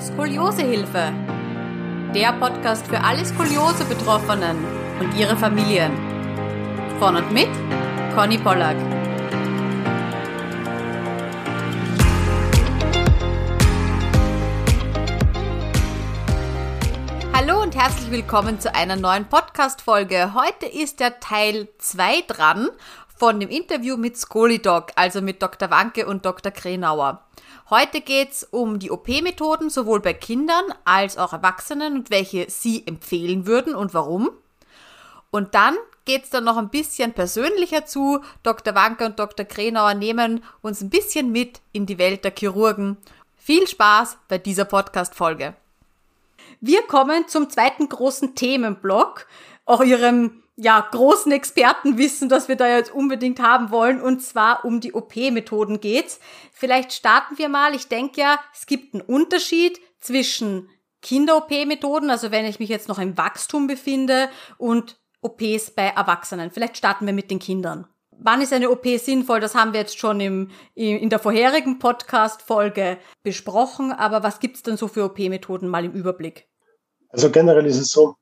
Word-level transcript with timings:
Skoliosehilfe. 0.00 1.12
Der 2.14 2.32
Podcast 2.34 2.86
für 2.86 3.00
alle 3.00 3.24
Skoliose-Betroffenen 3.24 4.56
und 5.00 5.12
ihre 5.18 5.36
Familien. 5.36 5.90
Von 7.00 7.16
und 7.16 7.32
mit 7.32 7.48
Conny 8.14 8.38
Pollack. 8.38 8.76
Hallo 17.32 17.60
und 17.62 17.74
herzlich 17.74 18.12
willkommen 18.12 18.60
zu 18.60 18.72
einer 18.72 18.94
neuen 18.94 19.24
Podcast-Folge. 19.24 20.32
Heute 20.32 20.66
ist 20.66 21.00
der 21.00 21.18
Teil 21.18 21.66
2 21.78 22.22
dran 22.28 22.68
von 23.18 23.40
dem 23.40 23.48
Interview 23.48 23.96
mit 23.96 24.16
Skolidoc, 24.16 24.92
also 24.94 25.20
mit 25.20 25.42
Dr. 25.42 25.70
Wanke 25.70 26.06
und 26.06 26.24
Dr. 26.24 26.52
Krenauer. 26.52 27.24
Heute 27.68 28.00
geht's 28.00 28.46
um 28.50 28.78
die 28.78 28.90
OP-Methoden 28.90 29.70
sowohl 29.70 30.00
bei 30.00 30.14
Kindern 30.14 30.64
als 30.84 31.18
auch 31.18 31.32
Erwachsenen 31.32 31.94
und 31.94 32.10
welche 32.10 32.48
Sie 32.48 32.86
empfehlen 32.86 33.46
würden 33.46 33.74
und 33.74 33.92
warum. 33.92 34.30
Und 35.30 35.54
dann 35.54 35.76
geht's 36.04 36.30
dann 36.30 36.44
noch 36.44 36.56
ein 36.56 36.70
bisschen 36.70 37.12
persönlicher 37.12 37.84
zu. 37.84 38.20
Dr. 38.42 38.74
Wanke 38.74 39.04
und 39.04 39.18
Dr. 39.18 39.44
Krenauer 39.44 39.94
nehmen 39.94 40.42
uns 40.62 40.80
ein 40.80 40.88
bisschen 40.88 41.32
mit 41.32 41.60
in 41.72 41.84
die 41.84 41.98
Welt 41.98 42.24
der 42.24 42.32
Chirurgen. 42.36 42.96
Viel 43.36 43.66
Spaß 43.66 44.16
bei 44.28 44.38
dieser 44.38 44.64
Podcast-Folge. 44.64 45.54
Wir 46.60 46.82
kommen 46.82 47.28
zum 47.28 47.50
zweiten 47.50 47.88
großen 47.88 48.34
Themenblock, 48.34 49.26
auch 49.66 49.82
Ihrem 49.82 50.42
ja, 50.60 50.80
großen 50.90 51.30
Expertenwissen, 51.30 52.28
das 52.28 52.48
wir 52.48 52.56
da 52.56 52.68
jetzt 52.68 52.92
unbedingt 52.92 53.38
haben 53.38 53.70
wollen. 53.70 54.00
Und 54.00 54.22
zwar 54.22 54.64
um 54.64 54.80
die 54.80 54.92
OP-Methoden 54.92 55.80
geht's. 55.80 56.18
Vielleicht 56.52 56.92
starten 56.92 57.38
wir 57.38 57.48
mal. 57.48 57.76
Ich 57.76 57.86
denke 57.86 58.20
ja, 58.20 58.40
es 58.52 58.66
gibt 58.66 58.92
einen 58.92 59.02
Unterschied 59.02 59.78
zwischen 60.00 60.68
Kinder-OP-Methoden, 61.00 62.10
also 62.10 62.32
wenn 62.32 62.44
ich 62.44 62.58
mich 62.58 62.68
jetzt 62.68 62.88
noch 62.88 62.98
im 62.98 63.16
Wachstum 63.16 63.68
befinde, 63.68 64.28
und 64.58 65.00
OPs 65.20 65.70
bei 65.70 65.86
Erwachsenen. 65.86 66.50
Vielleicht 66.50 66.76
starten 66.76 67.06
wir 67.06 67.12
mit 67.12 67.30
den 67.30 67.38
Kindern. 67.38 67.86
Wann 68.18 68.42
ist 68.42 68.52
eine 68.52 68.70
OP 68.70 68.84
sinnvoll? 68.98 69.38
Das 69.38 69.54
haben 69.54 69.72
wir 69.72 69.80
jetzt 69.80 69.96
schon 69.96 70.18
im, 70.18 70.50
in 70.74 71.08
der 71.08 71.20
vorherigen 71.20 71.78
Podcast-Folge 71.78 72.98
besprochen. 73.22 73.92
Aber 73.92 74.24
was 74.24 74.40
gibt's 74.40 74.64
denn 74.64 74.76
so 74.76 74.88
für 74.88 75.04
OP-Methoden 75.04 75.68
mal 75.68 75.84
im 75.84 75.92
Überblick? 75.92 76.48
Also 77.10 77.30
generell 77.30 77.66
ist 77.66 77.78
es 77.78 77.92
so, 77.92 78.16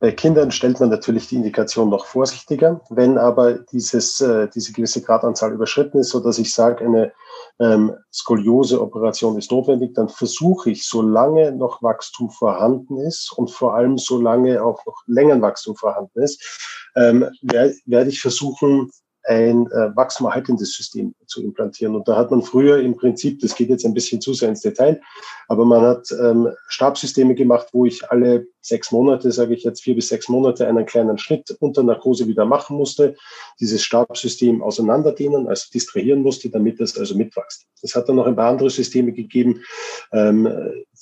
bei 0.00 0.12
Kindern 0.12 0.50
stellt 0.50 0.78
man 0.78 0.90
natürlich 0.90 1.28
die 1.28 1.36
Indikation 1.36 1.88
noch 1.90 2.06
vorsichtiger. 2.06 2.80
Wenn 2.88 3.18
aber 3.18 3.54
dieses, 3.54 4.20
äh, 4.20 4.48
diese 4.54 4.72
gewisse 4.72 5.02
Gradanzahl 5.02 5.52
überschritten 5.52 5.98
ist, 5.98 6.10
so 6.10 6.20
dass 6.20 6.38
ich 6.38 6.54
sage, 6.54 6.84
eine 6.84 7.12
ähm, 7.58 7.94
Skoliose-Operation 8.12 9.36
ist 9.36 9.50
notwendig, 9.50 9.94
dann 9.94 10.08
versuche 10.08 10.70
ich, 10.70 10.86
solange 10.86 11.50
noch 11.52 11.82
Wachstum 11.82 12.30
vorhanden 12.30 12.98
ist 12.98 13.32
und 13.32 13.50
vor 13.50 13.74
allem 13.74 13.98
solange 13.98 14.62
auch 14.62 14.84
noch 14.86 15.02
Längenwachstum 15.06 15.74
vorhanden 15.74 16.22
ist, 16.22 16.88
ähm, 16.94 17.28
werde 17.42 17.74
werd 17.86 18.08
ich 18.08 18.20
versuchen, 18.20 18.90
ein 19.28 19.66
äh, 19.72 19.94
wachstumerhaltendes 19.94 20.74
System 20.74 21.14
zu 21.26 21.42
implantieren. 21.42 21.94
Und 21.94 22.08
da 22.08 22.16
hat 22.16 22.30
man 22.30 22.42
früher 22.42 22.80
im 22.80 22.96
Prinzip, 22.96 23.40
das 23.40 23.54
geht 23.54 23.68
jetzt 23.68 23.84
ein 23.84 23.92
bisschen 23.92 24.22
zu 24.22 24.32
sehr 24.32 24.48
ins 24.48 24.62
Detail, 24.62 25.02
aber 25.48 25.66
man 25.66 25.82
hat 25.82 26.08
ähm, 26.18 26.48
Stabsysteme 26.68 27.34
gemacht, 27.34 27.68
wo 27.72 27.84
ich 27.84 28.10
alle 28.10 28.46
sechs 28.62 28.90
Monate, 28.90 29.30
sage 29.30 29.54
ich 29.54 29.64
jetzt 29.64 29.82
vier 29.82 29.94
bis 29.94 30.08
sechs 30.08 30.30
Monate, 30.30 30.66
einen 30.66 30.86
kleinen 30.86 31.18
Schnitt 31.18 31.54
unter 31.60 31.82
Narkose 31.82 32.26
wieder 32.26 32.46
machen 32.46 32.78
musste, 32.78 33.16
dieses 33.60 33.82
Stabsystem 33.82 34.62
auseinanderdehnen, 34.62 35.46
also 35.46 35.66
distrahieren 35.74 36.22
musste, 36.22 36.48
damit 36.48 36.80
es 36.80 36.96
also 36.98 37.14
mitwächst. 37.14 37.66
Es 37.82 37.94
hat 37.94 38.08
dann 38.08 38.16
noch 38.16 38.26
ein 38.26 38.36
paar 38.36 38.50
andere 38.50 38.70
Systeme 38.70 39.12
gegeben, 39.12 39.62
ähm, 40.10 40.48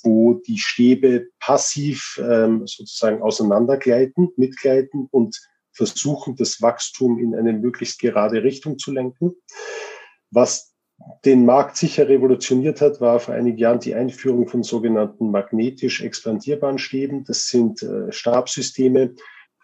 wo 0.03 0.35
die 0.35 0.59
Stäbe 0.59 1.29
passiv 1.39 2.21
ähm, 2.23 2.67
sozusagen 2.67 3.23
auseinandergleiten, 3.23 4.33
mitgleiten 4.37 5.07
und 5.13 5.41
versuchen, 5.77 6.37
das 6.37 6.61
Wachstum 6.63 7.19
in 7.19 7.35
eine 7.35 7.53
möglichst 7.53 8.01
gerade 8.01 8.43
Richtung 8.43 8.79
zu 8.79 8.93
lenken. 8.93 9.33
Was 10.31 10.75
den 11.25 11.45
Markt 11.45 11.77
sicher 11.77 12.09
revolutioniert 12.09 12.81
hat, 12.81 13.01
war 13.01 13.21
vor 13.21 13.35
einigen 13.35 13.59
Jahren 13.59 13.81
die 13.81 13.95
Einführung 13.95 14.49
von 14.49 14.63
sogenannten 14.63 15.31
magnetisch 15.31 16.03
expandierbaren 16.03 16.79
Stäben. 16.79 17.25
Das 17.25 17.49
sind 17.49 17.83
äh, 17.83 18.11
Stabsysteme, 18.11 19.15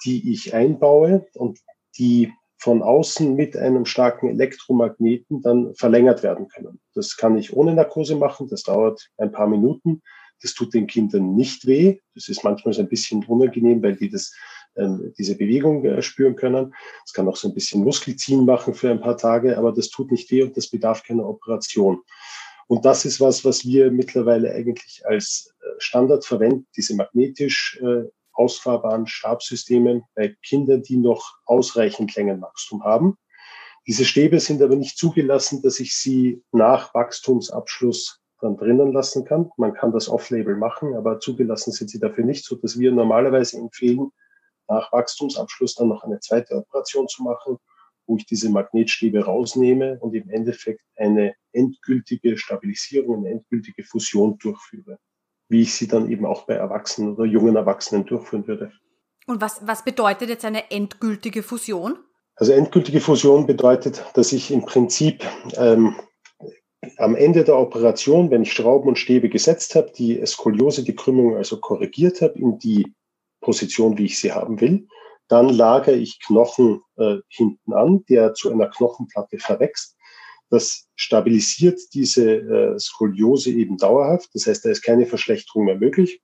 die 0.05 0.33
ich 0.33 0.55
einbaue 0.55 1.27
und 1.35 1.59
die 1.99 2.33
von 2.59 2.83
außen 2.83 3.35
mit 3.35 3.57
einem 3.57 3.87
starken 3.87 4.29
Elektromagneten 4.29 5.43
dann 5.43 5.75
verlängert 5.75 6.23
werden 6.23 6.49
können. 6.49 6.81
Das 6.95 7.17
kann 7.17 7.37
ich 7.37 7.57
ohne 7.57 7.75
Narkose 7.75 8.15
machen. 8.15 8.47
Das 8.49 8.63
dauert 8.63 9.09
ein 9.17 9.33
paar 9.33 9.49
Minuten. 9.49 10.03
Das 10.43 10.55
tut 10.55 10.75
den 10.75 10.87
Kindern 10.87 11.35
nicht 11.35 11.67
weh. 11.67 11.99
Das 12.15 12.29
ist 12.29 12.45
manchmal 12.45 12.75
so 12.75 12.83
ein 12.83 12.89
bisschen 12.89 13.25
unangenehm, 13.25 13.83
weil 13.83 13.97
die 13.97 14.11
das 14.11 14.33
ähm, 14.77 15.13
diese 15.19 15.37
Bewegung 15.37 15.85
äh, 15.85 16.03
spüren 16.03 16.37
können. 16.37 16.75
Es 17.05 17.13
kann 17.13 17.29
auch 17.29 17.37
so 17.37 17.49
ein 17.49 17.55
bisschen 17.55 17.83
Muskelziehen 17.85 18.45
machen 18.45 18.75
für 18.75 18.91
ein 18.91 19.01
paar 19.01 19.17
Tage, 19.17 19.59
aber 19.59 19.73
das 19.73 19.91
tut 19.91 20.11
nicht 20.11 20.31
weh 20.31 20.43
und 20.43 20.57
das 20.57 20.69
bedarf 20.69 21.03
keiner 21.03 21.29
Operation. 21.29 22.03
Und 22.69 22.85
das 22.85 23.05
ist 23.05 23.21
was, 23.21 23.45
was 23.45 23.65
wir 23.67 23.91
mittlerweile 23.91 24.53
eigentlich 24.53 25.03
als 25.05 25.53
äh, 25.61 25.67
Standard 25.79 26.25
verwenden, 26.25 26.67
diese 26.77 26.95
magnetisch 26.95 27.79
äh, 27.83 28.05
ausfahrbaren 28.33 29.07
Stabsysteme 29.07 30.03
bei 30.15 30.35
Kindern, 30.43 30.83
die 30.83 30.97
noch 30.97 31.35
ausreichend 31.45 32.15
Längenwachstum 32.17 32.83
haben. 32.83 33.19
Diese 33.87 34.05
Stäbe 34.05 34.39
sind 34.41 34.63
aber 34.63 34.77
nicht 34.77 34.97
zugelassen, 34.97 35.61
dass 35.61 35.81
ich 35.81 35.95
sie 35.97 36.43
nach 36.53 36.95
Wachstumsabschluss 36.95 38.21
dann 38.41 38.57
drinnen 38.57 38.93
lassen 38.93 39.25
kann. 39.25 39.51
Man 39.57 39.75
kann 39.75 39.93
das 39.93 40.09
off-label 40.09 40.57
machen, 40.57 40.95
aber 40.95 41.21
zugelassen 41.21 41.73
sind 41.73 41.91
sie 41.91 42.01
dafür 42.01 42.25
nicht, 42.25 42.45
so 42.45 42.57
dass 42.57 42.79
wir 42.79 42.93
normalerweise 42.93 43.59
empfehlen, 43.59 44.11
nach 44.69 44.93
Wachstumsabschluss 44.93 45.75
dann 45.75 45.89
noch 45.89 46.03
eine 46.03 46.21
zweite 46.21 46.55
Operation 46.55 47.09
zu 47.09 47.23
machen, 47.23 47.59
wo 48.07 48.17
ich 48.17 48.27
diese 48.27 48.51
Magnetstäbe 48.51 49.25
rausnehme 49.25 49.99
und 50.01 50.15
im 50.15 50.29
Endeffekt 50.31 50.83
eine 50.97 51.35
endgültige 51.53 52.37
Stabilisierung, 52.37 53.19
eine 53.19 53.31
endgültige 53.31 53.85
Fusion 53.85 54.39
durchführe, 54.39 54.99
wie 55.49 55.63
ich 55.63 55.75
sie 55.75 55.89
dann 55.89 56.11
eben 56.11 56.27
auch 56.27 56.47
bei 56.47 56.55
Erwachsenen 56.55 57.15
oder 57.15 57.25
jungen 57.25 57.57
Erwachsenen 57.57 58.05
durchführen 58.05 58.47
würde. 58.47 58.73
Und 59.27 59.41
was, 59.41 59.67
was 59.67 59.85
bedeutet 59.85 60.29
jetzt 60.29 60.45
eine 60.45 60.71
endgültige 60.71 61.43
Fusion? 61.43 61.99
Also 62.35 62.53
endgültige 62.53 63.01
Fusion 63.01 63.47
bedeutet, 63.47 64.05
dass 64.15 64.33
ich 64.33 64.51
im 64.51 64.65
Prinzip 64.65 65.25
ähm, 65.57 65.95
am 66.97 67.15
Ende 67.15 67.45
der 67.45 67.57
Operation, 67.57 68.31
wenn 68.31 68.43
ich 68.43 68.53
Schrauben 68.53 68.89
und 68.89 68.99
Stäbe 68.99 69.29
gesetzt 69.29 69.75
habe, 69.75 69.93
die 69.97 70.25
Skoliose, 70.27 70.83
die 70.83 70.97
Krümmung 70.97 71.37
also 71.37 71.61
korrigiert 71.61 72.21
habe, 72.21 72.39
in 72.39 72.59
die 72.59 72.93
Position, 73.43 73.99
wie 73.99 74.07
ich 74.07 74.19
sie 74.19 74.33
haben 74.33 74.61
will. 74.61 74.87
Dann 75.29 75.51
lagere 75.51 75.97
ich 75.97 76.19
Knochen 76.21 76.81
äh, 76.97 77.17
hinten 77.29 77.75
an, 77.75 78.05
der 78.09 78.35
zu 78.35 78.51
einer 78.51 78.69
Knochenplatte 78.69 79.39
verwächst. 79.39 79.97
Das 80.51 80.87
stabilisiert 80.97 81.81
diese 81.95 82.35
äh, 82.35 82.79
Skoliose 82.79 83.51
eben 83.51 83.79
dauerhaft. 83.79 84.31
Das 84.35 84.47
heißt, 84.47 84.65
da 84.65 84.71
ist 84.71 84.83
keine 84.83 85.07
Verschlechterung 85.07 85.65
mehr 85.65 85.77
möglich. 85.77 86.23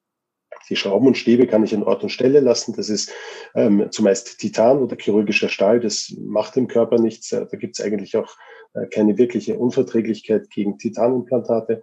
Die 0.68 0.76
Schrauben 0.76 1.06
und 1.06 1.16
Stäbe 1.16 1.46
kann 1.46 1.64
ich 1.64 1.74
an 1.74 1.82
Ort 1.82 2.02
und 2.02 2.10
Stelle 2.10 2.40
lassen. 2.40 2.74
Das 2.74 2.90
ist 2.90 3.10
ähm, 3.54 3.88
zumeist 3.90 4.38
Titan 4.38 4.78
oder 4.78 4.96
chirurgischer 4.96 5.48
Stahl. 5.48 5.80
Das 5.80 6.14
macht 6.18 6.56
dem 6.56 6.68
Körper 6.68 6.98
nichts. 6.98 7.30
Da 7.30 7.44
gibt 7.44 7.78
es 7.78 7.84
eigentlich 7.84 8.16
auch 8.16 8.36
äh, 8.74 8.86
keine 8.88 9.16
wirkliche 9.16 9.58
Unverträglichkeit 9.58 10.50
gegen 10.50 10.76
Titanimplantate. 10.76 11.82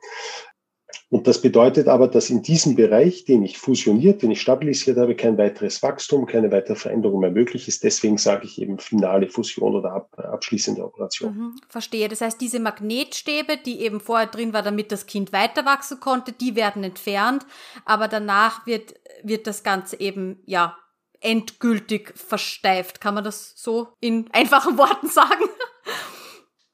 Und 1.09 1.27
das 1.27 1.39
bedeutet 1.39 1.87
aber, 1.87 2.07
dass 2.07 2.31
in 2.31 2.41
diesem 2.41 2.75
Bereich, 2.75 3.25
den 3.25 3.43
ich 3.43 3.59
fusioniert, 3.59 4.23
den 4.23 4.31
ich 4.31 4.41
stabilisiert 4.41 4.97
habe, 4.97 5.15
kein 5.15 5.37
weiteres 5.37 5.83
Wachstum, 5.83 6.25
keine 6.25 6.51
weitere 6.51 6.75
Veränderung 6.75 7.19
mehr 7.19 7.29
möglich 7.29 7.67
ist. 7.67 7.83
Deswegen 7.83 8.17
sage 8.17 8.45
ich 8.45 8.59
eben 8.59 8.79
finale 8.79 9.29
Fusion 9.29 9.75
oder 9.75 9.91
ab, 9.91 10.09
abschließende 10.17 10.83
Operation. 10.83 11.35
Mhm, 11.35 11.55
verstehe. 11.69 12.09
Das 12.09 12.21
heißt, 12.21 12.41
diese 12.41 12.59
Magnetstäbe, 12.59 13.57
die 13.57 13.81
eben 13.81 13.99
vorher 13.99 14.27
drin 14.27 14.51
war, 14.51 14.63
damit 14.63 14.91
das 14.91 15.05
Kind 15.05 15.31
weiter 15.31 15.63
wachsen 15.63 15.99
konnte, 15.99 16.31
die 16.31 16.55
werden 16.55 16.83
entfernt. 16.83 17.45
Aber 17.85 18.07
danach 18.07 18.65
wird, 18.65 18.95
wird 19.21 19.45
das 19.45 19.63
Ganze 19.63 19.99
eben, 19.99 20.41
ja, 20.45 20.75
endgültig 21.21 22.13
versteift. 22.15 22.99
Kann 22.99 23.13
man 23.13 23.23
das 23.23 23.53
so 23.55 23.89
in 23.99 24.27
einfachen 24.31 24.77
Worten 24.77 25.07
sagen? 25.07 25.45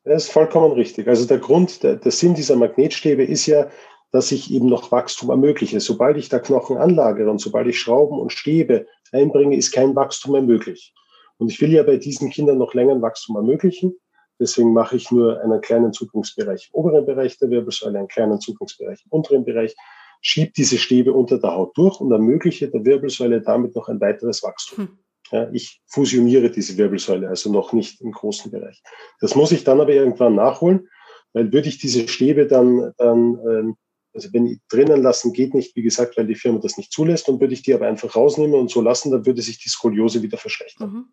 Das 0.04 0.24
ist 0.24 0.32
vollkommen 0.32 0.72
richtig. 0.72 1.08
Also 1.08 1.28
der 1.28 1.38
Grund, 1.38 1.84
der, 1.84 1.98
der 1.98 2.12
Sinn 2.12 2.34
dieser 2.34 2.56
Magnetstäbe 2.56 3.24
ist 3.24 3.46
ja, 3.46 3.70
dass 4.12 4.32
ich 4.32 4.52
eben 4.52 4.68
noch 4.68 4.92
Wachstum 4.92 5.30
ermögliche. 5.30 5.80
Sobald 5.80 6.18
ich 6.18 6.30
da 6.30 6.40
Knochen 6.40 6.78
anlagere 6.78 7.30
und 7.32 7.40
sobald 7.40 7.68
ich 7.68 7.80
Schrauben 7.80 8.20
und 8.20 8.32
Stäbe 8.32 8.86
einbringe, 9.12 9.56
ist 9.56 9.72
kein 9.72 9.96
Wachstum 9.96 10.34
mehr 10.34 10.42
möglich. 10.42 10.94
Und 11.38 11.52
ich 11.52 11.60
will 11.62 11.72
ja 11.72 11.84
bei 11.84 11.98
diesen 11.98 12.30
Kindern 12.30 12.58
noch 12.58 12.74
länger 12.74 13.02
Wachstum 13.02 13.36
ermöglichen. 13.36 13.96
Deswegen 14.40 14.74
mache 14.74 14.96
ich 14.96 15.12
nur 15.12 15.42
einen 15.42 15.62
kleinen 15.62 15.94
Zugangsbereich 15.94 16.70
im 16.72 16.80
oberen 16.80 17.06
Bereich 17.06 17.38
der 17.38 17.50
Wirbelsäule, 17.50 18.00
einen 18.00 18.08
kleinen 18.08 18.40
Zugangsbereich 18.40 19.04
im 19.06 19.12
unteren 19.12 19.46
Bereich, 19.46 19.76
schiebe 20.22 20.52
diese 20.56 20.78
Stäbe 20.78 21.14
unter 21.14 21.40
der 21.40 21.54
Haut 21.54 21.78
durch 21.78 22.00
und 22.00 22.12
ermögliche 22.12 22.70
der 22.70 22.84
Wirbelsäule 22.86 23.42
damit 23.42 23.76
noch 23.76 23.88
ein 23.88 24.02
weiteres 24.02 24.44
Wachstum. 24.44 24.78
Hm. 24.78 24.98
Ja, 25.32 25.50
ich 25.54 25.82
fusioniere 25.88 26.50
diese 26.52 26.78
Wirbelsäule, 26.78 27.30
also 27.30 27.52
noch 27.52 27.72
nicht 27.72 28.02
im 28.02 28.12
großen 28.12 28.52
Bereich. 28.52 28.84
Das 29.22 29.36
muss 29.36 29.52
ich 29.52 29.64
dann 29.64 29.80
aber 29.80 29.94
irgendwann 29.94 30.36
nachholen, 30.36 30.90
weil 31.34 31.54
würde 31.54 31.70
ich 31.70 31.78
diese 31.78 32.08
Stäbe 32.08 32.48
dann, 32.48 32.94
dann 32.98 33.40
ähm, 33.48 33.78
Also 34.14 34.30
wenn 34.34 34.46
ich 34.46 34.60
drinnen 34.70 35.02
lassen 35.02 35.34
geht 35.34 35.54
nicht, 35.54 35.76
wie 35.76 35.82
gesagt, 35.82 36.18
weil 36.18 36.28
die 36.28 36.36
Firma 36.36 36.60
das 36.60 36.78
nicht 36.78 36.92
zulässt, 36.92 37.30
und 37.30 37.40
würde 37.40 37.54
ich 37.54 37.64
die 37.64 37.74
aber 37.74 37.88
einfach 37.88 38.16
rausnehmen 38.16 38.60
und 38.60 38.70
so 38.70 38.82
lassen, 38.82 39.12
dann 39.12 39.26
würde 39.26 39.42
sich 39.42 39.60
die 39.60 39.70
Skoliose 39.70 40.22
wieder 40.22 40.38
verschlechtern. 40.38 40.92
Mhm. 40.92 41.06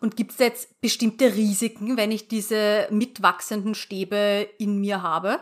Und 0.00 0.16
gibt 0.16 0.32
es 0.32 0.38
jetzt 0.38 0.80
bestimmte 0.80 1.34
Risiken, 1.34 1.96
wenn 1.96 2.10
ich 2.10 2.28
diese 2.28 2.86
mitwachsenden 2.90 3.74
Stäbe 3.74 4.48
in 4.58 4.80
mir 4.80 5.02
habe? 5.02 5.40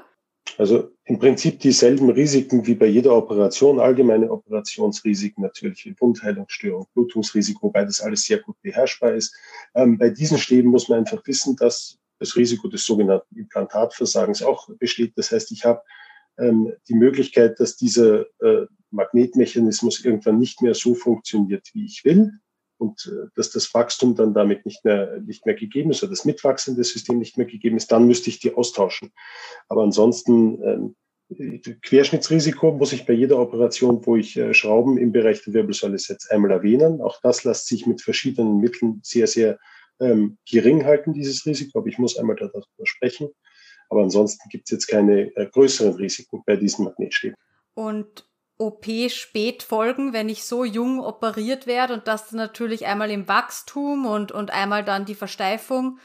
Also 0.59 0.91
im 1.05 1.19
Prinzip 1.19 1.61
dieselben 1.61 2.11
Risiken 2.11 2.67
wie 2.67 2.75
bei 2.75 2.87
jeder 2.87 3.17
Operation, 3.17 3.81
allgemeine 3.81 4.31
Operationsrisiken 4.31 5.43
natürlich 5.43 5.85
wie 5.85 5.94
Wundheilungsstörung, 5.99 6.87
Blutungsrisiko, 6.94 7.69
wobei 7.69 7.85
das 7.85 8.00
alles 8.00 8.25
sehr 8.25 8.39
gut 8.39 8.56
beherrschbar 8.61 9.15
ist. 9.15 9.35
Ähm, 9.75 9.99
bei 9.99 10.11
diesen 10.11 10.39
Stäben 10.39 10.71
muss 10.71 10.89
man 10.89 11.00
einfach 11.00 11.25
wissen, 11.27 11.56
dass 11.56 11.99
das 12.19 12.37
Risiko 12.37 12.69
des 12.69 12.85
sogenannten 12.85 13.37
Implantatversagens 13.37 14.43
auch 14.43 14.69
besteht. 14.79 15.12
Das 15.17 15.31
heißt, 15.33 15.53
ich 15.53 15.65
habe 15.65 15.83
ähm, 16.38 16.73
die 16.88 16.94
Möglichkeit, 16.94 17.61
dass 17.61 17.76
dieser 17.76 18.26
äh, 18.40 18.67
Magnetmechanismus 18.90 20.05
irgendwann 20.05 20.38
nicht 20.38 20.62
mehr 20.62 20.75
so 20.75 20.94
funktioniert, 20.94 21.69
wie 21.73 21.84
ich 21.84 22.05
will 22.05 22.32
und 22.79 23.11
äh, 23.11 23.29
dass 23.34 23.50
das 23.50 23.73
Wachstum 23.75 24.14
dann 24.14 24.34
damit 24.34 24.67
nicht 24.67 24.84
mehr, 24.84 25.20
nicht 25.20 25.46
mehr 25.46 25.55
gegeben 25.55 25.90
ist 25.90 26.02
oder 26.02 26.11
das 26.11 26.25
mitwachsende 26.25 26.84
System 26.84 27.19
nicht 27.19 27.38
mehr 27.38 27.46
gegeben 27.46 27.76
ist, 27.76 27.93
dann 27.93 28.06
müsste 28.06 28.29
ich 28.31 28.40
die 28.40 28.55
austauschen. 28.55 29.12
Aber 29.69 29.82
ansonsten 29.82 30.62
ähm, 30.62 30.96
Querschnittsrisiko 31.82 32.73
muss 32.73 32.93
ich 32.93 33.06
bei 33.06 33.12
jeder 33.12 33.38
Operation, 33.38 34.05
wo 34.05 34.17
ich 34.17 34.37
äh, 34.37 34.52
Schrauben 34.52 34.99
im 34.99 35.12
Bereich 35.12 35.43
der 35.44 35.55
Wirbelsäule 35.55 35.99
setze, 35.99 36.31
einmal 36.31 36.50
erwähnen. 36.50 37.00
Auch 37.00 37.20
das 37.23 37.44
lässt 37.44 37.67
sich 37.67 37.87
mit 37.87 38.02
verschiedenen 38.02 38.58
Mitteln 38.58 39.00
sehr, 39.02 39.26
sehr 39.26 39.58
ähm, 40.00 40.38
gering 40.49 40.84
halten, 40.84 41.12
dieses 41.12 41.46
Risiko. 41.46 41.79
Aber 41.79 41.88
ich 41.88 41.99
muss 41.99 42.19
einmal 42.19 42.37
darüber 42.37 42.67
sprechen. 42.84 43.31
Aber 43.93 44.05
ansonsten 44.05 44.49
gibt 44.49 44.65
es 44.65 44.71
jetzt 44.71 44.87
keine 44.87 45.37
äh, 45.37 45.47
größeren 45.53 45.97
Risiken 45.97 46.43
bei 46.47 46.56
diesen 46.56 46.87
Magnetstäben. 46.87 47.37
Und 47.75 48.27
OP-Spätfolgen, 48.56 50.15
wenn 50.15 50.31
ich 50.31 50.44
so 50.44 50.65
jung 50.65 50.99
operiert 50.99 51.67
werde 51.67 51.93
und 51.93 52.09
das 52.09 52.33
natürlich 52.33 52.87
einmal 52.87 53.11
im 53.11 53.29
Wachstum 53.29 54.06
und, 54.06 54.33
und 54.33 54.50
einmal 54.50 54.83
dann 54.83 55.05
die 55.05 55.15
Versteifung? 55.15 55.99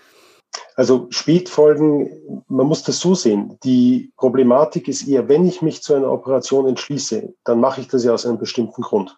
Also 0.76 1.08
Spätfolgen, 1.12 2.44
man 2.50 2.68
muss 2.68 2.84
das 2.84 3.00
so 3.00 3.16
sehen. 3.16 3.58
Die 3.64 4.12
Problematik 4.18 4.90
ist 4.90 5.08
eher, 5.08 5.30
wenn 5.30 5.48
ich 5.48 5.62
mich 5.62 5.82
zu 5.82 5.94
einer 5.94 6.12
Operation 6.12 6.68
entschließe, 6.68 7.36
dann 7.46 7.62
mache 7.62 7.80
ich 7.80 7.88
das 7.88 8.04
ja 8.04 8.14
aus 8.14 8.26
einem 8.26 8.38
bestimmten 8.38 8.82
Grund. 8.82 9.18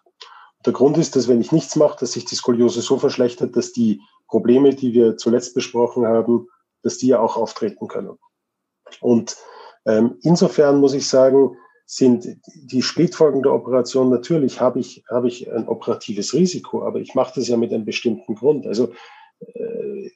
Der 0.64 0.72
Grund 0.72 0.96
ist, 0.96 1.16
dass 1.16 1.26
wenn 1.26 1.40
ich 1.40 1.50
nichts 1.50 1.74
mache, 1.74 1.98
dass 1.98 2.12
sich 2.12 2.24
die 2.24 2.36
Skoliose 2.36 2.82
so 2.82 2.98
verschlechtert, 2.98 3.56
dass 3.56 3.72
die 3.72 4.00
Probleme, 4.28 4.76
die 4.76 4.92
wir 4.92 5.16
zuletzt 5.16 5.54
besprochen 5.56 6.06
haben, 6.06 6.46
dass 6.84 6.98
die 6.98 7.08
ja 7.08 7.18
auch 7.18 7.36
auftreten 7.36 7.88
können. 7.88 8.16
Und 9.00 9.36
ähm, 9.86 10.18
insofern 10.22 10.78
muss 10.78 10.94
ich 10.94 11.06
sagen, 11.06 11.56
sind 11.86 12.24
die 12.54 12.82
Spätfolgen 12.82 13.42
der 13.42 13.52
Operation 13.52 14.10
natürlich 14.10 14.60
habe 14.60 14.78
ich, 14.78 15.02
habe 15.10 15.26
ich 15.26 15.50
ein 15.50 15.66
operatives 15.66 16.34
Risiko, 16.34 16.86
aber 16.86 17.00
ich 17.00 17.16
mache 17.16 17.32
das 17.34 17.48
ja 17.48 17.56
mit 17.56 17.72
einem 17.72 17.84
bestimmten 17.84 18.36
Grund. 18.36 18.64
Also 18.64 18.92
äh, 19.40 20.10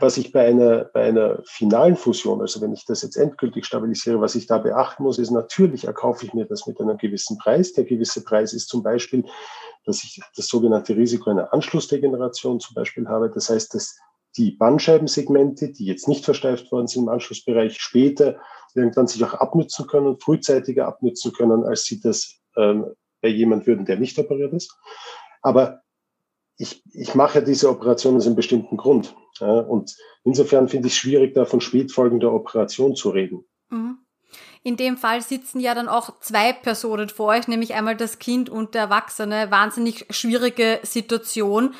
was 0.00 0.16
ich 0.16 0.32
bei 0.32 0.46
einer, 0.46 0.86
bei 0.86 1.04
einer 1.04 1.40
finalen 1.44 1.96
Fusion, 1.96 2.40
also 2.40 2.60
wenn 2.60 2.72
ich 2.72 2.84
das 2.86 3.02
jetzt 3.02 3.16
endgültig 3.16 3.64
stabilisiere, 3.66 4.20
was 4.20 4.34
ich 4.34 4.46
da 4.46 4.58
beachten 4.58 5.02
muss, 5.02 5.18
ist 5.18 5.30
natürlich 5.30 5.84
erkaufe 5.84 6.24
ich 6.26 6.34
mir 6.34 6.46
das 6.46 6.66
mit 6.66 6.80
einem 6.80 6.96
gewissen 6.96 7.38
Preis. 7.38 7.74
Der 7.74 7.84
gewisse 7.84 8.24
Preis 8.24 8.52
ist 8.52 8.68
zum 8.68 8.82
Beispiel, 8.82 9.24
dass 9.84 10.02
ich 10.02 10.20
das 10.36 10.48
sogenannte 10.48 10.96
Risiko 10.96 11.30
einer 11.30 11.52
Anschlussdegeneration 11.52 12.60
zum 12.60 12.74
Beispiel 12.74 13.06
habe. 13.06 13.30
Das 13.30 13.50
heißt, 13.50 13.74
dass 13.74 13.96
die 14.36 14.52
Bandscheibensegmente, 14.52 15.70
die 15.70 15.86
jetzt 15.86 16.08
nicht 16.08 16.24
versteift 16.24 16.70
worden 16.72 16.86
sind 16.86 17.04
im 17.04 17.08
Anschlussbereich, 17.08 17.80
später 17.80 18.40
irgendwann 18.74 19.06
sich 19.06 19.22
auch 19.24 19.34
abnützen 19.34 19.86
können, 19.86 20.18
frühzeitiger 20.18 20.86
abnützen 20.86 21.32
können, 21.32 21.64
als 21.64 21.84
sie 21.84 22.00
das 22.00 22.40
ähm, 22.56 22.86
bei 23.20 23.28
jemand 23.28 23.66
würden, 23.66 23.86
der 23.86 23.98
nicht 23.98 24.18
operiert 24.18 24.52
ist. 24.52 24.76
Aber 25.42 25.80
ich, 26.56 26.82
ich 26.92 27.14
mache 27.14 27.42
diese 27.42 27.68
Operation 27.68 28.16
aus 28.16 28.26
einem 28.26 28.36
bestimmten 28.36 28.76
Grund. 28.76 29.14
Ja, 29.40 29.60
und 29.60 29.94
insofern 30.24 30.68
finde 30.68 30.88
ich 30.88 30.94
es 30.94 30.98
schwierig, 30.98 31.34
da 31.34 31.44
von 31.44 31.60
Spätfolgen 31.60 32.20
der 32.20 32.32
Operation 32.32 32.94
zu 32.94 33.10
reden. 33.10 33.44
Mhm. 33.70 33.98
In 34.62 34.76
dem 34.76 34.96
Fall 34.96 35.20
sitzen 35.20 35.60
ja 35.60 35.74
dann 35.74 35.88
auch 35.88 36.20
zwei 36.20 36.52
Personen 36.52 37.08
vor 37.08 37.28
euch, 37.28 37.48
nämlich 37.48 37.74
einmal 37.74 37.96
das 37.96 38.18
Kind 38.18 38.48
und 38.48 38.74
der 38.74 38.82
Erwachsene. 38.82 39.50
Wahnsinnig 39.50 40.06
schwierige 40.10 40.80
Situation. 40.82 41.74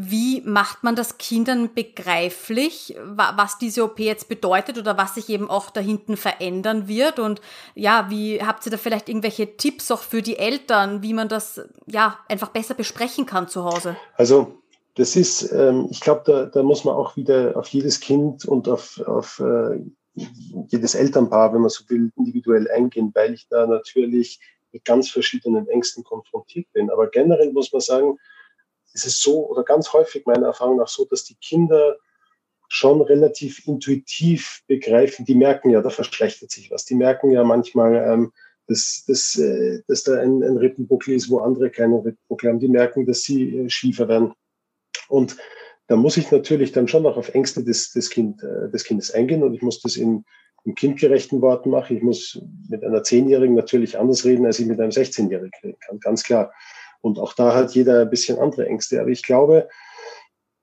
Wie 0.00 0.42
macht 0.42 0.84
man 0.84 0.94
das 0.94 1.18
Kindern 1.18 1.74
begreiflich, 1.74 2.96
was 3.04 3.58
diese 3.58 3.84
OP 3.84 3.98
jetzt 3.98 4.28
bedeutet 4.28 4.78
oder 4.78 4.96
was 4.96 5.16
sich 5.16 5.28
eben 5.28 5.50
auch 5.50 5.70
da 5.70 5.80
hinten 5.80 6.16
verändern 6.16 6.86
wird? 6.86 7.18
Und 7.18 7.40
ja, 7.74 8.06
wie 8.08 8.42
habt 8.42 8.64
ihr 8.66 8.70
da 8.70 8.78
vielleicht 8.78 9.08
irgendwelche 9.08 9.56
Tipps 9.56 9.90
auch 9.90 10.02
für 10.02 10.22
die 10.22 10.38
Eltern, 10.38 11.02
wie 11.02 11.14
man 11.14 11.28
das 11.28 11.60
ja 11.86 12.18
einfach 12.28 12.48
besser 12.48 12.74
besprechen 12.74 13.26
kann 13.26 13.48
zu 13.48 13.64
Hause? 13.64 13.96
Also 14.14 14.62
das 14.94 15.16
ist, 15.16 15.52
ähm, 15.52 15.88
ich 15.90 16.00
glaube, 16.00 16.22
da, 16.26 16.46
da 16.46 16.62
muss 16.62 16.84
man 16.84 16.94
auch 16.94 17.16
wieder 17.16 17.56
auf 17.56 17.68
jedes 17.68 18.00
Kind 18.00 18.44
und 18.44 18.68
auf, 18.68 19.00
auf 19.06 19.40
äh, 19.40 19.80
jedes 20.68 20.94
Elternpaar, 20.94 21.52
wenn 21.52 21.60
man 21.60 21.70
so 21.70 21.84
will, 21.88 22.10
individuell 22.16 22.70
eingehen, 22.70 23.10
weil 23.14 23.34
ich 23.34 23.48
da 23.48 23.66
natürlich 23.66 24.40
mit 24.72 24.84
ganz 24.84 25.10
verschiedenen 25.10 25.68
Ängsten 25.68 26.04
konfrontiert 26.04 26.66
bin. 26.72 26.90
Aber 26.90 27.08
generell 27.08 27.52
muss 27.52 27.72
man 27.72 27.80
sagen, 27.80 28.18
es 28.98 29.06
ist 29.06 29.22
so 29.22 29.48
oder 29.48 29.62
ganz 29.62 29.92
häufig 29.92 30.26
meiner 30.26 30.48
Erfahrung 30.48 30.76
nach 30.76 30.88
so, 30.88 31.04
dass 31.04 31.24
die 31.24 31.36
Kinder 31.36 31.96
schon 32.68 33.00
relativ 33.00 33.66
intuitiv 33.66 34.62
begreifen, 34.66 35.24
die 35.24 35.34
merken 35.34 35.70
ja, 35.70 35.80
da 35.80 35.88
verschlechtert 35.88 36.50
sich 36.50 36.70
was. 36.70 36.84
Die 36.84 36.96
merken 36.96 37.30
ja 37.30 37.42
manchmal, 37.42 37.94
ähm, 37.96 38.32
dass, 38.66 39.04
dass, 39.06 39.38
äh, 39.38 39.82
dass 39.86 40.02
da 40.04 40.20
ein, 40.20 40.42
ein 40.42 40.58
Rippenbuckel 40.58 41.14
ist, 41.14 41.30
wo 41.30 41.38
andere 41.38 41.70
keine 41.70 41.96
Rippenbuckel 41.96 42.50
haben. 42.50 42.60
Die 42.60 42.68
merken, 42.68 43.06
dass 43.06 43.22
sie 43.22 43.56
äh, 43.56 43.70
schiefer 43.70 44.08
werden. 44.08 44.34
Und 45.08 45.36
da 45.86 45.96
muss 45.96 46.18
ich 46.18 46.30
natürlich 46.30 46.72
dann 46.72 46.88
schon 46.88 47.04
noch 47.04 47.16
auf 47.16 47.34
Ängste 47.34 47.64
des, 47.64 47.92
des, 47.92 48.10
kind, 48.10 48.42
äh, 48.42 48.68
des 48.70 48.84
Kindes 48.84 49.12
eingehen 49.12 49.42
und 49.42 49.54
ich 49.54 49.62
muss 49.62 49.80
das 49.80 49.96
in, 49.96 50.24
in 50.64 50.74
kindgerechten 50.74 51.40
Worten 51.40 51.70
machen. 51.70 51.96
Ich 51.96 52.02
muss 52.02 52.42
mit 52.68 52.84
einer 52.84 53.02
Zehnjährigen 53.02 53.54
natürlich 53.54 53.98
anders 53.98 54.26
reden, 54.26 54.44
als 54.44 54.58
ich 54.58 54.66
mit 54.66 54.78
einem 54.78 54.90
16-Jährigen 54.90 55.58
reden 55.62 55.78
kann, 55.80 56.00
ganz 56.00 56.22
klar. 56.24 56.52
Und 57.00 57.18
auch 57.18 57.32
da 57.32 57.54
hat 57.54 57.74
jeder 57.74 58.02
ein 58.02 58.10
bisschen 58.10 58.38
andere 58.38 58.66
Ängste. 58.66 59.00
Aber 59.00 59.10
ich 59.10 59.22
glaube, 59.22 59.68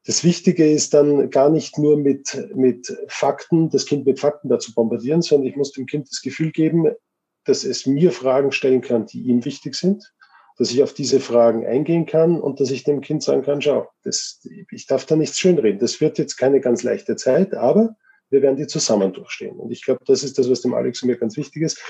das 0.05 0.23
Wichtige 0.23 0.69
ist 0.69 0.93
dann 0.93 1.29
gar 1.31 1.49
nicht 1.49 1.77
nur 1.77 1.97
mit, 1.97 2.49
mit 2.53 2.95
Fakten, 3.07 3.69
das 3.69 3.85
Kind 3.85 4.05
mit 4.05 4.19
Fakten 4.19 4.49
dazu 4.49 4.73
bombardieren, 4.73 5.21
sondern 5.21 5.47
ich 5.47 5.55
muss 5.55 5.71
dem 5.71 5.87
Kind 5.87 6.09
das 6.09 6.21
Gefühl 6.21 6.51
geben, 6.51 6.91
dass 7.43 7.63
es 7.63 7.85
mir 7.85 8.11
Fragen 8.11 8.51
stellen 8.51 8.81
kann, 8.81 9.07
die 9.07 9.21
ihm 9.23 9.45
wichtig 9.45 9.75
sind, 9.75 10.13
dass 10.57 10.71
ich 10.71 10.83
auf 10.83 10.93
diese 10.93 11.19
Fragen 11.19 11.65
eingehen 11.65 12.05
kann 12.05 12.39
und 12.39 12.59
dass 12.59 12.71
ich 12.71 12.83
dem 12.83 13.01
Kind 13.01 13.23
sagen 13.23 13.41
kann, 13.41 13.61
schau, 13.61 13.87
das, 14.03 14.41
ich 14.71 14.85
darf 14.85 15.05
da 15.05 15.15
nichts 15.15 15.39
schönreden. 15.39 15.79
Das 15.79 15.99
wird 16.01 16.17
jetzt 16.17 16.37
keine 16.37 16.61
ganz 16.61 16.83
leichte 16.83 17.15
Zeit, 17.15 17.53
aber 17.55 17.95
wir 18.29 18.41
werden 18.41 18.57
die 18.57 18.67
zusammen 18.67 19.11
durchstehen. 19.11 19.57
Und 19.57 19.71
ich 19.71 19.83
glaube, 19.83 20.01
das 20.05 20.23
ist 20.23 20.37
das, 20.37 20.49
was 20.49 20.61
dem 20.61 20.73
Alex 20.73 21.01
und 21.01 21.09
mir 21.09 21.17
ganz 21.17 21.35
wichtig 21.37 21.63
ist 21.63 21.81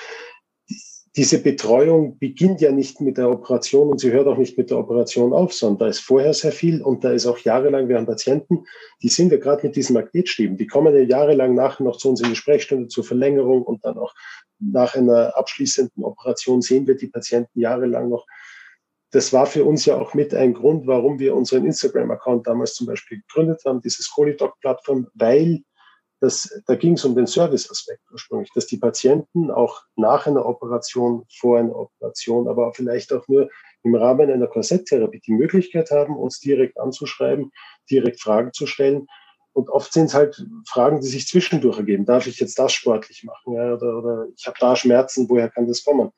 diese 1.15 1.41
Betreuung 1.41 2.17
beginnt 2.17 2.59
ja 2.59 2.71
nicht 2.71 2.99
mit 2.99 3.17
der 3.17 3.29
Operation 3.29 3.89
und 3.89 3.99
sie 3.99 4.11
hört 4.11 4.27
auch 4.27 4.37
nicht 4.37 4.57
mit 4.57 4.69
der 4.69 4.77
Operation 4.77 5.31
auf, 5.31 5.53
sondern 5.53 5.79
da 5.79 5.87
ist 5.87 5.99
vorher 5.99 6.33
sehr 6.33 6.51
viel 6.51 6.81
und 6.81 7.05
da 7.05 7.11
ist 7.11 7.25
auch 7.25 7.37
jahrelang, 7.39 7.87
wir 7.87 7.95
haben 7.95 8.05
Patienten, 8.05 8.65
die 9.01 9.07
sind 9.07 9.31
ja 9.31 9.37
gerade 9.37 9.65
mit 9.65 9.77
diesen 9.77 9.93
Magnetstäben, 9.93 10.57
die 10.57 10.67
kommen 10.67 10.93
ja 10.93 11.01
jahrelang 11.01 11.55
nachher 11.55 11.83
noch 11.83 11.97
zu 11.97 12.09
uns 12.09 12.21
in 12.21 12.29
die 12.29 12.35
Sprechstunde 12.35 12.89
zur 12.89 13.05
Verlängerung 13.05 13.63
und 13.63 13.85
dann 13.85 13.97
auch 13.97 14.13
nach 14.59 14.95
einer 14.95 15.37
abschließenden 15.37 16.03
Operation 16.03 16.61
sehen 16.61 16.85
wir 16.85 16.95
die 16.95 17.07
Patienten 17.07 17.59
jahrelang 17.59 18.09
noch. 18.09 18.25
Das 19.11 19.31
war 19.31 19.45
für 19.45 19.63
uns 19.63 19.85
ja 19.85 19.97
auch 19.97 20.13
mit 20.13 20.33
ein 20.33 20.53
Grund, 20.53 20.85
warum 20.85 21.19
wir 21.19 21.35
unseren 21.35 21.65
Instagram-Account 21.65 22.45
damals 22.45 22.73
zum 22.73 22.87
Beispiel 22.87 23.19
gegründet 23.19 23.61
haben, 23.65 23.81
dieses 23.81 24.11
Colidoc-Plattform, 24.11 25.07
weil 25.13 25.61
das, 26.25 26.61
da 26.65 26.75
ging 26.75 26.93
es 26.93 27.05
um 27.05 27.15
den 27.15 27.27
Serviceaspekt 27.27 28.01
ursprünglich, 28.11 28.49
dass 28.55 28.65
die 28.65 28.77
Patienten 28.77 29.51
auch 29.51 29.83
nach 29.95 30.25
einer 30.25 30.45
Operation, 30.45 31.23
vor 31.39 31.59
einer 31.59 31.75
Operation, 31.75 32.47
aber 32.47 32.73
vielleicht 32.73 33.13
auch 33.13 33.27
nur 33.27 33.49
im 33.83 33.93
Rahmen 33.93 34.31
einer 34.31 34.47
Korsetttherapie 34.47 35.21
die 35.25 35.33
Möglichkeit 35.33 35.91
haben, 35.91 36.17
uns 36.17 36.39
direkt 36.39 36.79
anzuschreiben, 36.79 37.51
direkt 37.89 38.19
Fragen 38.19 38.51
zu 38.53 38.65
stellen. 38.65 39.05
Und 39.53 39.69
oft 39.69 39.93
sind 39.93 40.05
es 40.05 40.15
halt 40.15 40.43
Fragen, 40.67 40.99
die 40.99 41.07
sich 41.07 41.27
zwischendurch 41.27 41.77
ergeben. 41.77 42.05
Darf 42.05 42.25
ich 42.25 42.39
jetzt 42.39 42.57
das 42.57 42.73
sportlich 42.73 43.23
machen? 43.23 43.53
Ja, 43.53 43.75
oder, 43.75 43.97
oder 43.99 44.27
ich 44.35 44.47
habe 44.47 44.57
da 44.59 44.75
Schmerzen, 44.75 45.29
woher 45.29 45.49
kann 45.49 45.67
das 45.67 45.83
kommen? 45.83 46.11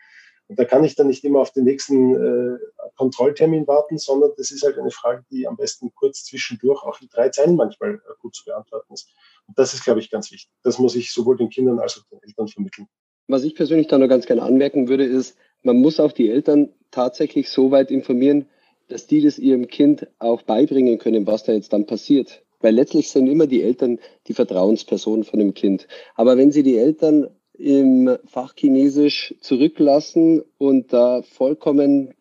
Und 0.47 0.57
da 0.57 0.65
kann 0.65 0.83
ich 0.83 0.95
dann 0.95 1.07
nicht 1.07 1.23
immer 1.23 1.39
auf 1.39 1.51
den 1.51 1.65
nächsten 1.65 2.15
äh, 2.15 2.57
Kontrolltermin 2.95 3.67
warten, 3.67 3.97
sondern 3.97 4.31
das 4.37 4.51
ist 4.51 4.63
halt 4.63 4.77
eine 4.77 4.91
Frage, 4.91 5.25
die 5.29 5.47
am 5.47 5.57
besten 5.57 5.93
kurz 5.93 6.23
zwischendurch 6.23 6.83
auch 6.83 7.01
in 7.01 7.09
drei 7.09 7.29
Zeilen 7.29 7.55
manchmal 7.55 7.95
äh, 7.95 7.99
gut 8.21 8.35
zu 8.35 8.45
beantworten 8.45 8.93
ist. 8.93 9.09
Und 9.47 9.57
das 9.59 9.73
ist, 9.73 9.83
glaube 9.83 9.99
ich, 9.99 10.09
ganz 10.09 10.31
wichtig. 10.31 10.49
Das 10.63 10.79
muss 10.79 10.95
ich 10.95 11.11
sowohl 11.11 11.37
den 11.37 11.49
Kindern 11.49 11.79
als 11.79 11.97
auch 11.97 12.05
den 12.09 12.21
Eltern 12.23 12.47
vermitteln. 12.47 12.87
Was 13.27 13.43
ich 13.43 13.55
persönlich 13.55 13.87
da 13.87 13.97
noch 13.97 14.07
ganz 14.07 14.25
gerne 14.25 14.41
anmerken 14.43 14.87
würde, 14.87 15.03
ist, 15.03 15.35
man 15.63 15.77
muss 15.77 15.99
auch 15.99 16.13
die 16.13 16.29
Eltern 16.29 16.73
tatsächlich 16.91 17.49
so 17.49 17.71
weit 17.71 17.91
informieren, 17.91 18.47
dass 18.87 19.05
die 19.05 19.21
das 19.21 19.37
ihrem 19.37 19.67
Kind 19.67 20.07
auch 20.17 20.43
beibringen 20.43 20.97
können, 20.97 21.27
was 21.27 21.43
da 21.43 21.51
jetzt 21.51 21.73
dann 21.73 21.85
passiert. 21.85 22.43
Weil 22.61 22.73
letztlich 22.73 23.09
sind 23.09 23.27
immer 23.27 23.47
die 23.47 23.61
Eltern 23.61 23.99
die 24.27 24.33
Vertrauenspersonen 24.33 25.25
von 25.25 25.39
dem 25.39 25.53
Kind. 25.53 25.87
Aber 26.15 26.37
wenn 26.37 26.51
sie 26.51 26.63
die 26.63 26.77
Eltern 26.77 27.29
im 27.57 28.17
Fachchinesisch 28.25 29.35
zurücklassen 29.41 30.43
und 30.57 30.93
da 30.93 31.21
vollkommen 31.23 32.13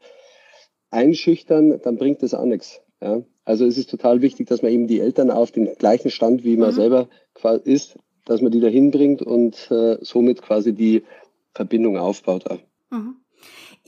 einschüchtern, 0.90 1.80
dann 1.82 1.96
bringt 1.96 2.22
das 2.22 2.34
auch 2.34 2.44
nichts. 2.44 2.80
Ja? 3.02 3.22
Also 3.44 3.64
es 3.66 3.78
ist 3.78 3.90
total 3.90 4.22
wichtig, 4.22 4.48
dass 4.48 4.62
man 4.62 4.72
eben 4.72 4.86
die 4.86 5.00
Eltern 5.00 5.30
auf 5.30 5.52
den 5.52 5.74
gleichen 5.76 6.10
Stand, 6.10 6.44
wie 6.44 6.56
man 6.56 6.70
mhm. 6.70 6.74
selber 6.74 7.08
ist, 7.64 7.98
dass 8.24 8.40
man 8.40 8.50
die 8.50 8.60
dahin 8.60 8.90
bringt 8.90 9.22
und 9.22 9.70
äh, 9.70 9.98
somit 10.00 10.42
quasi 10.42 10.72
die 10.72 11.04
Verbindung 11.54 11.96
aufbaut. 11.96 12.44
Mhm. 12.90 13.16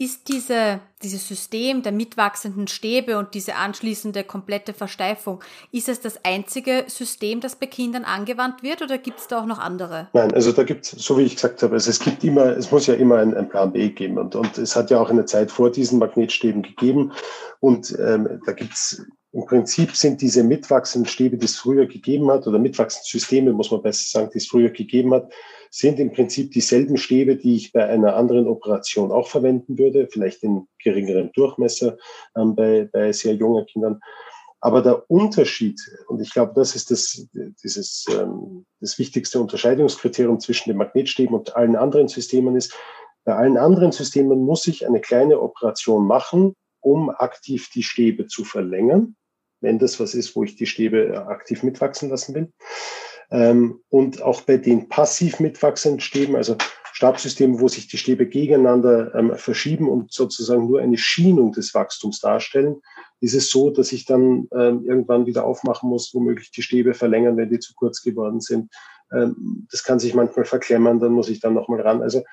Ist 0.01 0.29
diese, 0.29 0.79
dieses 1.03 1.27
System 1.27 1.83
der 1.83 1.91
mitwachsenden 1.91 2.69
Stäbe 2.69 3.19
und 3.19 3.35
diese 3.35 3.57
anschließende 3.57 4.23
komplette 4.23 4.73
Versteifung, 4.73 5.43
ist 5.73 5.89
es 5.89 6.01
das 6.01 6.25
einzige 6.25 6.85
System, 6.87 7.41
das 7.41 7.57
bei 7.57 7.67
Kindern 7.67 8.05
angewandt 8.05 8.63
wird 8.63 8.81
oder 8.81 8.97
gibt 8.97 9.19
es 9.19 9.27
da 9.27 9.41
auch 9.41 9.47
noch 9.47 9.59
andere? 9.59 10.07
Nein, 10.13 10.33
also 10.33 10.53
da 10.53 10.63
gibt 10.63 10.85
es, 10.85 10.91
so 10.93 11.19
wie 11.19 11.23
ich 11.23 11.35
gesagt 11.35 11.65
habe, 11.65 11.75
also 11.75 11.91
es 11.91 11.99
gibt 11.99 12.23
immer, 12.23 12.47
es 12.57 12.71
muss 12.71 12.87
ja 12.87 12.95
immer 12.95 13.17
ein, 13.17 13.49
Plan 13.49 13.73
B 13.73 13.89
geben 13.89 14.19
und, 14.19 14.37
und 14.37 14.57
es 14.57 14.77
hat 14.77 14.89
ja 14.91 15.01
auch 15.01 15.11
eine 15.11 15.25
Zeit 15.25 15.51
vor 15.51 15.73
diesen 15.73 15.99
Magnetstäben 15.99 16.63
gegeben 16.63 17.11
und 17.59 17.99
ähm, 17.99 18.41
da 18.47 18.53
gibt 18.53 18.75
es 18.75 19.05
im 19.33 19.45
Prinzip 19.45 19.95
sind 19.95 20.23
diese 20.23 20.43
mitwachsenden 20.43 21.11
Stäbe, 21.11 21.37
die 21.37 21.45
es 21.45 21.57
früher 21.57 21.87
gegeben 21.87 22.31
hat, 22.31 22.47
oder 22.47 22.59
mitwachsende 22.59 23.07
Systeme, 23.07 23.53
muss 23.53 23.71
man 23.71 23.83
besser 23.83 24.21
sagen, 24.21 24.31
die 24.33 24.39
es 24.39 24.49
früher 24.49 24.71
gegeben 24.71 25.13
hat, 25.13 25.31
sind 25.71 26.01
im 26.01 26.13
Prinzip 26.13 26.53
dieselben 26.53 26.97
Stäbe, 26.97 27.37
die 27.37 27.57
ich 27.57 27.73
bei 27.73 27.85
einer 27.85 28.17
anderen 28.17 28.47
Operation 28.47 29.13
auch 29.13 29.29
verwenden 29.29 29.79
würde, 29.79 30.09
vielleicht 30.11 30.43
in 30.43 30.67
geringerem 30.83 31.31
Durchmesser 31.35 31.99
ähm, 32.37 32.55
bei, 32.55 32.89
bei 32.91 33.13
sehr 33.13 33.35
jungen 33.35 33.67
Kindern. 33.67 34.01
Aber 34.61 34.83
der 34.83 35.09
Unterschied, 35.11 35.81
und 36.09 36.21
ich 36.21 36.33
glaube, 36.33 36.53
das 36.55 36.75
ist 36.75 36.91
das, 36.91 37.29
dieses, 37.63 38.07
ähm, 38.11 38.65
das 38.81 38.99
wichtigste 38.99 39.41
Unterscheidungskriterium 39.41 40.41
zwischen 40.41 40.71
den 40.71 40.79
Magnetstäben 40.79 41.37
und 41.37 41.55
allen 41.55 41.77
anderen 41.77 42.09
Systemen 42.09 42.57
ist, 42.57 42.75
bei 43.25 43.37
allen 43.37 43.59
anderen 43.59 43.93
Systemen 43.93 44.41
muss 44.41 44.67
ich 44.67 44.87
eine 44.87 45.01
kleine 45.01 45.41
Operation 45.41 46.07
machen, 46.07 46.55
um 46.81 47.11
aktiv 47.11 47.71
die 47.71 47.83
Stäbe 47.83 48.27
zu 48.27 48.45
verlängern, 48.45 49.17
wenn 49.61 49.79
das 49.79 49.99
was 50.01 50.15
ist, 50.15 50.37
wo 50.37 50.45
ich 50.45 50.57
die 50.57 50.67
Stäbe 50.67 51.09
äh, 51.09 51.17
aktiv 51.17 51.63
mitwachsen 51.63 52.09
lassen 52.09 52.35
will. 52.35 52.53
Ähm, 53.31 53.81
und 53.89 54.23
auch 54.23 54.43
bei 54.43 54.57
den 54.57 54.89
passiv 54.89 55.41
mitwachsenden 55.41 56.01
Stäben, 56.01 56.37
also 56.37 56.57
Stabsystemen, 56.93 57.61
wo 57.61 57.69
sich 57.69 57.87
die 57.87 57.99
Stäbe 57.99 58.27
gegeneinander 58.27 59.15
ähm, 59.15 59.37
verschieben 59.37 59.89
und 59.89 60.13
sozusagen 60.13 60.67
nur 60.67 60.81
eine 60.81 60.97
Schienung 60.97 61.53
des 61.53 61.75
Wachstums 61.75 62.21
darstellen, 62.21 62.81
ist 63.21 63.35
es 63.35 63.51
so, 63.51 63.71
dass 63.71 63.93
ich 63.93 64.05
dann 64.05 64.49
ähm, 64.53 64.85
irgendwann 64.87 65.27
wieder 65.27 65.45
aufmachen 65.45 65.89
muss, 65.91 66.15
womöglich 66.15 66.51
die 66.51 66.63
Stäbe 66.63 66.95
verlängern, 66.95 67.37
wenn 67.37 67.51
die 67.51 67.59
zu 67.59 67.75
kurz 67.75 68.03
geworden 68.03 68.41
sind. 68.41 68.71
Das 69.71 69.85
kann 69.85 69.99
sich 69.99 70.13
manchmal 70.13 70.45
verklemmern, 70.45 71.01
dann 71.01 71.13
muss 71.13 71.31
ich 71.31 71.41
dann 71.41 71.55
nochmal 71.55 71.81
ran. 71.81 72.03
Also 72.03 72.25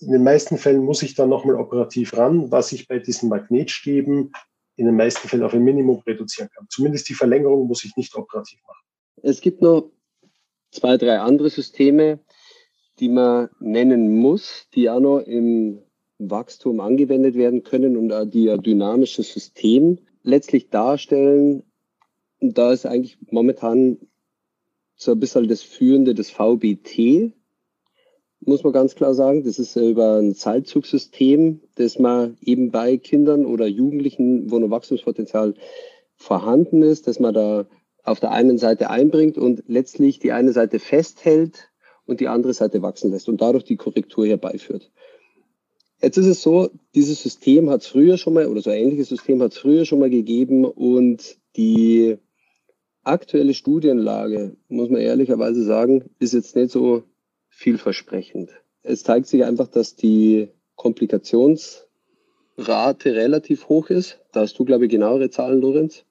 in 0.00 0.12
den 0.12 0.24
meisten 0.24 0.58
Fällen 0.58 0.84
muss 0.84 1.02
ich 1.02 1.14
dann 1.14 1.28
nochmal 1.28 1.56
operativ 1.56 2.16
ran, 2.16 2.50
was 2.50 2.72
ich 2.72 2.88
bei 2.88 2.98
diesen 2.98 3.28
Magnetstäben 3.28 4.32
in 4.76 4.86
den 4.86 4.96
meisten 4.96 5.28
Fällen 5.28 5.44
auf 5.44 5.54
ein 5.54 5.62
Minimum 5.62 6.02
reduzieren 6.06 6.50
kann. 6.54 6.66
Zumindest 6.68 7.08
die 7.08 7.14
Verlängerung 7.14 7.66
muss 7.66 7.84
ich 7.84 7.96
nicht 7.96 8.14
operativ 8.16 8.60
machen. 8.66 8.84
Es 9.22 9.40
gibt 9.40 9.62
noch 9.62 9.90
zwei, 10.70 10.96
drei 10.96 11.20
andere 11.20 11.50
Systeme, 11.50 12.18
die 12.98 13.08
man 13.08 13.48
nennen 13.60 14.16
muss, 14.16 14.68
die 14.74 14.90
auch 14.90 15.00
noch 15.00 15.20
im 15.20 15.80
Wachstum 16.18 16.80
angewendet 16.80 17.34
werden 17.34 17.62
können 17.62 17.96
und 17.96 18.32
die 18.32 18.50
ein 18.50 18.62
dynamisches 18.62 19.32
System 19.32 19.98
letztlich 20.22 20.70
darstellen. 20.70 21.62
Und 22.40 22.58
da 22.58 22.72
ist 22.72 22.86
eigentlich 22.86 23.18
momentan 23.30 23.98
so 24.96 25.12
ein 25.12 25.20
bisschen 25.20 25.48
das 25.48 25.62
Führende 25.62 26.14
des 26.14 26.30
VBT, 26.30 27.32
muss 28.46 28.64
man 28.64 28.72
ganz 28.72 28.94
klar 28.94 29.14
sagen. 29.14 29.44
Das 29.44 29.58
ist 29.58 29.76
über 29.76 30.18
ein 30.18 30.34
Seilzugsystem, 30.34 31.60
das 31.76 31.98
man 31.98 32.36
eben 32.40 32.70
bei 32.70 32.96
Kindern 32.96 33.46
oder 33.46 33.66
Jugendlichen, 33.66 34.50
wo 34.50 34.58
noch 34.58 34.70
Wachstumspotenzial 34.70 35.54
vorhanden 36.16 36.82
ist, 36.82 37.06
dass 37.06 37.20
man 37.20 37.34
da 37.34 37.66
auf 38.02 38.20
der 38.20 38.32
einen 38.32 38.58
Seite 38.58 38.90
einbringt 38.90 39.38
und 39.38 39.64
letztlich 39.66 40.18
die 40.18 40.32
eine 40.32 40.52
Seite 40.52 40.78
festhält 40.78 41.70
und 42.06 42.20
die 42.20 42.28
andere 42.28 42.52
Seite 42.52 42.82
wachsen 42.82 43.10
lässt 43.10 43.28
und 43.28 43.40
dadurch 43.40 43.64
die 43.64 43.76
Korrektur 43.76 44.26
herbeiführt. 44.26 44.90
Jetzt 46.02 46.18
ist 46.18 46.26
es 46.26 46.42
so, 46.42 46.68
dieses 46.94 47.22
System 47.22 47.70
hat 47.70 47.80
es 47.80 47.86
früher 47.86 48.18
schon 48.18 48.34
mal, 48.34 48.46
oder 48.46 48.60
so 48.60 48.70
ein 48.70 48.78
ähnliches 48.78 49.08
System 49.08 49.40
hat 49.40 49.52
es 49.52 49.58
früher 49.58 49.86
schon 49.86 50.00
mal 50.00 50.10
gegeben 50.10 50.66
und 50.66 51.38
die 51.56 52.18
aktuelle 53.04 53.54
Studienlage, 53.54 54.56
muss 54.68 54.90
man 54.90 55.00
ehrlicherweise 55.00 55.64
sagen, 55.64 56.10
ist 56.18 56.34
jetzt 56.34 56.56
nicht 56.56 56.70
so 56.70 57.04
vielversprechend. 57.54 58.50
Es 58.82 59.02
zeigt 59.02 59.26
sich 59.26 59.44
einfach, 59.44 59.68
dass 59.68 59.96
die 59.96 60.48
Komplikationsrate 60.76 61.86
relativ 63.14 63.68
hoch 63.68 63.88
ist. 63.88 64.20
Da 64.32 64.40
hast 64.40 64.58
du, 64.58 64.64
glaube 64.64 64.84
ich, 64.84 64.90
genauere 64.90 65.30
Zahlen, 65.30 65.60
Lorenz. 65.60 66.04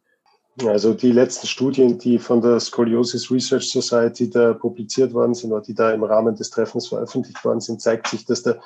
Also 0.66 0.94
die 0.94 1.12
letzten 1.12 1.48
Studien, 1.48 1.98
die 1.98 2.20
von 2.20 2.42
der 2.42 2.60
Scoliosis 2.60 3.32
Research 3.32 3.72
Society 3.72 4.30
da 4.30 4.54
publiziert 4.54 5.14
worden 5.14 5.34
sind 5.34 5.52
oder 5.52 5.62
die 5.62 5.74
da 5.74 5.92
im 5.92 6.04
Rahmen 6.04 6.36
des 6.36 6.52
Treffens 6.52 6.88
veröffentlicht 6.88 7.44
worden 7.44 7.60
sind, 7.60 7.82
zeigt 7.82 8.08
sich, 8.08 8.26
dass 8.26 8.44
da 8.44 8.60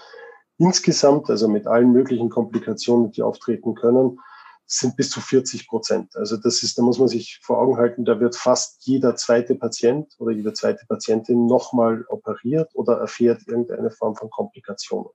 insgesamt, 0.58 1.30
also 1.30 1.48
mit 1.48 1.66
allen 1.66 1.92
möglichen 1.92 2.30
Komplikationen, 2.30 3.12
die 3.12 3.22
auftreten 3.22 3.74
können, 3.74 4.20
sind 4.68 4.98
bis 4.98 5.10
zu 5.10 5.22
40 5.22 5.68
Prozent. 5.68 6.16
Also 6.16 6.36
das 6.36 6.62
ist, 6.62 6.78
da 6.78 6.84
muss 6.84 7.00
man 7.00 7.08
sich 7.08 7.40
vor 7.42 7.58
Augen 7.58 7.78
halten, 7.78 8.04
da 8.04 8.20
wird 8.20 8.36
fast 8.36 8.86
jeder 8.86 9.16
zweite 9.16 9.56
Patient 9.56 10.14
oder 10.20 10.32
jede 10.32 10.54
zweite 10.54 10.86
Patientin 10.88 11.48
nochmal 11.48 12.06
operiert 12.10 12.70
oder 12.74 12.98
erfährt 13.00 13.48
irgendeine 13.48 13.90
Form 13.90 14.16
von 14.16 14.30
Komplikationen. 14.30 15.10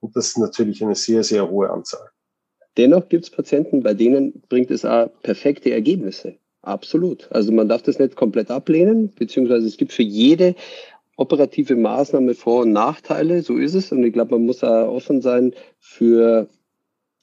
Und 0.00 0.14
das 0.14 0.28
ist 0.28 0.38
natürlich 0.38 0.82
eine 0.82 0.94
sehr, 0.94 1.24
sehr 1.24 1.50
hohe 1.50 1.68
Anzahl. 1.70 2.08
Dennoch 2.76 3.08
gibt 3.08 3.24
es 3.24 3.30
Patienten, 3.30 3.82
bei 3.82 3.94
denen 3.94 4.40
bringt 4.48 4.70
es 4.70 4.84
auch 4.84 5.10
perfekte 5.22 5.72
Ergebnisse. 5.72 6.36
Absolut. 6.62 7.30
Also 7.32 7.50
man 7.50 7.68
darf 7.68 7.82
das 7.82 7.98
nicht 7.98 8.14
komplett 8.14 8.50
ablehnen, 8.50 9.12
beziehungsweise 9.12 9.66
es 9.66 9.76
gibt 9.76 9.92
für 9.92 10.04
jede 10.04 10.54
operative 11.16 11.74
Maßnahme 11.74 12.34
Vor- 12.34 12.62
und 12.62 12.72
Nachteile, 12.72 13.42
so 13.42 13.56
ist 13.56 13.74
es. 13.74 13.90
Und 13.90 14.04
ich 14.04 14.12
glaube, 14.12 14.36
man 14.36 14.46
muss 14.46 14.62
auch 14.62 14.88
offen 14.88 15.20
sein 15.20 15.52
für 15.80 16.48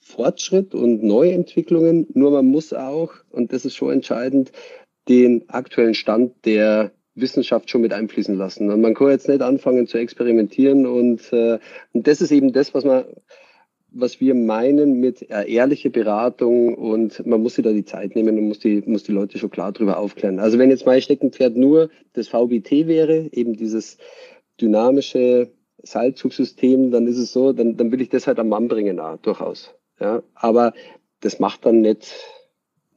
Fortschritt 0.06 0.74
und 0.74 1.02
Neuentwicklungen. 1.02 2.06
Nur 2.14 2.30
man 2.30 2.46
muss 2.46 2.72
auch, 2.72 3.12
und 3.30 3.52
das 3.52 3.64
ist 3.64 3.74
schon 3.74 3.92
entscheidend, 3.92 4.52
den 5.08 5.48
aktuellen 5.48 5.94
Stand 5.94 6.32
der 6.44 6.92
Wissenschaft 7.14 7.70
schon 7.70 7.80
mit 7.80 7.92
einfließen 7.92 8.36
lassen. 8.36 8.70
Und 8.70 8.80
man 8.80 8.94
kann 8.94 9.10
jetzt 9.10 9.28
nicht 9.28 9.42
anfangen 9.42 9.86
zu 9.86 9.98
experimentieren 9.98 10.86
und, 10.86 11.32
äh, 11.32 11.58
und 11.92 12.06
das 12.06 12.20
ist 12.20 12.30
eben 12.30 12.52
das, 12.52 12.72
was 12.74 12.84
man 12.84 13.04
was 13.98 14.20
wir 14.20 14.34
meinen 14.34 15.00
mit 15.00 15.30
äh, 15.30 15.50
ehrliche 15.50 15.88
Beratung 15.88 16.74
und 16.74 17.24
man 17.26 17.42
muss 17.42 17.54
sich 17.54 17.64
da 17.64 17.72
die 17.72 17.84
Zeit 17.84 18.14
nehmen 18.14 18.38
und 18.38 18.48
muss 18.48 18.58
die, 18.58 18.82
muss 18.84 19.04
die 19.04 19.12
Leute 19.12 19.38
schon 19.38 19.50
klar 19.50 19.72
darüber 19.72 19.98
aufklären. 19.98 20.38
Also 20.38 20.58
wenn 20.58 20.68
jetzt 20.68 20.84
mein 20.84 21.00
Steckenpferd 21.00 21.56
nur 21.56 21.88
das 22.12 22.28
VBT 22.28 22.86
wäre, 22.86 23.28
eben 23.32 23.54
dieses 23.54 23.96
dynamische 24.60 25.50
Seilzugsystem, 25.82 26.90
dann 26.90 27.06
ist 27.06 27.18
es 27.18 27.32
so, 27.32 27.54
dann, 27.54 27.76
dann 27.76 27.90
will 27.90 28.02
ich 28.02 28.10
das 28.10 28.26
halt 28.26 28.38
am 28.38 28.48
Mann 28.48 28.68
bringen, 28.68 29.00
auch, 29.00 29.16
durchaus. 29.18 29.74
Ja, 29.98 30.22
aber 30.34 30.72
das 31.20 31.38
macht 31.38 31.64
dann 31.64 31.80
nicht, 31.80 32.14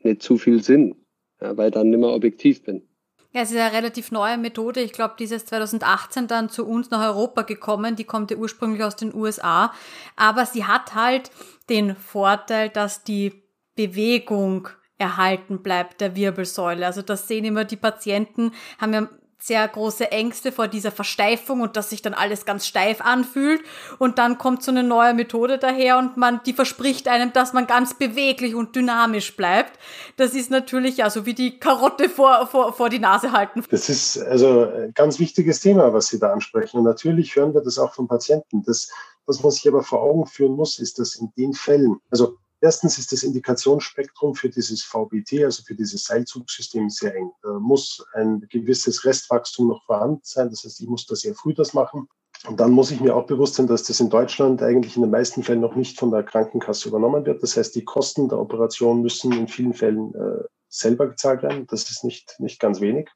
nicht 0.02 0.22
zu 0.22 0.38
viel 0.38 0.62
Sinn, 0.64 0.96
ja, 1.42 1.56
weil 1.58 1.70
ich 1.70 1.74
dann 1.74 1.90
nicht 1.90 2.00
mehr 2.00 2.10
objektiv 2.10 2.64
bin. 2.64 2.84
Ja, 3.32 3.42
es 3.42 3.52
ist 3.52 3.58
eine 3.58 3.72
relativ 3.72 4.12
neue 4.12 4.40
Methode. 4.40 4.82
Ich 4.82 4.92
glaube, 4.92 5.14
die 5.20 5.26
ist 5.26 5.48
2018 5.48 6.28
dann 6.28 6.50
zu 6.50 6.66
uns 6.66 6.90
nach 6.90 7.06
Europa 7.06 7.44
gekommen. 7.44 7.96
Die 7.96 8.04
kommt 8.04 8.32
ja 8.32 8.38
ursprünglich 8.38 8.84
aus 8.84 8.96
den 8.96 9.14
USA. 9.14 9.72
Aber 10.16 10.48
sie 10.48 10.66
hat 10.66 10.96
halt 10.96 11.30
den 11.70 11.96
Vorteil, 11.96 12.70
dass 12.70 13.04
die 13.04 13.44
Bewegung 13.76 14.68
erhalten 14.98 15.62
bleibt 15.62 16.02
der 16.02 16.16
Wirbelsäule. 16.16 16.86
Also 16.86 17.04
das 17.04 17.28
sehen 17.28 17.46
immer 17.46 17.66
die 17.66 17.78
Patienten, 17.78 18.52
haben 18.80 18.94
ja 18.94 19.08
sehr 19.42 19.66
große 19.68 20.12
Ängste 20.12 20.52
vor 20.52 20.68
dieser 20.68 20.92
Versteifung 20.92 21.62
und 21.62 21.78
dass 21.78 21.90
sich 21.90 22.02
dann 22.02 22.14
alles 22.14 22.46
ganz 22.46 22.68
steif 22.68 23.00
anfühlt. 23.02 23.62
Und 23.98 24.18
dann 24.18 24.38
kommt 24.38 24.64
so 24.64 24.72
eine 24.72 24.84
neue 24.84 25.14
Methode 25.14 25.58
daher 25.58 25.98
und 25.98 26.18
man, 26.18 26.42
die 26.46 26.54
verspricht 26.54 27.08
einem, 27.08 27.32
dass 27.32 27.54
man 27.54 27.66
ganz 27.66 27.94
beweglich 27.94 28.54
und 28.54 28.76
dynamisch 28.76 29.36
bleibt. 29.38 29.80
Das 30.18 30.34
ist 30.34 30.52
natürlich 30.52 30.98
ja 30.98 31.10
so 31.10 31.26
wie 31.26 31.34
die 31.34 31.58
Karotte 31.58 32.10
vor, 32.10 32.48
vor, 32.48 32.74
vor 32.74 32.90
die 32.90 33.00
Nase 33.00 33.32
halten. 33.32 33.64
Das 33.72 33.88
ist 33.90 34.18
also 34.18 34.66
ein 34.66 34.94
ganz 34.94 35.20
wichtiges 35.20 35.62
Thema, 35.62 35.94
was 35.94 36.08
Sie 36.08 36.20
da 36.20 36.34
ansprechen. 36.34 36.78
Und 36.78 36.84
natürlich 36.84 37.36
hören 37.36 37.54
wir 37.54 37.62
das 37.62 37.80
auch 37.80 37.94
von 37.94 38.08
Patienten. 38.08 38.64
Das, 38.64 38.92
was 39.26 39.42
man 39.42 39.52
sich 39.52 39.68
aber 39.68 39.84
vor 39.84 40.02
Augen 40.02 40.26
führen 40.26 40.54
muss, 40.54 40.80
ist, 40.80 41.00
dass 41.00 41.16
in 41.16 41.32
den 41.38 41.54
Fällen, 41.54 42.00
also 42.12 42.38
Erstens 42.62 42.98
ist 42.98 43.12
das 43.12 43.24
Indikationsspektrum 43.24 44.36
für 44.36 44.50
dieses 44.50 44.84
VBT, 44.84 45.46
also 45.46 45.64
für 45.64 45.76
dieses 45.76 46.04
Seilzugsystem, 46.04 46.90
sehr 46.90 47.16
eng. 47.16 47.32
Da 47.42 47.54
muss 47.60 48.06
ein 48.14 48.46
gewisses 48.50 49.06
Restwachstum 49.06 49.70
noch 49.70 49.86
vorhanden 49.86 50.22
sein. 50.24 50.50
Das 50.50 50.64
heißt, 50.64 50.82
ich 50.82 50.88
muss 50.88 51.06
da 51.06 51.16
sehr 51.16 51.36
früh 51.36 51.54
das 51.54 51.74
machen. 51.74 52.10
Und 52.48 52.60
dann 52.60 52.72
muss 52.72 52.92
ich 52.92 53.02
mir 53.02 53.16
auch 53.16 53.26
bewusst 53.26 53.56
sein, 53.56 53.68
dass 53.68 53.84
das 53.84 54.00
in 54.00 54.10
Deutschland 54.10 54.62
eigentlich 54.62 54.96
in 54.96 55.02
den 55.02 55.12
meisten 55.12 55.44
Fällen 55.44 55.60
noch 55.62 55.76
nicht 55.76 56.00
von 56.00 56.12
der 56.12 56.24
Krankenkasse 56.24 56.90
übernommen 56.90 57.26
wird. 57.26 57.44
Das 57.44 57.58
heißt, 57.58 57.76
die 57.76 57.84
Kosten 57.84 58.30
der 58.30 58.40
Operation 58.40 59.02
müssen 59.02 59.32
in 59.34 59.48
vielen 59.48 59.74
Fällen 59.74 60.14
äh, 60.16 60.44
selber 60.70 61.08
gezahlt 61.08 61.44
werden. 61.44 61.68
Das 61.68 61.90
ist 61.90 62.04
nicht, 62.04 62.36
nicht 62.40 62.60
ganz 62.60 62.80
wenig. 62.80 63.10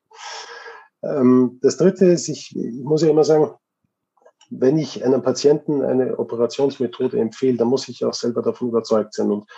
Ähm, 1.03 1.59
das 1.61 1.77
Dritte 1.77 2.05
ist, 2.05 2.27
ich, 2.27 2.55
ich 2.55 2.83
muss 2.83 3.01
ja 3.01 3.09
immer 3.09 3.23
sagen, 3.23 3.53
wenn 4.59 4.77
ich 4.77 5.03
einem 5.03 5.21
Patienten 5.21 5.81
eine 5.81 6.17
Operationsmethode 6.17 7.19
empfehle, 7.19 7.57
dann 7.57 7.67
muss 7.67 7.87
ich 7.87 8.05
auch 8.05 8.13
selber 8.13 8.41
davon 8.41 8.69
überzeugt 8.69 9.13
sein. 9.13 9.31
Und 9.31 9.49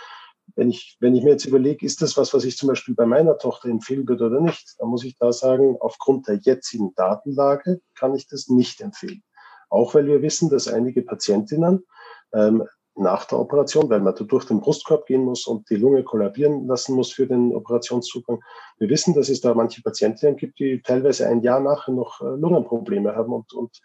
wenn 0.54 0.70
ich, 0.70 0.96
wenn 1.00 1.14
ich 1.14 1.24
mir 1.24 1.30
jetzt 1.30 1.44
überlege, 1.44 1.84
ist 1.84 2.02
das 2.02 2.16
was, 2.16 2.32
was 2.32 2.44
ich 2.44 2.56
zum 2.56 2.68
Beispiel 2.68 2.94
bei 2.94 3.06
meiner 3.06 3.36
Tochter 3.38 3.68
empfehlen 3.68 4.08
würde 4.08 4.26
oder 4.26 4.40
nicht, 4.40 4.76
dann 4.78 4.88
muss 4.88 5.04
ich 5.04 5.16
da 5.18 5.32
sagen, 5.32 5.76
aufgrund 5.80 6.28
der 6.28 6.36
jetzigen 6.36 6.94
Datenlage 6.94 7.80
kann 7.94 8.14
ich 8.14 8.28
das 8.28 8.48
nicht 8.48 8.80
empfehlen. 8.80 9.22
Auch 9.68 9.94
weil 9.94 10.06
wir 10.06 10.22
wissen, 10.22 10.48
dass 10.48 10.68
einige 10.68 11.02
Patientinnen 11.02 11.84
ähm, 12.32 12.64
nach 12.96 13.26
der 13.26 13.38
Operation, 13.38 13.90
weil 13.90 14.00
man 14.00 14.14
da 14.14 14.24
durch 14.24 14.44
den 14.46 14.60
Brustkorb 14.60 15.06
gehen 15.06 15.24
muss 15.24 15.46
und 15.46 15.68
die 15.70 15.76
Lunge 15.76 16.02
kollabieren 16.02 16.66
lassen 16.66 16.94
muss 16.94 17.12
für 17.12 17.26
den 17.26 17.54
Operationszugang. 17.54 18.40
Wir 18.78 18.88
wissen, 18.88 19.14
dass 19.14 19.28
es 19.28 19.40
da 19.40 19.54
manche 19.54 19.82
Patientinnen 19.82 20.36
gibt, 20.36 20.58
die 20.58 20.80
teilweise 20.82 21.28
ein 21.28 21.42
Jahr 21.42 21.60
nachher 21.60 21.92
noch 21.92 22.20
äh, 22.20 22.24
Lungenprobleme 22.24 23.14
haben 23.14 23.32
und, 23.32 23.52
und 23.52 23.80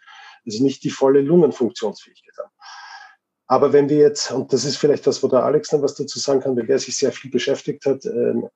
also 0.46 0.62
nicht 0.62 0.82
die 0.84 0.90
volle 0.90 1.20
Lungenfunktionsfähigkeit 1.20 2.36
haben. 2.38 2.50
Aber 3.46 3.72
wenn 3.74 3.90
wir 3.90 3.98
jetzt, 3.98 4.32
und 4.32 4.52
das 4.52 4.64
ist 4.64 4.78
vielleicht 4.78 5.06
was, 5.06 5.22
wo 5.22 5.28
der 5.28 5.44
Alex 5.44 5.68
dann 5.68 5.82
was 5.82 5.94
dazu 5.94 6.18
sagen 6.18 6.40
kann, 6.40 6.56
weil 6.56 6.66
der 6.66 6.78
sich 6.78 6.96
sehr 6.96 7.12
viel 7.12 7.30
beschäftigt 7.30 7.84
hat, 7.84 8.06
ähm, 8.06 8.48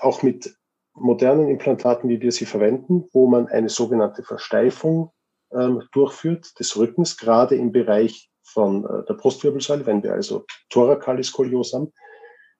auch 0.00 0.22
mit 0.22 0.56
modernen 0.94 1.48
Implantaten, 1.48 2.08
wie 2.08 2.20
wir 2.20 2.32
sie 2.32 2.46
verwenden, 2.46 3.04
wo 3.12 3.28
man 3.28 3.46
eine 3.48 3.68
sogenannte 3.68 4.24
Versteifung 4.24 5.12
ähm, 5.52 5.82
durchführt 5.92 6.58
des 6.58 6.76
Rückens, 6.76 7.16
gerade 7.16 7.54
im 7.54 7.70
Bereich 7.70 8.30
von 8.44 8.84
äh, 8.84 9.04
der 9.08 9.14
Brustwirbelsäule, 9.14 9.86
wenn 9.86 10.02
wir 10.02 10.12
also 10.12 10.44
thorakale 10.70 11.24
Skoliose 11.24 11.76
haben, 11.76 11.92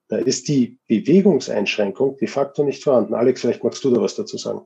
da 0.09 0.19
ist 0.19 0.49
die 0.49 0.79
Bewegungseinschränkung 0.89 2.17
de 2.17 2.29
facto 2.29 2.63
nicht 2.65 2.83
vorhanden. 2.83 3.15
Alex, 3.15 3.41
vielleicht 3.41 3.65
magst 3.65 3.83
du 3.85 3.91
da 3.91 4.01
was 4.01 4.17
dazu 4.17 4.37
sagen. 4.37 4.61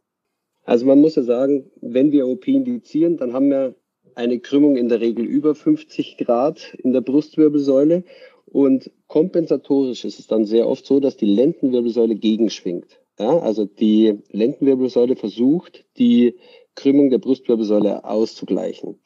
Also 0.65 0.85
man 0.85 1.01
muss 1.01 1.17
ja 1.17 1.23
sagen, 1.23 1.71
wenn 1.81 2.13
wir 2.13 2.27
OP 2.27 2.47
indizieren, 2.47 3.17
dann 3.17 3.33
haben 3.33 3.51
wir 3.51 3.75
eine 4.15 4.41
Krümmung 4.41 4.77
in 4.77 4.89
der 4.89 5.01
Regel 5.01 5.25
über 5.25 5.55
50 5.55 6.19
Grad 6.19 6.75
in 6.83 6.93
der 6.93 7.01
Brustwirbelsäule 7.01 8.05
und 8.47 8.91
kompensatorisch 9.07 10.05
ist 10.05 10.19
es 10.19 10.27
dann 10.27 10.45
sehr 10.45 10.67
oft 10.67 10.87
so, 10.87 11.01
dass 11.01 11.17
die 11.17 11.27
Lendenwirbelsäule 11.27 12.17
gegenschwingt. 12.17 13.01
Ja, 13.19 13.39
also 13.39 13.65
die 13.65 14.19
Lendenwirbelsäule 14.31 15.17
versucht, 15.17 15.85
die 15.99 16.37
Krümmung 16.75 17.11
der 17.11 17.19
Brustwirbelsäule 17.19 18.05
auszugleichen. 18.05 19.01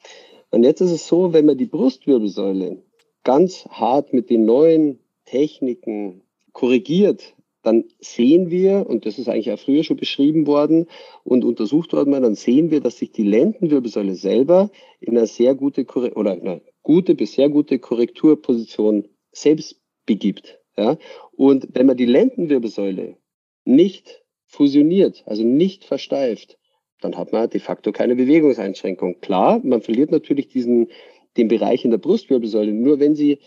Und 0.53 0.63
jetzt 0.63 0.81
ist 0.81 0.91
es 0.91 1.07
so, 1.07 1.33
wenn 1.33 1.47
man 1.47 1.57
die 1.57 1.65
Brustwirbelsäule 1.65 2.77
ganz 3.23 3.65
hart 3.71 4.13
mit 4.13 4.29
den 4.29 4.45
neuen 4.45 4.99
Techniken 5.25 6.21
korrigiert, 6.51 7.33
dann 7.63 7.85
sehen 7.99 8.51
wir, 8.51 8.85
und 8.87 9.07
das 9.07 9.17
ist 9.17 9.27
eigentlich 9.27 9.51
auch 9.51 9.57
früher 9.57 9.83
schon 9.83 9.97
beschrieben 9.97 10.45
worden 10.45 10.85
und 11.23 11.43
untersucht 11.43 11.91
worden, 11.93 12.11
dann 12.11 12.35
sehen 12.35 12.69
wir, 12.69 12.81
dass 12.81 12.99
sich 12.99 13.11
die 13.11 13.23
Lendenwirbelsäule 13.23 14.13
selber 14.13 14.69
in 14.99 15.17
einer 15.17 15.25
sehr 15.25 15.55
gute 15.55 15.87
oder 16.13 16.33
eine 16.33 16.61
gute 16.83 17.15
bis 17.15 17.33
sehr 17.33 17.49
gute 17.49 17.79
Korrekturposition 17.79 19.07
selbst 19.31 19.81
begibt. 20.05 20.59
Ja? 20.77 20.99
Und 21.31 21.69
wenn 21.73 21.87
man 21.87 21.97
die 21.97 22.05
Lendenwirbelsäule 22.05 23.17
nicht 23.65 24.23
fusioniert, 24.45 25.23
also 25.25 25.41
nicht 25.41 25.83
versteift, 25.83 26.59
dann 27.03 27.17
hat 27.17 27.31
man 27.31 27.49
de 27.49 27.59
facto 27.59 27.91
keine 27.91 28.15
Bewegungseinschränkung. 28.15 29.19
Klar, 29.21 29.61
man 29.63 29.81
verliert 29.81 30.11
natürlich 30.11 30.47
diesen, 30.47 30.89
den 31.37 31.47
Bereich 31.47 31.85
in 31.85 31.91
der 31.91 31.97
Brustwirbelsäule. 31.97 32.71
Nur 32.71 32.99
wenn 32.99 33.15
Sie, 33.15 33.39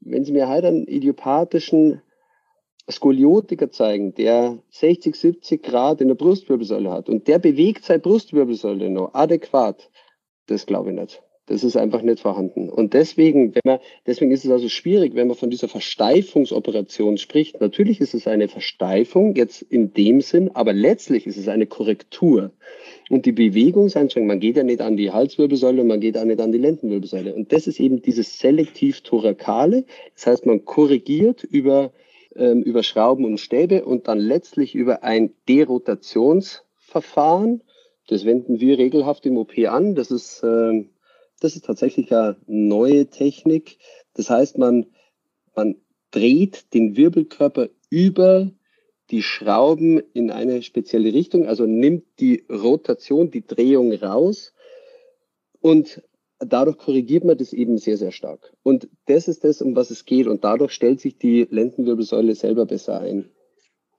wenn 0.00 0.24
Sie 0.24 0.32
mir 0.32 0.48
halt 0.48 0.64
einen 0.64 0.86
idiopathischen 0.86 2.02
Skoliotiker 2.90 3.70
zeigen, 3.70 4.14
der 4.14 4.58
60, 4.70 5.14
70 5.14 5.62
Grad 5.62 6.00
in 6.00 6.08
der 6.08 6.14
Brustwirbelsäule 6.14 6.90
hat 6.90 7.08
und 7.08 7.28
der 7.28 7.38
bewegt 7.38 7.84
seine 7.84 8.00
Brustwirbelsäule 8.00 8.88
noch 8.90 9.14
adäquat, 9.14 9.90
das 10.46 10.66
glaube 10.66 10.90
ich 10.90 10.96
nicht. 10.96 11.22
Das 11.48 11.64
ist 11.64 11.78
einfach 11.78 12.02
nicht 12.02 12.20
vorhanden. 12.20 12.68
Und 12.68 12.92
deswegen, 12.92 13.54
wenn 13.54 13.62
man, 13.64 13.78
deswegen 14.06 14.32
ist 14.32 14.44
es 14.44 14.50
also 14.50 14.68
schwierig, 14.68 15.14
wenn 15.14 15.28
man 15.28 15.36
von 15.36 15.48
dieser 15.48 15.68
Versteifungsoperation 15.68 17.16
spricht. 17.16 17.58
Natürlich 17.60 18.02
ist 18.02 18.12
es 18.12 18.28
eine 18.28 18.48
Versteifung 18.48 19.34
jetzt 19.34 19.62
in 19.62 19.94
dem 19.94 20.20
Sinn, 20.20 20.50
aber 20.52 20.74
letztlich 20.74 21.26
ist 21.26 21.38
es 21.38 21.48
eine 21.48 21.66
Korrektur. 21.66 22.52
Und 23.10 23.24
die 23.24 23.32
Bewegungseinschränkung, 23.32 24.28
man 24.28 24.40
geht 24.40 24.56
ja 24.56 24.62
nicht 24.62 24.82
an 24.82 24.96
die 24.96 25.10
Halswirbelsäule 25.10 25.82
und 25.82 25.88
man 25.88 26.00
geht 26.00 26.16
auch 26.18 26.24
nicht 26.24 26.40
an 26.40 26.52
die 26.52 26.58
Lendenwirbelsäule. 26.58 27.34
Und 27.34 27.52
das 27.52 27.66
ist 27.66 27.80
eben 27.80 28.00
dieses 28.02 28.38
selektiv 28.38 29.00
thorakale. 29.00 29.84
Das 30.14 30.26
heißt, 30.26 30.46
man 30.46 30.66
korrigiert 30.66 31.42
über, 31.42 31.90
ähm, 32.36 32.62
über 32.62 32.82
Schrauben 32.82 33.24
und 33.24 33.40
Stäbe 33.40 33.82
und 33.84 34.08
dann 34.08 34.18
letztlich 34.18 34.74
über 34.74 35.04
ein 35.04 35.30
Derotationsverfahren. 35.48 37.62
Das 38.08 38.26
wenden 38.26 38.60
wir 38.60 38.76
regelhaft 38.78 39.24
im 39.24 39.38
OP 39.38 39.56
an. 39.66 39.94
Das 39.94 40.10
ist, 40.10 40.42
äh, 40.42 40.84
das 41.40 41.56
ist 41.56 41.64
tatsächlich 41.64 42.12
eine 42.12 42.36
neue 42.46 43.06
Technik. 43.06 43.78
Das 44.14 44.28
heißt, 44.28 44.58
man, 44.58 44.84
man 45.54 45.76
dreht 46.10 46.74
den 46.74 46.96
Wirbelkörper 46.96 47.68
über 47.88 48.50
die 49.10 49.22
Schrauben 49.22 50.02
in 50.12 50.30
eine 50.30 50.62
spezielle 50.62 51.12
Richtung, 51.12 51.46
also 51.46 51.64
nimmt 51.64 52.04
die 52.20 52.44
Rotation, 52.50 53.30
die 53.30 53.46
Drehung 53.46 53.92
raus 53.92 54.52
und 55.60 56.02
dadurch 56.38 56.78
korrigiert 56.78 57.24
man 57.24 57.36
das 57.36 57.52
eben 57.52 57.78
sehr, 57.78 57.96
sehr 57.96 58.12
stark. 58.12 58.52
Und 58.62 58.88
das 59.06 59.28
ist 59.28 59.44
das, 59.44 59.62
um 59.62 59.74
was 59.74 59.90
es 59.90 60.04
geht. 60.04 60.26
Und 60.26 60.44
dadurch 60.44 60.72
stellt 60.72 61.00
sich 61.00 61.18
die 61.18 61.46
Lendenwirbelsäule 61.50 62.34
selber 62.34 62.66
besser 62.66 63.00
ein. 63.00 63.30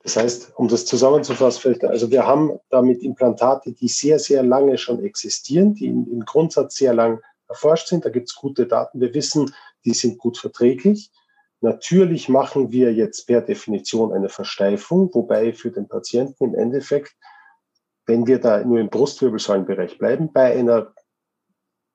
Das 0.03 0.15
heißt, 0.15 0.53
um 0.55 0.69
das 0.69 0.85
zusammenzufassen, 0.85 1.77
also 1.81 2.09
wir 2.09 2.25
haben 2.25 2.57
damit 2.69 3.03
Implantate, 3.03 3.73
die 3.73 3.89
sehr, 3.89 4.17
sehr 4.17 4.43
lange 4.43 4.77
schon 4.77 5.03
existieren, 5.03 5.73
die 5.73 5.87
im 5.87 6.23
Grundsatz 6.25 6.77
sehr 6.77 6.93
lang 6.93 7.19
erforscht 7.49 7.89
sind. 7.89 8.05
Da 8.05 8.09
gibt 8.09 8.29
es 8.29 8.35
gute 8.35 8.65
Daten. 8.65 9.01
Wir 9.01 9.13
wissen, 9.13 9.53
die 9.83 9.93
sind 9.93 10.17
gut 10.17 10.37
verträglich. 10.37 11.11
Natürlich 11.61 12.29
machen 12.29 12.71
wir 12.71 12.93
jetzt 12.93 13.27
per 13.27 13.41
Definition 13.41 14.13
eine 14.13 14.29
Versteifung, 14.29 15.09
wobei 15.13 15.51
für 15.51 15.71
den 15.71 15.87
Patienten 15.87 16.45
im 16.45 16.55
Endeffekt, 16.55 17.15
wenn 18.05 18.25
wir 18.27 18.39
da 18.39 18.63
nur 18.63 18.79
im 18.79 18.89
Brustwirbelsäulenbereich 18.89 19.97
bleiben, 19.97 20.31
bei 20.31 20.57
einer 20.57 20.93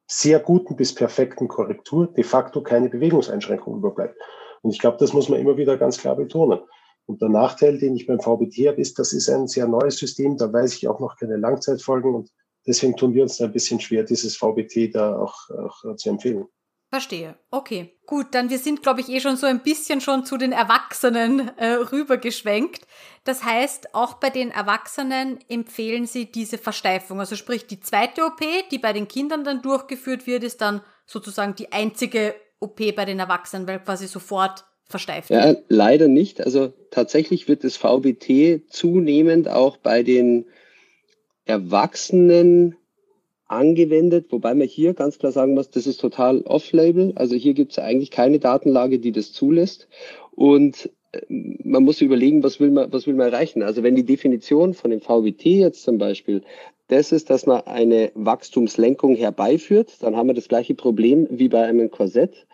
sehr 0.07 0.38
guten 0.38 0.77
bis 0.77 0.94
perfekten 0.94 1.48
Korrektur 1.48 2.12
de 2.12 2.24
facto 2.24 2.62
keine 2.62 2.90
Bewegungseinschränkung 2.90 3.79
überbleibt. 3.79 4.18
Und 4.61 4.70
ich 4.70 4.79
glaube, 4.79 4.98
das 4.98 5.12
muss 5.14 5.29
man 5.29 5.40
immer 5.40 5.57
wieder 5.57 5.79
ganz 5.79 5.98
klar 5.98 6.16
betonen. 6.16 6.61
Und 7.07 7.20
der 7.20 7.31
Nachteil, 7.31 7.79
den 7.79 7.96
ich 7.96 8.07
beim 8.07 8.20
VBT 8.20 8.68
habe, 8.68 8.81
ist, 8.81 8.98
das 8.98 9.12
ist 9.12 9.29
ein 9.29 9.46
sehr 9.46 9.66
neues 9.66 9.96
System, 9.96 10.37
da 10.37 10.53
weiß 10.53 10.74
ich 10.77 10.88
auch 10.88 11.00
noch 11.00 11.16
keine 11.16 11.37
Langzeitfolgen 11.37 12.14
und 12.14 12.31
deswegen 12.66 12.96
tun 12.96 13.14
wir 13.14 13.22
uns 13.22 13.38
da 13.38 13.44
ein 13.44 13.53
bisschen 13.53 13.81
schwer, 13.81 14.05
dieses 14.05 14.37
VBT 14.37 14.94
da 14.94 15.18
auch, 15.18 15.50
auch 15.50 15.96
zu 15.96 16.09
empfehlen. 16.09 16.46
Verstehe. 16.94 17.35
Okay. 17.50 17.90
Gut, 18.07 18.26
dann 18.30 18.50
wir 18.50 18.59
sind, 18.61 18.85
glaube 18.85 19.00
ich, 19.00 19.09
eh 19.09 19.18
schon 19.18 19.37
so 19.37 19.48
ein 19.48 19.64
bisschen 19.64 20.00
schon 20.00 20.24
zu 20.24 20.37
den 20.37 20.52
Erwachsenen 20.52 21.50
äh, 21.59 21.72
rübergeschwenkt. 21.72 22.83
Das 23.24 23.42
heißt, 23.42 23.96
auch 23.96 24.14
bei 24.14 24.30
den 24.30 24.52
Erwachsenen 24.52 25.40
empfehlen 25.48 26.07
Sie 26.07 26.30
diese 26.30 26.57
Versteifung. 26.57 27.18
Also 27.18 27.35
sprich, 27.35 27.66
die 27.66 27.80
zweite 27.80 28.24
OP, 28.24 28.40
die 28.70 28.78
bei 28.78 28.92
den 28.92 29.09
Kindern 29.09 29.42
dann 29.42 29.61
durchgeführt 29.61 30.28
wird, 30.28 30.44
ist 30.44 30.61
dann 30.61 30.83
sozusagen 31.04 31.57
die 31.57 31.72
einzige 31.72 32.37
OP 32.61 32.76
bei 32.94 33.04
den 33.04 33.18
Erwachsenen, 33.18 33.66
weil 33.66 33.80
quasi 33.80 34.07
sofort 34.07 34.64
versteift 34.85 35.30
wird. 35.30 35.44
Ja, 35.44 35.62
leider 35.68 36.07
nicht. 36.07 36.42
Also 36.42 36.74
tatsächlich 36.92 37.48
wird 37.48 37.64
das 37.64 37.76
VBT 37.76 38.70
zunehmend 38.70 39.48
auch 39.48 39.78
bei 39.78 40.04
den 40.04 40.46
Erwachsenen 41.44 42.76
angewendet, 43.46 44.26
wobei 44.30 44.54
man 44.54 44.66
hier 44.66 44.94
ganz 44.94 45.18
klar 45.18 45.33
sagen 45.33 45.54
muss, 45.54 45.70
das 45.70 45.87
ist 45.87 46.00
total 46.00 46.42
off-label. 46.42 47.12
Also 47.16 47.37
hier 47.37 47.54
gibt 47.54 47.72
es 47.72 47.78
eigentlich 47.78 48.11
keine 48.11 48.38
Datenlage, 48.38 48.98
die 48.98 49.12
das 49.12 49.33
zulässt. 49.33 49.88
Und 50.33 50.90
äh, 51.12 51.20
man 51.28 51.85
muss 51.85 52.00
überlegen, 52.00 52.42
was 52.42 52.61
will 52.61 52.70
man, 52.70 52.92
was 52.92 53.07
will 53.07 53.14
man 53.14 53.33
erreichen. 53.33 53.62
Also 53.62 53.83
wenn 53.83 53.94
die 53.94 54.04
Definition 54.04 54.74
von 54.74 54.90
dem 54.90 55.00
VWT 55.00 55.44
jetzt 55.44 55.83
zum 55.83 55.98
Beispiel 55.98 56.42
das 56.88 57.12
ist, 57.12 57.30
dass 57.30 57.46
man 57.46 57.62
eine 57.62 58.12
Wachstumslenkung 58.14 59.16
herbeiführt, 59.16 60.02
dann 60.02 60.16
haben 60.16 60.28
wir 60.28 60.35
das 60.35 60.48
gleiche 60.48 60.74
Problem 60.74 61.26
wie 61.30 61.48
bei 61.48 61.64
einem 61.64 61.90
Korsett 61.90 62.46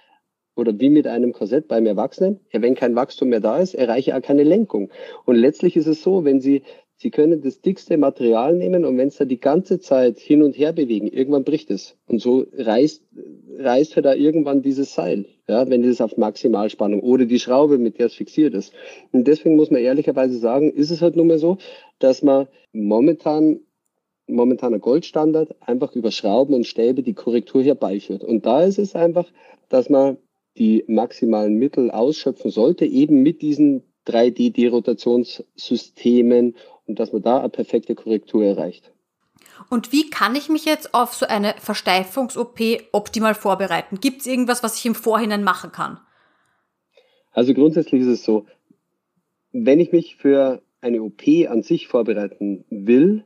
oder 0.55 0.79
wie 0.79 0.91
mit 0.91 1.07
einem 1.07 1.33
Korsett 1.33 1.67
beim 1.67 1.87
Erwachsenen. 1.87 2.39
Ja, 2.53 2.63
wenn 2.63 2.75
kein 2.75 2.95
Wachstum 2.95 3.31
mehr 3.31 3.41
da 3.41 3.59
ist, 3.59 3.75
erreiche 3.75 4.11
ich 4.11 4.15
auch 4.15 4.23
keine 4.23 4.45
Lenkung. 4.45 4.91
Und 5.25 5.37
letztlich 5.37 5.77
ist 5.77 5.87
es 5.87 6.03
so, 6.03 6.25
wenn 6.25 6.41
Sie 6.41 6.63
Sie 7.03 7.11
können 7.11 7.41
das 7.41 7.63
dickste 7.63 7.97
Material 7.97 8.55
nehmen 8.55 8.85
und 8.85 8.99
wenn 8.99 9.09
es 9.09 9.17
da 9.17 9.25
die 9.25 9.41
ganze 9.41 9.81
Zeit 9.81 10.19
hin 10.19 10.43
und 10.43 10.59
her 10.59 10.75
bewegen, 10.75 11.07
irgendwann 11.07 11.45
bricht 11.45 11.71
es. 11.71 11.97
Und 12.07 12.21
so 12.21 12.45
reißt, 12.53 13.03
reißt 13.59 13.97
er 13.97 14.03
da 14.03 14.13
irgendwann 14.13 14.61
dieses 14.61 14.93
Seil, 14.93 15.25
ja, 15.49 15.67
wenn 15.71 15.83
es 15.83 16.03
auf 16.03 16.19
Maximalspannung 16.19 17.01
oder 17.01 17.25
die 17.25 17.39
Schraube, 17.39 17.79
mit 17.79 17.99
der 17.99 18.07
es 18.07 18.15
fixiert 18.15 18.53
ist. 18.53 18.75
Und 19.13 19.27
deswegen 19.27 19.57
muss 19.57 19.71
man 19.71 19.81
ehrlicherweise 19.81 20.37
sagen, 20.37 20.71
ist 20.71 20.91
es 20.91 21.01
halt 21.01 21.17
nur 21.17 21.25
mal 21.25 21.39
so, 21.39 21.57
dass 22.01 22.23
man 22.23 22.49
momentan 22.75 23.61
momentaner 24.27 24.79
Goldstandard 24.79 25.57
einfach 25.61 25.97
über 25.97 26.11
Schrauben 26.11 26.55
und 26.55 26.67
Stäbe 26.67 27.03
die 27.03 27.15
Korrektur 27.15 27.63
herbeiführt. 27.63 28.23
Und 28.23 28.45
da 28.45 28.63
ist 28.63 28.79
es 28.79 28.95
einfach, 28.95 29.27
dass 29.71 29.89
man 29.89 30.19
die 30.59 30.85
maximalen 30.87 31.55
Mittel 31.55 31.91
ausschöpfen 31.91 32.51
sollte, 32.51 32.85
eben 32.85 33.23
mit 33.23 33.41
diesen 33.41 33.85
3D-Derotationssystemen 34.07 36.57
und 36.87 36.99
dass 36.99 37.13
man 37.13 37.21
da 37.23 37.41
eine 37.41 37.51
perfekte 37.51 37.95
Korrektur 37.95 38.45
erreicht. 38.45 38.91
Und 39.69 39.93
wie 39.93 40.11
kann 40.11 40.35
ich 40.35 40.49
mich 40.49 40.65
jetzt 40.65 40.95
auf 40.95 41.15
so 41.15 41.27
eine 41.27 41.55
Versteifungs-OP 41.59 42.61
optimal 42.93 43.35
vorbereiten? 43.35 44.01
Gibt 44.01 44.23
es 44.23 44.27
irgendwas, 44.27 44.63
was 44.63 44.79
ich 44.79 44.87
im 44.87 44.95
Vorhinein 44.95 45.45
machen 45.45 45.71
kann? 45.71 46.01
Also 47.33 47.55
grundsätzlich 47.55 48.03
ist 48.03 48.09
es 48.09 48.25
so, 48.25 48.47
wenn 49.53 49.81
ich 49.81 49.93
mich 49.93 50.17
für 50.17 50.63
eine 50.81 51.03
OP 51.03 51.23
an 51.49 51.63
sich 51.63 51.89
vorbereiten 51.89 52.65
will, 52.71 53.25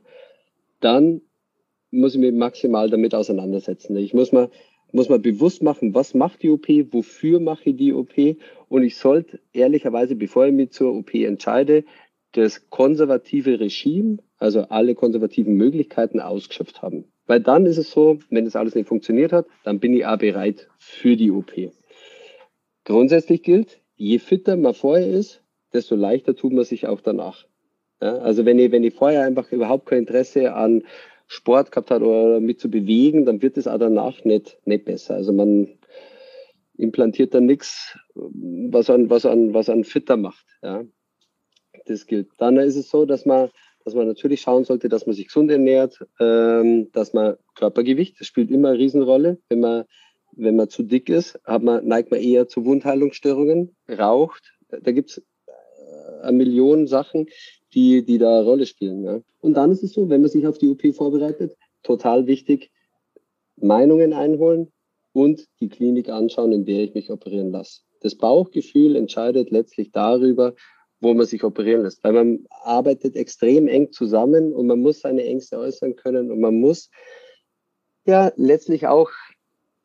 dann 0.81 1.21
muss 1.91 2.15
ich 2.15 2.19
mich 2.19 2.33
maximal 2.33 2.89
damit 2.89 3.15
auseinandersetzen. 3.15 3.95
Ich 3.97 4.13
muss 4.13 4.31
mal, 4.31 4.49
muss 4.95 5.09
mal 5.09 5.19
bewusst 5.19 5.61
machen, 5.61 5.93
was 5.93 6.13
macht 6.13 6.41
die 6.41 6.49
OP, 6.49 6.67
wofür 6.91 7.39
mache 7.39 7.71
ich 7.71 7.75
die 7.75 7.93
OP 7.93 8.13
und 8.69 8.83
ich 8.83 8.95
sollte 8.97 9.39
ehrlicherweise, 9.51 10.15
bevor 10.15 10.47
ich 10.47 10.53
mich 10.53 10.71
zur 10.71 10.95
OP 10.95 11.13
entscheide, 11.13 11.83
das 12.31 12.69
konservative 12.69 13.59
Regime, 13.59 14.19
also 14.37 14.61
alle 14.61 14.95
konservativen 14.95 15.55
Möglichkeiten 15.55 16.19
ausgeschöpft 16.19 16.81
haben. 16.81 17.05
Weil 17.27 17.41
dann 17.41 17.65
ist 17.65 17.77
es 17.77 17.91
so, 17.91 18.19
wenn 18.29 18.45
das 18.45 18.55
alles 18.55 18.75
nicht 18.75 18.87
funktioniert 18.87 19.33
hat, 19.33 19.47
dann 19.63 19.79
bin 19.79 19.93
ich 19.93 20.05
auch 20.05 20.17
bereit 20.17 20.69
für 20.77 21.17
die 21.17 21.31
OP. 21.31 21.51
Grundsätzlich 22.85 23.43
gilt, 23.43 23.81
je 23.95 24.19
fitter 24.19 24.55
man 24.55 24.73
vorher 24.73 25.07
ist, 25.07 25.43
desto 25.73 25.95
leichter 25.95 26.35
tut 26.35 26.53
man 26.53 26.63
sich 26.63 26.87
auch 26.87 27.01
danach. 27.01 27.45
Ja, 28.01 28.17
also 28.17 28.45
wenn 28.45 28.59
ich, 28.59 28.71
wenn 28.71 28.83
ich 28.83 28.93
vorher 28.93 29.23
einfach 29.23 29.51
überhaupt 29.51 29.87
kein 29.87 29.99
Interesse 29.99 30.53
an 30.53 30.83
Sport 31.27 31.71
gehabt 31.71 31.91
hat 31.91 32.01
oder 32.01 32.39
mit 32.39 32.59
zu 32.59 32.69
bewegen, 32.69 33.25
dann 33.25 33.41
wird 33.41 33.57
es 33.57 33.67
auch 33.67 33.79
danach 33.79 34.23
nicht, 34.25 34.59
nicht 34.65 34.85
besser. 34.85 35.15
Also 35.15 35.33
man 35.33 35.67
implantiert 36.77 37.33
dann 37.33 37.45
nichts, 37.45 37.97
was 38.13 38.89
an, 38.89 39.09
was 39.09 39.25
an, 39.25 39.53
was 39.53 39.69
an 39.69 39.83
fitter 39.83 40.17
macht. 40.17 40.45
Ja 40.61 40.83
das 41.85 42.05
gilt. 42.05 42.29
Dann 42.37 42.57
ist 42.57 42.75
es 42.75 42.89
so, 42.89 43.05
dass 43.05 43.25
man, 43.25 43.49
dass 43.83 43.93
man 43.93 44.07
natürlich 44.07 44.41
schauen 44.41 44.63
sollte, 44.63 44.89
dass 44.89 45.05
man 45.05 45.15
sich 45.15 45.27
gesund 45.27 45.51
ernährt, 45.51 46.05
ähm, 46.19 46.91
dass 46.91 47.13
man 47.13 47.37
Körpergewicht, 47.55 48.19
das 48.19 48.27
spielt 48.27 48.51
immer 48.51 48.69
eine 48.69 48.79
Riesenrolle. 48.79 49.39
Wenn 49.49 49.59
man, 49.59 49.85
wenn 50.31 50.55
man 50.55 50.69
zu 50.69 50.83
dick 50.83 51.09
ist, 51.09 51.39
hat 51.43 51.63
man, 51.63 51.85
neigt 51.87 52.11
man 52.11 52.19
eher 52.19 52.47
zu 52.47 52.65
Wundheilungsstörungen, 52.65 53.75
raucht. 53.89 54.53
Da 54.69 54.91
gibt's 54.91 55.19
äh, 55.19 56.21
eine 56.23 56.37
Million 56.37 56.87
Sachen, 56.87 57.27
die, 57.75 58.03
die 58.03 58.17
da 58.17 58.39
eine 58.39 58.45
Rolle 58.45 58.65
spielen. 58.65 59.03
Ja. 59.03 59.19
Und 59.41 59.55
dann 59.55 59.71
ist 59.71 59.83
es 59.83 59.93
so, 59.93 60.09
wenn 60.09 60.21
man 60.21 60.29
sich 60.29 60.47
auf 60.47 60.57
die 60.57 60.69
OP 60.69 60.81
vorbereitet, 60.95 61.55
total 61.83 62.25
wichtig, 62.25 62.71
Meinungen 63.57 64.13
einholen 64.13 64.71
und 65.13 65.47
die 65.59 65.69
Klinik 65.69 66.09
anschauen, 66.09 66.51
in 66.51 66.65
der 66.65 66.83
ich 66.83 66.93
mich 66.93 67.11
operieren 67.11 67.51
lasse. 67.51 67.81
Das 68.01 68.15
Bauchgefühl 68.15 68.95
entscheidet 68.95 69.51
letztlich 69.51 69.91
darüber, 69.91 70.55
wo 70.99 71.13
man 71.13 71.25
sich 71.25 71.43
operieren 71.43 71.83
lässt. 71.83 72.03
Weil 72.03 72.13
man 72.13 72.45
arbeitet 72.49 73.15
extrem 73.15 73.67
eng 73.67 73.91
zusammen 73.91 74.53
und 74.53 74.67
man 74.67 74.79
muss 74.79 75.01
seine 75.01 75.23
Ängste 75.23 75.59
äußern 75.59 75.95
können 75.95 76.31
und 76.31 76.39
man 76.39 76.55
muss 76.59 76.89
ja 78.05 78.31
letztlich 78.35 78.87
auch 78.87 79.09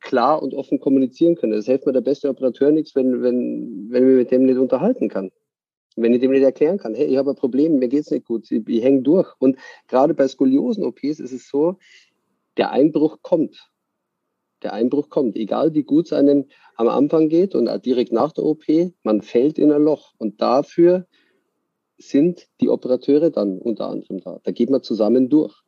klar 0.01 0.41
und 0.41 0.53
offen 0.53 0.79
kommunizieren 0.79 1.35
können. 1.35 1.53
Das 1.53 1.65
hilft 1.65 1.85
mir 1.85 1.93
der 1.93 2.01
beste 2.01 2.29
Operateur 2.29 2.71
nichts, 2.71 2.95
wenn, 2.95 3.21
wenn, 3.21 3.87
wenn 3.89 4.09
ich 4.09 4.17
mit 4.17 4.31
dem 4.31 4.45
nicht 4.45 4.57
unterhalten 4.57 5.09
kann. 5.09 5.31
Wenn 5.95 6.13
ich 6.13 6.21
dem 6.21 6.31
nicht 6.31 6.43
erklären 6.43 6.77
kann, 6.77 6.95
hey, 6.95 7.05
ich 7.07 7.17
habe 7.17 7.31
ein 7.31 7.35
Problem, 7.35 7.79
mir 7.79 7.89
geht's 7.89 8.11
nicht 8.11 8.25
gut, 8.25 8.49
ich, 8.51 8.67
ich 8.67 8.83
hänge 8.83 9.01
durch. 9.01 9.33
Und 9.39 9.57
gerade 9.87 10.13
bei 10.13 10.27
Skoliosen-OPs 10.27 11.19
ist 11.19 11.33
es 11.33 11.49
so, 11.49 11.77
der 12.57 12.71
Einbruch 12.71 13.19
kommt. 13.21 13.69
Der 14.63 14.73
Einbruch 14.73 15.09
kommt, 15.09 15.35
egal 15.35 15.73
wie 15.73 15.83
gut 15.83 16.05
es 16.05 16.13
einem 16.13 16.45
am 16.75 16.87
Anfang 16.87 17.29
geht 17.29 17.55
und 17.55 17.67
direkt 17.85 18.11
nach 18.11 18.31
der 18.31 18.43
OP, 18.43 18.63
man 19.03 19.21
fällt 19.21 19.57
in 19.57 19.71
ein 19.71 19.83
Loch. 19.83 20.13
Und 20.17 20.41
dafür 20.41 21.07
sind 21.97 22.47
die 22.61 22.69
Operateure 22.69 23.31
dann 23.31 23.57
unter 23.57 23.87
anderem 23.87 24.19
da. 24.19 24.39
Da 24.43 24.51
geht 24.51 24.69
man 24.69 24.83
zusammen 24.83 25.29
durch. 25.29 25.63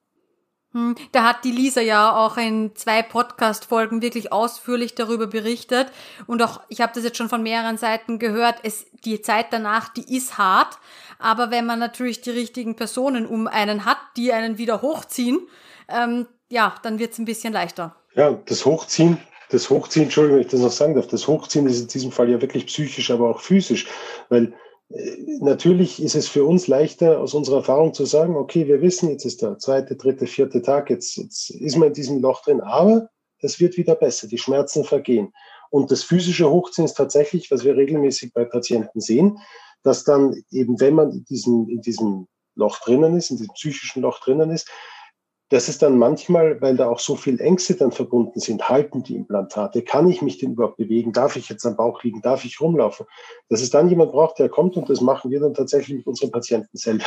Hm, 0.73 0.95
da 1.12 1.23
hat 1.23 1.43
die 1.43 1.51
Lisa 1.51 1.81
ja 1.81 2.15
auch 2.15 2.38
in 2.38 2.75
zwei 2.75 3.01
Podcast-Folgen 3.01 4.01
wirklich 4.01 4.31
ausführlich 4.31 4.95
darüber 4.95 5.27
berichtet. 5.27 5.88
Und 6.27 6.41
auch, 6.41 6.62
ich 6.69 6.81
habe 6.81 6.91
das 6.93 7.03
jetzt 7.03 7.17
schon 7.17 7.29
von 7.29 7.43
mehreren 7.43 7.77
Seiten 7.77 8.19
gehört, 8.19 8.55
es, 8.63 8.86
die 9.05 9.21
Zeit 9.21 9.47
danach, 9.51 9.89
die 9.89 10.15
ist 10.15 10.38
hart. 10.38 10.77
Aber 11.19 11.51
wenn 11.51 11.65
man 11.65 11.79
natürlich 11.79 12.21
die 12.21 12.31
richtigen 12.31 12.75
Personen 12.75 13.25
um 13.25 13.47
einen 13.47 13.86
hat, 13.86 13.97
die 14.17 14.33
einen 14.33 14.57
wieder 14.57 14.81
hochziehen, 14.81 15.39
ähm, 15.88 16.27
ja, 16.49 16.75
dann 16.83 16.99
wird 16.99 17.13
es 17.13 17.19
ein 17.19 17.25
bisschen 17.25 17.53
leichter. 17.53 17.95
Ja, 18.15 18.31
das 18.45 18.65
Hochziehen 18.65 19.19
das 19.53 19.69
Hochziehen, 19.69 20.05
Entschuldigung, 20.05 20.38
wenn 20.38 20.45
ich 20.45 20.51
das 20.51 20.62
noch 20.62 20.71
sagen 20.71 20.95
darf, 20.95 21.07
das 21.07 21.27
Hochziehen 21.27 21.67
ist 21.67 21.79
in 21.79 21.88
diesem 21.88 22.12
Fall 22.12 22.29
ja 22.29 22.41
wirklich 22.41 22.65
psychisch, 22.65 23.12
aber 23.12 23.29
auch 23.29 23.39
physisch, 23.39 23.88
weil 24.29 24.53
natürlich 25.39 26.01
ist 26.01 26.15
es 26.15 26.27
für 26.27 26.45
uns 26.45 26.67
leichter, 26.67 27.19
aus 27.19 27.34
unserer 27.34 27.58
Erfahrung 27.58 27.93
zu 27.93 28.06
sagen, 28.06 28.36
okay, 28.36 28.67
wir 28.67 28.82
wissen, 28.82 29.10
jetzt 29.10 29.25
ist 29.25 29.41
der 29.41 29.58
zweite, 29.58 29.95
dritte, 29.95 30.27
vierte 30.27 30.62
Tag, 30.62 30.89
jetzt, 30.89 31.17
jetzt 31.17 31.49
ist 31.49 31.77
man 31.77 31.89
in 31.89 31.93
diesem 31.93 32.21
Loch 32.21 32.43
drin, 32.43 32.62
aber 32.62 33.10
das 33.41 33.60
wird 33.60 33.77
wieder 33.77 33.95
besser, 33.95 34.27
die 34.27 34.38
Schmerzen 34.38 34.84
vergehen. 34.84 35.34
Und 35.69 35.91
das 35.91 36.03
physische 36.03 36.49
Hochziehen 36.49 36.86
ist 36.86 36.93
tatsächlich, 36.93 37.49
was 37.49 37.63
wir 37.63 37.75
regelmäßig 37.75 38.34
bei 38.34 38.45
Patienten 38.45 39.01
sehen, 39.01 39.39
dass 39.82 40.03
dann 40.03 40.43
eben, 40.51 40.79
wenn 40.79 40.93
man 40.93 41.12
in 41.12 41.25
diesem, 41.25 41.67
in 41.67 41.82
diesem 41.82 42.27
Loch 42.56 42.79
drinnen 42.79 43.17
ist, 43.17 43.32
in 43.32 43.38
diesem 43.38 43.53
psychischen 43.53 44.03
Loch 44.03 44.19
drinnen 44.19 44.51
ist, 44.51 44.69
das 45.49 45.69
ist 45.69 45.82
dann 45.82 45.97
manchmal, 45.97 46.62
weil 46.62 46.77
da 46.77 46.89
auch 46.89 46.99
so 46.99 47.15
viel 47.15 47.39
Ängste 47.39 47.75
dann 47.75 47.91
verbunden 47.91 48.39
sind, 48.39 48.69
halten 48.69 49.03
die 49.03 49.15
Implantate, 49.15 49.84
kann 49.84 50.10
ich 50.10 50.21
mich 50.21 50.39
denn 50.39 50.53
überhaupt 50.53 50.77
bewegen, 50.77 51.13
darf 51.13 51.36
ich 51.36 51.49
jetzt 51.49 51.65
am 51.65 51.75
Bauch 51.75 52.03
liegen, 52.03 52.21
darf 52.21 52.45
ich 52.45 52.60
rumlaufen, 52.60 53.06
dass 53.49 53.62
es 53.62 53.69
dann 53.69 53.89
jemand 53.89 54.12
braucht, 54.12 54.39
der 54.39 54.49
kommt 54.49 54.77
und 54.77 54.89
das 54.89 55.01
machen 55.01 55.29
wir 55.29 55.39
dann 55.39 55.53
tatsächlich 55.53 55.97
mit 55.97 56.08
unseren 56.08 56.32
Patienten 56.32 56.75
selber, 56.77 57.06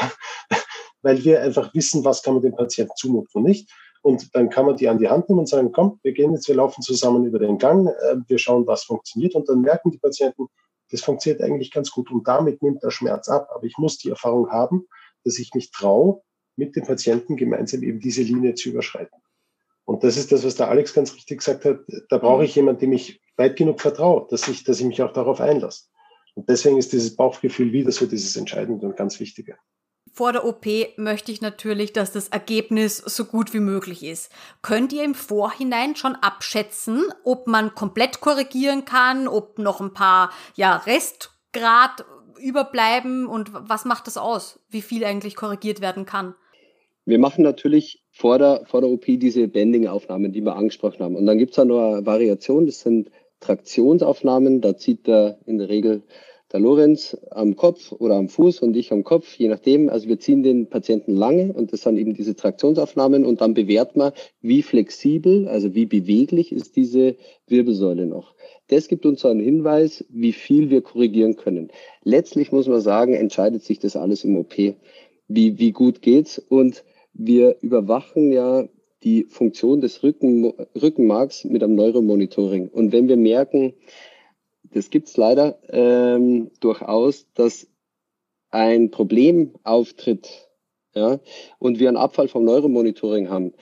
weil 1.03 1.25
wir 1.25 1.43
einfach 1.43 1.75
wissen, 1.75 2.05
was 2.05 2.23
kann 2.23 2.35
man 2.35 2.43
dem 2.43 2.55
Patienten 2.55 2.93
zumuten 2.97 3.31
und 3.35 3.45
nicht. 3.45 3.71
Und 4.03 4.37
dann 4.37 4.51
kann 4.51 4.67
man 4.67 4.77
die 4.77 4.89
an 4.89 4.99
die 4.99 5.09
Hand 5.09 5.29
nehmen 5.29 5.41
und 5.41 5.49
sagen, 5.49 5.73
komm, 5.73 5.99
wir 6.05 6.13
gehen 6.13 6.33
jetzt, 6.33 6.47
wir 6.47 6.55
laufen 6.55 6.81
zusammen 6.81 7.25
über 7.25 7.41
den 7.41 7.59
Gang, 7.59 7.89
äh, 7.89 8.17
wir 8.29 8.39
schauen, 8.39 8.65
was 8.65 8.85
funktioniert. 8.85 9.35
Und 9.35 9.49
dann 9.49 9.63
merken 9.63 9.91
die 9.91 9.99
Patienten, 9.99 10.47
das 10.93 11.01
funktioniert 11.01 11.43
eigentlich 11.43 11.73
ganz 11.73 11.91
gut. 11.91 12.13
Und 12.13 12.29
damit 12.29 12.63
nimmt 12.63 12.85
der 12.85 12.93
Schmerz 12.93 13.29
ab. 13.29 13.49
Aber 13.53 13.65
ich 13.65 13.79
muss 13.79 13.99
die 13.99 14.11
Erfahrung 14.11 14.49
haben, 14.51 14.87
dass 15.25 15.41
ich 15.41 15.53
mich 15.55 15.73
traue, 15.73 16.21
mit 16.57 16.77
dem 16.77 16.85
Patienten 16.85 17.37
gemeinsam 17.37 17.83
eben 17.83 18.01
diese 18.01 18.23
Linie 18.23 18.55
zu 18.55 18.71
überschreiten. 18.71 19.21
Und 19.85 20.03
das 20.03 20.17
ist 20.17 20.33
das, 20.33 20.45
was 20.45 20.57
der 20.57 20.69
Alex 20.69 20.93
ganz 20.95 21.15
richtig 21.15 21.39
gesagt 21.39 21.65
hat. 21.65 21.81
Da 22.09 22.19
brauche 22.19 22.45
ich 22.45 22.55
jemanden, 22.57 22.81
dem 22.81 22.93
ich 22.93 23.21
weit 23.37 23.57
genug 23.57 23.81
vertraue, 23.81 24.27
dass 24.31 24.49
ich, 24.49 24.65
dass 24.65 24.81
ich 24.81 24.87
mich 24.87 25.01
auch 25.03 25.13
darauf 25.13 25.41
einlasse. 25.41 25.85
Und 26.35 26.49
deswegen 26.49 26.77
ist 26.77 26.93
dieses 26.93 27.15
Bauchgefühl 27.15 27.73
wieder 27.73 27.93
so 27.93 28.07
dieses 28.07 28.37
Entscheidende 28.37 28.87
und 28.87 28.97
ganz 28.97 29.21
Wichtige. 29.21 29.57
Vor 30.13 30.33
der 30.33 30.45
OP 30.45 30.67
möchte 30.97 31.31
ich 31.31 31.41
natürlich, 31.41 31.93
dass 31.93 32.11
das 32.11 32.29
Ergebnis 32.29 32.99
so 32.99 33.27
gut 33.27 33.53
wie 33.53 33.61
möglich 33.61 34.03
ist. 34.03 34.33
Könnt 34.63 34.93
ihr 34.93 35.05
im 35.05 35.15
Vorhinein 35.15 35.95
schon 35.95 36.15
abschätzen, 36.17 37.05
ob 37.23 37.47
man 37.47 37.75
komplett 37.75 38.21
korrigieren 38.21 38.85
kann, 38.85 39.29
ob 39.29 39.59
noch 39.59 39.81
ein 39.81 39.93
paar 39.93 40.31
ja, 40.55 40.77
Restgrad 40.77 42.07
überbleiben 42.39 43.27
und 43.27 43.51
was 43.53 43.85
macht 43.85 44.07
das 44.07 44.17
aus, 44.17 44.61
wie 44.69 44.83
viel 44.83 45.05
eigentlich 45.05 45.37
korrigiert 45.37 45.81
werden 45.81 46.07
kann? 46.07 46.35
Wir 47.07 47.21
machen 47.21 47.45
natürlich 47.45 48.03
vor 48.11 48.39
der, 48.39 48.63
vor 48.67 48.81
der 48.81 48.91
OP 48.91 49.05
diese 49.07 49.47
Bending-Aufnahmen, 49.47 50.33
die 50.33 50.41
wir 50.43 50.57
angesprochen 50.57 51.05
haben. 51.05 51.15
Und 51.15 51.25
dann 51.25 51.39
gibt 51.39 51.53
es 51.53 51.57
da 51.57 51.65
noch 51.65 51.95
eine 51.95 52.05
Variation, 52.05 52.67
das 52.67 52.81
sind 52.81 53.11
Traktionsaufnahmen. 53.39 54.61
Da 54.61 54.77
zieht 54.77 55.07
der 55.07 55.39
in 55.47 55.59
der 55.59 55.69
Regel 55.69 56.03
der 56.53 56.59
Lorenz 56.59 57.17
am 57.31 57.55
Kopf 57.55 57.93
oder 57.93 58.17
am 58.17 58.29
Fuß 58.29 58.61
und 58.61 58.77
ich 58.77 58.91
am 58.91 59.05
Kopf, 59.05 59.37
je 59.37 59.47
nachdem. 59.47 59.89
Also 59.89 60.09
wir 60.09 60.19
ziehen 60.19 60.43
den 60.43 60.69
Patienten 60.69 61.15
lange 61.15 61.53
und 61.53 61.73
das 61.73 61.83
sind 61.83 61.97
eben 61.97 62.15
diese 62.15 62.35
Traktionsaufnahmen 62.35 63.25
und 63.25 63.41
dann 63.41 63.55
bewertet 63.55 63.97
man, 63.97 64.13
wie 64.41 64.63
flexibel, 64.63 65.47
also 65.47 65.77
wie 65.77 65.87
beweglich 65.87 66.51
ist 66.51 66.75
diese 66.75 67.15
Wirbelsäule 67.47 68.07
noch. 68.07 68.35
Das 68.67 68.89
gibt 68.89 69.07
uns 69.07 69.25
einen 69.25 69.41
Hinweis, 69.41 70.05
wie 70.09 70.33
viel 70.33 70.71
wir 70.71 70.83
korrigieren 70.83 71.37
können. 71.37 71.69
Letztlich 72.03 72.51
muss 72.51 72.67
man 72.67 72.81
sagen, 72.81 73.15
entscheidet 73.15 73.63
sich 73.63 73.79
das 73.79 73.95
alles 73.95 74.25
im 74.25 74.37
OP. 74.37 74.57
Wie, 75.29 75.59
wie 75.59 75.71
gut 75.71 76.03
geht's? 76.03 76.39
Und 76.39 76.85
wir 77.19 77.57
überwachen 77.61 78.33
ja 78.33 78.69
die 79.03 79.25
Funktion 79.25 79.81
des 79.81 80.03
Rücken, 80.03 80.53
Rückenmarks 80.81 81.45
mit 81.45 81.63
einem 81.63 81.75
Neuromonitoring. 81.75 82.69
Und 82.69 82.93
wenn 82.93 83.09
wir 83.09 83.17
merken, 83.17 83.75
das 84.65 84.91
gibt 84.91 85.09
es 85.09 85.17
leider 85.17 85.59
ähm, 85.69 86.51
durchaus, 86.61 87.27
dass 87.35 87.69
ein 88.51 88.91
Problem 88.91 89.55
auftritt 89.65 90.49
ja, 90.95 91.21
und 91.59 91.79
wir 91.79 91.89
einen 91.89 91.97
Abfall 91.97 92.29
vom 92.29 92.45
Neuromonitoring 92.45 93.29
haben, 93.29 93.53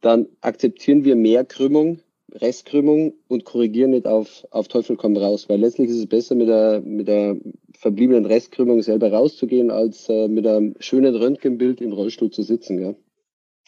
dann 0.00 0.26
akzeptieren 0.40 1.04
wir 1.04 1.16
mehr 1.16 1.44
Krümmung, 1.44 2.00
Restkrümmung 2.34 3.14
und 3.28 3.44
korrigieren 3.44 3.90
nicht 3.90 4.06
auf, 4.06 4.46
auf 4.50 4.68
Teufel 4.68 4.96
komm 4.96 5.16
raus, 5.16 5.48
weil 5.48 5.60
letztlich 5.60 5.90
ist 5.90 5.98
es 5.98 6.06
besser, 6.06 6.34
mit 6.34 6.48
der, 6.48 6.80
mit 6.80 7.08
der 7.08 7.36
verbliebenen 7.78 8.26
Restkrümmung 8.26 8.82
selber 8.82 9.12
rauszugehen, 9.12 9.70
als 9.70 10.08
äh, 10.08 10.28
mit 10.28 10.46
einem 10.46 10.74
schönen 10.80 11.14
Röntgenbild 11.14 11.80
im 11.80 11.92
Rollstuhl 11.92 12.30
zu 12.30 12.42
sitzen. 12.42 12.80
Ja. 12.80 12.94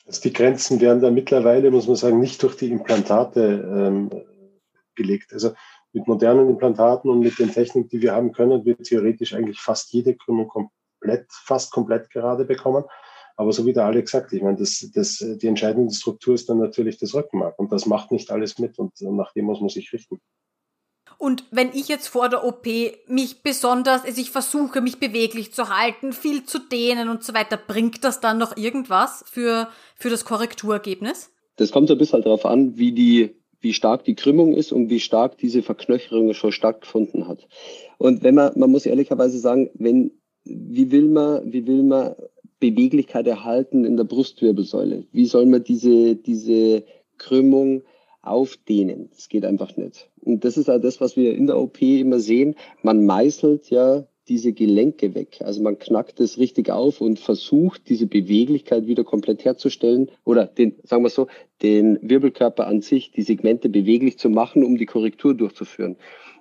Also 0.06 0.22
die 0.22 0.32
Grenzen 0.32 0.80
werden 0.80 1.00
da 1.00 1.10
mittlerweile, 1.10 1.70
muss 1.70 1.86
man 1.86 1.96
sagen, 1.96 2.20
nicht 2.20 2.42
durch 2.42 2.56
die 2.56 2.70
Implantate 2.70 3.68
ähm, 3.74 4.10
gelegt. 4.94 5.32
Also 5.32 5.52
mit 5.92 6.06
modernen 6.06 6.48
Implantaten 6.48 7.10
und 7.10 7.20
mit 7.20 7.38
den 7.38 7.52
Techniken, 7.52 7.88
die 7.88 8.02
wir 8.02 8.14
haben 8.14 8.32
können, 8.32 8.64
wird 8.64 8.82
theoretisch 8.84 9.34
eigentlich 9.34 9.60
fast 9.60 9.92
jede 9.92 10.14
Krümmung 10.14 10.48
komplett, 10.48 11.26
fast 11.28 11.72
komplett 11.72 12.10
gerade 12.10 12.44
bekommen. 12.44 12.84
Aber 13.36 13.52
so 13.52 13.66
wie 13.66 13.72
der 13.72 13.84
Alex 13.86 14.12
sagt, 14.12 14.32
ich 14.32 14.42
meine, 14.42 14.56
das, 14.56 14.90
das, 14.94 15.18
die 15.18 15.46
entscheidende 15.46 15.92
Struktur 15.92 16.34
ist 16.34 16.48
dann 16.48 16.58
natürlich 16.58 16.98
das 16.98 17.14
Rückenmark 17.14 17.58
und 17.58 17.72
das 17.72 17.86
macht 17.86 18.12
nicht 18.12 18.30
alles 18.30 18.58
mit 18.58 18.78
und 18.78 18.92
nach 19.00 19.32
dem 19.32 19.46
muss 19.46 19.60
man 19.60 19.68
sich 19.68 19.92
richten. 19.92 20.20
Und 21.18 21.44
wenn 21.50 21.70
ich 21.72 21.88
jetzt 21.88 22.08
vor 22.08 22.28
der 22.28 22.44
OP 22.44 22.66
mich 23.06 23.42
besonders, 23.42 24.04
also 24.04 24.20
ich 24.20 24.30
versuche, 24.30 24.80
mich 24.80 24.98
beweglich 24.98 25.52
zu 25.52 25.68
halten, 25.68 26.12
viel 26.12 26.44
zu 26.44 26.58
dehnen 26.58 27.08
und 27.08 27.22
so 27.24 27.34
weiter, 27.34 27.56
bringt 27.56 28.04
das 28.04 28.20
dann 28.20 28.38
noch 28.38 28.56
irgendwas 28.56 29.24
für, 29.26 29.68
für 29.96 30.10
das 30.10 30.24
Korrekturergebnis? 30.24 31.30
Das 31.56 31.70
kommt 31.70 31.88
so 31.88 31.94
ein 31.94 31.98
bisschen 31.98 32.22
darauf 32.22 32.44
an, 32.44 32.76
wie 32.76 32.92
die, 32.92 33.36
wie 33.60 33.72
stark 33.72 34.04
die 34.04 34.16
Krümmung 34.16 34.54
ist 34.54 34.72
und 34.72 34.90
wie 34.90 35.00
stark 35.00 35.38
diese 35.38 35.62
Verknöcherung 35.62 36.34
schon 36.34 36.52
stattgefunden 36.52 37.28
hat. 37.28 37.46
Und 37.98 38.22
wenn 38.22 38.34
man, 38.34 38.58
man 38.58 38.70
muss 38.70 38.86
ehrlicherweise 38.86 39.38
sagen, 39.38 39.70
wenn, 39.74 40.10
wie 40.44 40.90
will 40.90 41.08
man, 41.08 41.52
wie 41.52 41.66
will 41.66 41.84
man 41.84 42.14
Beweglichkeit 42.70 43.26
erhalten 43.26 43.84
in 43.84 43.96
der 43.96 44.04
Brustwirbelsäule? 44.04 45.04
Wie 45.12 45.26
soll 45.26 45.46
man 45.46 45.64
diese, 45.64 46.16
diese 46.16 46.84
Krümmung 47.18 47.82
aufdehnen? 48.22 49.10
Das 49.14 49.28
geht 49.28 49.44
einfach 49.44 49.76
nicht. 49.76 50.08
Und 50.20 50.44
das 50.44 50.56
ist 50.56 50.70
auch 50.70 50.80
das, 50.80 51.00
was 51.00 51.16
wir 51.16 51.34
in 51.34 51.46
der 51.46 51.58
OP 51.58 51.82
immer 51.82 52.20
sehen. 52.20 52.54
Man 52.82 53.04
meißelt 53.04 53.68
ja 53.68 54.06
diese 54.28 54.54
Gelenke 54.54 55.14
weg. 55.14 55.40
Also 55.40 55.62
man 55.62 55.78
knackt 55.78 56.18
es 56.20 56.38
richtig 56.38 56.70
auf 56.70 57.02
und 57.02 57.18
versucht, 57.18 57.88
diese 57.90 58.06
Beweglichkeit 58.06 58.86
wieder 58.86 59.04
komplett 59.04 59.44
herzustellen 59.44 60.10
oder 60.24 60.46
den, 60.46 60.76
sagen 60.84 61.02
wir 61.02 61.10
so, 61.10 61.26
den 61.62 61.98
Wirbelkörper 62.00 62.66
an 62.66 62.80
sich, 62.80 63.10
die 63.10 63.22
Segmente 63.22 63.68
beweglich 63.68 64.18
zu 64.18 64.30
machen, 64.30 64.64
um 64.64 64.78
die 64.78 64.86
Korrektur 64.86 65.34
durchzuführen. 65.34 65.96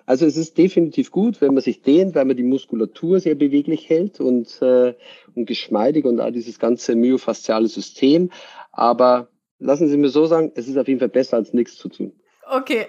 Also 0.05 0.25
es 0.25 0.35
ist 0.35 0.57
definitiv 0.57 1.11
gut, 1.11 1.39
wenn 1.41 1.53
man 1.53 1.63
sich 1.63 1.81
dehnt, 1.81 2.15
weil 2.15 2.25
man 2.25 2.35
die 2.35 2.43
Muskulatur 2.43 3.19
sehr 3.19 3.35
beweglich 3.35 3.89
hält 3.89 4.19
und, 4.19 4.61
äh, 4.61 4.93
und 5.35 5.45
geschmeidig 5.45 6.05
und 6.05 6.19
auch 6.19 6.31
dieses 6.31 6.59
ganze 6.59 6.95
myofasziale 6.95 7.67
System. 7.67 8.29
Aber 8.71 9.29
lassen 9.59 9.87
Sie 9.87 9.97
mir 9.97 10.09
so 10.09 10.25
sagen, 10.25 10.51
es 10.55 10.67
ist 10.67 10.77
auf 10.77 10.87
jeden 10.87 10.99
Fall 10.99 11.09
besser 11.09 11.37
als 11.37 11.53
nichts 11.53 11.77
zu 11.77 11.89
tun. 11.89 12.11
Okay. 12.49 12.87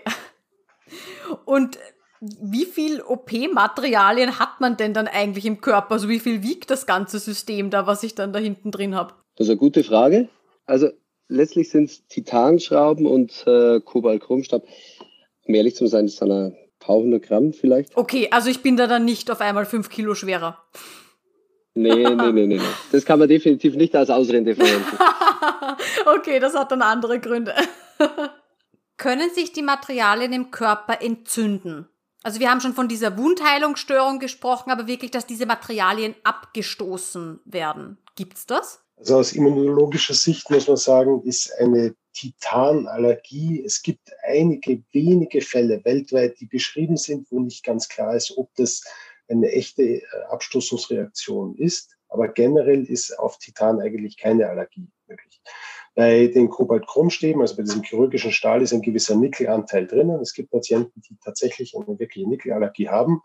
Und 1.45 1.79
wie 2.21 2.65
viel 2.65 3.03
OP-Materialien 3.03 4.39
hat 4.39 4.61
man 4.61 4.77
denn 4.77 4.95
dann 4.95 5.07
eigentlich 5.07 5.47
im 5.47 5.61
Körper? 5.61 5.93
Also 5.93 6.09
wie 6.09 6.21
viel 6.21 6.43
wiegt 6.43 6.71
das 6.71 6.87
ganze 6.87 7.19
System 7.19 7.71
da, 7.71 7.87
was 7.87 8.03
ich 8.03 8.15
dann 8.15 8.33
da 8.33 8.39
hinten 8.39 8.71
drin 8.71 8.95
habe? 8.95 9.15
Das 9.37 9.47
ist 9.47 9.51
eine 9.51 9.59
gute 9.59 9.85
Frage. 9.85 10.29
Also 10.67 10.89
letztlich 11.29 11.71
sind 11.71 11.85
es 11.85 12.07
Titanschrauben 12.07 13.07
und 13.07 13.45
äh, 13.47 13.81
Kobaltchromstab. 13.81 14.65
Um 15.47 15.55
ehrlich 15.55 15.77
zu 15.77 15.87
sein, 15.87 16.07
ist 16.07 16.23
dann 16.23 16.33
ein 16.33 16.57
paar 16.85 16.97
hundert 16.97 17.25
Gramm 17.25 17.53
vielleicht. 17.53 17.97
Okay, 17.97 18.29
also 18.31 18.51
ich 18.51 18.63
bin 18.63 18.77
da 18.77 18.87
dann 18.87 19.05
nicht 19.05 19.31
auf 19.31 19.41
einmal 19.41 19.67
fünf 19.67 19.89
Kilo 19.89 20.15
schwerer. 20.15 20.63
Nee, 21.75 21.95
nee, 21.95 22.15
nee, 22.15 22.33
nee, 22.33 22.47
nee. 22.47 22.61
Das 22.93 23.05
kann 23.05 23.19
man 23.19 23.29
definitiv 23.29 23.75
nicht 23.75 23.97
als 23.97 24.11
Ausrede 24.11 24.55
verwenden. 24.55 24.97
okay, 26.17 26.39
das 26.39 26.55
hat 26.55 26.71
dann 26.71 26.83
andere 26.83 27.19
Gründe. 27.19 27.55
Können 28.97 29.31
sich 29.31 29.53
die 29.53 29.63
Materialien 29.63 30.33
im 30.33 30.51
Körper 30.53 31.03
entzünden? 31.03 31.89
Also 32.23 32.39
wir 32.39 32.51
haben 32.51 32.61
schon 32.61 32.75
von 32.75 32.87
dieser 32.87 33.19
Wundheilungsstörung 33.19 34.21
gesprochen, 34.21 34.71
aber 34.71 34.87
wirklich, 34.87 35.11
dass 35.11 35.27
diese 35.27 35.47
Materialien 35.47 36.15
abgestoßen 36.23 37.41
werden. 37.45 37.99
Gibt's 38.15 38.47
das? 38.47 38.81
Also 38.97 39.17
aus 39.17 39.33
immunologischer 39.33 40.15
Sicht 40.15 40.49
muss 40.51 40.69
man 40.69 40.77
sagen, 40.77 41.23
ist 41.25 41.53
eine 41.59 41.95
Titanallergie. 42.15 43.63
Es 43.65 43.83
gibt 43.83 44.11
einige 44.23 44.83
wenige 44.93 45.41
Fälle 45.41 45.85
weltweit, 45.85 46.41
die 46.41 46.47
beschrieben 46.47 46.97
sind, 46.97 47.31
wo 47.31 47.41
nicht 47.41 47.65
ganz 47.65 47.89
klar 47.89 48.17
ist, 48.17 48.37
ob 48.39 48.55
das 48.55 48.83
eine 49.29 49.51
echte 49.53 49.83
äh, 49.83 50.03
Abstoßungsreaktion 50.31 51.57
ist. 51.57 51.97
Aber 52.09 52.29
generell 52.29 52.85
ist 52.85 53.19
auf 53.19 53.39
Titan 53.39 53.81
eigentlich 53.81 54.17
keine 54.17 54.49
Allergie 54.49 54.89
möglich. 55.07 55.41
Bei 55.95 56.27
den 56.27 56.49
Kobaltchromstäben, 56.51 57.41
also 57.41 57.57
bei 57.57 57.63
diesem 57.63 57.83
chirurgischen 57.83 58.33
Stahl, 58.33 58.63
ist 58.63 58.73
ein 58.73 58.83
gewisser 58.83 59.15
Nickelanteil 59.15 59.87
drinnen. 59.87 60.21
Es 60.21 60.35
gibt 60.35 60.51
Patienten, 60.51 61.01
die 61.03 61.17
tatsächlich 61.23 61.75
eine 61.77 61.99
wirkliche 61.99 62.29
Nickelallergie 62.29 62.89
haben. 62.89 63.23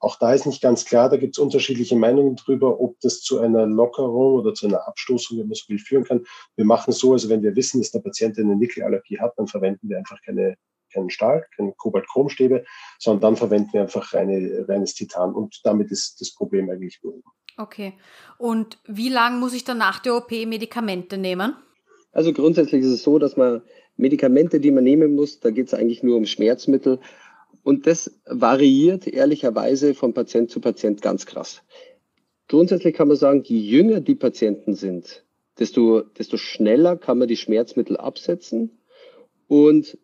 Auch 0.00 0.16
da 0.16 0.32
ist 0.32 0.46
nicht 0.46 0.62
ganz 0.62 0.84
klar, 0.84 1.08
da 1.08 1.16
gibt 1.16 1.36
es 1.36 1.42
unterschiedliche 1.42 1.96
Meinungen 1.96 2.36
drüber, 2.36 2.80
ob 2.80 3.00
das 3.00 3.20
zu 3.20 3.40
einer 3.40 3.66
Lockerung 3.66 4.34
oder 4.34 4.54
zu 4.54 4.66
einer 4.66 4.86
Abstoßung, 4.86 5.38
wenn 5.38 5.48
man 5.48 5.78
führen 5.78 6.04
kann. 6.04 6.24
Wir 6.56 6.64
machen 6.64 6.90
es 6.90 6.98
so, 6.98 7.12
also 7.12 7.28
wenn 7.28 7.42
wir 7.42 7.56
wissen, 7.56 7.80
dass 7.80 7.90
der 7.90 8.00
Patient 8.00 8.38
eine 8.38 8.56
Nickelallergie 8.56 9.18
hat, 9.18 9.34
dann 9.36 9.48
verwenden 9.48 9.88
wir 9.88 9.98
einfach 9.98 10.20
keine, 10.24 10.56
keinen 10.92 11.10
Stahl, 11.10 11.46
keine 11.56 11.72
Kobaltchromstäbe, 11.72 12.64
sondern 12.98 13.20
dann 13.22 13.36
verwenden 13.36 13.72
wir 13.72 13.82
einfach 13.82 14.12
reine, 14.14 14.64
reines 14.68 14.94
Titan 14.94 15.34
und 15.34 15.60
damit 15.64 15.90
ist 15.90 16.20
das 16.20 16.32
Problem 16.32 16.70
eigentlich 16.70 17.00
behoben. 17.00 17.24
Okay. 17.56 17.94
Und 18.38 18.78
wie 18.86 19.08
lange 19.08 19.38
muss 19.38 19.52
ich 19.52 19.64
dann 19.64 19.78
nach 19.78 19.98
der 19.98 20.14
OP 20.14 20.30
Medikamente 20.30 21.18
nehmen? 21.18 21.56
Also 22.12 22.32
grundsätzlich 22.32 22.82
ist 22.82 22.90
es 22.90 23.02
so, 23.02 23.18
dass 23.18 23.36
man 23.36 23.62
Medikamente, 23.96 24.60
die 24.60 24.70
man 24.70 24.84
nehmen 24.84 25.14
muss, 25.14 25.40
da 25.40 25.50
geht 25.50 25.66
es 25.66 25.74
eigentlich 25.74 26.02
nur 26.02 26.16
um 26.16 26.26
Schmerzmittel. 26.26 27.00
Und 27.64 27.86
das 27.86 28.18
variiert 28.24 29.06
ehrlicherweise 29.06 29.94
von 29.94 30.14
Patient 30.14 30.50
zu 30.50 30.60
Patient 30.60 31.02
ganz 31.02 31.26
krass. 31.26 31.62
Grundsätzlich 32.46 32.94
kann 32.94 33.08
man 33.08 33.16
sagen, 33.16 33.42
je 33.44 33.58
jünger 33.58 34.00
die 34.00 34.14
Patienten 34.14 34.74
sind, 34.74 35.24
desto, 35.58 36.00
desto 36.00 36.36
schneller 36.36 36.96
kann 36.96 37.18
man 37.18 37.28
die 37.28 37.36
Schmerzmittel 37.36 37.96
absetzen 37.96 38.78
und 39.48 39.98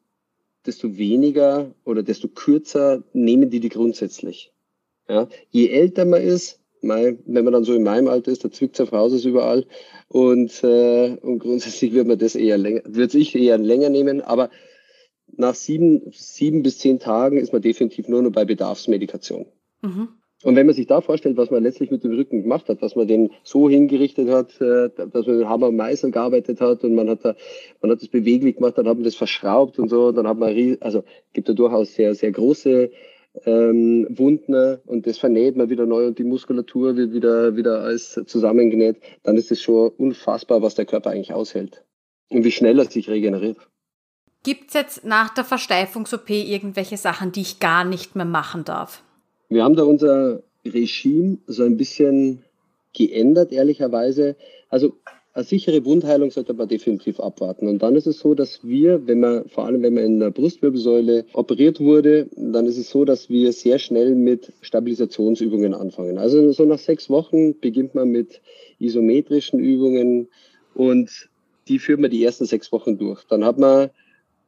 desto 0.67 0.97
weniger 0.97 1.75
oder 1.85 2.03
desto 2.03 2.29
kürzer 2.29 3.03
nehmen 3.13 3.51
die 3.51 3.61
die 3.61 3.69
grundsätzlich. 3.69 4.53
Ja, 5.09 5.29
je 5.51 5.69
älter 5.69 6.05
man 6.05 6.23
ist, 6.23 6.61
mein, 6.85 7.19
wenn 7.27 7.45
man 7.45 7.53
dann 7.53 7.65
so 7.65 7.75
in 7.75 7.83
meinem 7.83 8.09
Alter 8.09 8.31
ist, 8.31 8.45
da 8.45 8.51
zwickt 8.51 8.75
es 8.75 8.81
auf 8.81 8.93
Hauses 8.93 9.25
überall. 9.25 9.67
Und, 10.09 10.63
äh, 10.63 11.17
und 11.23 11.39
grundsätzlich 11.41 11.93
wird 11.93 12.07
man 12.07 12.19
das 12.19 12.35
eher 12.35 12.59
länger, 12.59 12.83
wird 12.85 13.15
ich 13.15 13.35
eher 13.35 13.59
länger 13.59 13.89
nehmen, 13.89 14.21
aber 14.21 14.51
nach 15.37 15.55
sieben, 15.55 16.03
sieben 16.13 16.63
bis 16.63 16.79
zehn 16.79 17.01
Tagen 17.01 17.39
ist 17.39 17.53
man 17.53 17.63
definitiv 17.63 18.09
nur 18.09 18.23
noch 18.23 18.31
bei 18.31 18.45
Bedarfsmedikation. 18.45 19.47
Mhm. 19.83 20.09
Und 20.45 20.57
wenn 20.57 20.67
man 20.67 20.75
sich 20.75 20.87
da 20.87 21.01
vorstellt, 21.01 21.39
was 21.39 21.51
man 21.51 21.63
letztlich 21.63 21.91
mit 21.91 22.05
dem 22.05 22.13
Rücken 22.13 22.43
gemacht 22.43 22.69
hat, 22.69 22.83
was 22.83 22.97
man 22.97 23.09
den 23.09 23.31
so 23.45 23.71
hingerichtet 23.71 24.29
hat, 24.29 24.61
äh, 24.61 24.91
dass 24.95 25.27
man 25.27 25.39
mit 25.39 25.49
Hammer 25.49 25.69
und 25.69 25.77
Meißel 25.77 26.11
gearbeitet 26.11 26.61
hat 26.61 26.85
und 26.85 26.95
man 26.95 27.09
hat 27.09 27.25
da, 27.25 27.35
man 27.81 27.91
hat 27.91 28.03
das 28.03 28.09
beweglich 28.09 28.57
gemacht, 28.57 28.77
dann 28.77 28.87
hat 28.87 28.97
man 28.97 29.05
das 29.05 29.15
verschraubt 29.15 29.79
und 29.79 29.89
so, 29.89 30.13
dann 30.13 30.29
hat 30.29 30.39
man, 30.39 30.77
also 30.81 31.03
gibt 31.33 31.49
da 31.49 31.55
durchaus 31.55 31.95
sehr, 31.95 32.15
sehr 32.15 32.31
große 32.31 32.91
ähm, 33.45 34.07
Wunden 34.11 34.79
und 34.87 35.07
das 35.07 35.19
vernäht 35.19 35.57
man 35.57 35.71
wieder 35.71 35.87
neu 35.87 36.07
und 36.07 36.19
die 36.19 36.25
Muskulatur 36.25 36.97
wird 36.97 37.13
wieder, 37.13 37.57
wieder 37.57 37.83
alles 37.83 38.21
zusammengenäht, 38.27 38.97
dann 39.23 39.37
ist 39.37 39.51
es 39.51 39.61
schon 39.61 39.91
unfassbar, 39.91 40.63
was 40.63 40.75
der 40.75 40.87
Körper 40.87 41.11
eigentlich 41.11 41.33
aushält 41.33 41.85
und 42.31 42.45
wie 42.45 42.53
schnell 42.53 42.79
er 42.79 42.91
sich 42.91 43.09
regeneriert. 43.09 43.59
Gibt 44.45 44.69
es 44.69 44.75
jetzt 44.75 45.05
nach 45.05 45.33
der 45.33 45.45
Versteifungs-OP 45.45 46.29
irgendwelche 46.31 46.99
Sachen, 46.99 47.33
die 47.33 47.41
ich 47.41 47.61
gar 47.61 47.85
nicht 47.85 48.15
mehr 48.15 48.27
machen 48.27 48.65
darf? 48.65 49.03
Wir 49.49 49.65
haben 49.65 49.75
da 49.75 49.85
unser 49.85 50.43
Regime 50.65 51.39
so 51.47 51.65
ein 51.65 51.77
bisschen 51.77 52.45
geändert, 52.93 53.53
ehrlicherweise. 53.53 54.37
Also 54.69 54.97
eine 55.35 55.45
sichere 55.45 55.85
Wundheilung 55.85 56.31
sollte 56.31 56.55
man 56.55 56.69
definitiv 56.69 57.19
abwarten. 57.19 57.67
Und 57.67 57.83
dann 57.83 57.97
ist 57.97 58.07
es 58.07 58.21
so, 58.21 58.35
dass 58.35 58.63
wir, 58.63 59.05
wenn 59.09 59.19
man, 59.19 59.49
vor 59.49 59.67
allem 59.67 59.83
wenn 59.83 59.95
man 59.95 60.05
in 60.05 60.21
der 60.21 60.31
Brustwirbelsäule 60.31 61.27
operiert 61.33 61.81
wurde, 61.81 62.29
dann 62.37 62.67
ist 62.67 62.79
es 62.79 62.89
so, 62.89 63.05
dass 63.05 63.29
wir 63.29 63.53
sehr 63.53 63.81
schnell 63.81 64.15
mit 64.15 64.53
Stabilisationsübungen 64.61 65.75
anfangen. 65.75 66.19
Also 66.19 66.53
so 66.53 66.65
nach 66.65 66.79
sechs 66.79 67.11
Wochen 67.11 67.59
beginnt 67.59 67.97
man 67.97 68.11
mit 68.11 68.41
isometrischen 68.79 69.59
Übungen 69.59 70.29
und 70.75 71.29
die 71.67 71.81
führt 71.81 71.99
man 71.99 72.13
die 72.13 72.23
ersten 72.23 72.45
sechs 72.45 72.71
Wochen 72.71 72.97
durch. 72.97 73.25
Dann 73.25 73.45
hat 73.45 73.59
man 73.59 73.91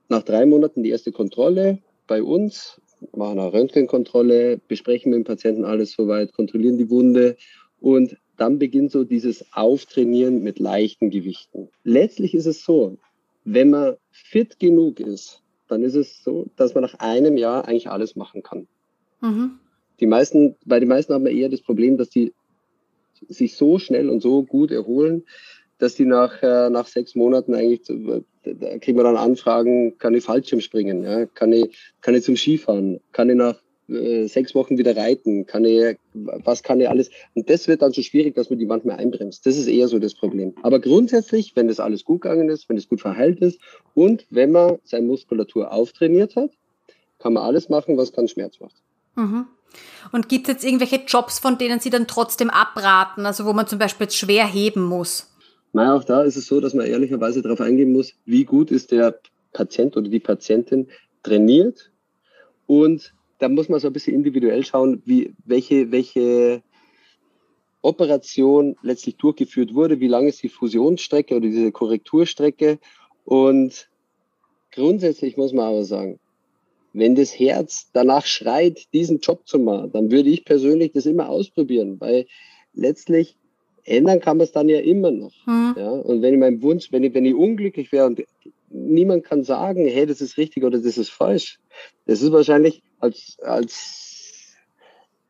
nach 0.09 0.23
drei 0.23 0.47
Monaten 0.47 0.85
die 0.85 0.91
erste 0.91 1.11
Kontrolle 1.11 1.79
bei 2.07 2.23
uns, 2.23 2.81
machen 3.13 3.41
eine 3.41 3.53
Röntgenkontrolle, 3.53 4.61
besprechen 4.69 5.11
mit 5.11 5.19
dem 5.19 5.25
Patienten 5.25 5.65
alles 5.65 5.93
soweit, 5.93 6.33
kontrollieren 6.33 6.79
die 6.79 6.91
Wunde 6.91 7.37
und 7.81 8.17
dann 8.37 8.59
beginnt 8.59 8.93
so 8.93 9.05
dieses 9.05 9.45
Auftrainieren 9.53 10.43
mit 10.43 10.59
leichten 10.59 11.11
Gewichten. 11.11 11.69
Letztlich 11.85 12.35
ist 12.35 12.47
es 12.47 12.65
so, 12.65 12.99
wenn 13.45 13.71
man 13.71 13.97
fit 14.11 14.59
genug 14.59 15.01
ist, 15.01 15.43
dann 15.69 15.83
ist 15.83 15.95
es 15.95 16.23
so, 16.23 16.47
dass 16.57 16.75
man 16.75 16.83
nach 16.83 16.95
einem 16.99 17.37
Jahr 17.37 17.67
eigentlich 17.67 17.89
alles 17.89 18.17
machen 18.17 18.43
kann. 18.43 18.67
Mhm. 19.21 19.59
Die 20.01 20.07
meisten, 20.07 20.57
bei 20.65 20.79
den 20.81 20.89
meisten 20.89 21.15
haben 21.15 21.25
wir 21.25 21.33
eher 21.33 21.49
das 21.49 21.63
Problem, 21.63 21.97
dass 21.97 22.11
die 22.11 22.33
sich 23.29 23.57
so 23.57 23.79
schnell 23.79 24.11
und 24.11 24.21
so 24.21 24.43
gut 24.43 24.71
erholen, 24.71 25.25
dass 25.79 25.95
die 25.95 26.05
nach, 26.05 26.43
äh, 26.43 26.71
nach 26.71 26.87
sechs 26.87 27.15
Monaten 27.15 27.55
eigentlich, 27.55 27.83
da 27.85 28.79
kriegen 28.79 28.99
wir 28.99 29.05
dann 29.05 29.17
Anfragen, 29.17 29.99
kann 29.99 30.15
ich 30.15 30.25
Fallschirm 30.25 30.61
springen, 30.61 31.03
ja? 31.03 31.27
kann, 31.27 31.53
ich, 31.53 31.95
kann 32.01 32.15
ich 32.15 32.25
zum 32.25 32.37
Skifahren, 32.37 33.01
kann 33.13 33.31
ich 33.31 33.37
nach 33.37 33.61
äh, 33.89 34.27
sechs 34.27 34.55
Wochen 34.55 34.79
wieder 34.79 34.97
reiten? 34.97 35.47
Kann 35.47 35.65
er, 35.65 35.97
was 36.13 36.63
kann 36.63 36.81
er 36.81 36.91
alles? 36.91 37.11
Und 37.35 37.51
das 37.51 37.69
wird 37.69 37.83
dann 37.83 37.93
so 37.93 38.03
schwierig, 38.03 38.35
dass 38.35 38.51
man 38.51 38.59
die 38.59 38.67
manchmal 38.67 38.97
einbremst. 38.97 39.47
Das 39.47 39.57
ist 39.57 39.67
eher 39.67 39.89
so 39.89 39.99
das 39.99 40.15
Problem. 40.15 40.55
Aber 40.63 40.81
grundsätzlich, 40.81 41.55
wenn 41.55 41.69
das 41.69 41.81
alles 41.81 42.05
gut 42.05 42.23
gegangen 42.23 42.49
ist, 42.49 42.69
wenn 42.69 42.77
es 42.77 42.89
gut 42.89 43.01
verheilt 43.01 43.41
ist 43.41 43.61
und 43.95 44.27
wenn 44.31 44.53
man 44.53 44.79
seine 44.85 45.07
Muskulatur 45.07 45.73
auftrainiert 45.73 46.37
hat, 46.37 46.51
kann 47.19 47.33
man 47.33 47.45
alles 47.45 47.69
machen, 47.69 47.97
was 47.97 48.13
keinen 48.13 48.29
Schmerz 48.29 48.61
macht. 48.61 48.77
Mhm. 49.15 49.47
Und 50.13 50.29
gibt 50.29 50.49
es 50.49 50.55
jetzt 50.55 50.65
irgendwelche 50.65 51.03
Jobs, 51.07 51.39
von 51.39 51.59
denen 51.59 51.81
Sie 51.81 51.91
dann 51.91 52.07
trotzdem 52.07 52.51
abraten, 52.51 53.27
also 53.27 53.47
wo 53.47 53.53
man 53.53 53.67
zum 53.67 53.79
Beispiel 53.79 54.05
jetzt 54.05 54.17
schwer 54.17 54.47
heben 54.47 54.85
muss? 54.85 55.33
Nein, 55.73 55.91
auch 55.91 56.05
da 56.05 56.23
ist 56.23 56.37
es 56.37 56.47
so, 56.47 56.61
dass 56.61 56.75
man 56.75 56.87
ehrlicherweise 56.87 57.43
darauf 57.43 57.61
eingehen 57.61 57.93
muss, 57.93 58.15
wie 58.25 58.45
gut 58.45 58.71
ist 58.71 58.93
der 58.93 59.19
Patient 59.53 59.97
oder 59.97 60.09
die 60.09 60.21
Patientin 60.21 60.89
trainiert. 61.23 61.91
Und 62.67 63.13
da 63.39 63.49
muss 63.49 63.69
man 63.69 63.81
so 63.81 63.89
ein 63.89 63.93
bisschen 63.93 64.15
individuell 64.15 64.65
schauen, 64.65 65.03
wie, 65.05 65.35
welche, 65.45 65.91
welche 65.91 66.63
Operation 67.83 68.77
letztlich 68.83 69.17
durchgeführt 69.17 69.75
wurde, 69.75 70.01
wie 70.01 70.09
lang 70.09 70.27
ist 70.27 70.43
die 70.43 70.49
Fusionsstrecke 70.49 71.37
oder 71.37 71.47
diese 71.47 71.73
Korrekturstrecke. 71.73 72.79
Und 73.25 73.89
grundsätzlich 74.73 75.37
muss 75.37 75.53
man 75.53 75.67
aber 75.67 75.85
sagen, 75.85 76.19
wenn 76.93 77.15
das 77.15 77.39
Herz 77.39 77.91
danach 77.93 78.25
schreit, 78.25 78.93
diesen 78.95 79.21
Job 79.21 79.47
zu 79.47 79.59
machen, 79.59 79.93
dann 79.93 80.11
würde 80.11 80.31
ich 80.31 80.45
persönlich 80.45 80.93
das 80.93 81.05
immer 81.05 81.29
ausprobieren, 81.29 82.01
weil 82.01 82.27
letztlich 82.73 83.37
ändern 83.85 84.21
kann 84.21 84.39
man 84.39 84.45
es 84.45 84.53
dann 84.53 84.69
ja 84.69 84.81
immer 84.81 85.11
noch. 85.11 85.33
Hm. 85.45 85.75
Ja? 85.77 85.91
Und 85.91 86.23
wenn 86.23 86.35
ich 86.35 86.41
meinen 86.41 86.63
Wunsch, 86.63 86.91
wenn 86.93 87.05
ich, 87.05 87.15
wenn 87.15 87.27
ich 87.27 87.35
unglücklich 87.35 87.93
wäre 87.93 88.07
und 88.07 88.25
niemand 88.71 89.25
kann 89.25 89.45
sagen, 89.45 89.87
hey, 89.87 90.07
das 90.07 90.21
ist 90.21 90.37
richtig 90.37 90.65
oder 90.65 90.79
das 90.79 90.99
ist 90.99 91.11
falsch, 91.11 91.59
das 92.07 92.23
ist 92.23 92.33
wahrscheinlich 92.33 92.83
als, 93.01 93.37
als, 93.43 94.55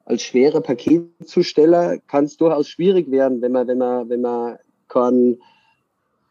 als 0.05 0.23
schwerer 0.23 0.61
Paketzusteller 0.61 1.99
kann 2.07 2.25
es 2.25 2.37
durchaus 2.37 2.69
schwierig 2.69 3.11
werden, 3.11 3.43
wenn 3.43 3.53
man, 3.53 3.67
wenn 3.67 3.79
man, 3.79 4.09
wenn 4.09 4.21
man 4.21 4.59
keinen, 4.89 5.41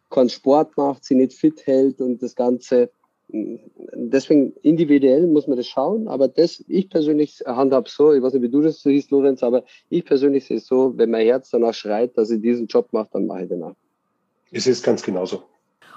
keinen 0.09 0.29
Sport 0.29 0.77
macht, 0.77 1.03
sie 1.03 1.15
nicht 1.15 1.33
fit 1.33 1.65
hält 1.65 2.01
und 2.01 2.21
das 2.21 2.35
Ganze 2.35 2.89
deswegen 3.27 4.53
individuell 4.61 5.27
muss 5.27 5.47
man 5.47 5.57
das 5.57 5.67
schauen, 5.67 6.07
aber 6.07 6.27
das, 6.27 6.63
ich 6.67 6.89
persönlich 6.89 7.41
handhab 7.45 7.89
so, 7.89 8.13
ich 8.13 8.21
weiß 8.21 8.33
nicht, 8.33 8.43
wie 8.43 8.49
du 8.49 8.61
das 8.61 8.81
hieß, 8.81 9.09
Lorenz, 9.09 9.43
aber 9.43 9.63
ich 9.89 10.05
persönlich 10.05 10.45
sehe 10.45 10.57
es 10.57 10.67
so, 10.67 10.93
wenn 10.97 11.11
mein 11.11 11.25
Herz 11.25 11.49
danach 11.49 11.73
schreit, 11.73 12.17
dass 12.17 12.29
ich 12.29 12.41
diesen 12.41 12.67
Job 12.67 12.89
mache, 12.91 13.09
dann 13.13 13.25
mache 13.25 13.43
ich 13.43 13.49
den 13.49 13.63
auch. 13.63 13.75
Es 14.51 14.67
ist 14.67 14.83
ganz 14.83 15.01
genauso. 15.03 15.43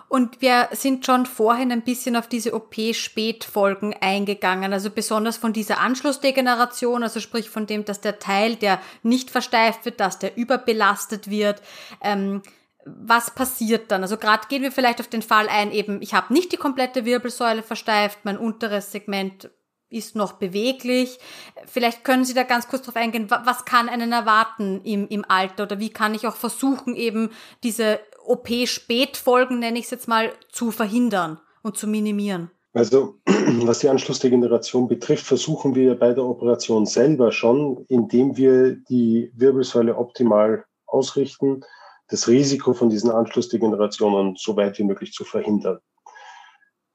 Und 0.08 0.40
wir 0.40 0.68
sind 0.72 1.04
schon 1.04 1.26
vorhin 1.26 1.70
ein 1.70 1.82
bisschen 1.82 2.16
auf 2.16 2.28
diese 2.28 2.54
OP-Spätfolgen 2.54 3.94
eingegangen, 4.00 4.72
also 4.72 4.90
besonders 4.90 5.36
von 5.36 5.52
dieser 5.52 5.80
Anschlussdegeneration, 5.80 7.02
also 7.02 7.20
sprich 7.20 7.50
von 7.50 7.66
dem, 7.66 7.84
dass 7.84 8.00
der 8.00 8.18
Teil, 8.18 8.56
der 8.56 8.80
nicht 9.02 9.30
versteift 9.30 9.84
wird, 9.84 10.00
dass 10.00 10.18
der 10.18 10.36
überbelastet 10.36 11.28
wird. 11.28 11.60
Ähm, 12.02 12.42
was 12.86 13.34
passiert 13.34 13.90
dann? 13.90 14.02
Also 14.02 14.16
gerade 14.16 14.48
gehen 14.48 14.62
wir 14.62 14.72
vielleicht 14.72 15.00
auf 15.00 15.08
den 15.08 15.20
Fall 15.20 15.48
ein, 15.50 15.72
eben 15.72 16.00
ich 16.00 16.14
habe 16.14 16.32
nicht 16.32 16.52
die 16.52 16.56
komplette 16.56 17.04
Wirbelsäule 17.04 17.62
versteift, 17.62 18.20
mein 18.22 18.38
unteres 18.38 18.92
Segment 18.92 19.50
ist 19.90 20.16
noch 20.16 20.34
beweglich. 20.34 21.18
Vielleicht 21.66 22.04
können 22.04 22.24
Sie 22.24 22.34
da 22.34 22.42
ganz 22.42 22.68
kurz 22.68 22.82
drauf 22.82 22.96
eingehen, 22.96 23.30
was 23.30 23.64
kann 23.64 23.88
einen 23.88 24.12
erwarten 24.12 24.82
im, 24.84 25.08
im 25.08 25.24
Alter 25.26 25.62
oder 25.64 25.78
wie 25.78 25.90
kann 25.90 26.14
ich 26.14 26.26
auch 26.26 26.36
versuchen, 26.36 26.94
eben 26.94 27.30
diese 27.62 28.00
OP-Spätfolgen, 28.28 29.58
nenne 29.58 29.78
ich 29.78 29.86
es 29.86 29.90
jetzt 29.90 30.08
mal, 30.08 30.32
zu 30.50 30.70
verhindern 30.70 31.40
und 31.62 31.76
zu 31.76 31.86
minimieren? 31.86 32.50
Also 32.72 33.16
was 33.26 33.80
die 33.80 33.88
Anschlussdegeneration 33.88 34.88
betrifft, 34.88 35.26
versuchen 35.26 35.74
wir 35.74 35.98
bei 35.98 36.12
der 36.12 36.24
Operation 36.24 36.86
selber 36.86 37.32
schon, 37.32 37.84
indem 37.88 38.36
wir 38.36 38.76
die 38.76 39.32
Wirbelsäule 39.34 39.96
optimal 39.96 40.64
ausrichten, 40.86 41.64
das 42.08 42.28
Risiko 42.28 42.72
von 42.74 42.90
diesen 42.90 43.10
Anschlussdegenerationen 43.10 44.36
so 44.36 44.56
weit 44.56 44.78
wie 44.78 44.84
möglich 44.84 45.12
zu 45.12 45.24
verhindern. 45.24 45.78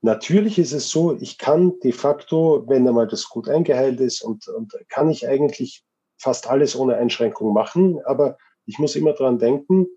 Natürlich 0.01 0.59
ist 0.59 0.73
es 0.73 0.89
so, 0.89 1.15
ich 1.19 1.37
kann 1.37 1.79
de 1.79 1.93
facto, 1.93 2.65
wenn 2.67 2.87
einmal 2.87 3.07
das 3.07 3.29
gut 3.29 3.47
eingeheilt 3.47 4.01
ist 4.01 4.21
und, 4.21 4.47
und 4.49 4.73
kann 4.89 5.09
ich 5.09 5.27
eigentlich 5.27 5.83
fast 6.17 6.49
alles 6.49 6.75
ohne 6.75 6.95
Einschränkung 6.95 7.53
machen, 7.53 7.99
aber 8.05 8.37
ich 8.65 8.79
muss 8.79 8.95
immer 8.95 9.13
dran 9.13 9.39
denken, 9.39 9.87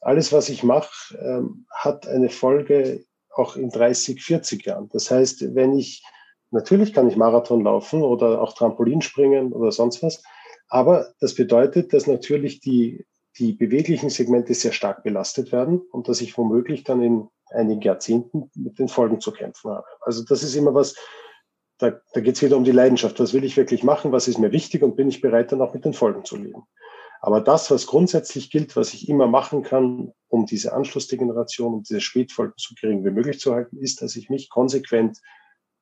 alles, 0.00 0.32
was 0.32 0.48
ich 0.48 0.62
mache, 0.62 1.16
ähm, 1.18 1.66
hat 1.70 2.06
eine 2.06 2.28
Folge 2.28 3.04
auch 3.34 3.56
in 3.56 3.70
30, 3.70 4.22
40 4.22 4.66
Jahren. 4.66 4.88
Das 4.92 5.10
heißt, 5.10 5.54
wenn 5.54 5.78
ich, 5.78 6.04
natürlich 6.50 6.92
kann 6.92 7.08
ich 7.08 7.16
Marathon 7.16 7.62
laufen 7.62 8.02
oder 8.02 8.40
auch 8.40 8.54
Trampolin 8.54 9.02
springen 9.02 9.52
oder 9.52 9.72
sonst 9.72 10.02
was, 10.02 10.22
aber 10.68 11.12
das 11.20 11.34
bedeutet, 11.34 11.92
dass 11.92 12.06
natürlich 12.06 12.60
die 12.60 13.04
die 13.38 13.52
beweglichen 13.52 14.10
Segmente 14.10 14.54
sehr 14.54 14.72
stark 14.72 15.02
belastet 15.02 15.52
werden 15.52 15.80
und 15.92 16.08
dass 16.08 16.20
ich 16.20 16.36
womöglich 16.36 16.84
dann 16.84 17.02
in 17.02 17.28
einigen 17.50 17.80
Jahrzehnten 17.80 18.50
mit 18.54 18.78
den 18.78 18.88
Folgen 18.88 19.20
zu 19.20 19.32
kämpfen 19.32 19.70
habe. 19.70 19.86
Also 20.02 20.24
das 20.24 20.42
ist 20.42 20.54
immer 20.54 20.74
was, 20.74 20.96
da, 21.78 22.00
da 22.12 22.20
geht 22.20 22.36
es 22.36 22.42
wieder 22.42 22.56
um 22.56 22.64
die 22.64 22.72
Leidenschaft. 22.72 23.18
Was 23.20 23.32
will 23.32 23.44
ich 23.44 23.56
wirklich 23.56 23.82
machen? 23.82 24.12
Was 24.12 24.28
ist 24.28 24.38
mir 24.38 24.52
wichtig? 24.52 24.82
Und 24.82 24.96
bin 24.96 25.08
ich 25.08 25.20
bereit, 25.20 25.52
dann 25.52 25.62
auch 25.62 25.72
mit 25.74 25.84
den 25.84 25.94
Folgen 25.94 26.24
zu 26.24 26.36
leben? 26.36 26.62
Aber 27.20 27.40
das, 27.40 27.70
was 27.70 27.86
grundsätzlich 27.86 28.50
gilt, 28.50 28.76
was 28.76 28.94
ich 28.94 29.08
immer 29.08 29.26
machen 29.26 29.62
kann, 29.62 30.12
um 30.28 30.46
diese 30.46 30.72
Anschlussdegeneration 30.72 31.74
und 31.74 31.88
diese 31.88 32.00
Spätfolgen 32.00 32.54
so 32.56 32.74
gering 32.80 33.04
wie 33.04 33.10
möglich 33.10 33.40
zu 33.40 33.54
halten, 33.54 33.76
ist, 33.76 34.00
dass 34.00 34.16
ich 34.16 34.30
mich 34.30 34.48
konsequent 34.48 35.18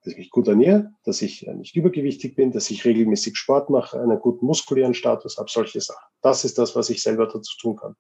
dass 0.02 0.12
ich 0.12 0.18
mich 0.18 0.30
gut 0.30 0.48
ernähre, 0.48 0.90
dass 1.04 1.22
ich 1.22 1.46
äh, 1.46 1.54
nicht 1.54 1.76
übergewichtig 1.76 2.36
bin, 2.36 2.52
dass 2.52 2.70
ich 2.70 2.84
regelmäßig 2.84 3.36
Sport 3.36 3.70
mache, 3.70 4.00
einen 4.00 4.18
guten 4.20 4.46
muskulären 4.46 4.94
Status 4.94 5.38
habe, 5.38 5.50
solche 5.50 5.80
Sachen. 5.80 6.06
Das 6.22 6.44
ist 6.44 6.58
das, 6.58 6.76
was 6.76 6.90
ich 6.90 7.02
selber 7.02 7.26
dazu 7.26 7.56
tun 7.60 7.76
kann. 7.76 7.96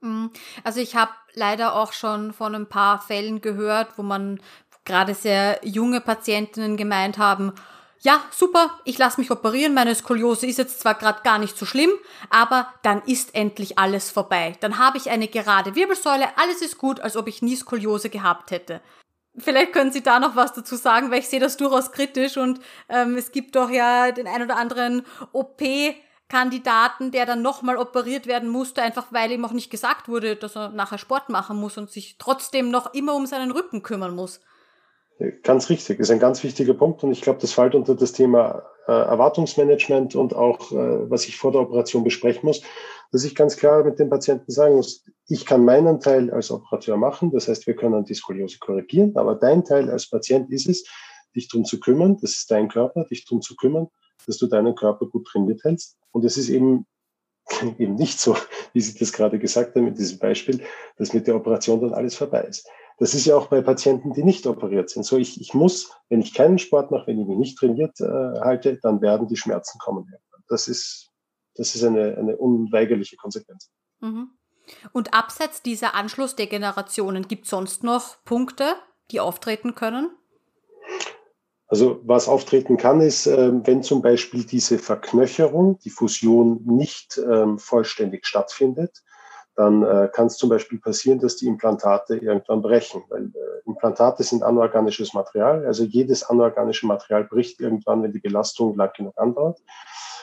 Mhm. 0.00 0.30
Also 0.64 0.80
ich 0.80 0.94
habe 0.94 1.10
leider 1.34 1.74
auch 1.74 1.92
schon 1.92 2.32
von 2.32 2.54
ein 2.54 2.68
paar 2.68 3.00
Fällen 3.00 3.40
gehört, 3.40 3.96
wo 3.96 4.02
man 4.02 4.40
gerade 4.84 5.14
sehr 5.14 5.60
junge 5.64 6.00
Patientinnen 6.00 6.76
gemeint 6.76 7.18
haben, 7.18 7.52
ja, 8.00 8.22
super, 8.30 8.78
ich 8.84 8.96
lasse 8.96 9.20
mich 9.20 9.30
operieren, 9.30 9.74
meine 9.74 9.94
Skoliose 9.94 10.46
ist 10.46 10.58
jetzt 10.58 10.80
zwar 10.80 10.94
gerade 10.94 11.22
gar 11.22 11.38
nicht 11.38 11.58
so 11.58 11.66
schlimm, 11.66 11.90
aber 12.30 12.72
dann 12.82 13.02
ist 13.02 13.34
endlich 13.34 13.78
alles 13.78 14.10
vorbei. 14.10 14.56
Dann 14.60 14.78
habe 14.78 14.98
ich 14.98 15.10
eine 15.10 15.26
gerade 15.26 15.74
Wirbelsäule, 15.74 16.36
alles 16.36 16.62
ist 16.62 16.78
gut, 16.78 17.00
als 17.00 17.16
ob 17.16 17.26
ich 17.26 17.42
nie 17.42 17.56
Skoliose 17.56 18.08
gehabt 18.08 18.52
hätte. 18.52 18.80
Vielleicht 19.36 19.72
können 19.72 19.92
Sie 19.92 20.02
da 20.02 20.20
noch 20.20 20.36
was 20.36 20.52
dazu 20.52 20.76
sagen, 20.76 21.10
weil 21.10 21.20
ich 21.20 21.28
sehe 21.28 21.40
das 21.40 21.56
durchaus 21.56 21.92
kritisch 21.92 22.36
und 22.36 22.60
ähm, 22.88 23.16
es 23.16 23.32
gibt 23.32 23.56
doch 23.56 23.70
ja 23.70 24.10
den 24.10 24.26
ein 24.26 24.42
oder 24.42 24.56
anderen 24.56 25.04
OP-Kandidaten, 25.32 27.10
der 27.10 27.26
dann 27.26 27.42
nochmal 27.42 27.76
operiert 27.76 28.26
werden 28.26 28.48
musste, 28.48 28.82
einfach 28.82 29.06
weil 29.10 29.30
ihm 29.30 29.44
auch 29.44 29.52
nicht 29.52 29.70
gesagt 29.70 30.08
wurde, 30.08 30.36
dass 30.36 30.56
er 30.56 30.70
nachher 30.70 30.98
Sport 30.98 31.28
machen 31.30 31.56
muss 31.56 31.78
und 31.78 31.90
sich 31.90 32.16
trotzdem 32.18 32.70
noch 32.70 32.94
immer 32.94 33.14
um 33.14 33.26
seinen 33.26 33.50
Rücken 33.50 33.82
kümmern 33.82 34.14
muss. 34.14 34.40
Ganz 35.42 35.68
richtig, 35.68 35.98
ist 35.98 36.10
ein 36.10 36.20
ganz 36.20 36.44
wichtiger 36.44 36.74
Punkt 36.74 37.02
und 37.02 37.10
ich 37.10 37.22
glaube, 37.22 37.40
das 37.40 37.52
fällt 37.52 37.74
unter 37.74 37.96
das 37.96 38.12
Thema 38.12 38.62
äh, 38.86 38.92
Erwartungsmanagement 38.92 40.14
und 40.14 40.34
auch, 40.34 40.70
äh, 40.70 41.10
was 41.10 41.26
ich 41.26 41.36
vor 41.36 41.50
der 41.50 41.62
Operation 41.62 42.04
besprechen 42.04 42.46
muss, 42.46 42.62
dass 43.10 43.24
ich 43.24 43.34
ganz 43.34 43.56
klar 43.56 43.82
mit 43.82 43.98
dem 43.98 44.10
Patienten 44.10 44.52
sagen 44.52 44.76
muss, 44.76 45.04
ich 45.26 45.44
kann 45.44 45.64
meinen 45.64 45.98
Teil 45.98 46.30
als 46.30 46.52
Operateur 46.52 46.96
machen, 46.96 47.32
das 47.32 47.48
heißt, 47.48 47.66
wir 47.66 47.74
können 47.74 48.04
die 48.04 48.14
Skoliose 48.14 48.58
korrigieren, 48.60 49.16
aber 49.16 49.34
dein 49.34 49.64
Teil 49.64 49.90
als 49.90 50.08
Patient 50.08 50.52
ist 50.52 50.68
es, 50.68 50.84
dich 51.34 51.48
drum 51.48 51.64
zu 51.64 51.80
kümmern, 51.80 52.16
das 52.20 52.32
ist 52.32 52.50
dein 52.52 52.68
Körper, 52.68 53.04
dich 53.04 53.26
drum 53.26 53.42
zu 53.42 53.56
kümmern, 53.56 53.88
dass 54.26 54.38
du 54.38 54.46
deinen 54.46 54.76
Körper 54.76 55.06
gut 55.06 55.26
trainiert 55.26 55.64
hältst 55.64 55.96
und 56.12 56.24
es 56.24 56.36
ist 56.36 56.48
eben 56.48 56.86
eben 57.78 57.94
nicht 57.94 58.20
so, 58.20 58.36
wie 58.72 58.80
Sie 58.80 58.96
das 58.98 59.12
gerade 59.12 59.38
gesagt 59.38 59.74
haben 59.74 59.84
mit 59.84 59.98
diesem 59.98 60.18
Beispiel, 60.18 60.62
dass 60.96 61.12
mit 61.12 61.26
der 61.26 61.34
Operation 61.34 61.80
dann 61.80 61.94
alles 61.94 62.14
vorbei 62.14 62.42
ist. 62.42 62.68
Das 62.98 63.14
ist 63.14 63.26
ja 63.26 63.36
auch 63.36 63.46
bei 63.46 63.60
Patienten, 63.62 64.12
die 64.12 64.24
nicht 64.24 64.46
operiert 64.46 64.90
sind. 64.90 65.04
So, 65.04 65.16
ich, 65.16 65.40
ich 65.40 65.54
muss, 65.54 65.92
wenn 66.08 66.20
ich 66.20 66.34
keinen 66.34 66.58
Sport 66.58 66.90
mache, 66.90 67.06
wenn 67.06 67.20
ich 67.20 67.28
mich 67.28 67.38
nicht 67.38 67.58
trainiert 67.58 68.00
äh, 68.00 68.40
halte, 68.40 68.78
dann 68.82 69.00
werden 69.00 69.28
die 69.28 69.36
Schmerzen 69.36 69.78
kommen. 69.78 70.12
Das 70.48 70.66
ist, 70.66 71.10
das 71.54 71.74
ist 71.74 71.84
eine, 71.84 72.16
eine 72.16 72.36
unweigerliche 72.36 73.16
Konsequenz. 73.16 73.70
Mhm. 74.00 74.30
Und 74.92 75.14
abseits 75.14 75.62
dieser 75.62 75.94
Anschlussdegenerationen 75.94 77.28
gibt 77.28 77.44
es 77.44 77.50
sonst 77.50 77.84
noch 77.84 78.22
Punkte, 78.24 78.74
die 79.10 79.20
auftreten 79.20 79.74
können? 79.74 80.10
Also 81.68 82.00
was 82.04 82.28
auftreten 82.28 82.78
kann, 82.78 83.00
ist, 83.00 83.26
ähm, 83.26 83.66
wenn 83.66 83.82
zum 83.82 84.00
Beispiel 84.00 84.44
diese 84.44 84.78
Verknöcherung, 84.78 85.78
die 85.80 85.90
Fusion 85.90 86.62
nicht 86.64 87.18
ähm, 87.18 87.58
vollständig 87.58 88.26
stattfindet, 88.26 89.02
dann 89.58 89.82
äh, 89.82 90.08
kann 90.12 90.28
es 90.28 90.36
zum 90.36 90.50
Beispiel 90.50 90.78
passieren, 90.78 91.18
dass 91.18 91.34
die 91.34 91.48
Implantate 91.48 92.16
irgendwann 92.16 92.62
brechen, 92.62 93.02
weil 93.08 93.24
äh, 93.24 93.66
Implantate 93.66 94.22
sind 94.22 94.44
anorganisches 94.44 95.14
Material. 95.14 95.66
Also 95.66 95.82
jedes 95.82 96.22
anorganische 96.22 96.86
Material 96.86 97.24
bricht 97.24 97.60
irgendwann, 97.60 98.04
wenn 98.04 98.12
die 98.12 98.20
Belastung 98.20 98.76
lang 98.76 98.92
genug 98.96 99.18
andauert. 99.18 99.60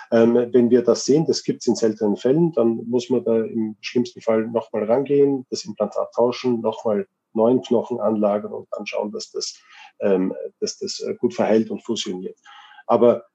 Ähm, 0.10 0.36
wenn 0.54 0.70
wir 0.70 0.84
das 0.84 1.04
sehen, 1.04 1.26
das 1.28 1.44
gibt 1.44 1.64
es 1.64 1.68
in 1.68 1.76
seltenen 1.76 2.16
Fällen, 2.16 2.54
dann 2.54 2.78
muss 2.88 3.10
man 3.10 3.26
da 3.26 3.36
im 3.36 3.76
schlimmsten 3.82 4.22
Fall 4.22 4.48
nochmal 4.48 4.86
rangehen, 4.86 5.46
das 5.50 5.66
Implantat 5.66 6.14
tauschen, 6.14 6.62
nochmal 6.62 7.06
neuen 7.34 7.62
Knochen 7.62 8.00
anlagern 8.00 8.54
und 8.54 8.70
dann 8.72 8.86
schauen, 8.86 9.12
dass 9.12 9.32
das, 9.32 9.60
ähm, 10.00 10.34
dass 10.62 10.78
das 10.78 11.02
äh, 11.02 11.14
gut 11.16 11.34
verheilt 11.34 11.70
und 11.72 11.84
fusioniert. 11.84 12.40
Aber 12.88 13.26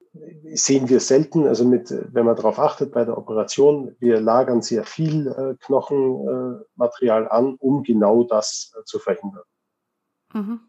sehen 0.55 0.89
wir 0.89 1.01
selten, 1.01 1.47
also 1.47 1.65
mit, 1.65 1.95
wenn 2.13 2.27
man 2.27 2.37
darauf 2.37 2.59
achtet 2.59 2.93
bei 2.93 3.05
der 3.05 3.17
Operation, 3.17 3.95
wir 4.01 4.21
lagern 4.21 4.61
sehr 4.61 4.85
viel 4.85 5.29
äh, 5.29 5.55
Knochenmaterial 5.65 7.25
äh, 7.25 7.29
an, 7.29 7.57
um 7.61 7.83
genau 7.83 8.25
das 8.25 8.73
äh, 8.77 8.85
zu 8.85 8.99
verhindern. 8.99 9.45
Mhm. 10.33 10.61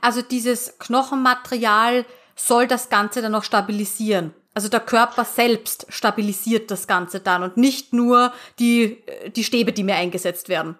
Also 0.00 0.22
dieses 0.22 0.78
Knochenmaterial 0.78 2.04
soll 2.36 2.68
das 2.68 2.88
Ganze 2.88 3.22
dann 3.22 3.32
noch 3.32 3.42
stabilisieren. 3.42 4.32
Also 4.54 4.68
der 4.68 4.80
Körper 4.80 5.24
selbst 5.24 5.86
stabilisiert 5.88 6.70
das 6.70 6.86
Ganze 6.86 7.20
dann 7.20 7.42
und 7.42 7.56
nicht 7.56 7.92
nur 7.92 8.32
die, 8.58 9.02
die 9.34 9.44
Stäbe, 9.44 9.72
die 9.72 9.82
mir 9.82 9.96
eingesetzt 9.96 10.48
werden. 10.48 10.78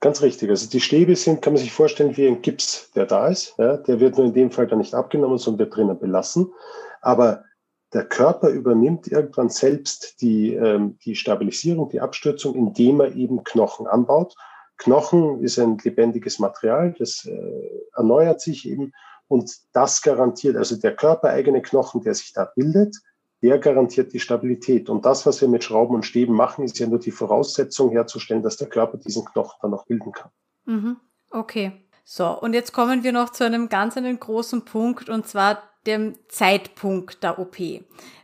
Ganz 0.00 0.22
richtig. 0.22 0.50
Also 0.50 0.68
die 0.68 0.80
Stäbe 0.80 1.16
sind, 1.16 1.42
kann 1.42 1.54
man 1.54 1.62
sich 1.62 1.72
vorstellen, 1.72 2.16
wie 2.16 2.26
ein 2.26 2.42
Gips, 2.42 2.90
der 2.94 3.06
da 3.06 3.28
ist. 3.28 3.54
Ja, 3.58 3.76
der 3.78 3.98
wird 3.98 4.16
nur 4.16 4.26
in 4.26 4.34
dem 4.34 4.50
Fall 4.50 4.66
dann 4.66 4.78
nicht 4.78 4.94
abgenommen, 4.94 5.38
sondern 5.38 5.60
wird 5.60 5.76
drinnen 5.76 5.98
belassen. 5.98 6.52
Aber 7.00 7.44
der 7.92 8.04
Körper 8.04 8.50
übernimmt 8.50 9.08
irgendwann 9.08 9.48
selbst 9.48 10.20
die, 10.20 10.54
ähm, 10.54 10.98
die 11.04 11.14
Stabilisierung, 11.14 11.88
die 11.88 12.00
Abstützung, 12.00 12.54
indem 12.54 13.00
er 13.00 13.14
eben 13.14 13.44
Knochen 13.44 13.86
anbaut. 13.86 14.34
Knochen 14.76 15.42
ist 15.42 15.58
ein 15.58 15.78
lebendiges 15.78 16.38
Material, 16.38 16.94
das 16.98 17.24
äh, 17.24 17.70
erneuert 17.96 18.40
sich 18.40 18.68
eben 18.68 18.92
und 19.26 19.50
das 19.72 20.02
garantiert, 20.02 20.56
also 20.56 20.76
der 20.76 20.96
körpereigene 20.96 21.62
Knochen, 21.62 22.02
der 22.02 22.14
sich 22.14 22.32
da 22.32 22.50
bildet, 22.56 22.96
der 23.42 23.58
garantiert 23.58 24.12
die 24.12 24.20
Stabilität. 24.20 24.88
Und 24.88 25.04
das, 25.04 25.26
was 25.26 25.40
wir 25.40 25.48
mit 25.48 25.62
Schrauben 25.62 25.94
und 25.94 26.04
Stäben 26.04 26.34
machen, 26.34 26.64
ist 26.64 26.78
ja 26.78 26.86
nur 26.86 26.98
die 26.98 27.10
Voraussetzung 27.10 27.90
herzustellen, 27.90 28.42
dass 28.42 28.56
der 28.56 28.68
Körper 28.68 28.98
diesen 28.98 29.24
Knochen 29.24 29.58
dann 29.62 29.74
auch 29.74 29.86
bilden 29.86 30.12
kann. 30.12 30.30
Mhm. 30.64 30.96
Okay. 31.30 31.72
So, 32.04 32.26
und 32.40 32.54
jetzt 32.54 32.72
kommen 32.72 33.04
wir 33.04 33.12
noch 33.12 33.30
zu 33.30 33.44
einem 33.44 33.68
ganz 33.68 33.96
einen 33.96 34.18
großen 34.18 34.64
Punkt, 34.64 35.10
und 35.10 35.26
zwar 35.26 35.62
dem 35.88 36.14
Zeitpunkt 36.28 37.22
der 37.24 37.38
OP. 37.40 37.56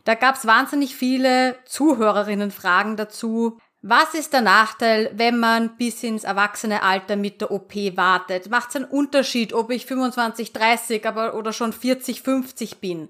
Da 0.05 0.15
gab 0.15 0.35
es 0.35 0.47
wahnsinnig 0.47 0.95
viele 0.95 1.55
Zuhörerinnenfragen 1.65 2.95
dazu. 2.95 3.57
Was 3.81 4.13
ist 4.13 4.33
der 4.33 4.41
Nachteil, 4.41 5.11
wenn 5.15 5.37
man 5.37 5.75
bis 5.77 6.01
ins 6.03 6.23
erwachsene 6.23 6.81
Alter 6.81 7.17
mit 7.17 7.41
der 7.41 7.51
OP 7.51 7.75
wartet? 7.97 8.49
Macht 8.49 8.69
es 8.69 8.77
einen 8.77 8.85
Unterschied, 8.85 9.53
ob 9.53 9.69
ich 9.69 9.85
25, 9.85 10.53
30 10.53 11.05
aber, 11.05 11.35
oder 11.35 11.51
schon 11.51 11.73
40, 11.73 12.21
50 12.21 12.77
bin? 12.77 13.09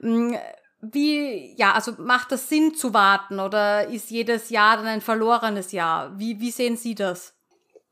Hm, 0.00 0.36
wie, 0.80 1.54
ja, 1.56 1.72
also 1.72 1.92
macht 1.98 2.32
das 2.32 2.48
Sinn 2.48 2.74
zu 2.74 2.94
warten 2.94 3.40
oder 3.40 3.88
ist 3.88 4.10
jedes 4.10 4.50
Jahr 4.50 4.76
dann 4.76 4.86
ein 4.86 5.00
verlorenes 5.00 5.72
Jahr? 5.72 6.18
Wie, 6.18 6.40
wie 6.40 6.50
sehen 6.50 6.76
Sie 6.76 6.94
das? 6.94 7.34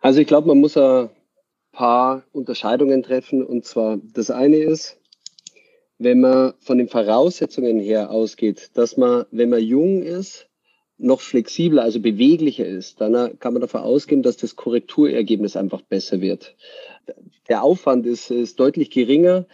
Also 0.00 0.20
ich 0.20 0.26
glaube, 0.26 0.48
man 0.48 0.60
muss 0.60 0.76
ein 0.76 1.10
paar 1.74 2.22
Unterscheidungen 2.32 3.02
treffen. 3.02 3.44
Und 3.44 3.64
zwar 3.64 3.98
das 4.14 4.30
eine 4.30 4.56
ist, 4.56 4.98
wenn 5.99 6.20
man 6.20 6.55
von 6.61 6.78
den 6.78 6.88
Voraussetzungen 6.88 7.78
her 7.78 8.11
ausgeht, 8.11 8.70
dass 8.74 8.97
man, 8.97 9.26
wenn 9.30 9.51
man 9.51 9.62
jung 9.62 10.03
ist, 10.03 10.49
noch 10.97 11.20
flexibler, 11.20 11.82
also 11.82 12.01
beweglicher 12.01 12.66
ist, 12.66 13.01
dann 13.01 13.38
kann 13.38 13.53
man 13.53 13.62
davon 13.62 13.80
ausgehen, 13.80 14.22
dass 14.22 14.36
das 14.36 14.57
Korrekturergebnis 14.57 15.57
einfach 15.57 15.82
besser 15.82 16.20
wird. 16.20 16.57
Der 17.49 17.62
Aufwand 17.62 18.07
ist, 18.07 18.30
ist 18.30 18.61
deutlich 18.61 18.90
geringer 18.90 19.47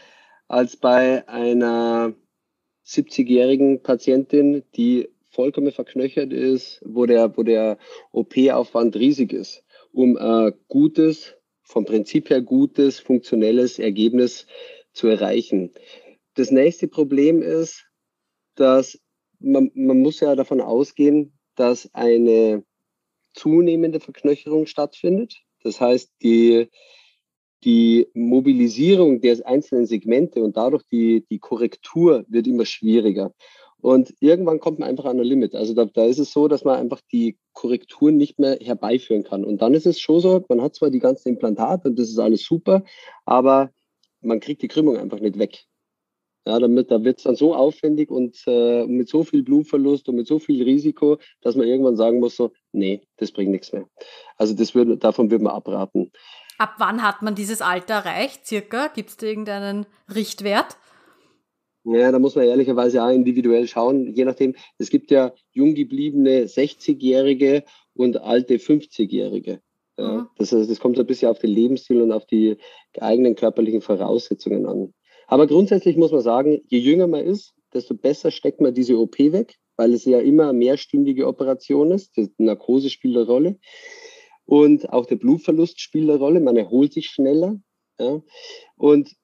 als 0.49 0.77
bei 0.77 1.27
einer 1.29 2.15
70-jährigen 2.87 3.83
Patientin, 3.83 4.65
die 4.77 5.09
vollkommen 5.31 5.73
verknöchert 5.73 6.33
ist, 6.33 6.83
wo 6.85 7.07
der, 7.07 7.37
wo 7.37 7.43
der 7.43 7.79
OP-Aufwand 8.13 8.97
riesig 8.97 9.33
ist, 9.33 9.65
um 9.93 10.17
ein 10.17 10.53
gutes, 10.69 11.37
vom 11.63 11.85
Prinzip 11.85 12.31
her 12.31 12.43
gutes, 12.43 12.99
funktionelles 12.99 13.79
Ergebnis 13.79 14.47
zu 14.93 15.07
erreichen. 15.07 15.71
Das 16.41 16.51
nächste 16.51 16.89
Problem 16.89 17.43
ist, 17.43 17.85
dass 18.55 18.99
man, 19.41 19.71
man 19.75 19.99
muss 19.99 20.21
ja 20.21 20.35
davon 20.35 20.63
ausgehen, 20.63 21.39
dass 21.55 21.93
eine 21.93 22.65
zunehmende 23.35 24.01
Verknöcherung 24.01 24.65
stattfindet. 24.65 25.37
Das 25.63 25.83
heißt, 25.83 26.11
die, 26.23 26.71
die 27.63 28.09
Mobilisierung 28.15 29.21
der 29.21 29.47
einzelnen 29.47 29.85
Segmente 29.85 30.43
und 30.43 30.57
dadurch 30.57 30.83
die, 30.91 31.27
die 31.31 31.41
Korrektur 31.41 32.25
wird 32.27 32.47
immer 32.47 32.65
schwieriger. 32.65 33.35
Und 33.83 34.15
irgendwann 34.21 34.61
kommt 34.61 34.79
man 34.79 34.89
einfach 34.89 35.05
an 35.05 35.21
ein 35.21 35.27
Limit. 35.27 35.55
Also 35.55 35.75
da, 35.75 35.85
da 35.85 36.07
ist 36.07 36.21
es 36.21 36.33
so, 36.33 36.49
dass 36.49 36.65
man 36.65 36.79
einfach 36.79 37.03
die 37.13 37.37
Korrekturen 37.53 38.17
nicht 38.17 38.39
mehr 38.39 38.57
herbeiführen 38.63 39.25
kann. 39.25 39.45
Und 39.45 39.61
dann 39.61 39.75
ist 39.75 39.85
es 39.85 40.01
schon 40.01 40.21
so, 40.21 40.43
man 40.49 40.63
hat 40.63 40.75
zwar 40.75 40.89
die 40.89 41.01
ganzen 41.01 41.29
Implantate 41.29 41.89
und 41.89 41.99
das 41.99 42.09
ist 42.09 42.19
alles 42.19 42.43
super, 42.43 42.83
aber 43.27 43.71
man 44.23 44.41
kriegt 44.41 44.63
die 44.63 44.69
Krümmung 44.69 44.97
einfach 44.97 45.21
nicht 45.21 45.39
weg. 45.39 45.67
Ja, 46.47 46.59
damit, 46.59 46.91
da 46.91 47.05
wird 47.05 47.19
es 47.19 47.25
dann 47.25 47.37
so 47.37 47.55
aufwendig 47.55 48.11
und 48.11 48.43
äh, 48.47 48.87
mit 48.87 49.09
so 49.09 49.25
viel 49.25 49.43
Blutverlust 49.43 50.09
und 50.09 50.17
mit 50.17 50.27
so 50.27 50.39
viel 50.39 50.63
Risiko, 50.63 51.19
dass 51.43 51.55
man 51.55 51.67
irgendwann 51.67 51.97
sagen 51.97 52.19
muss, 52.19 52.37
so, 52.37 52.53
nee, 52.73 53.03
das 53.19 53.31
bringt 53.31 53.51
nichts 53.51 53.73
mehr. 53.73 53.87
Also 54.37 54.55
das 54.55 54.75
würde, 54.75 54.97
davon 54.97 55.31
würde 55.31 55.45
man 55.45 55.55
abraten. 55.55 56.11
Ab 56.57 56.75
wann 56.79 57.03
hat 57.03 57.23
man 57.23 57.35
dieses 57.35 57.61
Alter 57.61 57.95
erreicht, 57.95 58.47
circa? 58.47 58.89
Gibt 58.89 59.11
es 59.11 59.17
da 59.17 59.27
irgendeinen 59.27 59.87
Richtwert? 60.15 60.77
Ja, 61.85 62.13
da 62.13 62.19
muss 62.19 62.35
man 62.35 62.45
ehrlicherweise 62.45 63.03
auch 63.03 63.09
individuell 63.09 63.67
schauen, 63.67 64.13
je 64.15 64.25
nachdem. 64.25 64.55
Es 64.79 64.91
gibt 64.91 65.11
ja 65.11 65.33
jung 65.53 65.75
gebliebene 65.75 66.45
60-Jährige 66.45 67.65
und 67.95 68.19
alte 68.19 68.57
50-Jährige. 68.57 69.61
Ja, 69.99 70.13
mhm. 70.13 70.29
das, 70.37 70.51
das 70.51 70.81
kommt 70.81 70.97
so 70.97 71.03
ein 71.03 71.07
bisschen 71.07 71.31
auf 71.31 71.39
den 71.39 71.51
Lebensstil 71.51 72.01
und 72.03 72.13
auf 72.13 72.27
die 72.27 72.59
eigenen 72.99 73.35
körperlichen 73.35 73.81
Voraussetzungen 73.81 74.67
an. 74.67 74.95
Aber 75.31 75.47
grundsätzlich 75.47 75.97
muss 75.97 76.11
man 76.11 76.23
sagen, 76.23 76.61
je 76.67 76.79
jünger 76.79 77.07
man 77.07 77.25
ist, 77.25 77.55
desto 77.73 77.95
besser 77.95 78.33
steckt 78.33 78.61
man 78.61 78.75
diese 78.75 78.99
OP 78.99 79.17
weg, 79.21 79.59
weil 79.77 79.95
es 79.95 80.05
ja 80.05 80.19
immer 80.19 80.49
eine 80.49 80.59
mehrstündige 80.59 81.29
Operation 81.29 81.93
ist. 81.93 82.17
Die 82.17 82.29
Narkose 82.39 82.91
spielt 82.91 83.17
eine 83.17 83.27
Rolle. 83.27 83.61
Und 84.45 84.93
auch 84.93 85.07
der 85.07 85.15
Blutverlust 85.15 85.81
spielt 85.81 86.11
eine 86.11 86.19
Rolle. 86.19 86.41
Man 86.41 86.57
erholt 86.57 86.93
sich 86.93 87.07
schneller. 87.07 87.61
Ja. 88.01 88.21
Und 88.77 89.15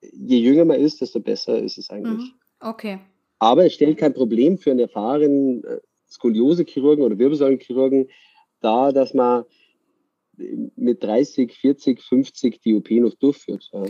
je 0.00 0.38
jünger 0.38 0.64
man 0.64 0.80
ist, 0.80 1.00
desto 1.00 1.20
besser 1.20 1.62
ist 1.62 1.78
es 1.78 1.88
eigentlich. 1.88 2.32
Mhm. 2.32 2.34
Okay. 2.58 2.98
Aber 3.38 3.64
es 3.64 3.74
stellt 3.74 3.98
kein 3.98 4.12
Problem 4.12 4.58
für 4.58 4.72
einen 4.72 4.80
erfahrenen 4.80 5.62
äh, 5.62 5.78
Skoliosechirurgen 6.10 7.04
oder 7.04 7.16
Wirbelsäulenchirurgen 7.16 8.10
dar, 8.60 8.92
dass 8.92 9.14
man 9.14 9.44
mit 10.36 11.04
30, 11.04 11.52
40, 11.52 12.02
50 12.02 12.60
die 12.60 12.74
OP 12.74 12.90
noch 12.90 13.14
durchführt. 13.14 13.70
Ja. 13.72 13.84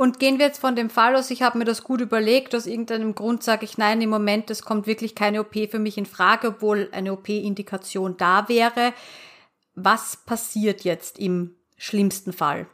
Und 0.00 0.18
gehen 0.18 0.38
wir 0.38 0.46
jetzt 0.46 0.60
von 0.60 0.76
dem 0.76 0.88
Fall 0.88 1.14
aus, 1.14 1.30
ich 1.30 1.42
habe 1.42 1.58
mir 1.58 1.66
das 1.66 1.84
gut 1.84 2.00
überlegt, 2.00 2.54
aus 2.54 2.66
irgendeinem 2.66 3.14
Grund 3.14 3.42
sage 3.42 3.66
ich 3.66 3.76
nein, 3.76 4.00
im 4.00 4.08
Moment, 4.08 4.48
es 4.50 4.62
kommt 4.62 4.86
wirklich 4.86 5.14
keine 5.14 5.40
OP 5.42 5.54
für 5.70 5.78
mich 5.78 5.98
in 5.98 6.06
Frage, 6.06 6.48
obwohl 6.48 6.88
eine 6.92 7.12
OP-Indikation 7.12 8.16
da 8.16 8.48
wäre 8.48 8.94
was 9.74 10.16
passiert 10.16 10.82
jetzt 10.82 11.18
im 11.18 11.56
schlimmsten 11.76 12.32
Fall? 12.32 12.66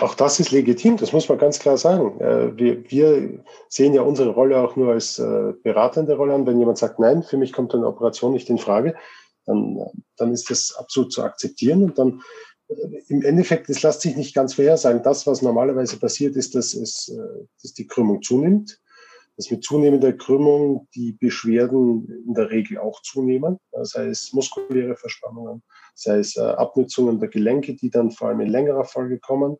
Auch 0.00 0.14
das 0.14 0.40
ist 0.40 0.50
legitim, 0.50 0.96
das 0.96 1.12
muss 1.12 1.28
man 1.28 1.38
ganz 1.38 1.58
klar 1.60 1.76
sagen. 1.76 2.20
Äh, 2.20 2.56
wir, 2.56 2.90
wir 2.90 3.44
sehen 3.68 3.94
ja 3.94 4.02
unsere 4.02 4.30
Rolle 4.30 4.58
auch 4.58 4.74
nur 4.74 4.92
als 4.92 5.18
äh, 5.18 5.52
beratende 5.62 6.16
Rolle 6.16 6.34
an. 6.34 6.46
Wenn 6.46 6.58
jemand 6.58 6.78
sagt, 6.78 6.98
nein, 6.98 7.22
für 7.22 7.36
mich 7.36 7.52
kommt 7.52 7.74
eine 7.74 7.86
Operation 7.86 8.32
nicht 8.32 8.50
in 8.50 8.58
Frage, 8.58 8.96
dann, 9.46 9.78
dann 10.16 10.32
ist 10.32 10.50
das 10.50 10.74
absolut 10.76 11.12
zu 11.12 11.22
akzeptieren. 11.22 11.84
Und 11.84 11.98
dann 11.98 12.10
äh, 12.10 12.53
im 13.08 13.22
Endeffekt, 13.22 13.68
es 13.68 13.82
lässt 13.82 14.00
sich 14.00 14.16
nicht 14.16 14.34
ganz 14.34 14.54
vorhersagen. 14.54 15.02
Das, 15.02 15.26
was 15.26 15.42
normalerweise 15.42 15.98
passiert, 15.98 16.36
ist, 16.36 16.54
dass, 16.54 16.74
es, 16.74 17.14
dass 17.62 17.74
die 17.74 17.86
Krümmung 17.86 18.22
zunimmt 18.22 18.80
dass 19.36 19.50
mit 19.50 19.64
zunehmender 19.64 20.12
Krümmung 20.12 20.88
die 20.94 21.12
Beschwerden 21.12 22.24
in 22.26 22.34
der 22.34 22.50
Regel 22.50 22.78
auch 22.78 23.02
zunehmen, 23.02 23.58
sei 23.82 24.06
es 24.06 24.32
muskuläre 24.32 24.96
Verspannungen, 24.96 25.62
sei 25.94 26.18
es 26.18 26.36
äh, 26.36 26.40
Abnutzungen 26.40 27.18
der 27.18 27.28
Gelenke, 27.28 27.74
die 27.74 27.90
dann 27.90 28.10
vor 28.10 28.28
allem 28.28 28.40
in 28.40 28.48
längerer 28.48 28.84
Folge 28.84 29.18
kommen. 29.18 29.56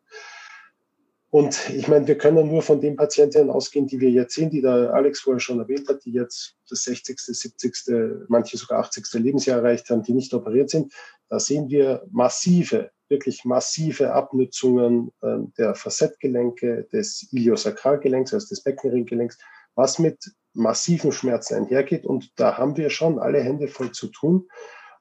Und 1.29 1.69
ich 1.71 1.89
meine, 1.89 2.07
wir 2.07 2.17
können 2.17 2.47
nur 2.47 2.61
von 2.61 2.79
den 2.79 2.95
Patientinnen 2.95 3.49
ausgehen, 3.49 3.87
die 3.87 3.99
wir 3.99 4.09
jetzt 4.09 4.35
sehen, 4.35 4.49
die 4.49 4.61
der 4.61 4.93
Alex 4.93 5.19
vorher 5.19 5.41
schon 5.41 5.59
erwähnt 5.59 5.89
hat, 5.89 6.05
die 6.05 6.13
jetzt 6.13 6.55
das 6.69 6.83
60., 6.83 7.19
70., 7.19 8.29
manche 8.29 8.55
sogar 8.55 8.79
80. 8.79 9.05
Lebensjahr 9.15 9.57
erreicht 9.57 9.89
haben, 9.89 10.03
die 10.03 10.13
nicht 10.13 10.33
operiert 10.33 10.69
sind. 10.69 10.93
Da 11.27 11.39
sehen 11.41 11.67
wir 11.67 12.05
massive, 12.09 12.91
wirklich 13.09 13.45
massive 13.45 14.13
Abnutzungen 14.13 15.11
äh, 15.21 15.37
der 15.57 15.75
Facetgelenke, 15.75 16.87
des 16.91 17.27
Iliosakralgelenks, 17.31 18.33
also 18.33 18.47
des 18.47 18.63
Beckenringgelenks, 18.63 19.37
was 19.75 19.99
mit 19.99 20.31
massiven 20.53 21.11
Schmerzen 21.11 21.55
einhergeht. 21.55 22.05
Und 22.05 22.31
da 22.39 22.57
haben 22.57 22.77
wir 22.77 22.89
schon 22.89 23.19
alle 23.19 23.41
Hände 23.41 23.67
voll 23.67 23.91
zu 23.91 24.07
tun, 24.07 24.47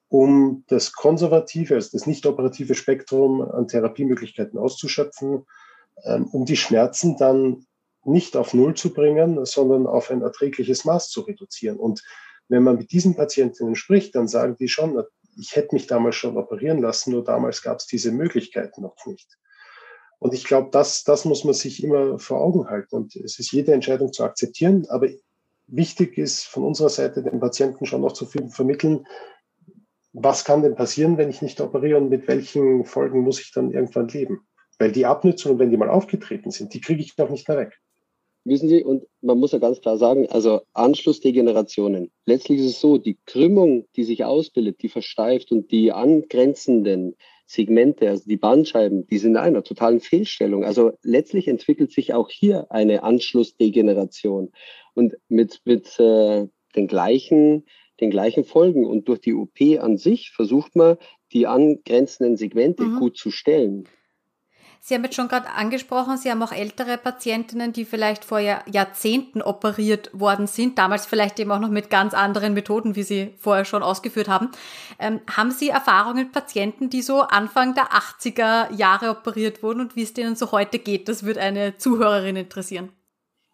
um 0.09 0.65
das 0.69 0.93
konservative, 0.93 1.75
also 1.75 1.91
das 1.93 2.07
nicht 2.07 2.27
operative 2.27 2.75
Spektrum 2.75 3.41
an 3.41 3.69
Therapiemöglichkeiten 3.69 4.59
auszuschöpfen, 4.59 5.47
ähm, 6.05 6.27
um 6.27 6.45
die 6.45 6.57
Schmerzen 6.57 7.17
dann 7.17 7.67
nicht 8.05 8.37
auf 8.37 8.53
Null 8.53 8.75
zu 8.75 8.93
bringen, 8.93 9.45
sondern 9.47 9.87
auf 9.87 10.11
ein 10.11 10.23
erträgliches 10.23 10.85
Maß 10.85 11.09
zu 11.09 11.23
reduzieren. 11.23 11.79
Und 11.79 12.03
wenn 12.49 12.63
man 12.63 12.77
mit 12.77 12.93
diesen 12.93 13.17
Patientinnen 13.17 13.77
spricht, 13.77 14.15
dann 14.15 14.29
sagen 14.29 14.57
die 14.59 14.69
schon, 14.69 15.03
ich 15.37 15.57
hätte 15.57 15.75
mich 15.75 15.87
damals 15.87 16.17
schon 16.17 16.37
operieren 16.37 16.81
lassen, 16.81 17.13
nur 17.13 17.25
damals 17.25 17.63
gab 17.63 17.79
es 17.79 17.87
diese 17.87 18.13
Möglichkeiten 18.13 18.83
noch 18.83 19.07
nicht. 19.07 19.39
Und 20.19 20.33
ich 20.33 20.45
glaube, 20.45 20.71
das, 20.71 21.05
das 21.05 21.25
muss 21.25 21.45
man 21.45 21.55
sich 21.55 21.83
immer 21.83 22.19
vor 22.19 22.41
Augen 22.41 22.69
halten. 22.69 22.95
Und 22.97 23.17
es 23.17 23.39
ist 23.39 23.53
jede 23.53 23.73
Entscheidung 23.73 24.13
zu 24.13 24.25
akzeptieren. 24.25 24.87
Aber 24.89 25.09
wichtig 25.67 26.17
ist 26.17 26.45
von 26.45 26.65
unserer 26.65 26.89
Seite 26.89 27.23
den 27.23 27.41
Patienten 27.41 27.85
schon 27.85 28.01
noch 28.01 28.13
zu 28.13 28.27
vermitteln, 28.27 29.07
was 30.15 30.45
kann 30.45 30.63
denn 30.63 30.77
passieren, 30.77 31.19
wenn 31.19 31.29
ich 31.29 31.43
nicht 31.43 31.61
operiere 31.61 31.99
und 31.99 32.09
mit 32.09 32.29
welchen 32.29 32.85
Folgen 32.85 33.21
muss 33.21 33.41
ich 33.41 33.53
dann 33.53 33.73
irgendwann 33.73 34.09
leben? 34.09 34.47
Weil 34.79 34.93
die 34.93 35.07
Abnützungen, 35.07 35.59
wenn 35.59 35.71
die 35.71 35.77
mal 35.77 35.91
aufgetreten 35.91 36.51
sind, 36.51 36.73
die 36.73 36.81
kriege 36.81 37.03
ich 37.03 37.17
doch 37.17 37.29
nicht 37.29 37.49
mehr 37.49 37.59
weg. 37.59 37.79
Wissen 38.45 38.69
Sie, 38.69 38.85
und 38.85 39.05
man 39.23 39.39
muss 39.39 39.53
ja 39.53 39.59
ganz 39.59 39.81
klar 39.81 39.97
sagen, 39.97 40.29
also 40.29 40.61
Anschlussdegenerationen. 40.75 42.11
Letztlich 42.27 42.61
ist 42.61 42.67
es 42.67 42.81
so, 42.81 42.99
die 42.99 43.19
Krümmung, 43.25 43.87
die 43.97 44.05
sich 44.05 44.25
ausbildet, 44.25 44.83
die 44.83 44.91
versteift 44.91 45.51
und 45.51 45.71
die 45.71 45.93
angrenzenden 45.93 47.17
Segmente, 47.47 48.09
also 48.11 48.25
die 48.27 48.37
Bandscheiben, 48.37 49.07
die 49.07 49.19
sind 49.19 49.33
in 49.33 49.37
einer 49.39 49.65
totalen 49.65 50.01
Fehlstellung. 50.01 50.65
Also 50.65 50.93
letztlich 51.03 51.49
entwickelt 51.49 51.93
sich 51.93 52.13
auch 52.13 52.29
hier 52.29 52.71
eine 52.71 53.03
Anschlussdegeneration 53.03 54.53
und 54.95 55.15
mit, 55.29 55.61
mit 55.65 55.99
äh, 55.99 56.47
den 56.77 56.87
gleichen 56.87 57.65
den 58.01 58.11
gleichen 58.11 58.45
Folgen. 58.45 58.87
Und 58.87 59.09
durch 59.09 59.21
die 59.21 59.35
OP 59.35 59.61
an 59.81 59.97
sich 59.97 60.31
versucht 60.31 60.77
man, 60.77 60.97
die 61.33 61.47
angrenzenden 61.47 62.37
Segmente 62.37 62.85
mhm. 62.85 62.99
gut 62.99 63.17
zu 63.17 63.31
stellen. 63.31 63.89
Sie 64.87 64.93
haben 64.93 65.03
jetzt 65.03 65.15
schon 65.15 65.29
gerade 65.29 65.49
angesprochen, 65.49 66.19
Sie 66.19 66.31
haben 66.31 66.43
auch 66.43 66.53
ältere 66.53 66.99
Patientinnen, 66.99 67.73
die 67.73 67.87
vielleicht 67.87 68.23
vor 68.23 68.39
Jahrzehnten 68.39 69.41
operiert 69.41 70.11
worden 70.13 70.47
sind, 70.47 70.77
damals 70.77 71.07
vielleicht 71.07 71.41
eben 71.41 71.53
auch 71.53 71.59
noch 71.59 71.71
mit 71.71 71.89
ganz 71.89 72.13
anderen 72.13 72.53
Methoden, 72.53 72.95
wie 72.95 73.03
Sie 73.03 73.31
vorher 73.39 73.65
schon 73.65 73.83
ausgeführt 73.83 74.29
haben. 74.29 74.51
Ähm, 74.99 75.21
haben 75.35 75.53
Sie 75.53 75.71
Erfahrungen 75.71 76.25
mit 76.25 76.33
Patienten, 76.33 76.91
die 76.91 77.01
so 77.01 77.21
Anfang 77.21 77.75
der 77.75 77.93
80er 77.93 78.75
Jahre 78.77 79.09
operiert 79.09 79.63
wurden 79.63 79.81
und 79.81 79.97
wie 79.97 80.03
es 80.03 80.13
denen 80.13 80.37
so 80.37 80.53
heute 80.53 80.79
geht? 80.79 81.09
Das 81.09 81.25
würde 81.25 81.41
eine 81.41 81.79
Zuhörerin 81.79 82.37
interessieren. 82.37 82.91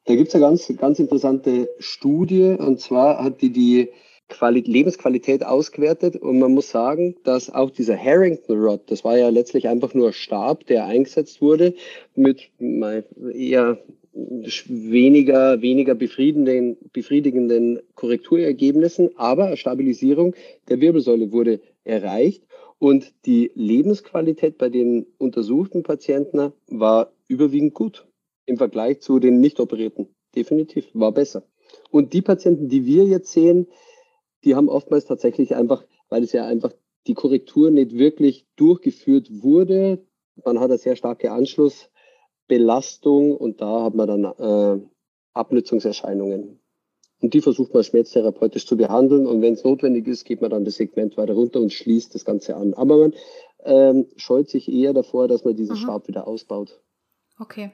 Da 0.06 0.16
gibt 0.16 0.30
es 0.30 0.34
eine 0.34 0.42
ganz, 0.42 0.66
ganz 0.78 0.98
interessante 0.98 1.68
Studie 1.78 2.56
und 2.58 2.80
zwar 2.80 3.22
hat 3.22 3.40
die 3.40 3.52
die 3.52 3.90
Quali 4.30 4.60
Lebensqualität 4.60 5.44
ausgewertet 5.44 6.16
und 6.16 6.38
man 6.38 6.52
muss 6.52 6.70
sagen, 6.70 7.16
dass 7.24 7.50
auch 7.50 7.70
dieser 7.70 7.96
Harrington 7.96 8.58
Rod, 8.58 8.90
das 8.90 9.04
war 9.04 9.18
ja 9.18 9.28
letztlich 9.28 9.68
einfach 9.68 9.92
nur 9.92 10.12
Stab, 10.12 10.66
der 10.66 10.86
eingesetzt 10.86 11.42
wurde 11.42 11.74
mit 12.14 12.50
eher 13.34 13.78
weniger, 14.12 15.62
weniger 15.62 15.94
befriedigenden, 15.94 16.76
befriedigenden 16.92 17.80
Korrekturergebnissen, 17.94 19.10
aber 19.16 19.56
Stabilisierung 19.56 20.34
der 20.68 20.80
Wirbelsäule 20.80 21.32
wurde 21.32 21.60
erreicht 21.84 22.42
und 22.78 23.12
die 23.26 23.50
Lebensqualität 23.54 24.58
bei 24.58 24.68
den 24.68 25.06
untersuchten 25.18 25.82
Patienten 25.82 26.52
war 26.68 27.12
überwiegend 27.28 27.74
gut 27.74 28.06
im 28.46 28.56
Vergleich 28.56 29.00
zu 29.00 29.18
den 29.18 29.40
nicht 29.40 29.60
operierten. 29.60 30.08
Definitiv, 30.34 30.86
war 30.94 31.12
besser. 31.12 31.44
Und 31.90 32.12
die 32.12 32.22
Patienten, 32.22 32.68
die 32.68 32.86
wir 32.86 33.04
jetzt 33.04 33.32
sehen, 33.32 33.66
die 34.44 34.54
haben 34.54 34.68
oftmals 34.68 35.04
tatsächlich 35.04 35.54
einfach, 35.54 35.84
weil 36.08 36.22
es 36.22 36.32
ja 36.32 36.46
einfach 36.46 36.72
die 37.06 37.14
Korrektur 37.14 37.70
nicht 37.70 37.96
wirklich 37.96 38.46
durchgeführt 38.56 39.42
wurde. 39.42 40.04
Man 40.44 40.58
hat 40.58 40.70
eine 40.70 40.78
sehr 40.78 40.96
starke 40.96 41.32
Anschlussbelastung 41.32 43.36
und 43.36 43.60
da 43.60 43.84
hat 43.84 43.94
man 43.94 44.08
dann 44.08 44.24
äh, 44.24 44.80
Abnützungserscheinungen. 45.32 46.60
Und 47.22 47.34
die 47.34 47.42
versucht 47.42 47.74
man 47.74 47.84
schmerztherapeutisch 47.84 48.66
zu 48.66 48.76
behandeln. 48.76 49.26
Und 49.26 49.42
wenn 49.42 49.52
es 49.52 49.64
notwendig 49.64 50.06
ist, 50.06 50.24
geht 50.24 50.40
man 50.40 50.50
dann 50.50 50.64
das 50.64 50.76
Segment 50.76 51.16
weiter 51.18 51.34
runter 51.34 51.60
und 51.60 51.72
schließt 51.72 52.14
das 52.14 52.24
Ganze 52.24 52.56
an. 52.56 52.72
Aber 52.74 52.96
man 52.96 53.14
ähm, 53.64 54.06
scheut 54.16 54.48
sich 54.48 54.72
eher 54.72 54.94
davor, 54.94 55.28
dass 55.28 55.44
man 55.44 55.54
diesen 55.54 55.76
mhm. 55.76 55.80
Stab 55.80 56.08
wieder 56.08 56.26
ausbaut. 56.26 56.80
Okay. 57.38 57.72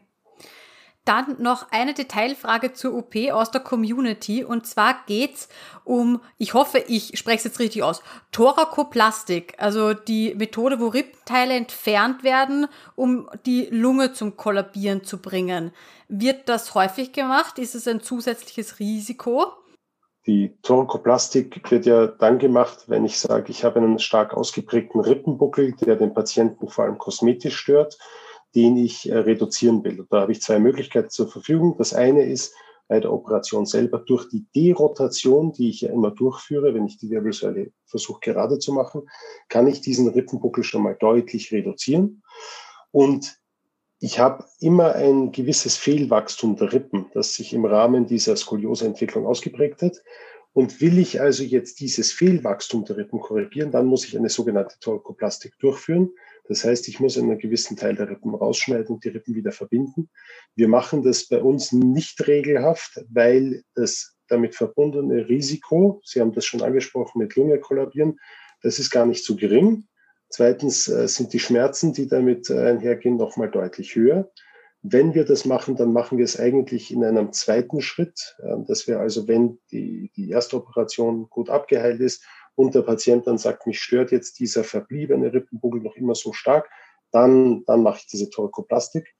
Dann 1.07 1.37
noch 1.39 1.71
eine 1.71 1.95
Detailfrage 1.95 2.73
zur 2.73 2.93
OP 2.95 3.15
aus 3.31 3.53
der 3.53 3.61
Community. 3.61 4.43
Und 4.43 4.67
zwar 4.67 4.97
geht's 5.07 5.49
um, 5.85 6.21
ich 6.37 6.53
hoffe, 6.53 6.79
ich 6.89 7.17
spreche 7.17 7.39
es 7.39 7.45
jetzt 7.45 7.61
richtig 7.61 7.85
aus, 7.85 8.03
Thorakoplastik, 8.33 9.55
also 9.59 9.95
die 9.95 10.35
Methode, 10.35 10.81
wo 10.81 10.89
Rippenteile 10.89 11.55
entfernt 11.55 12.25
werden, 12.25 12.67
um 12.97 13.31
die 13.47 13.69
Lunge 13.71 14.15
zum 14.15 14.37
Kollabieren 14.37 15.05
zu 15.05 15.23
bringen. 15.23 15.71
Wird 16.09 16.49
das 16.49 16.75
häufig 16.75 17.13
gemacht? 17.13 17.61
Ist 17.61 17.77
es 17.77 17.87
ein 17.87 18.01
zusätzliches 18.01 18.81
Risiko? 18.81 19.53
Die 20.27 20.59
Thorakoplastik 20.63 21.71
wird 21.71 21.87
ja 21.87 22.09
dann 22.09 22.41
gemacht, 22.41 22.87
wenn 22.89 23.05
ich 23.05 23.17
sage, 23.21 23.53
ich 23.53 23.63
habe 23.63 23.79
einen 23.79 24.01
stark 24.01 24.35
ausgeprägten 24.35 25.01
Rippenbuckel, 25.01 25.75
der 25.75 25.95
den 25.95 26.15
Patienten 26.15 26.67
vor 26.67 26.85
allem 26.85 26.99
kosmetisch 26.99 27.57
stört 27.57 27.97
den 28.57 28.77
ich 28.77 29.09
äh, 29.09 29.19
reduzieren 29.19 29.85
will. 29.85 30.07
Da 30.11 30.23
habe 30.23 30.33
ich 30.33 30.41
zwei 30.41 30.59
Möglichkeiten 30.59 31.11
zur 31.11 31.29
Verfügung. 31.29 31.77
Das 31.79 31.93
eine 31.93 32.25
ist 32.25 32.55
bei 32.89 33.01
der 33.01 33.13
Operation 33.13 33.67
selber 33.67 33.99
durch 33.99 34.29
die 34.29 34.47
Derotation, 34.55 35.53
die 35.53 35.69
ich 35.71 35.83
ja 35.83 35.91
immer 35.91 36.11
durchführe, 36.11 36.73
wenn 36.75 36.87
ich 36.87 36.99
die 36.99 37.11
Wirbelsäule 37.11 37.73
versuche 37.85 38.21
gerade 38.21 38.59
zu 38.59 38.73
machen, 38.73 39.09
kann 39.49 39.67
ich 39.67 39.81
diesen 39.81 40.09
Rippenbuckel 40.09 40.65
schon 40.65 40.83
mal 40.83 40.97
deutlich 40.99 41.53
reduzieren. 41.53 42.23
Und 42.93 43.39
ich 43.99 44.19
habe 44.19 44.45
immer 44.61 44.95
ein 44.95 45.33
gewisses 45.33 45.77
Fehlwachstum 45.77 46.57
der 46.57 46.73
Rippen, 46.73 47.07
das 47.13 47.35
sich 47.35 47.53
im 47.53 47.65
Rahmen 47.65 48.07
dieser 48.07 48.37
Skolioseentwicklung 48.37 49.27
ausgeprägt 49.27 49.83
hat. 49.83 50.03
Und 50.53 50.81
will 50.81 50.99
ich 50.99 51.21
also 51.21 51.43
jetzt 51.43 51.81
dieses 51.81 52.13
Fehlwachstum 52.13 52.85
der 52.85 52.97
Rippen 52.97 53.21
korrigieren, 53.21 53.71
dann 53.71 53.87
muss 53.87 54.07
ich 54.07 54.17
eine 54.17 54.31
sogenannte 54.31 54.79
Torkoplastik 54.81 55.59
durchführen. 55.59 56.11
Das 56.49 56.65
heißt, 56.65 56.89
ich 56.89 57.01
muss 57.01 57.19
einen 57.19 57.39
gewissen 57.39 57.77
Teil 57.77 57.97
der 57.97 58.09
Rippen 58.09 58.35
rausschneiden 58.35 58.95
und 58.95 59.05
die 59.05 59.09
Rippen 59.09 59.35
wieder 59.35 59.53
verbinden. 59.53 60.09
Wir 60.55 60.69
machen 60.69 61.03
das 61.03 61.27
bei 61.29 61.41
uns 61.41 61.73
nicht 61.73 62.27
regelhaft, 62.27 63.05
weil 63.09 63.63
das 63.75 64.15
damit 64.29 64.55
verbundene 64.55 65.29
Risiko, 65.29 66.01
Sie 66.05 66.21
haben 66.21 66.33
das 66.33 66.45
schon 66.45 66.63
angesprochen, 66.63 67.19
mit 67.19 67.37
Lunge 67.37 67.59
kollabieren, 67.59 68.19
das 68.63 68.79
ist 68.79 68.91
gar 68.91 69.07
nicht 69.07 69.25
so 69.25 69.37
gering. 69.37 69.87
Zweitens 70.29 70.89
äh, 70.89 71.07
sind 71.07 71.33
die 71.33 71.39
Schmerzen, 71.39 71.93
die 71.93 72.09
damit 72.09 72.51
äh, 72.51 72.59
einhergehen, 72.59 73.17
nochmal 73.17 73.51
deutlich 73.51 73.95
höher. 73.95 74.31
Wenn 74.83 75.15
wir 75.15 75.25
das 75.25 75.45
machen, 75.45 75.77
dann 75.77 75.93
machen 75.93 76.19
wir 76.19 76.25
es 76.25 76.39
eigentlich 76.39 76.93
in 76.93 77.05
einem 77.05 77.33
zweiten 77.33 77.81
Schritt, 77.81 78.37
äh, 78.39 78.57
dass 78.67 78.89
wir 78.89 78.99
also, 78.99 79.29
wenn 79.29 79.59
die, 79.71 80.11
die 80.17 80.31
erste 80.31 80.57
Operation 80.57 81.29
gut 81.31 81.49
abgeheilt 81.49 82.01
ist 82.01 82.25
und 82.57 82.75
der 82.75 82.83
Patient 82.83 83.27
dann 83.27 83.39
sagt, 83.39 83.67
mich 83.67 83.81
stört 83.81 84.11
jetzt 84.11 84.41
dieser 84.41 84.65
verbliebene 84.65 85.33
Rippenbuckel 85.33 85.81
noch 85.81 85.95
immer 85.95 86.15
so 86.15 86.33
stark, 86.33 86.69
dann, 87.13 87.65
dann 87.67 87.83
mache 87.83 87.99
ich 88.01 88.07
diese 88.07 88.31
Torkoplastik. 88.31 89.15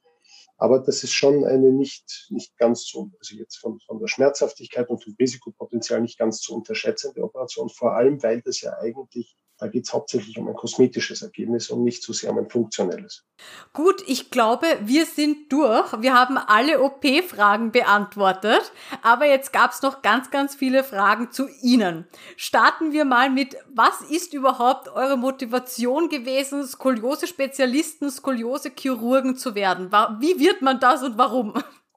Aber 0.57 0.79
das 0.79 1.03
ist 1.03 1.13
schon 1.13 1.45
eine 1.45 1.71
nicht, 1.71 2.27
nicht 2.31 2.57
ganz 2.57 2.87
so, 2.87 3.11
also 3.19 3.35
jetzt 3.35 3.57
von, 3.57 3.79
von 3.79 3.99
der 3.99 4.07
Schmerzhaftigkeit 4.07 4.89
und 4.89 5.05
dem 5.05 5.15
Risikopotenzial 5.19 6.01
nicht 6.01 6.17
ganz 6.17 6.39
zu 6.39 6.55
unterschätzende 6.55 7.23
Operation, 7.23 7.69
vor 7.69 7.93
allem 7.95 8.21
weil 8.23 8.41
das 8.41 8.61
ja 8.61 8.75
eigentlich 8.79 9.37
da 9.59 9.67
geht 9.67 9.85
es 9.85 9.93
hauptsächlich 9.93 10.37
um 10.37 10.47
ein 10.47 10.53
kosmetisches 10.53 11.23
Ergebnis 11.23 11.69
und 11.69 11.83
nicht 11.83 12.03
so 12.03 12.13
sehr 12.13 12.31
um 12.31 12.37
ein 12.37 12.49
funktionelles. 12.49 13.25
Gut, 13.73 14.03
ich 14.07 14.29
glaube, 14.29 14.67
wir 14.83 15.05
sind 15.05 15.51
durch. 15.51 16.01
Wir 16.01 16.13
haben 16.13 16.37
alle 16.37 16.81
OP-Fragen 16.81 17.71
beantwortet, 17.71 18.71
aber 19.01 19.25
jetzt 19.25 19.51
gab 19.53 19.71
es 19.71 19.81
noch 19.81 20.01
ganz, 20.01 20.29
ganz 20.29 20.55
viele 20.55 20.83
Fragen 20.83 21.31
zu 21.31 21.47
Ihnen. 21.61 22.05
Starten 22.35 22.91
wir 22.91 23.05
mal 23.05 23.29
mit, 23.29 23.55
was 23.73 24.01
ist 24.01 24.33
überhaupt 24.33 24.89
eure 24.89 25.17
Motivation 25.17 26.09
gewesen, 26.09 26.65
Skoliose-Spezialisten, 26.65 28.11
Skoliose-Chirurgen 28.11 29.35
zu 29.35 29.55
werden? 29.55 29.91
Wie 30.19 30.39
wird 30.39 30.61
man 30.61 30.79
das 30.79 31.03
und 31.03 31.17
warum? 31.17 31.53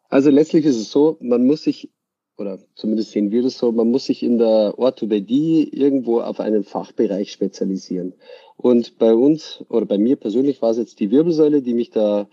Also 0.08 0.30
letztlich 0.30 0.64
ist 0.64 0.76
es 0.76 0.90
so, 0.90 1.18
man 1.20 1.46
muss 1.46 1.62
sich 1.62 1.92
oder 2.40 2.58
zumindest 2.74 3.10
sehen 3.10 3.30
wir 3.30 3.42
das 3.42 3.58
so, 3.58 3.70
man 3.70 3.90
muss 3.90 4.06
sich 4.06 4.22
in 4.22 4.38
der 4.38 4.78
Orthopädie 4.78 5.68
irgendwo 5.70 6.20
auf 6.20 6.40
einen 6.40 6.64
Fachbereich 6.64 7.30
spezialisieren. 7.30 8.14
Und 8.56 8.98
bei 8.98 9.14
uns 9.14 9.62
oder 9.68 9.86
bei 9.86 9.98
mir 9.98 10.16
persönlich 10.16 10.62
war 10.62 10.70
es 10.70 10.78
jetzt 10.78 11.00
die 11.00 11.10
Wirbelsäule, 11.10 11.60
die 11.60 11.74
mich 11.74 11.90
da 11.90 12.28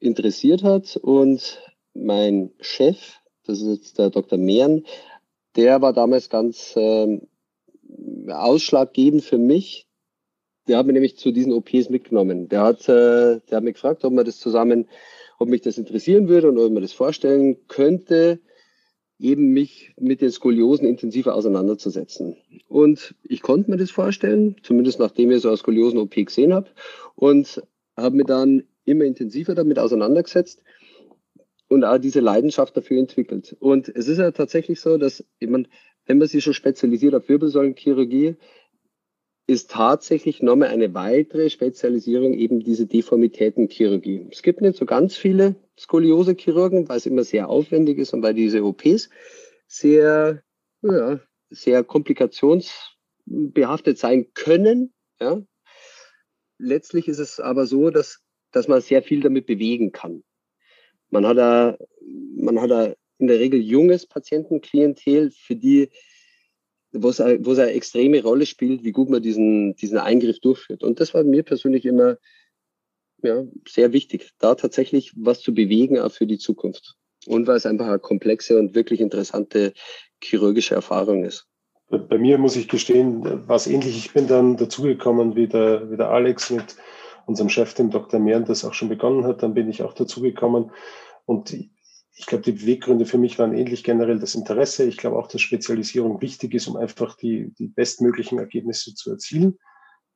interessiert 0.00 0.64
hat. 0.64 0.96
Und 0.96 1.62
mein 1.94 2.50
Chef, 2.60 3.20
das 3.46 3.60
ist 3.60 3.68
jetzt 3.68 3.98
der 3.98 4.10
Dr. 4.10 4.38
Mehren, 4.38 4.84
der 5.56 5.80
war 5.80 5.92
damals 5.92 6.28
ganz 6.28 6.74
äh, 6.76 7.20
ausschlaggebend 8.28 9.22
für 9.22 9.38
mich. 9.38 9.86
Der 10.66 10.78
hat 10.78 10.86
mich 10.86 10.94
nämlich 10.94 11.16
zu 11.16 11.30
diesen 11.30 11.52
OPs 11.52 11.88
mitgenommen. 11.88 12.48
Der 12.48 12.62
hat, 12.62 12.88
äh, 12.88 13.40
der 13.48 13.56
hat 13.56 13.64
mich 13.64 13.74
gefragt, 13.74 14.04
ob 14.04 14.12
man 14.12 14.24
das 14.24 14.38
zusammen, 14.38 14.88
ob 15.38 15.48
mich 15.48 15.62
das 15.62 15.78
interessieren 15.78 16.28
würde 16.28 16.48
und 16.48 16.58
ob 16.58 16.70
man 16.72 16.82
das 16.82 16.92
vorstellen 16.92 17.56
könnte 17.68 18.40
eben 19.20 19.52
mich 19.52 19.94
mit 19.98 20.20
den 20.20 20.30
Skoliosen 20.30 20.86
intensiver 20.86 21.34
auseinanderzusetzen. 21.34 22.36
Und 22.68 23.14
ich 23.22 23.42
konnte 23.42 23.70
mir 23.70 23.76
das 23.76 23.90
vorstellen, 23.90 24.56
zumindest 24.62 24.98
nachdem 24.98 25.30
ich 25.30 25.42
so 25.42 25.48
eine 25.48 25.56
Skoliosen-OP 25.56 26.14
gesehen 26.14 26.54
habe 26.54 26.68
und 27.14 27.62
habe 27.96 28.16
mir 28.16 28.24
dann 28.24 28.64
immer 28.84 29.04
intensiver 29.04 29.54
damit 29.54 29.78
auseinandergesetzt 29.78 30.62
und 31.68 31.84
auch 31.84 31.98
diese 31.98 32.20
Leidenschaft 32.20 32.76
dafür 32.76 32.98
entwickelt. 32.98 33.56
Und 33.60 33.88
es 33.88 34.08
ist 34.08 34.18
ja 34.18 34.30
tatsächlich 34.30 34.80
so, 34.80 34.96
dass 34.96 35.24
man, 35.40 35.68
wenn 36.06 36.18
man 36.18 36.26
sich 36.26 36.42
schon 36.42 36.54
spezialisiert 36.54 37.14
auf 37.14 37.28
Wirbelsäulenchirurgie, 37.28 38.36
ist 39.46 39.70
tatsächlich 39.70 40.42
nochmal 40.42 40.68
eine 40.68 40.94
weitere 40.94 41.50
Spezialisierung 41.50 42.34
eben 42.34 42.60
diese 42.60 42.86
Deformitätenchirurgie. 42.86 44.28
Es 44.30 44.42
gibt 44.42 44.60
nicht 44.60 44.76
so 44.76 44.86
ganz 44.86 45.16
viele 45.16 45.56
Skoliose-Chirurgen, 45.80 46.88
weil 46.88 46.98
es 46.98 47.06
immer 47.06 47.24
sehr 47.24 47.48
aufwendig 47.48 47.98
ist 47.98 48.12
und 48.12 48.22
weil 48.22 48.34
diese 48.34 48.62
OPs 48.62 49.10
sehr, 49.66 50.44
ja, 50.82 51.18
sehr 51.48 51.82
komplikationsbehaftet 51.84 53.96
sein 53.98 54.26
können. 54.34 54.92
Ja. 55.20 55.42
Letztlich 56.58 57.08
ist 57.08 57.18
es 57.18 57.40
aber 57.40 57.66
so, 57.66 57.88
dass, 57.90 58.20
dass 58.52 58.68
man 58.68 58.82
sehr 58.82 59.02
viel 59.02 59.22
damit 59.22 59.46
bewegen 59.46 59.90
kann. 59.92 60.22
Man 61.08 61.26
hat 61.26 61.38
da, 61.38 61.78
man 62.36 62.60
hat 62.60 62.70
da 62.70 62.92
in 63.18 63.26
der 63.26 63.40
Regel 63.40 63.60
junges 63.60 64.06
Patientenklientel, 64.06 65.30
für 65.30 65.56
die 65.56 65.90
wo 66.92 67.08
es, 67.08 67.20
eine 67.20 67.72
extreme 67.72 68.22
Rolle 68.22 68.46
spielt, 68.46 68.84
wie 68.84 68.92
gut 68.92 69.10
man 69.10 69.22
diesen, 69.22 69.76
diesen 69.76 69.98
Eingriff 69.98 70.40
durchführt. 70.40 70.82
Und 70.82 71.00
das 71.00 71.14
war 71.14 71.22
mir 71.22 71.42
persönlich 71.42 71.84
immer 71.84 72.18
ja, 73.22 73.44
sehr 73.68 73.92
wichtig, 73.92 74.30
da 74.38 74.54
tatsächlich 74.54 75.12
was 75.16 75.40
zu 75.40 75.54
bewegen, 75.54 75.98
auch 75.98 76.12
für 76.12 76.26
die 76.26 76.38
Zukunft. 76.38 76.96
Und 77.26 77.46
weil 77.46 77.56
es 77.56 77.66
einfach 77.66 77.86
eine 77.86 77.98
komplexe 77.98 78.58
und 78.58 78.74
wirklich 78.74 79.00
interessante 79.00 79.72
chirurgische 80.22 80.74
Erfahrung 80.74 81.24
ist. 81.24 81.46
Bei 81.88 82.18
mir 82.18 82.38
muss 82.38 82.56
ich 82.56 82.68
gestehen, 82.68 83.48
war 83.48 83.56
es 83.56 83.66
ähnlich. 83.66 83.96
Ich 83.96 84.12
bin 84.12 84.28
dann 84.28 84.56
dazugekommen, 84.56 85.34
wie 85.34 85.48
der, 85.48 85.90
wie 85.90 85.96
der 85.96 86.10
Alex 86.10 86.50
mit 86.50 86.76
unserem 87.26 87.48
Chef, 87.48 87.74
dem 87.74 87.90
Dr. 87.90 88.20
Mehren, 88.20 88.44
das 88.44 88.64
auch 88.64 88.74
schon 88.74 88.88
begonnen 88.88 89.24
hat. 89.24 89.42
Dann 89.42 89.54
bin 89.54 89.68
ich 89.68 89.82
auch 89.82 89.92
dazugekommen. 89.92 90.70
Und 91.26 91.52
ich 91.52 92.26
glaube, 92.26 92.44
die 92.44 92.52
Beweggründe 92.52 93.06
für 93.06 93.18
mich 93.18 93.38
waren 93.38 93.56
ähnlich 93.56 93.82
generell 93.82 94.18
das 94.18 94.34
Interesse. 94.34 94.84
Ich 94.84 94.98
glaube 94.98 95.18
auch, 95.18 95.26
dass 95.26 95.40
Spezialisierung 95.40 96.20
wichtig 96.20 96.54
ist, 96.54 96.68
um 96.68 96.76
einfach 96.76 97.16
die, 97.16 97.52
die 97.58 97.66
bestmöglichen 97.66 98.38
Ergebnisse 98.38 98.94
zu 98.94 99.10
erzielen. 99.10 99.58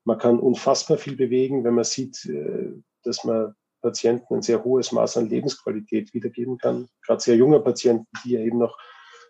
Man 0.04 0.18
kann 0.18 0.38
unfassbar 0.38 0.98
viel 0.98 1.16
bewegen, 1.16 1.64
wenn 1.64 1.74
man 1.74 1.84
sieht, 1.84 2.24
äh, 2.26 2.72
dass 3.04 3.24
man 3.24 3.54
Patienten 3.80 4.34
ein 4.34 4.42
sehr 4.42 4.64
hohes 4.64 4.92
Maß 4.92 5.18
an 5.18 5.28
Lebensqualität 5.28 6.14
wiedergeben 6.14 6.58
kann. 6.58 6.88
Gerade 7.06 7.20
sehr 7.20 7.36
junge 7.36 7.60
Patienten, 7.60 8.06
die 8.24 8.32
ja 8.32 8.40
eben 8.40 8.58
noch 8.58 8.78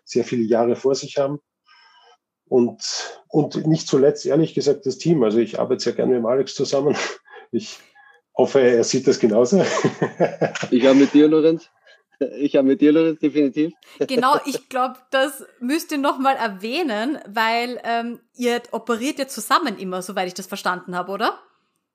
sehr 0.05 0.23
viele 0.23 0.43
Jahre 0.43 0.75
vor 0.75 0.95
sich 0.95 1.17
haben. 1.17 1.39
Und, 2.47 2.81
und 3.27 3.67
nicht 3.67 3.87
zuletzt, 3.87 4.25
ehrlich 4.25 4.53
gesagt, 4.53 4.85
das 4.85 4.97
Team. 4.97 5.23
Also 5.23 5.39
ich 5.39 5.59
arbeite 5.59 5.83
sehr 5.83 5.93
gerne 5.93 6.15
mit 6.15 6.25
Alex 6.25 6.55
zusammen. 6.55 6.95
Ich 7.51 7.79
hoffe, 8.35 8.59
er 8.59 8.83
sieht 8.83 9.07
das 9.07 9.19
genauso. 9.19 9.63
Ich 10.71 10.85
habe 10.85 10.95
mit 10.95 11.13
dir, 11.13 11.27
Lorenz. 11.27 11.69
Ich 12.37 12.55
habe 12.55 12.67
mit 12.67 12.81
dir, 12.81 12.91
Lorenz, 12.91 13.19
definitiv. 13.19 13.73
Genau, 13.99 14.35
ich 14.45 14.67
glaube, 14.67 14.95
das 15.11 15.43
müsst 15.59 15.91
ihr 15.91 15.97
nochmal 15.97 16.35
erwähnen, 16.35 17.19
weil 17.27 17.79
ähm, 17.83 18.19
ihr 18.33 18.61
operiert 18.71 19.19
ja 19.19 19.27
zusammen 19.27 19.77
immer, 19.77 20.01
soweit 20.01 20.27
ich 20.27 20.33
das 20.33 20.47
verstanden 20.47 20.95
habe, 20.95 21.11
oder? 21.11 21.39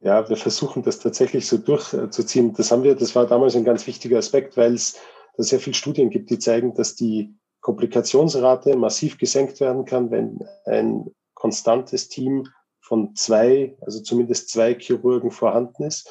Ja, 0.03 0.26
wir 0.28 0.36
versuchen 0.36 0.82
das 0.82 0.98
tatsächlich 0.98 1.46
so 1.46 1.59
durchzuziehen. 1.59 2.55
Das 2.55 2.70
haben 2.72 2.82
wir, 2.82 2.94
das 2.94 3.14
war 3.14 3.26
damals 3.26 3.55
ein 3.55 3.64
ganz 3.64 3.86
wichtiger 3.86 4.18
Aspekt, 4.18 4.57
weil 4.57 4.74
es 4.74 4.98
da 5.36 5.42
sehr 5.42 5.61
viele 5.61 5.74
Studien 5.74 6.09
gibt, 6.09 6.30
die 6.30 6.38
zeigen, 6.38 6.74
dass 6.74 6.94
die 6.94 7.34
Komplikationsrate 7.61 8.76
massiv 8.76 9.18
gesenkt 9.18 9.61
werden 9.61 9.84
kann, 9.84 10.11
wenn 10.11 10.38
ein 10.64 11.14
konstantes 11.34 12.09
Team 12.09 12.48
von 12.80 13.14
zwei, 13.14 13.76
also 13.82 14.01
zumindest 14.01 14.48
zwei 14.48 14.74
Chirurgen 14.74 15.30
vorhanden 15.30 15.84
ist. 15.84 16.11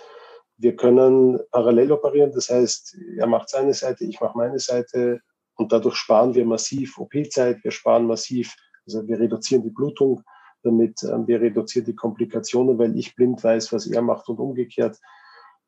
Wir 0.57 0.75
können 0.75 1.39
parallel 1.51 1.91
operieren, 1.91 2.31
das 2.31 2.49
heißt, 2.49 2.95
er 3.17 3.27
macht 3.27 3.49
seine 3.49 3.73
Seite, 3.73 4.05
ich 4.05 4.21
mache 4.21 4.37
meine 4.37 4.59
Seite 4.59 5.21
und 5.55 5.71
dadurch 5.71 5.95
sparen 5.95 6.35
wir 6.35 6.45
massiv 6.45 6.99
OP-Zeit, 6.99 7.63
wir 7.63 7.71
sparen 7.71 8.05
massiv, 8.05 8.55
also 8.85 9.07
wir 9.07 9.19
reduzieren 9.19 9.63
die 9.63 9.71
Blutung, 9.71 10.23
damit 10.63 11.03
ähm, 11.03 11.27
wir 11.27 11.41
reduzieren 11.41 11.85
die 11.85 11.95
Komplikationen, 11.95 12.77
weil 12.77 12.97
ich 12.97 13.15
blind 13.15 13.43
weiß, 13.43 13.71
was 13.71 13.87
er 13.87 14.01
macht 14.01 14.29
und 14.29 14.39
umgekehrt. 14.39 14.97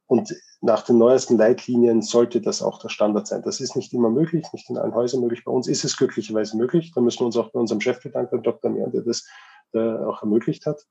Und 0.08 0.36
nach 0.60 0.84
den 0.84 0.98
neuesten 0.98 1.38
Leitlinien 1.38 2.02
sollte 2.02 2.42
das 2.42 2.62
auch 2.62 2.80
der 2.80 2.89
Standard 2.89 3.28
sein. 3.28 3.42
Das 3.44 3.62
ist 3.62 3.76
nicht 3.76 3.94
immer 3.94 4.10
möglich, 4.10 4.46
nicht 4.52 4.70
in 4.70 4.78
allen 4.78 4.94
Häusern 4.94 5.22
möglich. 5.22 5.46
Bei 5.46 5.52
uns 5.52 5.68
ist 5.68 5.86
es 5.86 5.96
glücklicherweise 5.96 6.58
möglich. 6.58 6.92
Da 6.94 7.02
müssen 7.02 7.22
wir 7.22 7.28
uns 7.28 7.38
auch 7.38 7.52
bei 7.52 7.60
unserem 7.60 7.80
Chef 7.80 8.02
bedanken, 8.04 8.44
Dr. 8.44 8.70
Mehr, 8.72 8.88
der 8.88 9.02
das 9.02 9.26
äh, 9.74 9.80
auch 9.80 10.22
ermöglicht 10.22 10.66
hat. 10.66 10.86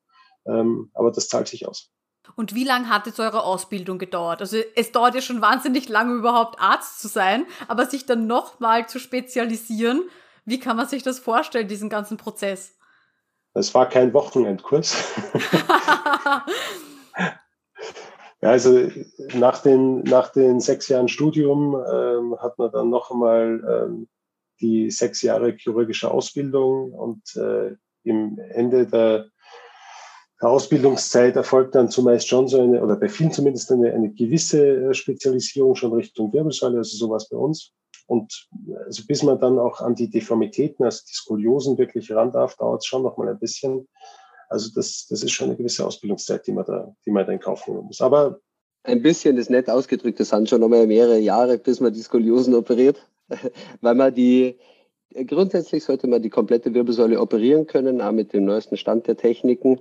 Ähm, 0.46 0.90
aber 0.94 1.10
das 1.10 1.28
zahlt 1.28 1.48
sich 1.48 1.68
aus. 1.68 1.90
Und 2.36 2.54
wie 2.54 2.64
lange 2.64 2.88
hat 2.88 3.06
jetzt 3.06 3.20
eure 3.20 3.44
Ausbildung 3.44 3.98
gedauert? 3.98 4.40
Also 4.40 4.58
es 4.74 4.92
dauert 4.92 5.14
ja 5.14 5.20
schon 5.20 5.40
wahnsinnig 5.40 5.88
lange, 5.88 6.14
überhaupt 6.14 6.60
Arzt 6.60 7.00
zu 7.00 7.08
sein, 7.08 7.44
aber 7.68 7.86
sich 7.86 8.06
dann 8.06 8.26
nochmal 8.26 8.88
zu 8.88 8.98
spezialisieren, 8.98 10.02
wie 10.44 10.58
kann 10.58 10.76
man 10.76 10.88
sich 10.88 11.02
das 11.02 11.18
vorstellen, 11.18 11.68
diesen 11.68 11.90
ganzen 11.90 12.16
Prozess? 12.16 12.76
Es 13.54 13.74
war 13.74 13.88
kein 13.88 14.12
Wochenendkurs. 14.14 14.96
Ja, 18.42 18.50
also 18.50 18.88
nach 19.34 19.60
den, 19.60 20.02
nach 20.04 20.30
den 20.30 20.60
sechs 20.60 20.88
Jahren 20.88 21.08
Studium 21.08 21.74
ähm, 21.74 22.36
hat 22.38 22.56
man 22.56 22.70
dann 22.72 22.88
noch 22.88 23.10
einmal 23.10 23.62
ähm, 23.68 24.08
die 24.60 24.90
sechs 24.90 25.20
Jahre 25.22 25.52
chirurgische 25.56 26.10
Ausbildung 26.10 26.92
und 26.92 27.36
äh, 27.36 27.76
im 28.02 28.38
Ende 28.38 28.86
der, 28.86 29.26
der 29.26 29.30
Ausbildungszeit 30.48 31.36
erfolgt 31.36 31.74
dann 31.74 31.90
zumeist 31.90 32.28
schon 32.28 32.48
so 32.48 32.60
eine, 32.60 32.82
oder 32.82 32.96
bei 32.96 33.08
vielen 33.08 33.32
zumindest 33.32 33.70
eine, 33.72 33.92
eine 33.92 34.10
gewisse 34.10 34.90
äh, 34.90 34.94
Spezialisierung 34.94 35.74
schon 35.74 35.92
Richtung 35.92 36.32
Wirbelsäule, 36.32 36.78
also 36.78 36.96
sowas 36.96 37.28
bei 37.28 37.36
uns. 37.36 37.72
Und 38.06 38.48
also 38.86 39.04
bis 39.06 39.22
man 39.22 39.38
dann 39.38 39.58
auch 39.58 39.80
an 39.80 39.94
die 39.94 40.10
Deformitäten, 40.10 40.84
also 40.84 41.02
die 41.08 41.14
Skoliosen 41.14 41.78
wirklich 41.78 42.10
ran 42.10 42.32
darf, 42.32 42.56
dauert 42.56 42.82
es 42.82 42.86
schon 42.86 43.02
noch 43.02 43.16
mal 43.16 43.28
ein 43.28 43.38
bisschen. 43.38 43.86
Also 44.48 44.70
das, 44.74 45.06
das 45.08 45.22
ist 45.22 45.30
schon 45.30 45.48
eine 45.48 45.56
gewisse 45.56 45.86
Ausbildungszeit, 45.86 46.44
die 46.46 46.52
man 46.52 46.64
da, 46.64 46.92
die 47.06 47.10
man 47.12 47.24
da 47.24 47.32
in 47.32 47.38
Kauf 47.38 47.68
nehmen 47.68 47.84
muss. 47.84 48.00
Aber 48.00 48.40
ein 48.82 49.02
bisschen 49.02 49.36
ist 49.36 49.50
nett 49.50 49.68
ausgedrückt, 49.68 50.18
das 50.18 50.30
sind 50.30 50.48
schon 50.48 50.60
nochmal 50.60 50.86
mehrere 50.86 51.18
Jahre, 51.18 51.58
bis 51.58 51.80
man 51.80 51.92
die 51.92 52.00
Skoliosen 52.00 52.54
operiert, 52.54 53.06
weil 53.80 53.94
man 53.94 54.14
die, 54.14 54.56
grundsätzlich 55.26 55.84
sollte 55.84 56.06
man 56.06 56.22
die 56.22 56.30
komplette 56.30 56.72
Wirbelsäule 56.72 57.20
operieren 57.20 57.66
können, 57.66 58.00
auch 58.00 58.12
mit 58.12 58.32
dem 58.32 58.44
neuesten 58.44 58.76
Stand 58.76 59.06
der 59.06 59.16
Techniken. 59.16 59.80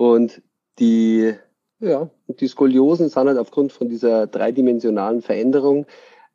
Und 0.00 0.40
die, 0.78 1.34
ja, 1.78 2.08
die 2.26 2.48
Skoliosen 2.48 3.10
sind 3.10 3.26
halt 3.28 3.36
aufgrund 3.36 3.70
von 3.70 3.90
dieser 3.90 4.26
dreidimensionalen 4.26 5.20
Veränderung 5.20 5.84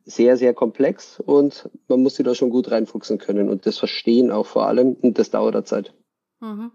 sehr, 0.04 0.38
sehr 0.38 0.54
komplex 0.54 1.20
und 1.20 1.68
man 1.88 2.04
muss 2.04 2.16
sie 2.16 2.22
da 2.22 2.36
schon 2.36 2.52
gut 2.52 2.70
reinfuchsen 2.70 3.18
können 3.18 3.50
und 3.50 3.66
das 3.66 3.80
verstehen 3.80 4.30
auch 4.30 4.46
vor 4.46 4.68
allem 4.68 4.94
und 4.94 5.18
das 5.18 5.32
dauert 5.32 5.56
da 5.56 5.66
Zeit. 5.66 5.96
Mhm. 6.42 6.74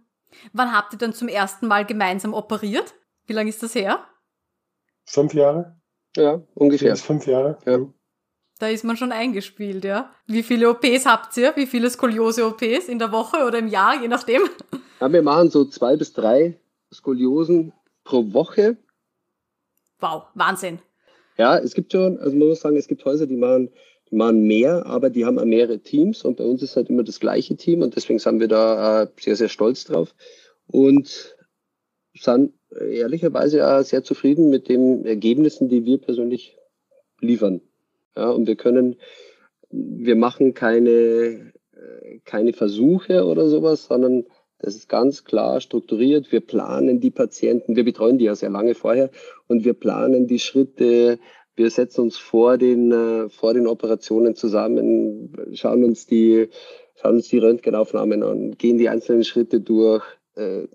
Wann 0.53 0.72
habt 0.76 0.93
ihr 0.93 0.99
dann 0.99 1.12
zum 1.12 1.28
ersten 1.28 1.68
Mal 1.68 1.86
gemeinsam 1.86 2.34
operiert? 2.34 2.93
Wie 3.24 3.34
lange 3.34 3.51
ist 3.51 3.62
das 3.62 3.76
her? 3.76 4.01
Fünf 5.05 5.32
Jahre? 5.32 5.80
Ja, 6.16 6.43
ungefähr. 6.55 6.97
Fünf 6.97 7.24
Jahre. 7.28 7.57
Ja. 7.66 7.78
Mhm. 7.78 7.95
Da 8.59 8.66
ist 8.66 8.82
man 8.82 8.97
schon 8.97 9.12
eingespielt, 9.12 9.84
ja. 9.84 10.11
Wie 10.26 10.43
viele 10.43 10.68
OPs 10.68 11.07
habt 11.07 11.36
ihr? 11.36 11.55
Wie 11.55 11.66
viele 11.66 11.88
Skoliose-OPs 11.88 12.88
in 12.88 12.99
der 12.99 13.12
Woche 13.12 13.45
oder 13.47 13.61
im 13.61 13.68
Jahr, 13.68 14.03
je 14.03 14.09
nachdem? 14.09 14.43
Ja, 15.01 15.12
wir 15.12 15.22
machen 15.22 15.51
so 15.51 15.64
zwei 15.66 15.97
bis 15.97 16.12
drei 16.12 16.61
Skoliosen 16.93 17.72
pro 18.05 18.32
Woche. 18.32 18.76
Wow, 20.01 20.24
Wahnsinn. 20.34 20.78
Ja, 21.38 21.59
es 21.59 21.74
gibt 21.74 21.93
schon, 21.93 22.18
also 22.18 22.36
man 22.36 22.49
muss 22.49 22.61
sagen, 22.61 22.76
es 22.76 22.88
gibt 22.88 23.05
Häuser, 23.05 23.26
die 23.26 23.36
machen 23.36 23.70
die 24.11 24.16
machen 24.16 24.43
mehr, 24.43 24.86
aber 24.86 25.11
die 25.11 25.24
haben 25.24 25.38
auch 25.38 25.45
mehrere 25.45 25.78
Teams 25.78 26.24
und 26.24 26.36
bei 26.36 26.45
uns 26.45 26.62
ist 26.62 26.76
halt 26.76 26.91
immer 26.91 27.05
das 27.05 27.20
gleiche 27.20 27.57
Team 27.57 27.82
und 27.82 27.95
deswegen 27.95 28.18
sind 28.18 28.41
wir 28.41 28.49
da 28.49 29.09
sehr, 29.18 29.36
sehr 29.36 29.49
stolz 29.49 29.84
drauf 29.84 30.14
und 30.66 31.36
sind 32.14 32.53
ehrlicherweise 32.70 33.66
auch 33.66 33.82
sehr 33.82 34.03
zufrieden 34.03 34.51
mit 34.51 34.68
den 34.68 35.05
Ergebnissen, 35.05 35.68
die 35.68 35.84
wir 35.84 35.99
persönlich 35.99 36.57
liefern. 37.20 37.61
Ja, 38.16 38.30
und 38.30 38.47
wir 38.47 38.57
können, 38.57 38.97
wir 39.70 40.16
machen 40.16 40.55
keine, 40.55 41.53
keine 42.24 42.53
Versuche 42.53 43.24
oder 43.24 43.49
sowas, 43.49 43.86
sondern 43.86 44.24
das 44.63 44.77
ist 44.77 44.89
ganz 44.89 45.25
klar 45.25 45.61
strukturiert. 45.61 46.33
Wir 46.33 46.41
planen 46.41 47.01
die 47.01 47.11
Patienten, 47.11 47.77
wir 47.77 47.85
betreuen 47.85 48.19
die 48.19 48.27
ja 48.27 48.35
sehr 48.35 48.51
lange 48.51 48.75
vorher. 48.75 49.11
Und 49.47 49.65
wir 49.65 49.75
planen 49.75 50.27
die 50.27 50.39
Schritte, 50.39 51.19
wir 51.57 51.71
setzen 51.71 52.03
uns 52.03 52.17
vor 52.17 52.59
den, 52.59 52.93
äh, 52.93 53.29
vor 53.29 53.55
den 53.55 53.67
Operationen 53.67 54.35
zusammen, 54.35 55.33
schauen 55.53 55.85
uns 55.85 56.07
die, 56.07 56.49
schauen 56.95 57.17
uns 57.17 57.29
die 57.29 57.39
Röntgenaufnahmen 57.39 58.23
an, 58.23 58.53
gehen 58.57 58.79
die 58.79 58.89
einzelnen 58.89 59.25
Schritte 59.25 59.61
durch, 59.61 60.05
äh, 60.37 60.69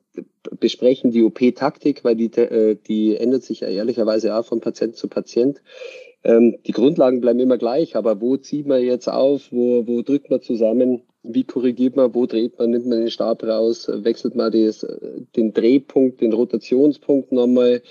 besprechen 0.59 1.11
die 1.11 1.23
OP-Taktik, 1.23 2.03
weil 2.03 2.15
die, 2.15 2.31
äh, 2.37 2.75
die 2.75 3.17
ändert 3.17 3.43
sich 3.43 3.61
ja 3.61 3.67
ehrlicherweise 3.67 4.35
auch 4.35 4.45
von 4.45 4.61
Patient 4.61 4.95
zu 4.95 5.07
Patient. 5.07 5.61
Ähm, 6.23 6.57
die 6.65 6.71
Grundlagen 6.71 7.21
bleiben 7.21 7.39
immer 7.39 7.57
gleich, 7.57 7.95
aber 7.95 8.19
wo 8.19 8.37
zieht 8.37 8.65
man 8.65 8.81
jetzt 8.81 9.07
auf, 9.07 9.51
wo, 9.51 9.87
wo 9.87 10.01
drückt 10.01 10.29
man 10.29 10.41
zusammen, 10.41 11.03
wie 11.27 11.43
korrigiert 11.43 11.95
man, 11.95 12.13
wo 12.13 12.25
dreht 12.25 12.57
man, 12.57 12.71
nimmt 12.71 12.87
man 12.87 12.99
den 12.99 13.11
Stab 13.11 13.43
raus, 13.43 13.89
wechselt 13.91 14.35
man 14.35 14.51
das, 14.51 14.85
den 15.35 15.53
Drehpunkt, 15.53 16.21
den 16.21 16.33
Rotationspunkt 16.33 17.31
nochmal, 17.31 17.81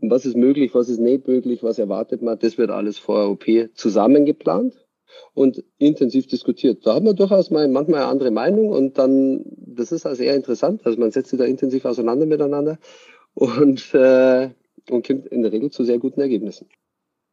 was 0.00 0.24
ist 0.24 0.36
möglich, 0.36 0.74
was 0.74 0.88
ist 0.88 1.00
nicht 1.00 1.28
möglich, 1.28 1.62
was 1.62 1.78
erwartet 1.78 2.22
man, 2.22 2.38
das 2.38 2.58
wird 2.58 2.70
alles 2.70 2.98
vor 2.98 3.30
OP 3.30 3.44
zusammengeplant 3.74 4.74
und 5.34 5.62
intensiv 5.78 6.26
diskutiert. 6.26 6.86
Da 6.86 6.94
hat 6.94 7.04
man 7.04 7.16
durchaus 7.16 7.50
mal 7.50 7.68
manchmal 7.68 8.00
eine 8.00 8.10
andere 8.10 8.30
Meinung 8.30 8.70
und 8.70 8.98
dann, 8.98 9.44
das 9.44 9.92
ist 9.92 10.06
also 10.06 10.22
eher 10.22 10.36
interessant, 10.36 10.82
also 10.84 10.98
man 10.98 11.10
setzt 11.10 11.30
sich 11.30 11.38
da 11.38 11.44
intensiv 11.44 11.84
auseinander 11.84 12.26
miteinander 12.26 12.78
und, 13.34 13.94
äh, 13.94 14.50
und 14.90 15.06
kommt 15.06 15.26
in 15.26 15.42
der 15.42 15.52
Regel 15.52 15.70
zu 15.70 15.84
sehr 15.84 15.98
guten 15.98 16.20
Ergebnissen. 16.20 16.68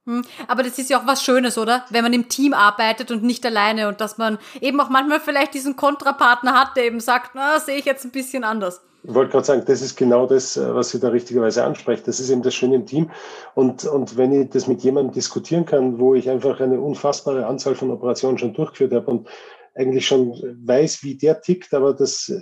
Hm, 0.10 0.24
aber 0.48 0.64
das 0.64 0.80
ist 0.80 0.90
ja 0.90 1.00
auch 1.00 1.06
was 1.06 1.24
Schönes, 1.24 1.60
oder? 1.60 1.86
Wenn 1.92 2.04
man 2.04 2.14
im 2.14 2.30
Team 2.30 2.54
arbeitet 2.54 3.12
und 3.12 3.24
nicht 3.24 3.46
alleine 3.46 3.88
und 3.88 4.02
dass 4.02 4.18
man 4.18 4.40
eben 4.60 4.82
auch 4.82 4.90
manchmal 4.90 5.20
vielleicht 5.20 5.54
diesen 5.54 5.76
Kontrapartner 5.76 6.60
hat, 6.60 6.76
der 6.76 6.86
eben 6.86 7.00
sagt, 7.00 7.32
na, 7.36 7.60
sehe 7.60 7.78
ich 7.78 7.86
jetzt 7.86 8.06
ein 8.06 8.12
bisschen 8.12 8.44
anders. 8.44 8.82
Ich 9.04 9.14
wollte 9.14 9.32
gerade 9.32 9.46
sagen, 9.46 9.64
das 9.68 9.82
ist 9.82 9.96
genau 9.96 10.26
das, 10.26 10.58
äh, 10.58 10.74
was 10.74 10.90
Sie 10.90 11.00
da 11.00 11.10
richtigerweise 11.10 11.64
ansprechen. 11.64 12.04
Das 12.08 12.20
ist 12.20 12.32
eben 12.32 12.42
das 12.42 12.56
Schöne 12.56 12.76
im 12.76 12.88
Team. 12.88 13.12
Und, 13.54 13.86
und 13.86 14.18
wenn 14.18 14.34
ich 14.34 14.50
das 14.50 14.68
mit 14.68 14.82
jemandem 14.82 15.14
diskutieren 15.14 15.66
kann, 15.66 16.00
wo 16.00 16.16
ich 16.16 16.28
einfach 16.28 16.60
eine 16.60 16.82
unfassbare 16.82 17.46
Anzahl 17.46 17.76
von 17.76 17.92
Operationen 17.92 18.40
schon 18.40 18.54
durchgeführt 18.56 18.94
habe 18.94 19.12
und 19.12 19.30
eigentlich 19.76 20.08
schon 20.08 20.34
weiß, 20.66 21.04
wie 21.04 21.16
der 21.16 21.40
tickt, 21.40 21.74
aber 21.74 21.94
das, 21.94 22.34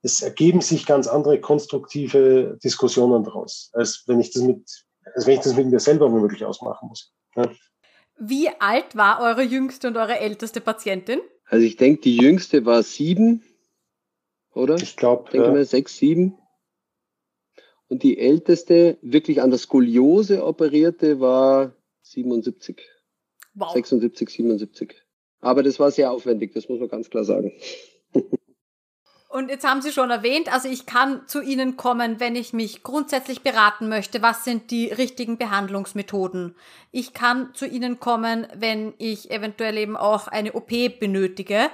es 0.00 0.22
ergeben 0.22 0.62
sich 0.62 0.86
ganz 0.86 1.06
andere 1.06 1.40
konstruktive 1.40 2.58
Diskussionen 2.64 3.22
daraus, 3.22 3.70
als 3.74 4.02
wenn 4.06 4.18
ich 4.18 4.32
das 4.32 4.42
mit, 4.42 4.64
als 5.14 5.26
wenn 5.26 5.34
ich 5.34 5.40
das 5.40 5.56
mit 5.56 5.66
mir 5.66 5.80
selber 5.80 6.10
womöglich 6.10 6.44
ausmachen 6.44 6.88
muss. 6.88 7.12
Ja. 7.36 7.50
Wie 8.18 8.48
alt 8.60 8.96
war 8.96 9.20
eure 9.20 9.42
jüngste 9.42 9.88
und 9.88 9.96
eure 9.96 10.18
älteste 10.18 10.60
Patientin? 10.60 11.20
Also 11.46 11.64
ich 11.66 11.76
denke, 11.76 12.02
die 12.02 12.16
jüngste 12.16 12.64
war 12.64 12.82
sieben, 12.82 13.42
oder? 14.54 14.76
Ich 14.76 14.96
glaube. 14.96 15.30
Denke 15.30 15.48
ja. 15.48 15.52
mal 15.52 15.64
sechs, 15.64 15.96
sieben. 15.96 16.38
Und 17.88 18.02
die 18.02 18.18
älteste, 18.18 18.98
wirklich 19.02 19.42
an 19.42 19.50
der 19.50 19.58
Skoliose 19.58 20.44
operierte, 20.44 21.20
war 21.20 21.74
77. 22.02 22.80
Wow. 23.54 23.72
76, 23.72 24.30
77. 24.30 24.94
Aber 25.40 25.62
das 25.62 25.78
war 25.78 25.90
sehr 25.90 26.10
aufwendig, 26.10 26.54
das 26.54 26.68
muss 26.68 26.80
man 26.80 26.88
ganz 26.88 27.10
klar 27.10 27.24
sagen. 27.24 27.52
Und 29.32 29.48
jetzt 29.48 29.64
haben 29.66 29.80
Sie 29.80 29.92
schon 29.92 30.10
erwähnt, 30.10 30.52
also 30.52 30.68
ich 30.68 30.84
kann 30.84 31.26
zu 31.26 31.40
Ihnen 31.40 31.78
kommen, 31.78 32.20
wenn 32.20 32.36
ich 32.36 32.52
mich 32.52 32.82
grundsätzlich 32.82 33.40
beraten 33.40 33.88
möchte, 33.88 34.20
was 34.20 34.44
sind 34.44 34.70
die 34.70 34.88
richtigen 34.88 35.38
Behandlungsmethoden. 35.38 36.54
Ich 36.90 37.14
kann 37.14 37.48
zu 37.54 37.64
Ihnen 37.64 37.98
kommen, 37.98 38.46
wenn 38.54 38.92
ich 38.98 39.30
eventuell 39.30 39.78
eben 39.78 39.96
auch 39.96 40.28
eine 40.28 40.52
OP 40.52 40.68
benötige. 41.00 41.70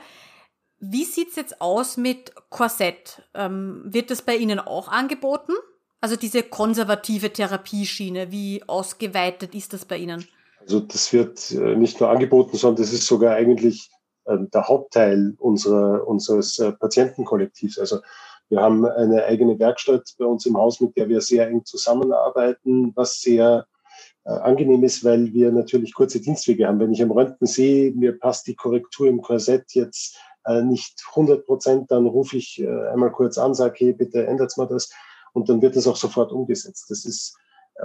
Wie 0.78 1.02
sieht's 1.02 1.34
jetzt 1.34 1.60
aus 1.60 1.96
mit 1.96 2.32
Korsett? 2.48 3.22
Ähm, 3.34 3.82
wird 3.86 4.12
das 4.12 4.22
bei 4.22 4.36
Ihnen 4.36 4.60
auch 4.60 4.86
angeboten? 4.86 5.54
Also 6.00 6.14
diese 6.14 6.44
konservative 6.44 7.32
Therapieschiene, 7.32 8.30
wie 8.30 8.62
ausgeweitet 8.68 9.56
ist 9.56 9.72
das 9.72 9.84
bei 9.84 9.96
Ihnen? 9.96 10.28
Also 10.60 10.78
das 10.78 11.12
wird 11.12 11.50
äh, 11.50 11.74
nicht 11.74 11.98
nur 11.98 12.08
angeboten, 12.08 12.56
sondern 12.56 12.84
das 12.84 12.92
ist 12.92 13.06
sogar 13.06 13.34
eigentlich 13.34 13.90
der 14.36 14.68
Hauptteil 14.68 15.34
unserer, 15.38 16.06
unseres 16.06 16.58
äh, 16.58 16.72
Patientenkollektivs. 16.72 17.78
Also 17.78 18.00
wir 18.48 18.60
haben 18.60 18.86
eine 18.86 19.24
eigene 19.24 19.58
Werkstatt 19.58 20.14
bei 20.18 20.24
uns 20.24 20.46
im 20.46 20.56
Haus, 20.56 20.80
mit 20.80 20.96
der 20.96 21.08
wir 21.08 21.20
sehr 21.20 21.48
eng 21.48 21.64
zusammenarbeiten, 21.64 22.92
was 22.94 23.20
sehr 23.20 23.66
äh, 24.24 24.30
angenehm 24.30 24.84
ist, 24.84 25.04
weil 25.04 25.32
wir 25.32 25.52
natürlich 25.52 25.94
kurze 25.94 26.20
Dienstwege 26.20 26.66
haben. 26.66 26.80
Wenn 26.80 26.92
ich 26.92 27.02
am 27.02 27.10
Röntgen 27.10 27.46
sehe, 27.46 27.92
mir 27.92 28.18
passt 28.18 28.46
die 28.46 28.54
Korrektur 28.54 29.08
im 29.08 29.22
Korsett 29.22 29.72
jetzt 29.72 30.18
äh, 30.44 30.62
nicht 30.62 31.02
100 31.10 31.46
Prozent, 31.46 31.90
dann 31.90 32.06
rufe 32.06 32.36
ich 32.36 32.66
einmal 32.92 33.12
kurz 33.12 33.38
an, 33.38 33.54
sage, 33.54 33.74
hey, 33.78 33.92
bitte 33.92 34.26
ändert 34.26 34.56
mal 34.56 34.66
das 34.66 34.90
und 35.32 35.48
dann 35.48 35.62
wird 35.62 35.76
das 35.76 35.86
auch 35.86 35.96
sofort 35.96 36.32
umgesetzt. 36.32 36.86
Das 36.88 37.04
ist, 37.04 37.36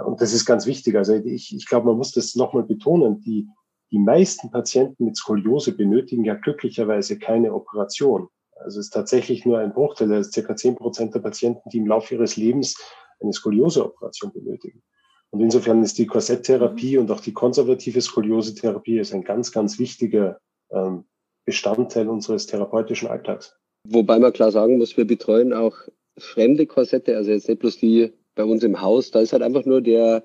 und 0.04 0.20
das 0.20 0.32
ist 0.32 0.44
ganz 0.44 0.66
wichtig. 0.66 0.96
Also 0.96 1.14
ich, 1.14 1.54
ich 1.54 1.66
glaube, 1.66 1.86
man 1.86 1.96
muss 1.96 2.12
das 2.12 2.34
nochmal 2.34 2.64
betonen. 2.64 3.20
Die, 3.20 3.48
die 3.94 4.00
meisten 4.00 4.50
Patienten 4.50 5.04
mit 5.04 5.16
Skoliose 5.16 5.70
benötigen 5.70 6.24
ja 6.24 6.34
glücklicherweise 6.34 7.16
keine 7.16 7.54
Operation. 7.54 8.26
Also 8.56 8.80
es 8.80 8.86
ist 8.86 8.90
tatsächlich 8.90 9.46
nur 9.46 9.60
ein 9.60 9.72
Bruchteil, 9.72 10.08
das 10.08 10.26
ist 10.26 10.34
circa 10.34 10.56
zehn 10.56 10.74
Prozent 10.74 11.14
der 11.14 11.20
Patienten, 11.20 11.68
die 11.70 11.78
im 11.78 11.86
Laufe 11.86 12.16
ihres 12.16 12.36
Lebens 12.36 12.76
eine 13.20 13.32
Skoliose-Operation 13.32 14.32
benötigen. 14.32 14.82
Und 15.30 15.40
insofern 15.40 15.80
ist 15.84 15.96
die 15.96 16.06
Korsetttherapie 16.06 16.98
und 16.98 17.08
auch 17.12 17.20
die 17.20 17.32
konservative 17.32 18.00
Skoliose-Therapie 18.00 18.98
ist 18.98 19.14
ein 19.14 19.22
ganz, 19.22 19.52
ganz 19.52 19.78
wichtiger 19.78 20.40
ähm, 20.72 21.04
Bestandteil 21.44 22.08
unseres 22.08 22.48
therapeutischen 22.48 23.06
Alltags. 23.06 23.54
Wobei 23.88 24.18
man 24.18 24.32
klar 24.32 24.50
sagen 24.50 24.78
muss, 24.78 24.96
wir 24.96 25.06
betreuen 25.06 25.52
auch 25.52 25.76
fremde 26.18 26.66
Korsette, 26.66 27.16
also 27.16 27.30
jetzt 27.30 27.48
nicht 27.48 27.60
bloß 27.60 27.78
die 27.78 28.12
bei 28.34 28.42
uns 28.42 28.64
im 28.64 28.80
Haus, 28.80 29.12
da 29.12 29.20
ist 29.20 29.32
halt 29.32 29.42
einfach 29.44 29.64
nur 29.64 29.82
der 29.82 30.24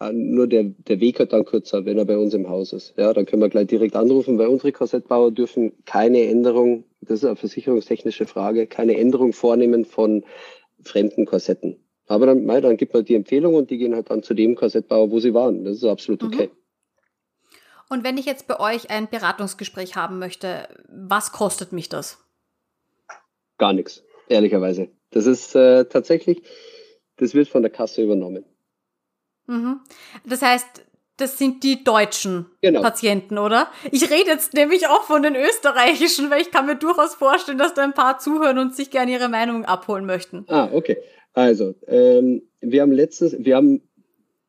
nur 0.00 0.46
der, 0.46 0.64
der 0.64 1.00
Weg 1.00 1.20
hat 1.20 1.32
dann 1.32 1.44
kürzer, 1.44 1.84
wenn 1.86 1.98
er 1.98 2.04
bei 2.04 2.18
uns 2.18 2.34
im 2.34 2.48
Haus 2.48 2.72
ist. 2.72 2.94
Ja, 2.96 3.12
dann 3.14 3.24
können 3.24 3.42
wir 3.42 3.48
gleich 3.48 3.66
direkt 3.66 3.96
anrufen, 3.96 4.38
weil 4.38 4.48
unsere 4.48 4.72
Korsettbauer 4.72 5.30
dürfen 5.30 5.72
keine 5.86 6.26
Änderung, 6.26 6.84
das 7.00 7.20
ist 7.20 7.24
eine 7.24 7.36
versicherungstechnische 7.36 8.26
Frage, 8.26 8.66
keine 8.66 8.98
Änderung 8.98 9.32
vornehmen 9.32 9.84
von 9.84 10.24
fremden 10.82 11.24
Korsetten. 11.24 11.76
Aber 12.08 12.26
dann, 12.26 12.44
mei, 12.44 12.60
dann 12.60 12.76
gibt 12.76 12.94
man 12.94 13.04
die 13.04 13.14
Empfehlung 13.14 13.54
und 13.54 13.70
die 13.70 13.78
gehen 13.78 13.94
halt 13.94 14.10
dann 14.10 14.22
zu 14.22 14.34
dem 14.34 14.54
Korsettbauer, 14.54 15.10
wo 15.10 15.18
sie 15.18 15.34
waren. 15.34 15.64
Das 15.64 15.78
ist 15.78 15.84
absolut 15.84 16.22
mhm. 16.22 16.28
okay. 16.28 16.50
Und 17.88 18.04
wenn 18.04 18.18
ich 18.18 18.26
jetzt 18.26 18.48
bei 18.48 18.58
euch 18.60 18.90
ein 18.90 19.08
Beratungsgespräch 19.08 19.96
haben 19.96 20.18
möchte, 20.18 20.68
was 20.88 21.32
kostet 21.32 21.72
mich 21.72 21.88
das? 21.88 22.18
Gar 23.58 23.72
nichts, 23.72 24.04
ehrlicherweise. 24.28 24.88
Das 25.10 25.26
ist 25.26 25.54
äh, 25.54 25.84
tatsächlich, 25.86 26.42
das 27.16 27.34
wird 27.34 27.48
von 27.48 27.62
der 27.62 27.70
Kasse 27.70 28.02
übernommen. 28.02 28.44
Mhm. 29.46 29.80
Das 30.24 30.42
heißt, 30.42 30.86
das 31.16 31.38
sind 31.38 31.62
die 31.64 31.82
deutschen 31.82 32.46
genau. 32.60 32.82
Patienten, 32.82 33.38
oder? 33.38 33.68
Ich 33.90 34.10
rede 34.10 34.28
jetzt 34.28 34.52
nämlich 34.54 34.86
auch 34.86 35.02
von 35.02 35.22
den 35.22 35.34
österreichischen, 35.34 36.30
weil 36.30 36.42
ich 36.42 36.50
kann 36.50 36.66
mir 36.66 36.76
durchaus 36.76 37.14
vorstellen, 37.14 37.58
dass 37.58 37.74
da 37.74 37.84
ein 37.84 37.94
paar 37.94 38.18
zuhören 38.18 38.58
und 38.58 38.74
sich 38.74 38.90
gerne 38.90 39.12
ihre 39.12 39.28
Meinung 39.28 39.64
abholen 39.64 40.04
möchten. 40.04 40.44
Ah, 40.48 40.68
okay. 40.72 40.98
Also, 41.32 41.74
ähm, 41.86 42.42
wir 42.60 42.82
haben 42.82 42.92
letztens, 42.92 43.36
wir 43.38 43.56
haben 43.56 43.82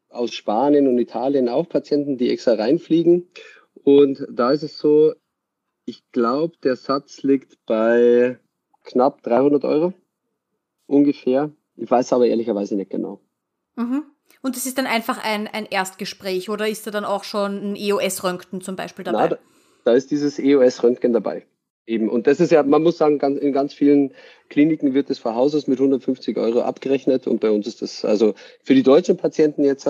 aus 0.10 0.34
Spanien 0.34 0.88
und 0.88 0.98
Italien 1.00 1.48
auch 1.50 1.70
Patienten, 1.70 2.18
die 2.18 2.30
extra 2.32 2.54
reinfliegen. 2.54 3.28
Und 3.84 4.26
da 4.30 4.52
ist 4.52 4.64
es 4.64 4.78
so, 4.78 5.14
ich 5.86 6.04
glaube, 6.12 6.56
der 6.64 6.76
Satz 6.76 7.24
liegt 7.24 7.58
bei 7.66 8.38
knapp 8.84 9.22
300 9.24 9.64
Euro 9.64 9.93
ungefähr. 10.86 11.52
Ich 11.76 11.89
weiß 11.89 12.12
aber 12.14 12.28
ehrlicherweise 12.28 12.76
nicht 12.76 12.89
genau. 12.89 13.22
Mhm. 13.76 14.04
Und 14.48 14.56
es 14.56 14.66
ist 14.66 14.78
dann 14.78 14.88
einfach 14.88 15.22
ein, 15.22 15.50
ein 15.50 15.66
Erstgespräch 15.66 16.50
oder 16.50 16.70
ist 16.70 16.88
da 16.88 16.91
dann 16.91 17.04
auch 17.04 17.26
schon 17.26 17.74
ein 17.74 17.76
EOS-Röntgen 17.76 18.62
zum 18.62 18.78
Beispiel 18.78 19.04
dabei? 19.04 19.28
Na, 19.32 19.38
da, 19.84 19.91
ist 19.91 20.10
dieses 20.10 20.39
EOS-Röntgen 20.39 21.12
dabei. 21.12 21.45
Eben. 21.86 22.08
Und 22.08 22.28
das 22.28 22.39
ist 22.39 22.54
ja, 22.54 22.64
man 22.64 22.82
muss 22.82 22.98
sagen, 22.98 23.20
ganz, 23.20 23.38
in 23.39 23.52
ganz 23.52 23.74
vielen 23.74 24.14
Kliniken 24.48 24.93
wird 24.93 25.10
das 25.10 25.20
Verhauses 25.20 25.68
mit 25.68 25.80
150 25.80 26.38
Euro 26.38 26.62
abgerechnet 26.62 27.28
und 27.28 27.41
bei 27.41 27.52
uns 27.52 27.68
ist 27.68 27.82
das, 27.82 28.06
also 28.06 28.36
für 28.64 28.74
die 28.74 28.84
deutschen 28.84 29.18
Patienten 29.18 29.66
jetzt 29.66 29.86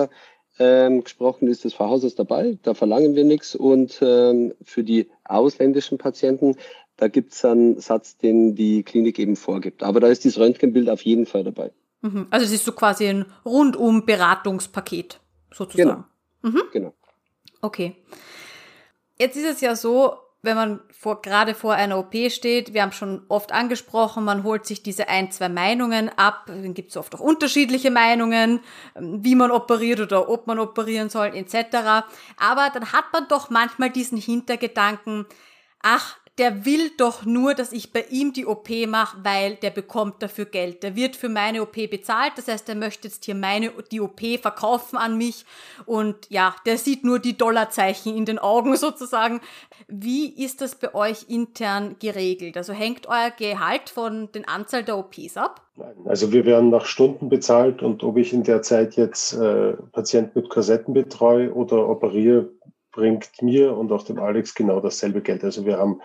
ähm, 0.58 1.04
gesprochen 1.04 1.46
ist 1.46 1.64
das 1.64 1.74
Verhauses 1.74 2.16
dabei, 2.16 2.58
da 2.64 2.74
verlangen 2.74 3.14
wir 3.14 3.24
nichts 3.24 3.54
und 3.54 4.00
ähm, 4.02 4.54
für 4.64 4.82
die 4.82 5.08
ausländischen 5.22 5.98
Patienten, 5.98 6.56
da 6.96 7.06
gibt 7.06 7.32
es 7.32 7.44
einen 7.44 7.78
Satz, 7.78 8.16
den 8.16 8.56
die 8.56 8.82
Klinik 8.82 9.20
eben 9.20 9.36
vorgibt. 9.36 9.84
Aber 9.84 10.00
da 10.00 10.08
ist 10.08 10.24
dieses 10.24 10.40
Röntgenbild 10.40 10.90
auf 10.90 11.02
jeden 11.02 11.26
Fall 11.26 11.44
dabei. 11.44 11.70
Mhm. 12.00 12.26
Also 12.30 12.46
es 12.46 12.52
ist 12.52 12.64
so 12.64 12.72
quasi 12.72 13.06
ein 13.06 13.26
rundum 13.44 14.06
Beratungspaket 14.06 15.20
sozusagen. 15.52 16.04
Genau. 16.42 16.54
Mhm. 16.56 16.62
genau. 16.72 16.94
Okay. 17.60 17.96
Jetzt 19.18 19.36
ist 19.36 19.46
es 19.46 19.60
ja 19.60 19.74
so, 19.74 20.16
wenn 20.42 20.56
man 20.56 20.80
vor, 20.90 21.20
gerade 21.20 21.54
vor 21.54 21.74
einer 21.74 21.98
OP 21.98 22.14
steht, 22.30 22.72
wir 22.72 22.82
haben 22.82 22.92
schon 22.92 23.22
oft 23.28 23.50
angesprochen, 23.50 24.24
man 24.24 24.44
holt 24.44 24.66
sich 24.66 24.84
diese 24.84 25.08
ein, 25.08 25.32
zwei 25.32 25.48
Meinungen 25.48 26.10
ab, 26.16 26.44
dann 26.46 26.74
gibt 26.74 26.90
es 26.90 26.96
oft 26.96 27.14
auch 27.14 27.20
unterschiedliche 27.20 27.90
Meinungen, 27.90 28.60
wie 28.94 29.34
man 29.34 29.50
operiert 29.50 29.98
oder 29.98 30.28
ob 30.28 30.46
man 30.46 30.60
operieren 30.60 31.10
soll, 31.10 31.34
etc. 31.34 32.06
Aber 32.36 32.70
dann 32.72 32.92
hat 32.92 33.12
man 33.12 33.26
doch 33.28 33.50
manchmal 33.50 33.90
diesen 33.90 34.18
Hintergedanken, 34.18 35.26
ach, 35.82 36.16
der 36.38 36.64
will 36.64 36.90
doch 36.96 37.26
nur, 37.26 37.54
dass 37.54 37.72
ich 37.72 37.92
bei 37.92 38.04
ihm 38.10 38.32
die 38.32 38.46
OP 38.46 38.68
mache, 38.86 39.18
weil 39.24 39.56
der 39.56 39.70
bekommt 39.70 40.22
dafür 40.22 40.44
Geld. 40.44 40.82
Der 40.82 40.94
wird 40.94 41.16
für 41.16 41.28
meine 41.28 41.62
OP 41.62 41.74
bezahlt, 41.90 42.32
das 42.36 42.48
heißt, 42.48 42.68
er 42.68 42.76
möchte 42.76 43.08
jetzt 43.08 43.24
hier 43.24 43.34
meine, 43.34 43.72
die 43.90 44.00
OP 44.00 44.20
verkaufen 44.40 44.96
an 44.96 45.18
mich 45.18 45.44
und 45.84 46.16
ja, 46.28 46.54
der 46.64 46.78
sieht 46.78 47.04
nur 47.04 47.18
die 47.18 47.36
Dollarzeichen 47.36 48.16
in 48.16 48.24
den 48.24 48.38
Augen 48.38 48.76
sozusagen. 48.76 49.40
Wie 49.88 50.28
ist 50.42 50.60
das 50.60 50.76
bei 50.76 50.94
euch 50.94 51.26
intern 51.28 51.96
geregelt? 51.98 52.56
Also 52.56 52.72
hängt 52.72 53.08
euer 53.08 53.30
Gehalt 53.36 53.90
von 53.90 54.30
den 54.32 54.46
Anzahl 54.46 54.84
der 54.84 54.96
OPs 54.96 55.36
ab? 55.36 55.62
Also 56.04 56.32
wir 56.32 56.44
werden 56.44 56.70
nach 56.70 56.86
Stunden 56.86 57.28
bezahlt 57.28 57.82
und 57.82 58.02
ob 58.02 58.16
ich 58.16 58.32
in 58.32 58.42
der 58.42 58.62
Zeit 58.62 58.96
jetzt 58.96 59.34
äh, 59.34 59.74
Patienten 59.92 60.40
mit 60.40 60.50
Korsetten 60.50 60.92
betreue 60.92 61.52
oder 61.52 61.88
operiere, 61.88 62.50
bringt 62.98 63.30
mir 63.42 63.76
und 63.76 63.92
auch 63.92 64.02
dem 64.02 64.18
Alex 64.18 64.54
genau 64.56 64.80
dasselbe 64.80 65.22
Geld. 65.22 65.44
Also 65.44 65.64
wir 65.64 65.78
haben 65.78 66.00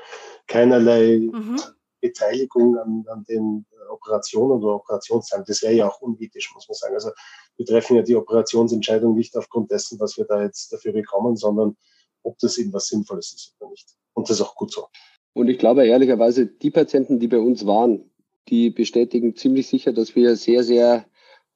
keinerlei 0.46 1.18
mhm. 1.32 1.60
Beteiligung 2.00 2.78
an, 2.78 3.04
an 3.08 3.24
den 3.28 3.66
Operationen 3.90 4.62
oder 4.62 4.76
Operationszahlen. 4.76 5.44
Das 5.48 5.64
wäre 5.64 5.74
ja 5.74 5.90
auch 5.90 6.02
unethisch, 6.02 6.52
muss 6.54 6.68
man 6.68 6.76
sagen. 6.76 6.94
Also 6.94 7.10
wir 7.58 7.66
treffen 7.66 7.96
ja 7.96 8.04
die 8.04 8.16
Operationsentscheidung 8.16 9.16
nicht 9.16 9.36
aufgrund 9.36 9.72
dessen, 9.72 10.00
was 10.00 10.18
wir 10.18 10.26
da 10.26 10.44
jetzt 10.44 10.72
dafür 10.72 10.94
bekommen, 10.94 11.36
sondern 11.36 11.76
ob 12.22 12.38
das 12.38 12.60
eben 12.60 12.72
was 12.74 12.88
Sinnvolles 12.88 13.34
ist 13.34 13.56
oder 13.60 13.72
nicht. 13.72 13.90
Und 14.14 14.30
das 14.30 14.38
ist 14.40 14.46
auch 14.46 14.56
gut 14.56 14.72
so. 14.72 14.86
Und 15.34 15.50
ich 15.50 15.58
glaube 15.58 15.88
ehrlicherweise, 15.88 16.46
die 16.46 16.70
Patienten, 16.70 17.20
die 17.20 17.28
bei 17.28 17.40
uns 17.40 17.66
waren, 17.66 18.12
die 18.50 18.70
bestätigen 18.70 19.36
ziemlich 19.36 19.66
sicher, 19.68 19.94
dass 19.94 20.16
wir 20.16 20.36
sehr, 20.36 20.64
sehr 20.64 21.06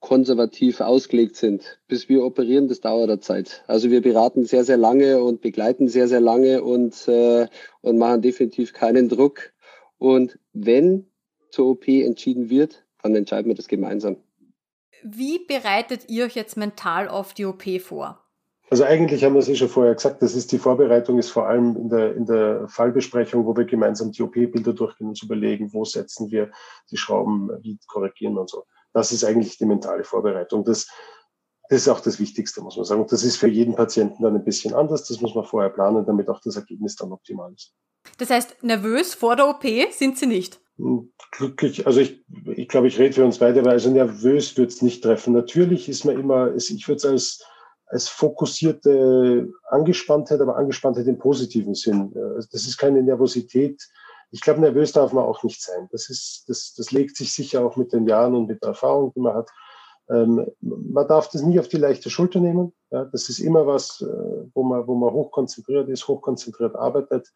konservativ 0.00 0.80
ausgelegt 0.80 1.36
sind. 1.36 1.78
Bis 1.88 2.08
wir 2.08 2.24
operieren, 2.24 2.68
das 2.68 2.80
dauert 2.80 3.10
eine 3.10 3.20
Zeit. 3.20 3.64
Also 3.66 3.90
wir 3.90 4.00
beraten 4.00 4.44
sehr, 4.44 4.64
sehr 4.64 4.76
lange 4.76 5.22
und 5.22 5.40
begleiten 5.40 5.88
sehr, 5.88 6.08
sehr 6.08 6.20
lange 6.20 6.62
und, 6.62 7.08
äh, 7.08 7.48
und 7.80 7.98
machen 7.98 8.22
definitiv 8.22 8.72
keinen 8.72 9.08
Druck. 9.08 9.52
Und 9.98 10.38
wenn 10.52 11.06
zur 11.50 11.66
OP 11.66 11.88
entschieden 11.88 12.50
wird, 12.50 12.84
dann 13.02 13.14
entscheiden 13.14 13.48
wir 13.48 13.56
das 13.56 13.68
gemeinsam. 13.68 14.16
Wie 15.02 15.38
bereitet 15.38 16.08
ihr 16.08 16.24
euch 16.24 16.34
jetzt 16.34 16.56
mental 16.56 17.08
auf 17.08 17.34
die 17.34 17.46
OP 17.46 17.80
vor? 17.80 18.20
Also 18.70 18.84
eigentlich 18.84 19.24
haben 19.24 19.32
wir 19.32 19.38
es 19.38 19.48
eh 19.48 19.54
schon 19.54 19.68
vorher 19.68 19.94
gesagt, 19.94 20.20
das 20.20 20.34
ist 20.34 20.52
die 20.52 20.58
Vorbereitung 20.58 21.18
ist 21.18 21.30
vor 21.30 21.48
allem 21.48 21.74
in 21.76 21.88
der, 21.88 22.14
in 22.14 22.26
der 22.26 22.68
Fallbesprechung, 22.68 23.46
wo 23.46 23.56
wir 23.56 23.64
gemeinsam 23.64 24.12
die 24.12 24.22
OP-Bilder 24.22 24.74
durchgehen 24.74 25.08
und 25.08 25.22
überlegen, 25.22 25.72
wo 25.72 25.84
setzen 25.84 26.30
wir 26.30 26.50
die 26.90 26.98
Schrauben, 26.98 27.50
wie 27.62 27.78
korrigieren 27.86 28.36
und 28.36 28.50
so. 28.50 28.64
Das 28.98 29.12
ist 29.12 29.24
eigentlich 29.24 29.58
die 29.58 29.66
mentale 29.66 30.04
Vorbereitung. 30.04 30.64
Das, 30.64 30.86
das 31.68 31.82
ist 31.82 31.88
auch 31.88 32.00
das 32.00 32.18
Wichtigste, 32.18 32.60
muss 32.60 32.76
man 32.76 32.84
sagen. 32.84 33.02
Und 33.02 33.12
das 33.12 33.24
ist 33.24 33.36
für 33.36 33.48
jeden 33.48 33.74
Patienten 33.74 34.22
dann 34.22 34.34
ein 34.34 34.44
bisschen 34.44 34.74
anders. 34.74 35.04
Das 35.04 35.20
muss 35.20 35.34
man 35.34 35.44
vorher 35.44 35.70
planen, 35.70 36.04
damit 36.06 36.28
auch 36.28 36.40
das 36.40 36.56
Ergebnis 36.56 36.96
dann 36.96 37.12
optimal 37.12 37.52
ist. 37.52 37.74
Das 38.16 38.30
heißt, 38.30 38.62
nervös 38.62 39.14
vor 39.14 39.36
der 39.36 39.48
OP 39.48 39.64
sind 39.90 40.18
Sie 40.18 40.26
nicht? 40.26 40.60
Hm, 40.76 41.12
glücklich, 41.32 41.86
also 41.86 42.00
ich, 42.00 42.24
ich 42.54 42.68
glaube, 42.68 42.86
ich 42.86 42.98
rede 42.98 43.14
für 43.14 43.24
uns 43.24 43.38
beide, 43.38 43.64
weil 43.64 43.72
also 43.72 43.90
nervös 43.90 44.56
wird 44.56 44.70
es 44.70 44.80
nicht 44.80 45.02
treffen. 45.02 45.32
Natürlich 45.32 45.88
ist 45.88 46.04
man 46.04 46.18
immer, 46.18 46.54
ich 46.54 46.88
würde 46.88 46.96
es 46.96 47.04
als 47.04 47.44
als 47.90 48.08
fokussierte 48.08 49.50
Angespanntheit, 49.70 50.40
aber 50.40 50.56
Angespanntheit 50.56 51.06
im 51.06 51.18
positiven 51.18 51.74
Sinn. 51.74 52.12
Also 52.34 52.48
das 52.52 52.66
ist 52.66 52.76
keine 52.76 53.02
Nervosität. 53.02 53.82
Ich 54.30 54.40
glaube, 54.40 54.60
nervös 54.60 54.92
darf 54.92 55.12
man 55.12 55.24
auch 55.24 55.42
nicht 55.42 55.62
sein. 55.62 55.88
Das 55.90 56.10
ist, 56.10 56.44
das, 56.48 56.74
das 56.74 56.90
legt 56.90 57.16
sich 57.16 57.32
sicher 57.32 57.64
auch 57.64 57.76
mit 57.76 57.92
den 57.92 58.06
Jahren 58.06 58.34
und 58.34 58.46
mit 58.46 58.62
der 58.62 58.70
Erfahrung, 58.70 59.12
die 59.14 59.20
man 59.20 59.34
hat. 59.34 59.50
Ähm, 60.10 60.46
man 60.60 61.06
darf 61.08 61.30
das 61.30 61.42
nie 61.42 61.58
auf 61.58 61.68
die 61.68 61.76
leichte 61.76 62.10
Schulter 62.10 62.40
nehmen. 62.40 62.72
Ja, 62.90 63.04
das 63.06 63.28
ist 63.28 63.38
immer 63.38 63.66
was, 63.66 64.00
äh, 64.00 64.06
wo 64.54 64.62
man, 64.62 64.86
wo 64.86 64.94
man 64.94 65.12
hochkonzentriert 65.12 65.88
ist, 65.88 66.08
hochkonzentriert 66.08 66.74
arbeitet, 66.76 67.32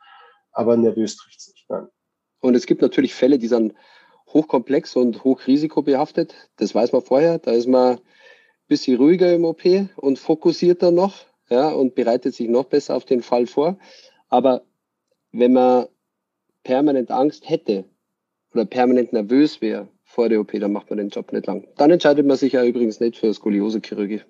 aber 0.53 0.77
nervös 0.77 1.17
trifft 1.17 1.39
es 1.39 1.49
nicht. 1.49 1.67
Nein. 1.69 1.89
Und 2.41 2.55
es 2.55 2.67
gibt 2.67 2.83
natürlich 2.83 3.15
Fälle, 3.15 3.39
die 3.39 3.49
sind 3.49 3.75
hochkomplex 4.33 4.97
und 4.97 5.25
hochrisikobehaftet. 5.25 6.35
Das 6.57 6.75
weiß 6.75 6.93
man 6.93 7.03
vorher. 7.03 7.39
Da 7.39 7.53
ist 7.53 7.69
man 7.69 8.01
bisschen 8.69 8.97
ruhiger 8.97 9.33
im 9.35 9.45
OP 9.45 9.63
und 9.97 10.19
fokussierter 10.19 10.91
noch 10.91 11.27
ja, 11.51 11.69
und 11.69 11.95
bereitet 11.95 12.35
sich 12.35 12.49
noch 12.49 12.65
besser 12.65 12.97
auf 12.97 13.05
den 13.05 13.23
Fall 13.23 13.47
vor. 13.47 13.79
Aber 14.29 14.63
wenn 15.31 15.53
man 15.53 15.89
permanent 16.65 17.11
Angst 17.11 17.49
hätte 17.49 17.85
oder 18.53 18.65
permanent 18.65 19.13
nervös 19.13 19.61
wäre 19.61 19.89
vor 20.05 20.29
der 20.29 20.41
OP, 20.41 20.53
dann 20.53 20.73
macht 20.73 20.91
man 20.91 20.99
den 20.99 21.09
Job 21.09 21.33
nicht 21.33 21.47
lang. 21.47 21.67
Dann 21.77 21.91
entscheidet 21.91 22.27
man 22.27 22.37
sich 22.37 22.53
ja 22.53 22.65
übrigens 22.65 23.01
nicht 23.01 23.17
für 23.17 23.33
Skoliosekirurgie. 23.33 24.23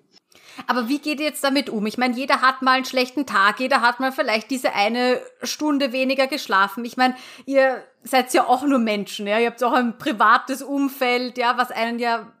Aber 0.67 0.87
wie 0.87 0.99
geht 0.99 1.19
ihr 1.19 1.25
jetzt 1.25 1.43
damit 1.43 1.69
um? 1.69 1.85
Ich 1.85 1.97
meine, 1.97 2.15
jeder 2.15 2.41
hat 2.41 2.61
mal 2.61 2.73
einen 2.73 2.85
schlechten 2.85 3.25
Tag, 3.25 3.59
jeder 3.59 3.81
hat 3.81 3.99
mal 3.99 4.11
vielleicht 4.11 4.51
diese 4.51 4.73
eine 4.73 5.19
Stunde 5.41 5.91
weniger 5.91 6.27
geschlafen. 6.27 6.85
Ich 6.85 6.95
meine, 6.95 7.15
ihr 7.45 7.83
seid 8.03 8.33
ja 8.33 8.47
auch 8.47 8.63
nur 8.63 8.79
Menschen, 8.79 9.27
ja. 9.27 9.39
Ihr 9.39 9.47
habt 9.47 9.63
auch 9.63 9.73
ein 9.73 9.97
privates 9.97 10.61
Umfeld, 10.61 11.37
ja, 11.37 11.57
was 11.57 11.71
einen 11.71 11.99
ja 11.99 12.31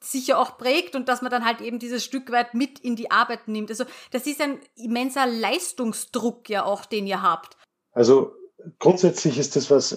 sicher 0.00 0.38
auch 0.38 0.58
prägt 0.58 0.96
und 0.96 1.08
dass 1.08 1.22
man 1.22 1.30
dann 1.30 1.44
halt 1.44 1.60
eben 1.60 1.78
dieses 1.78 2.04
Stück 2.04 2.30
weit 2.32 2.54
mit 2.54 2.78
in 2.80 2.96
die 2.96 3.10
Arbeit 3.10 3.48
nimmt. 3.48 3.70
Also 3.70 3.84
das 4.10 4.26
ist 4.26 4.40
ein 4.40 4.58
immenser 4.76 5.26
Leistungsdruck 5.26 6.48
ja 6.48 6.64
auch, 6.64 6.84
den 6.84 7.06
ihr 7.06 7.22
habt. 7.22 7.56
Also 7.92 8.34
grundsätzlich 8.78 9.38
ist 9.38 9.56
das 9.56 9.70
was, 9.70 9.90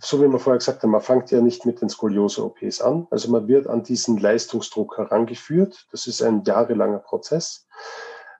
so 0.00 0.22
wie 0.22 0.28
man 0.28 0.40
vorher 0.40 0.58
gesagt 0.58 0.82
hat, 0.82 0.90
man 0.90 1.00
fängt 1.00 1.30
ja 1.30 1.40
nicht 1.40 1.66
mit 1.66 1.80
den 1.80 1.88
Skoliose-OPs 1.88 2.80
an. 2.80 3.06
Also 3.10 3.30
man 3.30 3.48
wird 3.48 3.66
an 3.66 3.82
diesen 3.82 4.18
Leistungsdruck 4.18 4.98
herangeführt. 4.98 5.86
Das 5.90 6.06
ist 6.06 6.22
ein 6.22 6.42
jahrelanger 6.44 6.98
Prozess. 6.98 7.66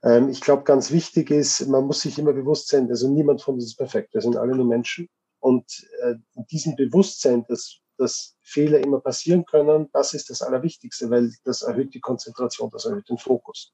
Ähm, 0.02 0.28
ich 0.28 0.40
glaube, 0.40 0.64
ganz 0.64 0.90
wichtig 0.90 1.30
ist, 1.30 1.66
man 1.68 1.84
muss 1.84 2.00
sich 2.00 2.18
immer 2.18 2.32
bewusst 2.32 2.68
sein, 2.68 2.88
also 2.88 3.08
niemand 3.08 3.42
von 3.42 3.54
uns 3.54 3.64
ist 3.64 3.76
perfekt. 3.76 4.14
Wir 4.14 4.20
sind 4.20 4.36
alle 4.36 4.54
nur 4.54 4.66
Menschen. 4.66 5.08
Und 5.40 5.86
äh, 6.02 6.14
in 6.34 6.46
diesem 6.46 6.76
Bewusstsein, 6.76 7.44
dass 7.48 7.80
dass 7.98 8.36
Fehler 8.42 8.80
immer 8.80 9.00
passieren 9.00 9.44
können, 9.46 9.88
das 9.92 10.14
ist 10.14 10.30
das 10.30 10.42
Allerwichtigste, 10.42 11.10
weil 11.10 11.32
das 11.44 11.62
erhöht 11.62 11.94
die 11.94 12.00
Konzentration, 12.00 12.70
das 12.70 12.84
erhöht 12.84 13.08
den 13.08 13.18
Fokus. 13.18 13.72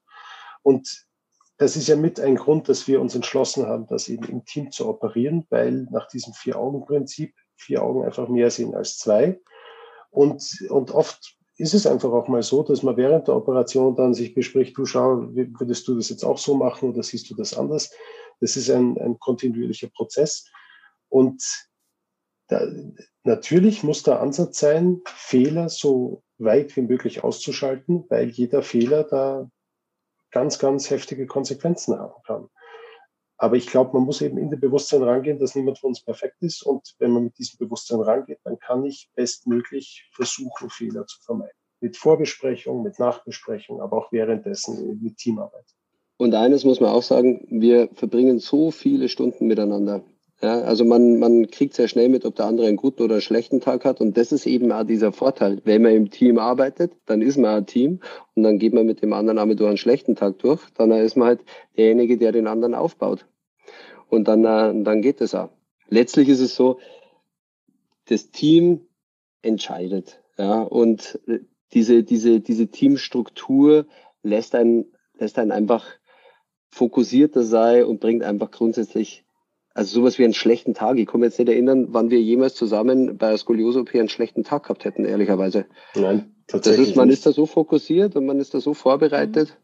Und 0.61 1.05
das 1.63 1.77
ist 1.77 1.87
ja 1.87 1.95
mit 1.95 2.19
ein 2.19 2.35
Grund, 2.35 2.67
dass 2.67 2.89
wir 2.89 2.99
uns 2.99 3.15
entschlossen 3.15 3.65
haben, 3.65 3.87
das 3.87 4.09
eben 4.09 4.25
im 4.25 4.43
Team 4.43 4.71
zu 4.71 4.85
operieren, 4.87 5.45
weil 5.49 5.87
nach 5.91 6.09
diesem 6.09 6.33
Vier-Augen-Prinzip 6.33 7.33
vier 7.55 7.83
Augen 7.83 8.03
einfach 8.03 8.27
mehr 8.27 8.51
sehen 8.51 8.75
als 8.75 8.97
zwei. 8.97 9.39
Und, 10.09 10.43
und 10.69 10.91
oft 10.91 11.37
ist 11.55 11.73
es 11.73 11.87
einfach 11.87 12.11
auch 12.11 12.27
mal 12.27 12.43
so, 12.43 12.63
dass 12.63 12.83
man 12.83 12.97
während 12.97 13.29
der 13.29 13.37
Operation 13.37 13.95
dann 13.95 14.13
sich 14.13 14.33
bespricht, 14.33 14.77
du 14.77 14.85
schau, 14.85 15.27
würdest 15.33 15.87
du 15.87 15.95
das 15.95 16.09
jetzt 16.09 16.25
auch 16.25 16.37
so 16.37 16.55
machen 16.55 16.89
oder 16.89 17.01
siehst 17.01 17.29
du 17.29 17.35
das 17.35 17.57
anders? 17.57 17.91
Das 18.41 18.57
ist 18.57 18.69
ein, 18.69 18.97
ein 18.97 19.17
kontinuierlicher 19.19 19.87
Prozess. 19.87 20.45
Und 21.07 21.43
da, 22.49 22.67
natürlich 23.23 23.83
muss 23.83 24.03
der 24.03 24.19
Ansatz 24.19 24.59
sein, 24.59 24.99
Fehler 25.05 25.69
so 25.69 26.23
weit 26.39 26.75
wie 26.75 26.81
möglich 26.81 27.23
auszuschalten, 27.23 28.03
weil 28.09 28.29
jeder 28.29 28.63
Fehler 28.63 29.05
da 29.05 29.49
ganz, 30.33 30.59
ganz 30.59 30.89
heftige 30.89 31.25
Konsequenzen 31.27 31.97
haben 31.97 32.21
kann. 32.25 32.49
Aber 33.37 33.55
ich 33.55 33.67
glaube, 33.67 33.91
man 33.93 34.05
muss 34.05 34.21
eben 34.21 34.37
in 34.37 34.49
dem 34.49 34.59
Bewusstsein 34.59 35.03
rangehen, 35.03 35.39
dass 35.39 35.55
niemand 35.55 35.79
von 35.79 35.89
uns 35.89 36.01
perfekt 36.01 36.41
ist. 36.41 36.63
Und 36.63 36.95
wenn 36.99 37.11
man 37.11 37.25
mit 37.25 37.37
diesem 37.37 37.57
Bewusstsein 37.57 37.99
rangeht, 37.99 38.39
dann 38.43 38.57
kann 38.59 38.85
ich 38.85 39.09
bestmöglich 39.15 40.09
versuchen, 40.13 40.69
Fehler 40.69 41.05
zu 41.07 41.21
vermeiden. 41.21 41.55
Mit 41.81 41.97
Vorbesprechung, 41.97 42.83
mit 42.83 42.99
Nachbesprechung, 42.99 43.81
aber 43.81 43.97
auch 43.97 44.11
währenddessen 44.11 44.99
mit 45.01 45.17
Teamarbeit. 45.17 45.65
Und 46.17 46.33
eines 46.35 46.63
muss 46.63 46.79
man 46.79 46.91
auch 46.91 47.03
sagen, 47.03 47.45
wir 47.49 47.89
verbringen 47.93 48.39
so 48.39 48.71
viele 48.71 49.09
Stunden 49.09 49.47
miteinander. 49.47 50.03
Ja, 50.41 50.61
also 50.61 50.83
man, 50.83 51.19
man 51.19 51.47
kriegt 51.47 51.73
sehr 51.73 51.87
schnell 51.87 52.09
mit, 52.09 52.25
ob 52.25 52.35
der 52.35 52.45
andere 52.45 52.67
einen 52.67 52.75
guten 52.75 53.01
oder 53.03 53.15
einen 53.15 53.21
schlechten 53.21 53.61
Tag 53.61 53.85
hat. 53.85 54.01
Und 54.01 54.17
das 54.17 54.31
ist 54.33 54.45
eben 54.45 54.71
auch 54.73 54.83
dieser 54.83 55.13
Vorteil. 55.13 55.61
Wenn 55.63 55.81
man 55.81 55.93
im 55.93 56.09
Team 56.09 56.37
arbeitet, 56.37 56.93
dann 57.05 57.21
ist 57.21 57.37
man 57.37 57.55
ein 57.55 57.65
Team 57.65 58.01
und 58.35 58.43
dann 58.43 58.59
geht 58.59 58.73
man 58.73 58.85
mit 58.85 59.01
dem 59.01 59.13
anderen 59.13 59.37
einmal 59.37 59.55
durch 59.55 59.69
einen 59.69 59.77
schlechten 59.77 60.15
Tag 60.15 60.39
durch. 60.39 60.61
Dann 60.75 60.91
ist 60.91 61.15
man 61.15 61.27
halt 61.29 61.45
derjenige, 61.77 62.17
der 62.17 62.33
den 62.33 62.47
anderen 62.47 62.75
aufbaut. 62.75 63.25
Und 64.09 64.27
dann, 64.27 64.43
äh, 64.43 64.83
dann 64.83 65.01
geht 65.01 65.21
es 65.21 65.33
auch. 65.33 65.49
Letztlich 65.87 66.27
ist 66.27 66.41
es 66.41 66.55
so, 66.55 66.79
das 68.05 68.31
Team 68.31 68.81
entscheidet. 69.41 70.21
Ja, 70.37 70.61
und 70.61 71.19
diese, 71.73 72.03
diese, 72.03 72.39
diese 72.39 72.67
Teamstruktur 72.67 73.85
lässt 74.23 74.55
einen, 74.55 74.85
lässt 75.17 75.37
einen 75.39 75.51
einfach 75.51 75.85
fokussierter 76.71 77.43
sein 77.43 77.85
und 77.85 77.99
bringt 77.99 78.23
einfach 78.23 78.51
grundsätzlich 78.51 79.22
also 79.73 79.99
sowas 80.01 80.19
wie 80.19 80.23
einen 80.23 80.33
schlechten 80.33 80.73
Tag. 80.73 80.97
Ich 80.97 81.07
kann 81.07 81.19
mich 81.19 81.29
jetzt 81.29 81.39
nicht 81.39 81.49
erinnern, 81.49 81.87
wann 81.89 82.11
wir 82.11 82.21
jemals 82.21 82.55
zusammen 82.55 83.17
bei 83.17 83.29
der 83.29 83.37
Skoliose-OP 83.37 83.95
einen 83.95 84.09
schlechten 84.09 84.43
Tag 84.43 84.63
gehabt 84.63 84.85
hätten, 84.85 85.05
ehrlicherweise. 85.05 85.65
Nein, 85.95 86.35
tatsächlich. 86.47 86.87
Das 86.87 86.89
ist, 86.89 86.95
man 86.95 87.09
ist 87.09 87.25
da 87.25 87.31
so 87.31 87.45
fokussiert 87.45 88.15
und 88.15 88.25
man 88.25 88.39
ist 88.39 88.53
da 88.53 88.61
so 88.61 88.73
vorbereitet. 88.73 89.49
Mhm. 89.49 89.63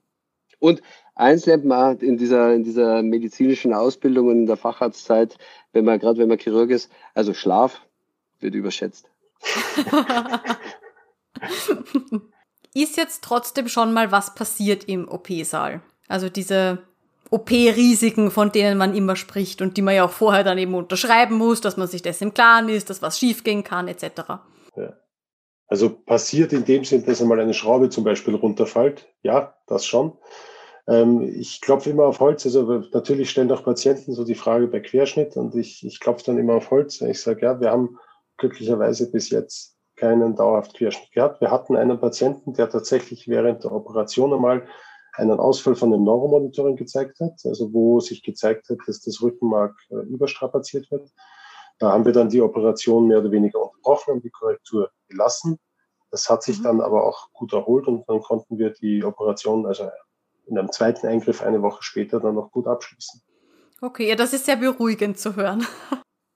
Und 0.59 0.81
eins 1.15 1.45
lernt 1.45 1.65
man 1.65 1.97
in 1.99 2.17
dieser, 2.17 2.53
in 2.53 2.63
dieser 2.63 3.01
medizinischen 3.01 3.73
Ausbildung 3.73 4.27
und 4.27 4.39
in 4.39 4.45
der 4.45 4.57
Facharztzeit, 4.57 5.37
wenn 5.71 5.85
man, 5.85 5.99
gerade 5.99 6.17
wenn 6.19 6.27
man 6.27 6.39
Chirurg 6.39 6.69
ist, 6.71 6.91
also 7.13 7.33
Schlaf 7.33 7.81
wird 8.39 8.55
überschätzt. 8.55 9.09
ist 12.73 12.97
jetzt 12.97 13.23
trotzdem 13.23 13.69
schon 13.69 13.93
mal 13.93 14.11
was 14.11 14.35
passiert 14.35 14.83
im 14.85 15.07
OP-Saal? 15.07 15.81
Also 16.07 16.27
diese 16.29 16.79
OP-Risiken, 17.31 18.31
von 18.31 18.51
denen 18.51 18.77
man 18.77 18.95
immer 18.95 19.15
spricht 19.15 19.61
und 19.61 19.77
die 19.77 19.81
man 19.81 19.95
ja 19.95 20.05
auch 20.05 20.11
vorher 20.11 20.43
dann 20.43 20.57
eben 20.57 20.73
unterschreiben 20.73 21.35
muss, 21.35 21.61
dass 21.61 21.77
man 21.77 21.87
sich 21.87 22.01
dessen 22.01 22.25
im 22.25 22.33
Klaren 22.33 22.69
ist, 22.69 22.89
dass 22.89 23.01
was 23.01 23.19
schiefgehen 23.19 23.63
kann, 23.63 23.87
etc. 23.87 24.03
Ja. 24.75 24.93
Also 25.67 25.89
passiert 25.89 26.51
in 26.51 26.65
dem 26.65 26.83
Sinn, 26.83 27.05
dass 27.05 27.21
einmal 27.21 27.39
eine 27.39 27.53
Schraube 27.53 27.89
zum 27.89 28.03
Beispiel 28.03 28.33
runterfällt. 28.33 29.07
Ja, 29.21 29.55
das 29.67 29.85
schon. 29.85 30.17
Ähm, 30.87 31.21
ich 31.21 31.61
klopfe 31.61 31.91
immer 31.91 32.05
auf 32.05 32.19
Holz. 32.19 32.45
Also 32.45 32.83
natürlich 32.91 33.29
stellen 33.29 33.51
auch 33.51 33.63
Patienten 33.63 34.13
so 34.13 34.25
die 34.25 34.35
Frage 34.35 34.67
bei 34.67 34.79
Querschnitt 34.79 35.37
und 35.37 35.53
ich, 35.53 35.85
ich 35.85 35.99
klopfe 35.99 36.25
dann 36.25 36.39
immer 36.39 36.55
auf 36.55 36.71
Holz. 36.71 36.99
Ich 37.01 37.21
sage, 37.21 37.45
ja, 37.45 37.61
wir 37.61 37.69
haben 37.69 37.99
glücklicherweise 38.37 39.11
bis 39.11 39.29
jetzt 39.29 39.77
keinen 39.95 40.35
dauerhaft 40.35 40.75
Querschnitt 40.75 41.11
gehabt. 41.11 41.41
Wir 41.41 41.51
hatten 41.51 41.75
einen 41.75 41.99
Patienten, 41.99 42.53
der 42.53 42.69
tatsächlich 42.69 43.27
während 43.27 43.63
der 43.63 43.71
Operation 43.71 44.33
einmal 44.33 44.65
einen 45.19 45.39
Ausfall 45.39 45.75
von 45.75 45.91
dem 45.91 46.03
Neuromonitoring 46.03 46.75
gezeigt 46.75 47.19
hat, 47.19 47.39
also 47.45 47.73
wo 47.73 47.99
sich 47.99 48.23
gezeigt 48.23 48.69
hat, 48.69 48.77
dass 48.87 49.01
das 49.01 49.21
Rückenmark 49.21 49.75
äh, 49.89 49.95
überstrapaziert 49.95 50.89
wird. 50.91 51.11
Da 51.77 51.91
haben 51.91 52.05
wir 52.05 52.11
dann 52.11 52.29
die 52.29 52.41
Operation 52.41 53.07
mehr 53.07 53.19
oder 53.19 53.31
weniger 53.31 53.61
unterbrochen 53.61 54.15
und 54.15 54.23
die 54.23 54.29
Korrektur 54.29 54.91
gelassen. 55.07 55.59
Das 56.11 56.29
hat 56.29 56.43
sich 56.43 56.59
mhm. 56.59 56.63
dann 56.63 56.81
aber 56.81 57.05
auch 57.05 57.31
gut 57.33 57.53
erholt 57.53 57.87
und 57.87 58.07
dann 58.07 58.21
konnten 58.21 58.57
wir 58.57 58.71
die 58.71 59.03
Operation, 59.03 59.65
also 59.65 59.89
in 60.45 60.57
einem 60.57 60.71
zweiten 60.71 61.07
Eingriff 61.07 61.41
eine 61.41 61.61
Woche 61.61 61.83
später 61.83 62.19
dann 62.19 62.35
noch 62.35 62.51
gut 62.51 62.67
abschließen. 62.67 63.21
Okay, 63.81 64.09
ja, 64.09 64.15
das 64.15 64.33
ist 64.33 64.45
sehr 64.45 64.57
beruhigend 64.57 65.17
zu 65.17 65.35
hören. 65.35 65.65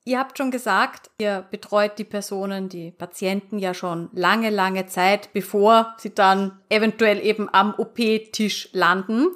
Ihr 0.06 0.20
habt 0.20 0.38
schon 0.38 0.51
gesagt, 0.51 1.10
ihr 1.18 1.45
betreut 1.49 1.97
die 1.97 2.04
Personen, 2.04 2.68
die 2.68 2.91
Patienten 2.91 3.58
ja 3.58 3.74
schon 3.74 4.10
lange, 4.12 4.49
lange 4.49 4.86
Zeit, 4.86 5.32
bevor 5.32 5.95
sie 5.97 6.14
dann 6.14 6.60
eventuell 6.68 7.26
eben 7.26 7.47
am 7.54 7.74
OP-Tisch 7.78 8.70
landen. 8.74 9.28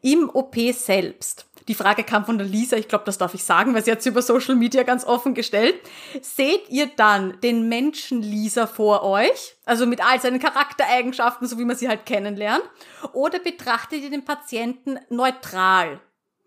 Im 0.00 0.30
OP 0.30 0.56
selbst. 0.72 1.46
Die 1.68 1.74
Frage 1.74 2.04
kam 2.04 2.24
von 2.24 2.38
der 2.38 2.46
Lisa, 2.46 2.76
ich 2.76 2.88
glaube, 2.88 3.04
das 3.04 3.18
darf 3.18 3.34
ich 3.34 3.44
sagen, 3.44 3.74
weil 3.74 3.84
sie 3.84 3.92
hat 3.92 4.04
über 4.06 4.22
Social 4.22 4.54
Media 4.54 4.82
ganz 4.84 5.04
offen 5.04 5.34
gestellt. 5.34 5.76
Seht 6.20 6.68
ihr 6.68 6.88
dann 6.96 7.40
den 7.40 7.68
Menschen 7.68 8.22
Lisa 8.22 8.66
vor 8.66 9.04
euch, 9.04 9.56
also 9.64 9.86
mit 9.86 10.04
all 10.04 10.20
seinen 10.20 10.40
Charaktereigenschaften, 10.40 11.46
so 11.46 11.58
wie 11.58 11.64
man 11.64 11.76
sie 11.76 11.88
halt 11.88 12.06
kennenlernt, 12.06 12.64
oder 13.12 13.38
betrachtet 13.38 14.02
ihr 14.02 14.10
den 14.10 14.24
Patienten 14.24 14.98
neutral? 15.08 16.00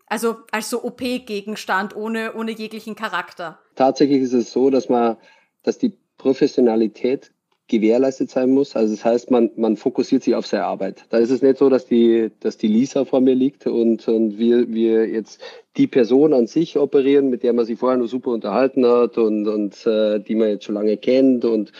Also 0.06 0.36
als 0.52 0.70
so 0.70 0.84
OP-Gegenstand 0.84 1.96
ohne, 1.96 2.34
ohne 2.34 2.52
jeglichen 2.52 2.94
Charakter. 2.94 3.58
Tatsächlich 3.74 4.22
ist 4.22 4.32
es 4.32 4.52
so, 4.52 4.70
dass 4.70 4.88
man, 4.88 5.16
dass 5.62 5.78
die 5.78 5.92
Professionalität 6.16 7.32
gewährleistet 7.68 8.30
sein 8.30 8.50
muss. 8.50 8.76
Also 8.76 8.94
das 8.94 9.04
heißt, 9.04 9.30
man, 9.30 9.50
man 9.56 9.76
fokussiert 9.76 10.22
sich 10.22 10.34
auf 10.34 10.46
seine 10.46 10.64
Arbeit. 10.64 11.04
Da 11.10 11.18
ist 11.18 11.30
es 11.30 11.42
nicht 11.42 11.58
so, 11.58 11.68
dass 11.68 11.86
die, 11.86 12.30
dass 12.40 12.56
die 12.56 12.68
Lisa 12.68 13.04
vor 13.04 13.20
mir 13.20 13.34
liegt 13.34 13.66
und, 13.66 14.06
und 14.06 14.38
wir, 14.38 14.72
wir 14.72 15.08
jetzt 15.08 15.40
die 15.76 15.88
Person 15.88 16.32
an 16.32 16.46
sich 16.46 16.78
operieren, 16.78 17.28
mit 17.28 17.42
der 17.42 17.52
man 17.52 17.64
sich 17.64 17.78
vorher 17.78 17.98
nur 17.98 18.08
super 18.08 18.30
unterhalten 18.30 18.86
hat 18.86 19.18
und, 19.18 19.48
und 19.48 19.84
äh, 19.86 20.20
die 20.20 20.36
man 20.36 20.48
jetzt 20.48 20.64
schon 20.64 20.76
lange 20.76 20.96
kennt 20.96 21.44
und 21.44 21.72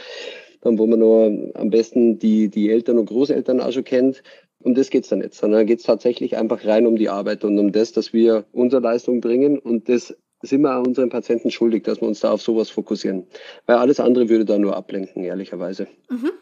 dann, 0.62 0.78
wo 0.78 0.86
man 0.86 0.98
nur 0.98 1.52
am 1.54 1.70
besten 1.70 2.18
die, 2.18 2.48
die 2.48 2.70
Eltern 2.70 2.98
und 2.98 3.06
Großeltern 3.06 3.60
auch 3.60 3.70
schon 3.70 3.84
kennt. 3.84 4.22
Um 4.66 4.74
das 4.74 4.90
geht's 4.90 5.10
dann 5.10 5.20
nicht, 5.20 5.32
sondern 5.32 5.60
da 5.60 5.64
geht's 5.64 5.84
tatsächlich 5.84 6.36
einfach 6.36 6.64
rein 6.64 6.88
um 6.88 6.96
die 6.96 7.08
Arbeit 7.08 7.44
und 7.44 7.56
um 7.56 7.70
das, 7.70 7.92
dass 7.92 8.12
wir 8.12 8.46
unsere 8.50 8.82
Leistung 8.82 9.20
bringen 9.20 9.60
und 9.60 9.88
das 9.88 10.16
sind 10.42 10.62
wir 10.62 10.80
unseren 10.80 11.08
Patienten 11.08 11.52
schuldig, 11.52 11.84
dass 11.84 12.00
wir 12.00 12.08
uns 12.08 12.18
da 12.18 12.32
auf 12.32 12.42
sowas 12.42 12.68
fokussieren. 12.68 13.28
Weil 13.66 13.76
alles 13.76 14.00
andere 14.00 14.28
würde 14.28 14.44
da 14.44 14.58
nur 14.58 14.74
ablenken, 14.74 15.22
ehrlicherweise. 15.22 15.86
Mhm. 16.10 16.32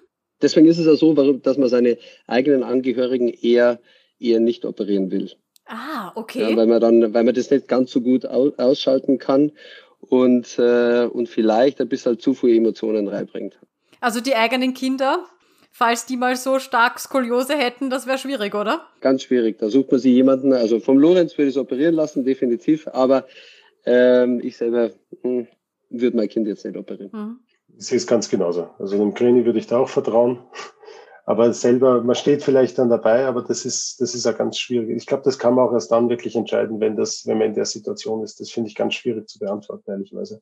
Deswegen 0.40 0.66
ist 0.66 0.78
es 0.78 0.86
ja 0.86 0.94
so, 0.94 1.12
dass 1.34 1.58
man 1.58 1.68
seine 1.68 1.98
eigenen 2.26 2.62
Angehörigen 2.62 3.28
eher, 3.28 3.78
eher 4.18 4.40
nicht 4.40 4.64
operieren 4.64 5.10
will. 5.10 5.30
Ah, 5.66 6.12
okay. 6.14 6.50
Ja, 6.50 6.56
weil 6.56 6.66
man 6.66 6.80
dann, 6.80 7.12
weil 7.12 7.24
man 7.24 7.34
das 7.34 7.50
nicht 7.50 7.68
ganz 7.68 7.90
so 7.90 8.00
gut 8.00 8.24
ausschalten 8.24 9.18
kann 9.18 9.52
und, 10.00 10.58
äh, 10.58 11.04
und 11.04 11.28
vielleicht 11.28 11.78
ein 11.82 11.90
bisschen 11.90 12.18
zu 12.18 12.32
viele 12.32 12.56
Emotionen 12.56 13.06
reinbringt. 13.06 13.58
Also 14.00 14.20
die 14.20 14.34
eigenen 14.34 14.72
Kinder, 14.72 15.26
falls 15.74 16.06
die 16.06 16.16
mal 16.16 16.36
so 16.36 16.60
stark 16.60 17.00
Skoliose 17.00 17.56
hätten, 17.56 17.90
das 17.90 18.06
wäre 18.06 18.16
schwierig, 18.16 18.54
oder? 18.54 18.86
Ganz 19.00 19.24
schwierig. 19.24 19.58
Da 19.58 19.68
sucht 19.68 19.90
man 19.90 20.00
sich 20.00 20.12
jemanden, 20.12 20.52
also 20.52 20.78
vom 20.78 20.98
Lorenz 20.98 21.36
würde 21.36 21.48
ich 21.48 21.56
es 21.56 21.60
operieren 21.60 21.96
lassen, 21.96 22.24
definitiv, 22.24 22.86
aber 22.86 23.26
ähm, 23.84 24.40
ich 24.40 24.56
selber 24.56 24.92
hm, 25.22 25.48
würde 25.90 26.16
mein 26.16 26.28
Kind 26.28 26.46
jetzt 26.46 26.64
nicht 26.64 26.76
operieren. 26.76 27.10
Mhm. 27.12 27.40
Ich 27.76 27.86
sehe 27.86 27.98
es 27.98 28.06
ganz 28.06 28.30
genauso. 28.30 28.70
Also 28.78 28.96
dem 28.96 29.14
Greni 29.14 29.44
würde 29.44 29.58
ich 29.58 29.66
da 29.66 29.78
auch 29.78 29.88
vertrauen. 29.88 30.44
Aber 31.26 31.52
selber, 31.52 32.02
man 32.02 32.14
steht 32.14 32.42
vielleicht 32.42 32.78
dann 32.78 32.90
dabei, 32.90 33.26
aber 33.26 33.42
das 33.42 33.64
ist, 33.64 34.00
das 34.00 34.14
ist 34.14 34.26
ja 34.26 34.32
ganz 34.32 34.58
schwierig. 34.58 34.90
Ich 34.90 35.06
glaube, 35.06 35.24
das 35.24 35.38
kann 35.38 35.54
man 35.54 35.66
auch 35.66 35.72
erst 35.72 35.90
dann 35.90 36.08
wirklich 36.08 36.36
entscheiden, 36.36 36.78
wenn 36.80 36.96
das, 36.96 37.26
wenn 37.26 37.38
man 37.38 37.48
in 37.48 37.54
der 37.54 37.64
Situation 37.64 38.22
ist. 38.22 38.38
Das 38.38 38.50
finde 38.50 38.68
ich 38.68 38.76
ganz 38.76 38.94
schwierig 38.94 39.28
zu 39.28 39.38
beantworten, 39.40 39.90
ehrlicherweise. 39.90 40.40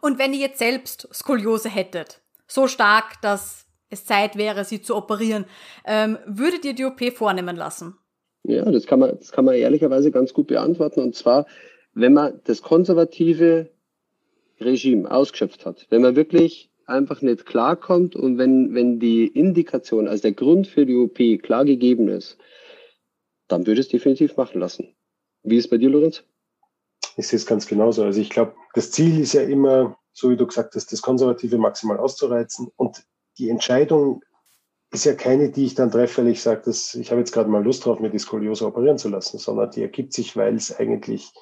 Und 0.00 0.18
wenn 0.18 0.32
ihr 0.32 0.38
jetzt 0.38 0.60
selbst 0.60 1.08
Skoliose 1.12 1.68
hättet, 1.68 2.22
so 2.46 2.68
stark, 2.68 3.20
dass 3.20 3.67
es 3.90 4.04
Zeit 4.04 4.36
wäre, 4.36 4.64
sie 4.64 4.82
zu 4.82 4.96
operieren, 4.96 5.44
ähm, 5.86 6.18
würdet 6.26 6.64
ihr 6.64 6.74
die 6.74 6.84
OP 6.84 7.00
vornehmen 7.12 7.56
lassen? 7.56 7.96
Ja, 8.44 8.64
das 8.70 8.86
kann 8.86 9.00
man, 9.00 9.16
das 9.18 9.32
kann 9.32 9.44
man 9.44 9.54
ehrlicherweise 9.54 10.10
ganz 10.10 10.32
gut 10.32 10.46
beantworten. 10.46 11.00
Und 11.00 11.14
zwar, 11.14 11.46
wenn 11.94 12.12
man 12.12 12.40
das 12.44 12.62
konservative 12.62 13.70
Regime 14.60 15.10
ausgeschöpft 15.10 15.66
hat, 15.66 15.86
wenn 15.90 16.02
man 16.02 16.16
wirklich 16.16 16.70
einfach 16.86 17.20
nicht 17.20 17.44
klarkommt 17.44 18.16
und 18.16 18.38
wenn, 18.38 18.74
wenn 18.74 18.98
die 18.98 19.26
Indikation, 19.26 20.08
also 20.08 20.22
der 20.22 20.32
Grund 20.32 20.66
für 20.66 20.86
die 20.86 20.96
OP 20.96 21.42
klar 21.42 21.64
gegeben 21.64 22.08
ist, 22.08 22.38
dann 23.46 23.66
würde 23.66 23.80
es 23.80 23.88
definitiv 23.88 24.36
machen 24.36 24.60
lassen. 24.60 24.94
Wie 25.42 25.56
ist 25.56 25.66
es 25.66 25.70
bei 25.70 25.78
dir, 25.78 25.90
Lorenz? 25.90 26.24
Ich 27.16 27.28
sehe 27.28 27.36
es 27.36 27.46
ganz 27.46 27.66
genauso. 27.66 28.04
Also 28.04 28.20
ich 28.20 28.30
glaube, 28.30 28.54
das 28.74 28.90
Ziel 28.90 29.20
ist 29.20 29.32
ja 29.32 29.42
immer, 29.42 29.98
so 30.12 30.30
wie 30.30 30.36
du 30.36 30.46
gesagt 30.46 30.74
hast, 30.74 30.92
das 30.92 31.02
Konservative 31.02 31.58
maximal 31.58 31.98
auszureizen. 31.98 32.70
Und 32.76 33.04
die 33.38 33.50
Entscheidung 33.50 34.22
ist 34.90 35.04
ja 35.04 35.14
keine, 35.14 35.50
die 35.50 35.66
ich 35.66 35.74
dann 35.74 35.90
treffe, 35.90 36.22
weil 36.22 36.30
ich 36.30 36.42
sage, 36.42 36.62
dass 36.64 36.94
ich 36.94 37.10
habe 37.10 37.20
jetzt 37.20 37.32
gerade 37.32 37.50
mal 37.50 37.62
Lust 37.62 37.84
drauf, 37.84 38.00
mir 38.00 38.10
die 38.10 38.18
Skoliose 38.18 38.66
operieren 38.66 38.98
zu 38.98 39.08
lassen, 39.08 39.38
sondern 39.38 39.70
die 39.70 39.82
ergibt 39.82 40.12
sich, 40.12 40.36
weil 40.36 40.56
es 40.56 40.74
eigentlich 40.74 41.32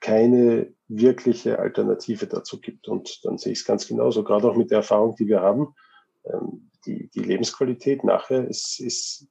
keine 0.00 0.72
wirkliche 0.88 1.58
Alternative 1.58 2.26
dazu 2.26 2.60
gibt. 2.60 2.88
Und 2.88 3.20
dann 3.24 3.38
sehe 3.38 3.52
ich 3.52 3.60
es 3.60 3.64
ganz 3.64 3.86
genauso, 3.86 4.24
gerade 4.24 4.48
auch 4.48 4.56
mit 4.56 4.70
der 4.70 4.78
Erfahrung, 4.78 5.14
die 5.16 5.26
wir 5.26 5.40
haben. 5.40 5.74
Ähm, 6.24 6.70
die, 6.86 7.10
die 7.10 7.20
Lebensqualität 7.20 8.04
nachher 8.04 8.48
ist, 8.48 8.80
ist 8.80 9.28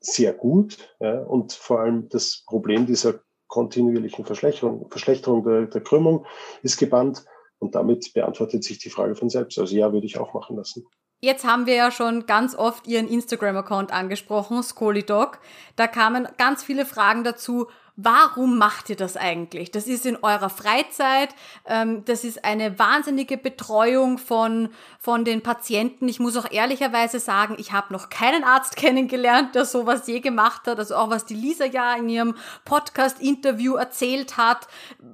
sehr 0.00 0.32
gut. 0.32 0.76
Ja, 1.00 1.22
und 1.22 1.52
vor 1.52 1.80
allem 1.80 2.08
das 2.08 2.44
Problem 2.46 2.86
dieser 2.86 3.20
kontinuierlichen 3.48 4.24
Verschlechterung, 4.24 4.88
Verschlechterung 4.90 5.44
der, 5.44 5.66
der 5.66 5.80
Krümmung 5.80 6.26
ist 6.62 6.78
gebannt. 6.78 7.24
Und 7.58 7.74
damit 7.74 8.12
beantwortet 8.12 8.62
sich 8.64 8.78
die 8.78 8.90
Frage 8.90 9.16
von 9.16 9.30
selbst. 9.30 9.58
Also 9.58 9.74
ja, 9.74 9.92
würde 9.92 10.06
ich 10.06 10.18
auch 10.18 10.34
machen 10.34 10.56
lassen. 10.56 10.86
Jetzt 11.26 11.44
haben 11.44 11.66
wir 11.66 11.74
ja 11.74 11.90
schon 11.90 12.26
ganz 12.26 12.54
oft 12.54 12.86
Ihren 12.86 13.08
Instagram-Account 13.08 13.92
angesprochen, 13.92 14.62
Scolidog. 14.62 15.40
Da 15.74 15.88
kamen 15.88 16.28
ganz 16.38 16.62
viele 16.62 16.86
Fragen 16.86 17.24
dazu, 17.24 17.66
Warum 17.98 18.58
macht 18.58 18.90
ihr 18.90 18.96
das 18.96 19.16
eigentlich? 19.16 19.70
Das 19.70 19.86
ist 19.86 20.04
in 20.04 20.16
eurer 20.16 20.50
Freizeit, 20.50 21.30
ähm, 21.64 22.04
das 22.04 22.24
ist 22.24 22.44
eine 22.44 22.78
wahnsinnige 22.78 23.38
Betreuung 23.38 24.18
von, 24.18 24.68
von 24.98 25.24
den 25.24 25.42
Patienten. 25.42 26.06
Ich 26.06 26.20
muss 26.20 26.36
auch 26.36 26.50
ehrlicherweise 26.50 27.20
sagen, 27.20 27.56
ich 27.58 27.72
habe 27.72 27.94
noch 27.94 28.10
keinen 28.10 28.44
Arzt 28.44 28.76
kennengelernt, 28.76 29.54
der 29.54 29.64
sowas 29.64 30.06
je 30.06 30.20
gemacht 30.20 30.66
hat. 30.66 30.78
Also 30.78 30.94
auch 30.94 31.08
was 31.08 31.24
die 31.24 31.34
Lisa 31.34 31.64
ja 31.64 31.94
in 31.94 32.10
ihrem 32.10 32.34
Podcast-Interview 32.66 33.76
erzählt 33.76 34.36
hat. 34.36 34.68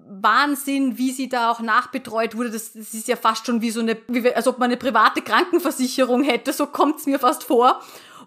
Wahnsinn, 0.08 0.98
wie 0.98 1.12
sie 1.12 1.28
da 1.28 1.52
auch 1.52 1.60
nachbetreut 1.60 2.36
wurde. 2.36 2.50
Das, 2.50 2.72
das 2.72 2.94
ist 2.94 3.06
ja 3.06 3.14
fast 3.14 3.46
schon 3.46 3.62
wie 3.62 3.70
so 3.70 3.78
eine, 3.78 3.96
wie, 4.08 4.34
als 4.34 4.48
ob 4.48 4.58
man 4.58 4.66
eine 4.66 4.76
private 4.76 5.22
Krankenversicherung 5.22 6.24
hätte. 6.24 6.52
So 6.52 6.66
kommt's 6.66 7.06
mir 7.06 7.20
fast 7.20 7.44
vor. 7.44 7.80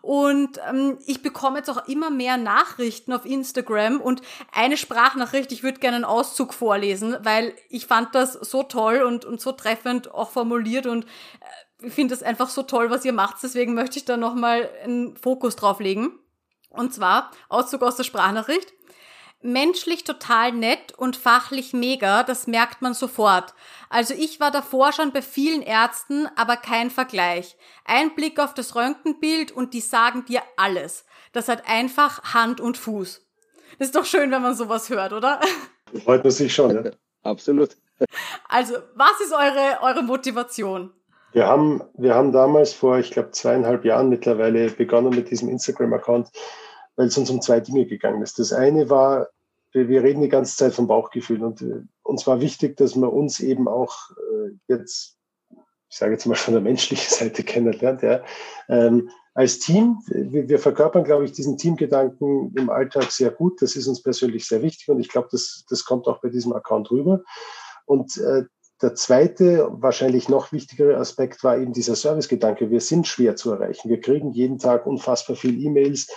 Und 0.06 0.60
ähm, 0.70 0.99
ich 1.08 1.24
bekomme 1.24 1.58
jetzt 1.58 1.70
auch 1.72 1.88
immer 1.88 2.12
mehr 2.12 2.38
Nachrichten 2.38 3.12
auf 3.12 3.26
Instagram 3.26 3.99
und 3.99 4.22
eine 4.51 4.78
Sprachnachricht, 4.78 5.51
ich 5.51 5.64
würde 5.64 5.80
gerne 5.80 5.95
einen 5.95 6.06
Auszug 6.06 6.53
vorlesen, 6.53 7.18
weil 7.24 7.56
ich 7.70 7.88
fand 7.88 8.14
das 8.14 8.34
so 8.34 8.62
toll 8.62 9.01
und, 9.01 9.26
und 9.26 9.41
so 9.41 9.51
treffend 9.51 10.14
auch 10.14 10.30
formuliert 10.30 10.86
und 10.86 11.08
äh, 11.82 11.89
finde 11.89 12.14
das 12.14 12.22
einfach 12.22 12.49
so 12.49 12.62
toll, 12.62 12.91
was 12.91 13.03
ihr 13.03 13.14
macht. 13.14 13.38
Deswegen 13.41 13.74
möchte 13.74 13.97
ich 13.97 14.06
da 14.06 14.16
nochmal 14.16 14.70
einen 14.84 15.18
Fokus 15.18 15.56
drauf 15.56 15.80
legen. 15.80 16.12
Und 16.70 16.93
zwar 16.93 17.32
Auszug 17.49 17.82
aus 17.82 17.95
der 17.95 18.03
Sprachnachricht 18.03 18.74
menschlich 19.45 20.03
total 20.03 20.51
nett 20.51 20.93
und 20.97 21.15
fachlich 21.15 21.73
mega, 21.73 22.23
das 22.23 22.47
merkt 22.47 22.81
man 22.81 22.93
sofort. 22.93 23.53
Also 23.89 24.13
ich 24.13 24.39
war 24.39 24.51
davor 24.51 24.91
schon 24.91 25.11
bei 25.11 25.21
vielen 25.21 25.61
Ärzten, 25.61 26.27
aber 26.35 26.57
kein 26.57 26.89
Vergleich. 26.89 27.55
Ein 27.85 28.15
Blick 28.15 28.39
auf 28.39 28.53
das 28.53 28.75
Röntgenbild 28.75 29.51
und 29.51 29.73
die 29.73 29.81
sagen 29.81 30.25
dir 30.25 30.41
alles. 30.57 31.05
Das 31.31 31.47
hat 31.47 31.69
einfach 31.69 32.33
Hand 32.33 32.59
und 32.59 32.77
Fuß. 32.77 33.25
Das 33.77 33.87
ist 33.89 33.95
doch 33.95 34.05
schön, 34.05 34.31
wenn 34.31 34.41
man 34.41 34.55
sowas 34.55 34.89
hört, 34.89 35.13
oder? 35.13 35.39
Freut 36.03 36.23
man 36.23 36.31
sich 36.31 36.53
schon, 36.53 36.71
ja. 36.83 36.91
Absolut. 37.23 37.77
Also, 38.49 38.75
was 38.95 39.19
ist 39.21 39.33
eure, 39.33 39.79
eure 39.81 40.03
Motivation? 40.03 40.91
Wir 41.31 41.47
haben, 41.47 41.81
wir 41.95 42.15
haben 42.15 42.31
damals 42.31 42.73
vor, 42.73 42.97
ich 42.97 43.11
glaube, 43.11 43.31
zweieinhalb 43.31 43.83
Jahren 43.83 44.09
mittlerweile 44.09 44.69
begonnen 44.69 45.09
mit 45.09 45.31
diesem 45.31 45.49
Instagram-Account, 45.49 46.29
weil 46.95 47.07
es 47.07 47.17
uns 47.17 47.29
um 47.29 47.41
zwei 47.41 47.59
Dinge 47.59 47.85
gegangen 47.85 48.21
ist. 48.21 48.39
Das 48.39 48.53
eine 48.53 48.89
war, 48.89 49.29
wir 49.73 50.03
reden 50.03 50.21
die 50.21 50.29
ganze 50.29 50.55
Zeit 50.55 50.73
vom 50.73 50.87
Bauchgefühl 50.87 51.43
und 51.43 51.61
äh, 51.61 51.81
uns 52.03 52.25
war 52.27 52.39
wichtig, 52.39 52.77
dass 52.77 52.95
man 52.95 53.09
uns 53.09 53.39
eben 53.39 53.67
auch 53.67 54.11
äh, 54.11 54.51
jetzt, 54.67 55.17
ich 55.89 55.97
sage 55.97 56.13
jetzt 56.13 56.25
mal 56.25 56.35
von 56.35 56.53
der 56.53 56.63
menschlichen 56.63 57.09
Seite 57.09 57.43
kennenlernt, 57.43 58.01
ja, 58.01 58.23
ähm, 58.69 59.09
als 59.33 59.59
Team. 59.59 59.97
Wir, 60.07 60.59
verkörpern, 60.59 61.03
glaube 61.03 61.25
ich, 61.25 61.33
diesen 61.33 61.57
Teamgedanken 61.57 62.55
im 62.55 62.69
Alltag 62.69 63.11
sehr 63.11 63.31
gut. 63.31 63.61
Das 63.61 63.75
ist 63.75 63.85
uns 63.87 64.01
persönlich 64.01 64.47
sehr 64.47 64.61
wichtig 64.61 64.87
und 64.87 64.99
ich 65.01 65.09
glaube, 65.09 65.27
das, 65.29 65.65
das 65.69 65.83
kommt 65.83 66.07
auch 66.07 66.21
bei 66.21 66.29
diesem 66.29 66.53
Account 66.53 66.89
rüber. 66.89 67.21
Und 67.85 68.17
äh, 68.17 68.43
der 68.81 68.95
zweite, 68.95 69.67
wahrscheinlich 69.71 70.29
noch 70.29 70.51
wichtigere 70.51 70.97
Aspekt 70.97 71.43
war 71.43 71.57
eben 71.57 71.73
dieser 71.73 71.95
Servicegedanke. 71.95 72.69
Wir 72.69 72.81
sind 72.81 73.07
schwer 73.07 73.35
zu 73.35 73.51
erreichen. 73.51 73.89
Wir 73.89 73.99
kriegen 73.99 74.31
jeden 74.31 74.57
Tag 74.57 74.85
unfassbar 74.85 75.35
viel 75.35 75.61
E-Mails 75.61 76.07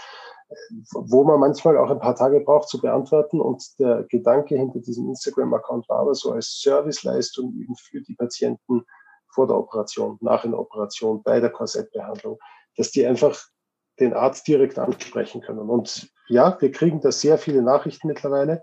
wo 0.92 1.24
man 1.24 1.40
manchmal 1.40 1.76
auch 1.76 1.90
ein 1.90 1.98
paar 1.98 2.16
Tage 2.16 2.40
braucht 2.40 2.68
zu 2.68 2.80
beantworten. 2.80 3.40
Und 3.40 3.78
der 3.78 4.04
Gedanke 4.08 4.56
hinter 4.56 4.80
diesem 4.80 5.08
Instagram-Account 5.08 5.88
war 5.88 6.00
aber 6.00 6.14
so 6.14 6.32
als 6.32 6.60
Serviceleistung 6.60 7.54
eben 7.54 7.74
für 7.76 8.00
die 8.00 8.14
Patienten 8.14 8.84
vor 9.28 9.46
der 9.46 9.56
Operation, 9.56 10.18
nach 10.20 10.42
der 10.42 10.58
Operation, 10.58 11.22
bei 11.22 11.40
der 11.40 11.50
Korsettbehandlung, 11.50 12.38
dass 12.76 12.90
die 12.90 13.06
einfach 13.06 13.38
den 14.00 14.14
Arzt 14.14 14.46
direkt 14.46 14.78
ansprechen 14.78 15.40
können. 15.40 15.68
Und 15.70 16.10
ja, 16.28 16.56
wir 16.60 16.72
kriegen 16.72 17.00
da 17.00 17.10
sehr 17.10 17.38
viele 17.38 17.62
Nachrichten 17.62 18.08
mittlerweile. 18.08 18.62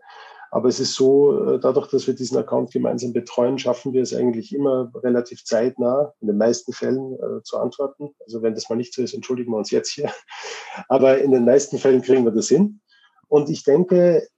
Aber 0.55 0.69
es 0.69 0.79
ist 0.79 0.95
so, 0.95 1.55
äh, 1.55 1.59
dadurch, 1.59 1.87
dass 1.87 2.07
wir 2.07 2.13
diesen 2.13 2.37
Account 2.37 2.71
gemeinsam 2.71 3.11
betreuen, 3.11 3.59
schaffen 3.59 3.91
wir 3.91 4.01
es 4.01 4.13
eigentlich 4.13 4.55
immer 4.55 4.89
relativ 5.03 5.43
zeitnah, 5.43 6.13
in 6.21 6.27
den 6.27 6.37
meisten 6.37 6.71
Fällen 6.71 7.15
äh, 7.15 7.43
zu 7.43 7.57
antworten. 7.57 8.15
Also 8.21 8.41
wenn 8.41 8.53
das 8.53 8.69
mal 8.69 8.77
nicht 8.77 8.93
so 8.93 9.01
ist, 9.01 9.13
entschuldigen 9.13 9.51
wir 9.51 9.57
uns 9.57 9.69
jetzt 9.69 9.91
hier. 9.91 10.09
Aber 10.87 11.17
in 11.17 11.31
den 11.31 11.43
meisten 11.43 11.77
Fällen 11.77 12.01
kriegen 12.01 12.23
wir 12.23 12.31
das 12.31 12.47
hin. 12.47 12.79
Und 13.27 13.49
ich 13.49 13.65
denke, 13.65 14.29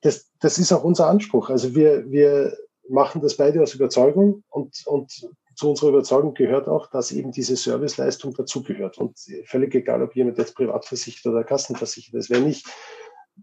das, 0.00 0.30
das 0.40 0.56
ist 0.56 0.72
auch 0.72 0.82
unser 0.82 1.08
Anspruch. 1.08 1.50
Also 1.50 1.74
wir, 1.74 2.10
wir 2.10 2.56
machen 2.88 3.20
das 3.20 3.36
beide 3.36 3.62
aus 3.62 3.74
Überzeugung 3.74 4.44
und, 4.48 4.82
und 4.86 5.28
zu 5.56 5.68
unserer 5.68 5.90
Überzeugung 5.90 6.32
gehört 6.32 6.68
auch, 6.68 6.86
dass 6.86 7.12
eben 7.12 7.32
diese 7.32 7.56
Serviceleistung 7.56 8.32
dazugehört. 8.32 8.96
Und 8.96 9.18
völlig 9.44 9.74
egal, 9.74 10.02
ob 10.02 10.16
jemand 10.16 10.38
jetzt 10.38 10.56
privat 10.56 10.86
versichert 10.86 11.26
oder 11.26 11.44
kassenversichert 11.44 12.14
ist, 12.14 12.30
wenn 12.30 12.48
ich, 12.48 12.64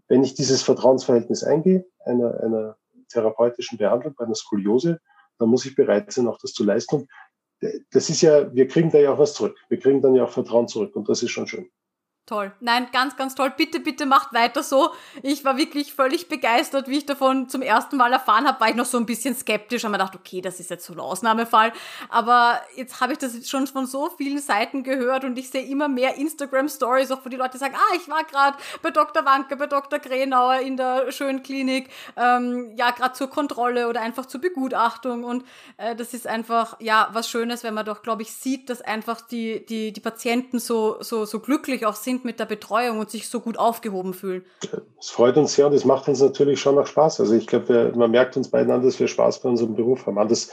wenn 0.08 0.24
ich 0.24 0.34
dieses 0.34 0.62
Vertrauensverhältnis 0.62 1.44
eingehe, 1.44 1.84
einer, 2.04 2.40
einer 2.40 2.76
therapeutischen 3.08 3.78
Behandlung 3.78 4.14
bei 4.16 4.24
einer 4.24 4.34
Skoliose, 4.34 5.00
dann 5.38 5.48
muss 5.48 5.66
ich 5.66 5.74
bereit 5.74 6.12
sein, 6.12 6.28
auch 6.28 6.38
das 6.38 6.52
zu 6.52 6.64
leisten. 6.64 6.96
Und 6.96 7.10
das 7.90 8.10
ist 8.10 8.22
ja, 8.22 8.52
wir 8.54 8.68
kriegen 8.68 8.90
da 8.90 8.98
ja 8.98 9.12
auch 9.12 9.18
was 9.18 9.34
zurück. 9.34 9.56
Wir 9.68 9.78
kriegen 9.78 10.02
dann 10.02 10.14
ja 10.14 10.24
auch 10.24 10.30
Vertrauen 10.30 10.68
zurück 10.68 10.96
und 10.96 11.08
das 11.08 11.22
ist 11.22 11.30
schon 11.30 11.46
schön. 11.46 11.70
Toll. 12.24 12.52
Nein, 12.60 12.86
ganz, 12.92 13.16
ganz 13.16 13.34
toll. 13.34 13.52
Bitte, 13.56 13.80
bitte 13.80 14.06
macht 14.06 14.32
weiter 14.32 14.62
so. 14.62 14.92
Ich 15.24 15.44
war 15.44 15.56
wirklich 15.56 15.92
völlig 15.92 16.28
begeistert, 16.28 16.86
wie 16.86 16.98
ich 16.98 17.04
davon 17.04 17.48
zum 17.48 17.62
ersten 17.62 17.96
Mal 17.96 18.12
erfahren 18.12 18.46
habe, 18.46 18.60
war 18.60 18.68
ich 18.68 18.76
noch 18.76 18.84
so 18.84 18.96
ein 18.96 19.06
bisschen 19.06 19.34
skeptisch, 19.34 19.84
aber 19.84 19.98
dachte, 19.98 20.18
okay, 20.18 20.40
das 20.40 20.60
ist 20.60 20.70
jetzt 20.70 20.86
so 20.86 20.92
ein 20.92 21.00
Ausnahmefall. 21.00 21.72
Aber 22.10 22.60
jetzt 22.76 23.00
habe 23.00 23.14
ich 23.14 23.18
das 23.18 23.48
schon 23.48 23.66
von 23.66 23.86
so 23.86 24.08
vielen 24.08 24.38
Seiten 24.38 24.84
gehört 24.84 25.24
und 25.24 25.36
ich 25.36 25.50
sehe 25.50 25.64
immer 25.64 25.88
mehr 25.88 26.14
Instagram-Stories, 26.14 27.10
auch 27.10 27.24
wo 27.24 27.28
die 27.28 27.36
Leute 27.36 27.58
sagen, 27.58 27.74
ah, 27.74 27.96
ich 27.96 28.08
war 28.08 28.22
gerade 28.22 28.56
bei 28.82 28.92
Dr. 28.92 29.24
Wanke, 29.24 29.56
bei 29.56 29.66
Dr. 29.66 29.98
Grenauer 29.98 30.60
in 30.60 30.76
der 30.76 31.10
schönen 31.10 31.42
Klinik, 31.42 31.90
ähm, 32.16 32.72
ja, 32.76 32.92
gerade 32.92 33.14
zur 33.14 33.30
Kontrolle 33.30 33.88
oder 33.88 34.00
einfach 34.00 34.26
zur 34.26 34.40
Begutachtung. 34.40 35.24
Und 35.24 35.44
äh, 35.76 35.96
das 35.96 36.14
ist 36.14 36.28
einfach, 36.28 36.76
ja, 36.78 37.08
was 37.12 37.28
Schönes, 37.28 37.64
wenn 37.64 37.74
man 37.74 37.84
doch, 37.84 38.02
glaube 38.02 38.22
ich, 38.22 38.32
sieht, 38.32 38.70
dass 38.70 38.80
einfach 38.80 39.22
die, 39.22 39.66
die, 39.66 39.92
die 39.92 40.00
Patienten 40.00 40.60
so, 40.60 41.02
so, 41.02 41.24
so 41.24 41.40
glücklich 41.40 41.84
auch 41.84 41.96
sind 41.96 42.11
sind 42.12 42.24
mit 42.24 42.38
der 42.38 42.46
Betreuung 42.46 42.98
und 42.98 43.10
sich 43.10 43.28
so 43.28 43.40
gut 43.40 43.58
aufgehoben 43.58 44.12
fühlen. 44.12 44.44
Es 45.00 45.10
freut 45.10 45.36
uns 45.36 45.54
sehr 45.54 45.66
und 45.66 45.72
es 45.72 45.84
macht 45.84 46.08
uns 46.08 46.20
natürlich 46.20 46.60
schon 46.60 46.74
noch 46.74 46.86
Spaß. 46.86 47.20
Also 47.20 47.34
ich 47.34 47.46
glaube, 47.46 47.92
man 47.96 48.10
merkt 48.10 48.36
uns 48.36 48.48
beiden 48.50 48.70
an, 48.70 48.82
dass 48.82 49.00
wir 49.00 49.08
Spaß 49.08 49.40
bei 49.40 49.48
unserem 49.48 49.74
Beruf 49.74 50.06
haben. 50.06 50.18
Anders, 50.18 50.50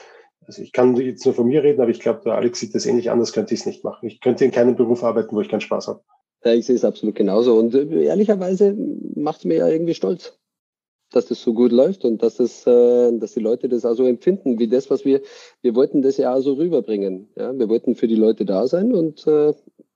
also 0.47 0.61
ich 0.61 0.71
kann 0.71 0.95
jetzt 0.95 1.25
nur 1.25 1.35
von 1.35 1.47
mir 1.47 1.61
reden, 1.61 1.81
aber 1.81 1.91
ich 1.91 1.99
glaube, 1.99 2.21
der 2.23 2.35
Alex 2.35 2.59
sieht 2.59 2.73
das 2.73 2.85
ähnlich 2.85 3.11
anders, 3.11 3.33
könnte 3.33 3.53
ich 3.53 3.59
es 3.61 3.65
nicht 3.65 3.83
machen. 3.83 4.07
Ich 4.07 4.21
könnte 4.21 4.45
in 4.45 4.51
keinem 4.51 4.75
Beruf 4.75 5.03
arbeiten, 5.03 5.35
wo 5.35 5.41
ich 5.41 5.49
keinen 5.49 5.61
Spaß 5.61 5.89
habe. 5.89 6.01
Ja, 6.45 6.53
ich 6.53 6.65
sehe 6.65 6.75
es 6.75 6.85
absolut 6.85 7.15
genauso. 7.15 7.57
Und 7.57 7.75
äh, 7.75 8.05
ehrlicherweise 8.05 8.75
macht 9.15 9.39
es 9.39 9.45
mir 9.45 9.57
ja 9.57 9.67
irgendwie 9.67 9.93
stolz, 9.93 10.39
dass 11.11 11.25
das 11.25 11.41
so 11.41 11.53
gut 11.53 11.73
läuft 11.73 12.05
und 12.05 12.23
dass 12.23 12.37
das, 12.37 12.65
äh, 12.65 13.11
dass 13.17 13.33
die 13.33 13.41
Leute 13.41 13.67
das 13.67 13.83
auch 13.83 13.95
so 13.95 14.05
empfinden, 14.05 14.59
wie 14.59 14.69
das, 14.69 14.89
was 14.89 15.03
wir, 15.03 15.21
wir 15.61 15.75
wollten 15.75 16.01
das 16.01 16.15
ja 16.15 16.33
auch 16.33 16.41
so 16.41 16.53
rüberbringen. 16.53 17.27
Ja, 17.35 17.57
wir 17.57 17.67
wollten 17.67 17.95
für 17.95 18.07
die 18.07 18.15
Leute 18.15 18.45
da 18.45 18.65
sein 18.65 18.93
und 18.93 19.27
äh, 19.27 19.53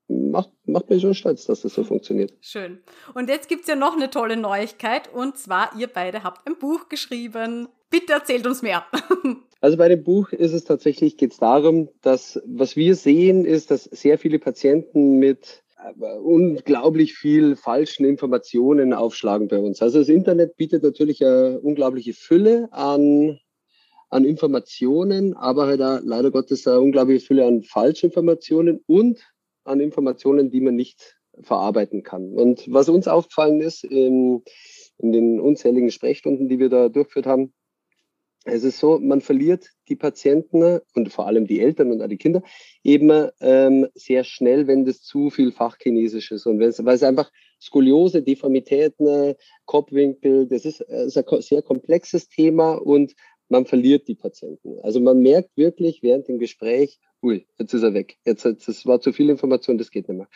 macht, 0.08 0.52
macht 0.66 0.90
mich 0.90 1.02
schon 1.02 1.14
stolz, 1.14 1.46
dass 1.46 1.62
das 1.62 1.74
so 1.74 1.84
funktioniert. 1.84 2.34
Schön. 2.42 2.80
Und 3.14 3.30
jetzt 3.30 3.50
gibt 3.50 3.62
es 3.62 3.68
ja 3.68 3.76
noch 3.76 3.96
eine 3.96 4.10
tolle 4.10 4.38
Neuigkeit 4.38 5.12
und 5.14 5.38
zwar, 5.38 5.72
ihr 5.78 5.88
beide 5.88 6.24
habt 6.24 6.48
ein 6.48 6.58
Buch 6.58 6.90
geschrieben. 6.90 7.68
Bitte 7.90 8.14
erzählt 8.14 8.46
uns 8.48 8.62
mehr. 8.62 8.86
Also 9.64 9.78
bei 9.78 9.88
dem 9.88 10.04
Buch 10.04 10.34
ist 10.34 10.52
es 10.52 10.66
tatsächlich, 10.66 11.16
geht 11.16 11.32
es 11.32 11.38
darum, 11.38 11.88
dass 12.02 12.38
was 12.46 12.76
wir 12.76 12.96
sehen, 12.96 13.46
ist, 13.46 13.72
dass 13.72 13.86
sehr 13.86 14.20
viele 14.20 14.38
Patienten 14.38 15.20
mit 15.20 15.64
äh, 16.02 16.18
unglaublich 16.18 17.14
viel 17.14 17.56
falschen 17.56 18.06
Informationen 18.06 18.92
aufschlagen 18.92 19.48
bei 19.48 19.60
uns. 19.60 19.82
Also 19.82 20.00
das 20.00 20.10
Internet 20.10 20.58
bietet 20.58 20.84
natürlich 20.84 21.26
eine 21.26 21.62
unglaubliche 21.62 22.12
Fülle 22.12 22.68
an, 22.72 23.40
an 24.10 24.26
Informationen, 24.26 25.34
aber 25.34 25.68
halt 25.68 25.82
auch, 25.82 26.00
leider 26.04 26.30
Gottes 26.30 26.68
eine 26.68 26.82
unglaubliche 26.82 27.26
Fülle 27.26 27.46
an 27.46 27.64
Falschinformationen 27.64 28.84
und 28.86 29.22
an 29.64 29.80
Informationen, 29.80 30.50
die 30.50 30.62
man 30.62 30.76
nicht 30.76 31.18
verarbeiten 31.42 32.04
kann. 32.04 32.34
Und 32.34 32.72
was 32.72 32.90
uns 32.90 33.08
aufgefallen 33.08 33.62
ist 33.62 33.84
in, 33.84 34.44
in 34.98 35.12
den 35.12 35.40
unzähligen 35.40 35.92
Sprechstunden, 35.92 36.48
die 36.48 36.60
wir 36.60 36.70
da 36.70 36.90
durchgeführt 36.90 37.26
haben, 37.26 37.54
es 38.46 38.66
ist 38.66 38.80
so, 38.80 39.00
man 39.00 39.22
verliert 39.22 39.70
die 39.88 39.96
Patienten 39.96 40.82
und 40.96 41.14
vor 41.14 41.28
allem 41.28 41.48
die 41.48 41.62
Eltern 41.62 41.92
und 41.92 42.02
auch 42.02 42.08
die 42.08 42.18
Kinder 42.18 42.44
eben 42.84 43.30
ähm, 43.40 43.88
sehr 43.96 44.26
schnell, 44.26 44.68
wenn 44.68 44.84
das 44.84 45.02
zu 45.02 45.30
viel 45.30 45.54
Fachchinesisch 45.54 46.32
ist 46.32 46.46
und 46.46 46.60
weil 46.60 46.68
es 46.68 47.04
einfach 47.04 47.32
Skoliose, 47.62 48.22
Deformitäten, 48.22 49.36
Kopfwinkel, 49.66 50.48
das 50.48 50.66
ist, 50.66 50.82
das 50.90 51.16
ist 51.16 51.18
ein 51.18 51.42
sehr 51.42 51.62
komplexes 51.62 52.28
Thema 52.28 52.74
und 52.74 53.14
man 53.48 53.66
verliert 53.66 54.10
die 54.10 54.16
Patienten. 54.16 54.78
Also 54.82 55.00
man 55.00 55.22
merkt 55.22 55.56
wirklich 55.56 56.04
während 56.04 56.28
dem 56.28 56.40
Gespräch, 56.40 57.00
ui, 57.24 57.48
jetzt 57.58 57.74
ist 57.74 57.84
er 57.84 57.94
weg. 57.94 58.18
Jetzt, 58.26 58.44
jetzt 58.44 58.68
das 58.68 58.86
war 58.86 59.00
zu 59.00 59.14
viel 59.14 59.30
Information, 59.30 59.78
das 59.78 59.90
geht 59.90 60.08
nicht 60.10 60.18
mehr. 60.18 60.28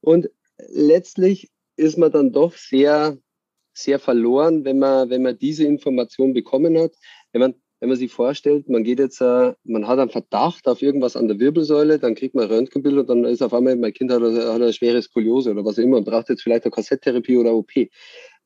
Und 0.00 0.30
letztlich 0.68 1.50
ist 1.76 1.98
man 1.98 2.12
dann 2.12 2.32
doch 2.32 2.54
sehr, 2.54 3.18
sehr 3.72 3.98
verloren, 3.98 4.64
wenn 4.64 4.78
man, 4.78 5.10
wenn 5.10 5.22
man 5.22 5.38
diese 5.38 5.64
Information 5.64 6.32
bekommen 6.32 6.78
hat. 6.78 6.92
Wenn 7.32 7.40
man, 7.40 7.54
wenn 7.80 7.88
man 7.88 7.98
sich 7.98 8.12
vorstellt, 8.12 8.68
man 8.68 8.84
geht 8.84 8.98
jetzt, 8.98 9.20
äh, 9.20 9.54
man 9.64 9.88
hat 9.88 9.98
einen 9.98 10.10
Verdacht 10.10 10.66
auf 10.68 10.82
irgendwas 10.82 11.16
an 11.16 11.28
der 11.28 11.38
Wirbelsäule, 11.38 11.98
dann 11.98 12.14
kriegt 12.14 12.34
man 12.34 12.44
ein 12.44 12.50
Röntgenbild 12.50 12.98
und 12.98 13.08
dann 13.08 13.24
ist 13.24 13.42
auf 13.42 13.54
einmal, 13.54 13.76
mein 13.76 13.92
Kind 13.92 14.12
hat, 14.12 14.22
hat 14.22 14.34
eine 14.34 14.72
schwere 14.72 15.00
Skoliose 15.00 15.50
oder 15.50 15.64
was 15.64 15.78
auch 15.78 15.82
immer 15.82 15.96
und 15.96 16.04
braucht 16.04 16.28
jetzt 16.28 16.42
vielleicht 16.42 16.64
eine 16.64 16.72
Kassetttherapie 16.72 17.38
oder 17.38 17.54
OP. 17.54 17.72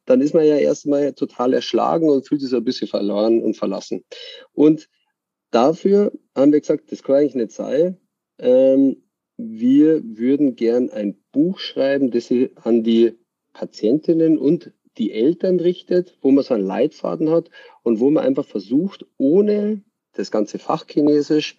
Dann 0.07 0.21
ist 0.21 0.35
man 0.35 0.47
ja 0.47 0.57
erstmal 0.57 1.15
total 1.15 1.55
erschlagen 1.55 2.09
und 2.11 2.29
fühlt 2.29 2.43
sich 2.43 2.55
ein 2.55 2.63
bisschen 2.63 2.89
verloren 2.89 3.43
und 3.43 3.57
verlassen. 3.57 4.05
Und 4.53 4.89
Dafür 5.55 6.11
haben 6.35 6.53
wir 6.53 6.59
gesagt, 6.59 6.91
das 6.91 7.05
kann 7.05 7.15
eigentlich 7.15 7.37
nicht 7.37 7.53
sein. 7.53 7.97
Ähm, 8.41 9.05
wir 9.37 10.03
würden 10.03 10.57
gern 10.57 10.91
ein 10.91 11.17
Buch 11.31 11.61
schreiben, 11.61 12.11
das 12.11 12.27
sich 12.27 12.51
an 12.59 12.83
die 12.83 13.17
Patientinnen 13.53 14.37
und 14.37 14.73
die 14.99 15.13
Eltern 15.13 15.61
richtet, 15.61 16.19
wo 16.23 16.33
man 16.33 16.43
so 16.43 16.55
einen 16.55 16.67
Leitfaden 16.67 17.31
hat 17.31 17.51
und 17.85 18.01
wo 18.01 18.11
man 18.11 18.25
einfach 18.25 18.45
versucht, 18.45 19.07
ohne 19.17 19.85
das 20.15 20.33
ganze 20.33 20.59
Fachchinesisch, 20.59 21.57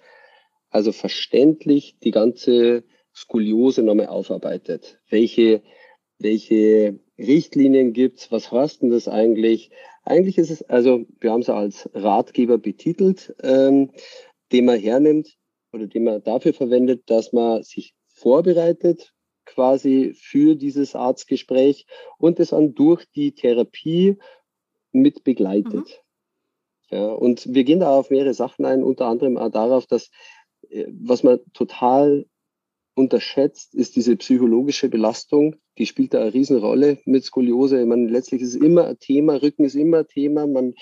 also 0.70 0.92
verständlich 0.92 1.98
die 2.04 2.12
ganze 2.12 2.84
Skoliose 3.16 3.82
nochmal 3.82 4.08
aufarbeitet. 4.08 5.00
Welche, 5.10 5.64
welche 6.20 7.00
Richtlinien 7.18 7.94
gibt's? 7.94 8.32
Was 8.32 8.52
heißt 8.52 8.82
denn 8.82 8.90
das 8.90 9.08
eigentlich? 9.08 9.72
Eigentlich 10.04 10.38
ist 10.38 10.52
es, 10.52 10.64
also 10.64 11.06
wir 11.20 11.32
haben 11.32 11.42
es 11.42 11.50
als 11.50 11.90
Ratgeber 11.94 12.58
betitelt, 12.58 13.36
ähm, 13.42 13.92
den 14.52 14.66
man 14.66 14.80
hernimmt 14.80 15.38
oder 15.72 15.88
den 15.88 16.04
man 16.04 16.24
dafür 16.24 16.54
verwendet, 16.54 17.10
dass 17.10 17.34
man 17.34 17.64
sich 17.64 17.96
vorbereitet 18.08 19.14
quasi 19.46 20.16
für 20.20 20.56
dieses 20.56 20.96
Arztgespräch 20.96 21.86
und 22.18 22.40
es 22.40 22.50
dann 22.50 22.74
durch 22.74 23.06
die 23.16 23.34
Therapie 23.34 24.18
mit 24.92 25.24
begleitet. 25.24 25.74
Mhm. 26.92 26.98
Ja, 26.98 27.08
und 27.08 27.54
wir 27.54 27.64
gehen 27.64 27.80
da 27.80 27.98
auf 27.98 28.10
mehrere 28.10 28.34
Sachen 28.34 28.66
ein, 28.66 28.84
unter 28.84 29.08
anderem 29.08 29.38
auch 29.38 29.50
darauf, 29.50 29.88
dass 29.88 30.10
äh, 30.70 30.86
was 30.90 31.24
man 31.24 31.40
total 31.54 32.26
unterschätzt, 32.96 33.76
ist 33.76 33.96
diese 33.96 34.16
psychologische 34.16 34.90
Belastung. 34.90 35.58
Die 35.78 35.86
spielt 35.86 36.14
da 36.14 36.22
eine 36.22 36.34
Riesenrolle 36.34 37.00
mit 37.06 37.24
Skoliose. 37.26 37.86
Meine, 37.86 38.08
letztlich 38.08 38.42
ist 38.42 38.56
es 38.56 38.62
immer 38.62 38.88
ein 38.88 39.00
Thema, 39.00 39.42
Rücken 39.42 39.66
ist 39.66 39.76
immer 39.76 40.00
ein 40.00 40.08
Thema. 40.08 40.48
Man, 40.48 40.74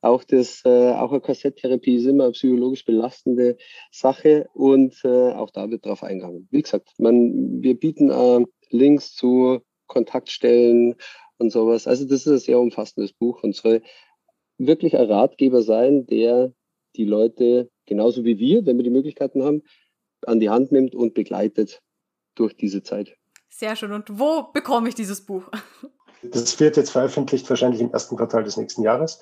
auch 0.00 0.22
das, 0.22 0.62
äh, 0.64 0.92
auch 0.92 1.10
eine 1.10 1.20
Kassetttherapie 1.20 1.96
ist 1.96 2.06
immer 2.06 2.24
eine 2.24 2.32
psychologisch 2.32 2.84
belastende 2.84 3.56
Sache 3.90 4.48
und 4.54 4.94
äh, 5.04 5.32
auch 5.32 5.50
da 5.50 5.68
wird 5.70 5.84
drauf 5.84 6.04
eingegangen. 6.04 6.48
Wie 6.50 6.62
gesagt, 6.62 6.90
man, 6.98 7.62
wir 7.62 7.78
bieten 7.78 8.10
äh, 8.10 8.44
Links 8.70 9.14
zu 9.14 9.60
Kontaktstellen 9.86 10.94
und 11.38 11.50
sowas. 11.50 11.86
Also 11.86 12.04
das 12.04 12.26
ist 12.26 12.32
ein 12.32 12.38
sehr 12.38 12.60
umfassendes 12.60 13.12
Buch 13.12 13.42
und 13.42 13.56
soll 13.56 13.82
wirklich 14.58 14.96
ein 14.96 15.10
Ratgeber 15.10 15.62
sein, 15.62 16.06
der 16.06 16.52
die 16.96 17.04
Leute 17.04 17.70
genauso 17.86 18.24
wie 18.24 18.38
wir, 18.38 18.66
wenn 18.66 18.76
wir 18.76 18.84
die 18.84 18.90
Möglichkeiten 18.90 19.42
haben, 19.42 19.62
an 20.28 20.40
die 20.40 20.50
Hand 20.50 20.72
nimmt 20.72 20.94
und 20.94 21.14
begleitet 21.14 21.82
durch 22.34 22.56
diese 22.56 22.82
Zeit. 22.82 23.16
Sehr 23.48 23.76
schön. 23.76 23.92
Und 23.92 24.18
wo 24.18 24.44
bekomme 24.52 24.88
ich 24.88 24.94
dieses 24.94 25.24
Buch? 25.24 25.44
Das 26.22 26.58
wird 26.60 26.76
jetzt 26.76 26.90
veröffentlicht, 26.90 27.48
wahrscheinlich 27.48 27.80
im 27.80 27.92
ersten 27.92 28.16
Quartal 28.16 28.44
des 28.44 28.56
nächsten 28.56 28.82
Jahres. 28.82 29.20